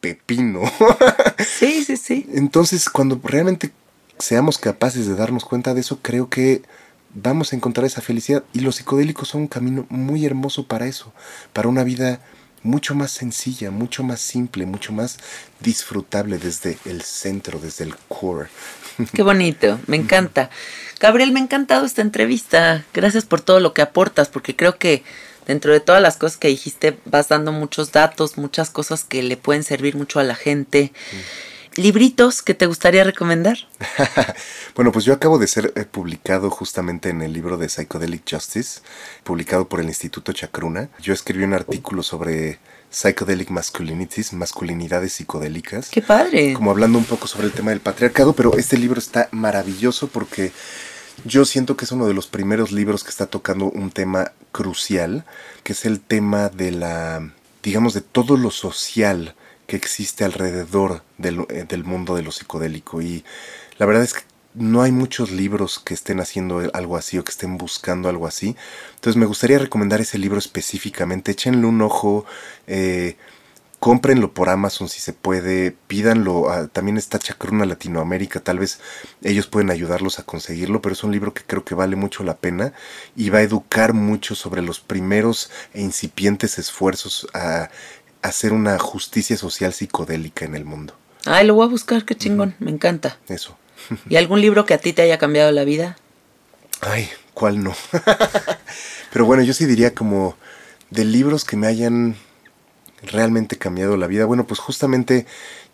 pepino. 0.00 0.62
sí, 1.46 1.84
sí, 1.84 1.98
sí. 1.98 2.26
Entonces 2.32 2.88
cuando 2.88 3.20
realmente 3.22 3.70
seamos 4.18 4.56
capaces 4.56 5.06
de 5.06 5.14
darnos 5.14 5.44
cuenta 5.44 5.74
de 5.74 5.82
eso, 5.82 5.98
creo 6.00 6.30
que 6.30 6.62
vamos 7.14 7.52
a 7.52 7.56
encontrar 7.56 7.84
esa 7.84 8.00
felicidad 8.00 8.44
y 8.54 8.60
los 8.60 8.76
psicodélicos 8.76 9.28
son 9.28 9.42
un 9.42 9.48
camino 9.48 9.84
muy 9.90 10.24
hermoso 10.24 10.66
para 10.66 10.86
eso, 10.86 11.12
para 11.52 11.68
una 11.68 11.84
vida 11.84 12.20
mucho 12.62 12.94
más 12.94 13.10
sencilla, 13.10 13.70
mucho 13.70 14.02
más 14.02 14.20
simple, 14.20 14.66
mucho 14.66 14.92
más 14.92 15.18
disfrutable 15.60 16.38
desde 16.38 16.78
el 16.84 17.02
centro, 17.02 17.58
desde 17.58 17.84
el 17.84 17.96
core. 18.08 18.48
Qué 19.12 19.22
bonito, 19.22 19.80
me 19.86 19.96
encanta. 19.96 20.50
Gabriel, 21.00 21.32
me 21.32 21.40
ha 21.40 21.42
encantado 21.42 21.84
esta 21.84 22.02
entrevista. 22.02 22.84
Gracias 22.94 23.24
por 23.24 23.40
todo 23.40 23.60
lo 23.60 23.74
que 23.74 23.82
aportas, 23.82 24.28
porque 24.28 24.54
creo 24.54 24.78
que 24.78 25.02
dentro 25.46 25.72
de 25.72 25.80
todas 25.80 26.00
las 26.00 26.16
cosas 26.16 26.36
que 26.36 26.48
dijiste 26.48 26.98
vas 27.04 27.28
dando 27.28 27.52
muchos 27.52 27.92
datos, 27.92 28.38
muchas 28.38 28.70
cosas 28.70 29.04
que 29.04 29.22
le 29.22 29.36
pueden 29.36 29.64
servir 29.64 29.96
mucho 29.96 30.20
a 30.20 30.24
la 30.24 30.34
gente 30.34 30.92
libritos 31.76 32.42
que 32.42 32.54
te 32.54 32.66
gustaría 32.66 33.04
recomendar. 33.04 33.58
bueno, 34.74 34.92
pues 34.92 35.04
yo 35.04 35.12
acabo 35.12 35.38
de 35.38 35.46
ser 35.46 35.72
eh, 35.76 35.84
publicado 35.84 36.50
justamente 36.50 37.08
en 37.08 37.22
el 37.22 37.32
libro 37.32 37.56
de 37.56 37.68
Psychedelic 37.68 38.22
Justice, 38.30 38.80
publicado 39.24 39.68
por 39.68 39.80
el 39.80 39.86
Instituto 39.86 40.32
Chacruna. 40.32 40.88
Yo 41.00 41.12
escribí 41.12 41.44
un 41.44 41.54
artículo 41.54 42.02
sobre 42.02 42.58
Psychedelic 42.90 43.50
Masculinities, 43.50 44.32
masculinidades 44.32 45.14
psicodélicas. 45.14 45.88
¡Qué 45.88 46.02
padre! 46.02 46.52
Como 46.54 46.70
hablando 46.70 46.98
un 46.98 47.04
poco 47.04 47.26
sobre 47.26 47.46
el 47.46 47.52
tema 47.52 47.70
del 47.70 47.80
patriarcado, 47.80 48.34
pero 48.34 48.56
este 48.56 48.76
libro 48.76 48.98
está 48.98 49.28
maravilloso 49.32 50.08
porque 50.08 50.52
yo 51.24 51.44
siento 51.44 51.76
que 51.76 51.84
es 51.84 51.92
uno 51.92 52.06
de 52.06 52.14
los 52.14 52.26
primeros 52.26 52.72
libros 52.72 53.04
que 53.04 53.10
está 53.10 53.26
tocando 53.26 53.66
un 53.66 53.90
tema 53.90 54.32
crucial, 54.50 55.24
que 55.62 55.72
es 55.72 55.84
el 55.84 56.00
tema 56.00 56.48
de 56.48 56.72
la, 56.72 57.32
digamos, 57.62 57.94
de 57.94 58.00
todo 58.00 58.36
lo 58.36 58.50
social 58.50 59.34
que 59.72 59.76
existe 59.76 60.22
alrededor 60.22 61.02
eh, 61.22 61.64
del, 61.66 61.84
mundo 61.84 62.14
de 62.14 62.22
lo 62.22 62.30
psicodélico. 62.30 63.00
Y 63.00 63.24
la 63.78 63.86
verdad 63.86 64.02
es 64.02 64.12
que 64.12 64.20
no 64.52 64.82
hay 64.82 64.92
muchos 64.92 65.30
libros 65.30 65.78
que 65.78 65.94
estén 65.94 66.20
haciendo 66.20 66.70
algo 66.74 66.98
así 66.98 67.16
o 67.16 67.24
que 67.24 67.30
estén 67.30 67.56
buscando 67.56 68.10
algo 68.10 68.26
así. 68.26 68.54
Entonces 68.96 69.16
me 69.16 69.24
gustaría 69.24 69.58
recomendar 69.58 70.02
ese 70.02 70.18
libro 70.18 70.38
específicamente. 70.38 71.32
Échenle 71.32 71.66
un 71.66 71.80
ojo. 71.80 72.26
Eh, 72.66 73.16
cómprenlo 73.78 74.34
por 74.34 74.50
Amazon 74.50 74.88
si 74.90 75.00
se 75.00 75.12
puede, 75.12 75.72
pídanlo, 75.88 76.68
también 76.72 76.98
está 76.98 77.18
Chacruna 77.18 77.66
Latinoamérica, 77.66 78.38
tal 78.38 78.60
vez 78.60 78.78
ellos 79.22 79.48
pueden 79.48 79.72
ayudarlos 79.72 80.20
a 80.20 80.22
conseguirlo, 80.22 80.80
pero 80.80 80.92
es 80.92 81.02
un 81.02 81.10
libro 81.10 81.34
que 81.34 81.42
creo 81.42 81.64
que 81.64 81.74
vale 81.74 81.96
mucho 81.96 82.22
la 82.22 82.36
pena 82.36 82.74
y 83.16 83.30
va 83.30 83.38
a 83.38 83.42
educar 83.42 83.92
mucho 83.92 84.36
sobre 84.36 84.62
los 84.62 84.78
primeros 84.78 85.50
e 85.74 85.82
incipientes 85.82 86.60
esfuerzos 86.60 87.26
a 87.34 87.70
hacer 88.22 88.52
una 88.52 88.78
justicia 88.78 89.36
social 89.36 89.72
psicodélica 89.72 90.44
en 90.44 90.54
el 90.54 90.64
mundo. 90.64 90.94
Ay, 91.26 91.46
lo 91.46 91.54
voy 91.54 91.66
a 91.66 91.70
buscar, 91.70 92.04
qué 92.04 92.14
chingón, 92.14 92.54
me 92.58 92.70
encanta. 92.70 93.18
Eso. 93.28 93.56
¿Y 94.08 94.16
algún 94.16 94.40
libro 94.40 94.64
que 94.64 94.74
a 94.74 94.78
ti 94.78 94.92
te 94.92 95.02
haya 95.02 95.18
cambiado 95.18 95.52
la 95.52 95.64
vida? 95.64 95.96
Ay, 96.80 97.08
¿cuál 97.34 97.62
no? 97.62 97.74
Pero 99.12 99.24
bueno, 99.24 99.42
yo 99.42 99.52
sí 99.52 99.66
diría 99.66 99.94
como 99.94 100.36
de 100.90 101.04
libros 101.04 101.44
que 101.44 101.56
me 101.56 101.66
hayan 101.66 102.16
realmente 103.02 103.56
cambiado 103.56 103.96
la 103.96 104.06
vida. 104.06 104.24
Bueno, 104.24 104.46
pues 104.46 104.60
justamente 104.60 105.26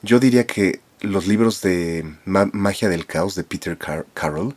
yo 0.03 0.19
diría 0.19 0.47
que 0.47 0.81
los 1.01 1.27
libros 1.27 1.61
de 1.61 2.17
Magia 2.25 2.89
del 2.89 3.07
Caos 3.07 3.35
de 3.35 3.45
Peter 3.45 3.79
Carroll, 4.15 4.57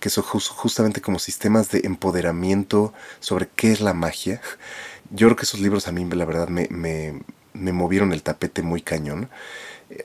que 0.00 0.10
son 0.10 0.24
justamente 0.24 1.00
como 1.00 1.18
sistemas 1.18 1.70
de 1.70 1.82
empoderamiento 1.84 2.92
sobre 3.20 3.48
qué 3.54 3.72
es 3.72 3.80
la 3.80 3.94
magia, 3.94 4.40
yo 5.10 5.28
creo 5.28 5.36
que 5.36 5.44
esos 5.44 5.60
libros 5.60 5.88
a 5.88 5.92
mí, 5.92 6.04
la 6.04 6.24
verdad, 6.24 6.48
me, 6.48 6.68
me, 6.70 7.20
me 7.52 7.72
movieron 7.72 8.12
el 8.12 8.22
tapete 8.22 8.62
muy 8.62 8.82
cañón. 8.82 9.28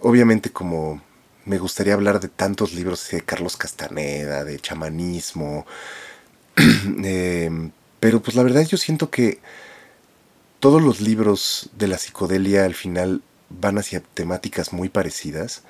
Obviamente 0.01 0.51
como 0.51 1.01
me 1.45 1.57
gustaría 1.57 1.93
hablar 1.93 2.19
de 2.19 2.27
tantos 2.27 2.73
libros 2.73 3.09
de 3.09 3.21
Carlos 3.21 3.57
Castaneda, 3.57 4.43
de 4.43 4.59
chamanismo, 4.59 5.65
em, 7.03 7.71
pero 7.99 8.21
pues 8.21 8.35
la 8.35 8.43
verdad 8.43 8.65
yo 8.67 8.77
siento 8.77 9.09
que 9.09 9.39
todos 10.59 10.81
los 10.81 11.01
libros 11.01 11.69
de 11.77 11.87
la 11.87 11.97
psicodelia 11.97 12.65
al 12.65 12.75
final 12.75 13.23
van 13.49 13.77
hacia 13.77 14.01
temáticas 14.01 14.73
muy 14.73 14.89
parecidas. 14.89 15.63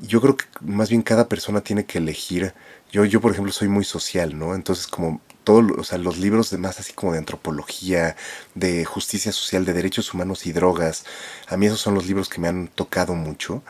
Yo 0.00 0.20
creo 0.20 0.36
que 0.36 0.44
más 0.60 0.88
bien 0.90 1.02
cada 1.02 1.28
persona 1.28 1.62
tiene 1.62 1.84
que 1.84 1.98
elegir. 1.98 2.54
Yo, 2.92 3.04
yo 3.04 3.20
por 3.20 3.32
ejemplo, 3.32 3.52
soy 3.52 3.68
muy 3.68 3.84
social, 3.84 4.38
¿no? 4.38 4.54
Entonces, 4.54 4.86
como 4.86 5.20
todos 5.44 5.64
o 5.78 5.84
sea, 5.84 5.98
los 5.98 6.18
libros 6.18 6.50
de 6.50 6.58
más 6.58 6.80
así 6.80 6.92
como 6.92 7.12
de 7.12 7.18
antropología, 7.18 8.16
de 8.54 8.84
justicia 8.84 9.32
social, 9.32 9.64
de 9.64 9.72
derechos 9.72 10.12
humanos 10.14 10.46
y 10.46 10.52
drogas, 10.52 11.04
a 11.48 11.56
mí 11.56 11.66
esos 11.66 11.80
son 11.80 11.94
los 11.94 12.06
libros 12.06 12.28
que 12.28 12.40
me 12.40 12.48
han 12.48 12.68
tocado 12.68 13.14
mucho. 13.14 13.62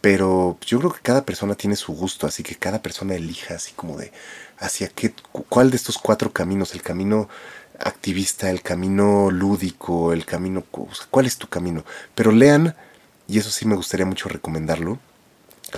pero 0.00 0.58
yo 0.66 0.78
creo 0.80 0.92
que 0.92 1.00
cada 1.02 1.24
persona 1.24 1.54
tiene 1.54 1.76
su 1.76 1.94
gusto, 1.94 2.26
así 2.26 2.42
que 2.42 2.56
cada 2.56 2.82
persona 2.82 3.14
elija 3.14 3.54
así 3.56 3.72
como 3.72 3.96
de 3.96 4.12
hacia 4.58 4.88
qué, 4.88 5.14
cuál 5.48 5.70
de 5.70 5.76
estos 5.76 5.98
cuatro 5.98 6.32
caminos, 6.32 6.74
el 6.74 6.82
camino 6.82 7.28
activista, 7.78 8.50
el 8.50 8.62
camino 8.62 9.30
lúdico, 9.30 10.12
el 10.12 10.24
camino, 10.26 10.64
cuál 11.10 11.26
es 11.26 11.38
tu 11.38 11.48
camino. 11.48 11.84
Pero 12.14 12.32
lean, 12.32 12.74
y 13.28 13.38
eso 13.38 13.50
sí 13.50 13.66
me 13.66 13.76
gustaría 13.76 14.06
mucho 14.06 14.28
recomendarlo, 14.28 14.98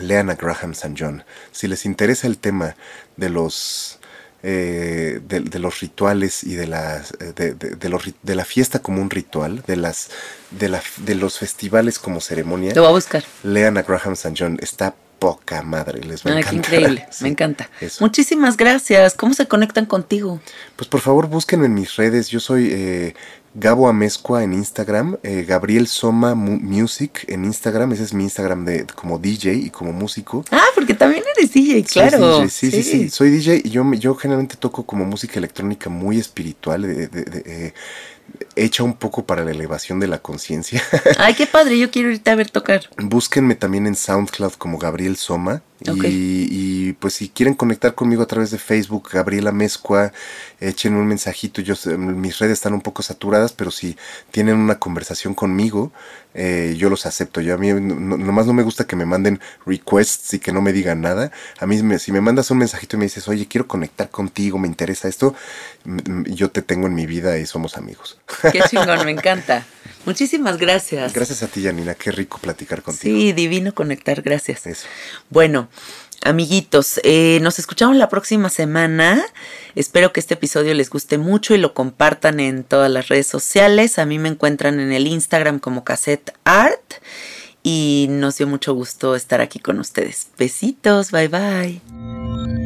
lean 0.00 0.30
a 0.30 0.34
Graham 0.34 0.72
St. 0.72 0.94
John. 0.98 1.24
Si 1.52 1.68
les 1.68 1.84
interesa 1.86 2.26
el 2.26 2.38
tema 2.38 2.76
de 3.16 3.30
los 3.30 3.98
eh, 4.42 5.20
de, 5.26 5.58
los 5.58 5.80
rituales 5.80 6.44
y 6.44 6.54
de, 6.54 6.66
las, 6.66 7.12
eh, 7.20 7.32
de, 7.34 7.54
de, 7.54 8.34
la 8.34 8.44
fiesta 8.44 8.78
como 8.80 9.02
un 9.02 9.10
ritual, 9.10 9.62
de, 9.66 9.76
las, 9.76 10.10
de, 10.50 10.68
la, 10.68 10.82
de 10.98 11.14
los 11.14 11.38
festivales 11.38 11.98
como 11.98 12.20
ceremonia. 12.20 12.74
Lo 12.74 12.82
voy 12.82 12.90
a 12.90 12.94
buscar. 12.94 13.24
Lean 13.42 13.76
a 13.76 13.82
Graham 13.82 14.12
St. 14.12 14.34
John, 14.38 14.58
está 14.60 14.94
poca 15.18 15.62
madre, 15.62 16.04
les 16.04 16.24
va 16.24 16.30
a 16.30 16.38
encantar. 16.38 16.54
increíble, 16.54 17.08
me 17.20 17.28
encanta. 17.28 17.70
Muchísimas 18.00 18.56
gracias. 18.56 19.14
¿Cómo 19.14 19.34
se 19.34 19.46
conectan 19.46 19.86
contigo? 19.86 20.40
Pues 20.76 20.88
por 20.88 21.00
favor 21.00 21.26
búsquenme 21.26 21.66
en 21.66 21.74
mis 21.74 21.96
redes. 21.96 22.28
Yo 22.28 22.40
soy 22.40 22.68
eh, 22.70 23.14
Gabo 23.58 23.88
Amezcua 23.88 24.44
en 24.44 24.52
Instagram, 24.52 25.16
eh, 25.22 25.46
Gabriel 25.48 25.86
Soma 25.86 26.34
Music 26.34 27.24
en 27.26 27.46
Instagram, 27.46 27.90
ese 27.92 28.02
es 28.02 28.12
mi 28.12 28.24
Instagram 28.24 28.66
de 28.66 28.84
como 28.94 29.18
DJ 29.18 29.54
y 29.54 29.70
como 29.70 29.94
músico. 29.94 30.44
Ah, 30.50 30.66
porque 30.74 30.92
también 30.92 31.24
eres 31.34 31.54
DJ, 31.54 31.82
claro. 31.84 32.46
Sí, 32.50 32.70
sí, 32.70 32.82
sí, 32.82 33.08
soy 33.08 33.30
DJ 33.30 33.62
y 33.64 33.70
yo, 33.70 33.90
yo 33.94 34.14
generalmente 34.14 34.56
toco 34.56 34.84
como 34.84 35.06
música 35.06 35.38
electrónica 35.38 35.88
muy 35.88 36.18
espiritual, 36.18 36.82
de, 36.82 37.08
eh, 37.46 37.72
hecha 38.56 38.82
un 38.82 38.94
poco 38.94 39.26
para 39.26 39.44
la 39.44 39.50
elevación 39.50 40.00
de 40.00 40.08
la 40.08 40.18
conciencia. 40.18 40.82
Ay, 41.18 41.34
qué 41.34 41.46
padre, 41.46 41.78
yo 41.78 41.90
quiero 41.90 42.10
irte 42.10 42.30
a 42.30 42.34
ver 42.34 42.50
tocar. 42.50 42.88
Búsquenme 42.96 43.54
también 43.54 43.86
en 43.86 43.94
SoundCloud 43.94 44.54
como 44.54 44.78
Gabriel 44.78 45.16
Soma. 45.16 45.62
Y, 45.84 46.94
pues 46.94 47.14
si 47.14 47.28
quieren 47.28 47.54
conectar 47.54 47.94
conmigo 47.94 48.22
a 48.22 48.26
través 48.26 48.50
de 48.50 48.58
Facebook, 48.58 49.10
Gabriela 49.12 49.52
Mezcua, 49.52 50.10
echen 50.58 50.94
un 50.94 51.06
mensajito. 51.06 51.60
Yo, 51.60 51.74
mis 51.98 52.38
redes 52.38 52.54
están 52.54 52.72
un 52.72 52.80
poco 52.80 53.02
saturadas, 53.02 53.52
pero 53.52 53.70
si 53.70 53.96
tienen 54.30 54.56
una 54.56 54.78
conversación 54.78 55.34
conmigo, 55.34 55.92
eh, 56.38 56.74
yo 56.76 56.90
los 56.90 57.06
acepto. 57.06 57.40
Yo 57.40 57.54
a 57.54 57.56
mí 57.56 57.72
nomás 57.72 58.46
no 58.46 58.52
me 58.52 58.62
gusta 58.62 58.86
que 58.86 58.94
me 58.94 59.06
manden 59.06 59.40
requests 59.64 60.34
y 60.34 60.38
que 60.38 60.52
no 60.52 60.60
me 60.60 60.72
digan 60.72 61.00
nada. 61.00 61.32
A 61.58 61.66
mí 61.66 61.80
si 61.98 62.12
me 62.12 62.20
mandas 62.20 62.50
un 62.50 62.58
mensajito 62.58 62.96
y 62.96 62.98
me 62.98 63.06
dices, 63.06 63.26
oye, 63.26 63.46
quiero 63.46 63.66
conectar 63.66 64.10
contigo, 64.10 64.58
me 64.58 64.68
interesa 64.68 65.08
esto, 65.08 65.34
yo 66.26 66.50
te 66.50 66.60
tengo 66.60 66.86
en 66.86 66.94
mi 66.94 67.06
vida 67.06 67.38
y 67.38 67.46
somos 67.46 67.78
amigos. 67.78 68.18
Qué 68.52 68.60
chingón, 68.68 69.04
me 69.06 69.12
encanta. 69.12 69.64
Muchísimas 70.04 70.58
gracias. 70.58 71.14
Gracias 71.14 71.42
a 71.42 71.48
ti, 71.48 71.64
Janina. 71.64 71.94
Qué 71.94 72.12
rico 72.12 72.38
platicar 72.38 72.82
contigo. 72.82 73.16
Sí, 73.16 73.32
divino 73.32 73.74
conectar. 73.74 74.20
Gracias. 74.22 74.66
Eso. 74.66 74.86
Bueno, 75.30 75.68
amiguitos, 76.22 77.00
eh, 77.04 77.38
nos 77.42 77.58
escuchamos 77.58 77.96
la 77.96 78.08
próxima 78.08 78.48
semana. 78.48 79.24
Espero 79.74 80.12
que 80.12 80.20
este 80.20 80.34
episodio 80.34 80.74
les 80.74 80.90
guste 80.90 81.18
mucho 81.18 81.54
y 81.54 81.58
lo 81.58 81.74
compartan 81.74 82.40
en 82.40 82.64
todas 82.64 82.90
las 82.90 83.08
redes 83.08 83.26
sociales. 83.26 83.98
A 83.98 84.06
mí 84.06 84.18
me 84.18 84.28
encuentran 84.28 84.80
en 84.80 84.92
el 84.92 85.06
Instagram 85.06 85.58
como 85.58 85.84
Cassette 85.84 86.32
Art. 86.44 86.94
Y 87.62 88.06
nos 88.10 88.38
dio 88.38 88.46
mucho 88.46 88.74
gusto 88.74 89.16
estar 89.16 89.40
aquí 89.40 89.58
con 89.58 89.80
ustedes. 89.80 90.28
Besitos, 90.38 91.10
bye 91.10 91.28
bye. 91.28 92.65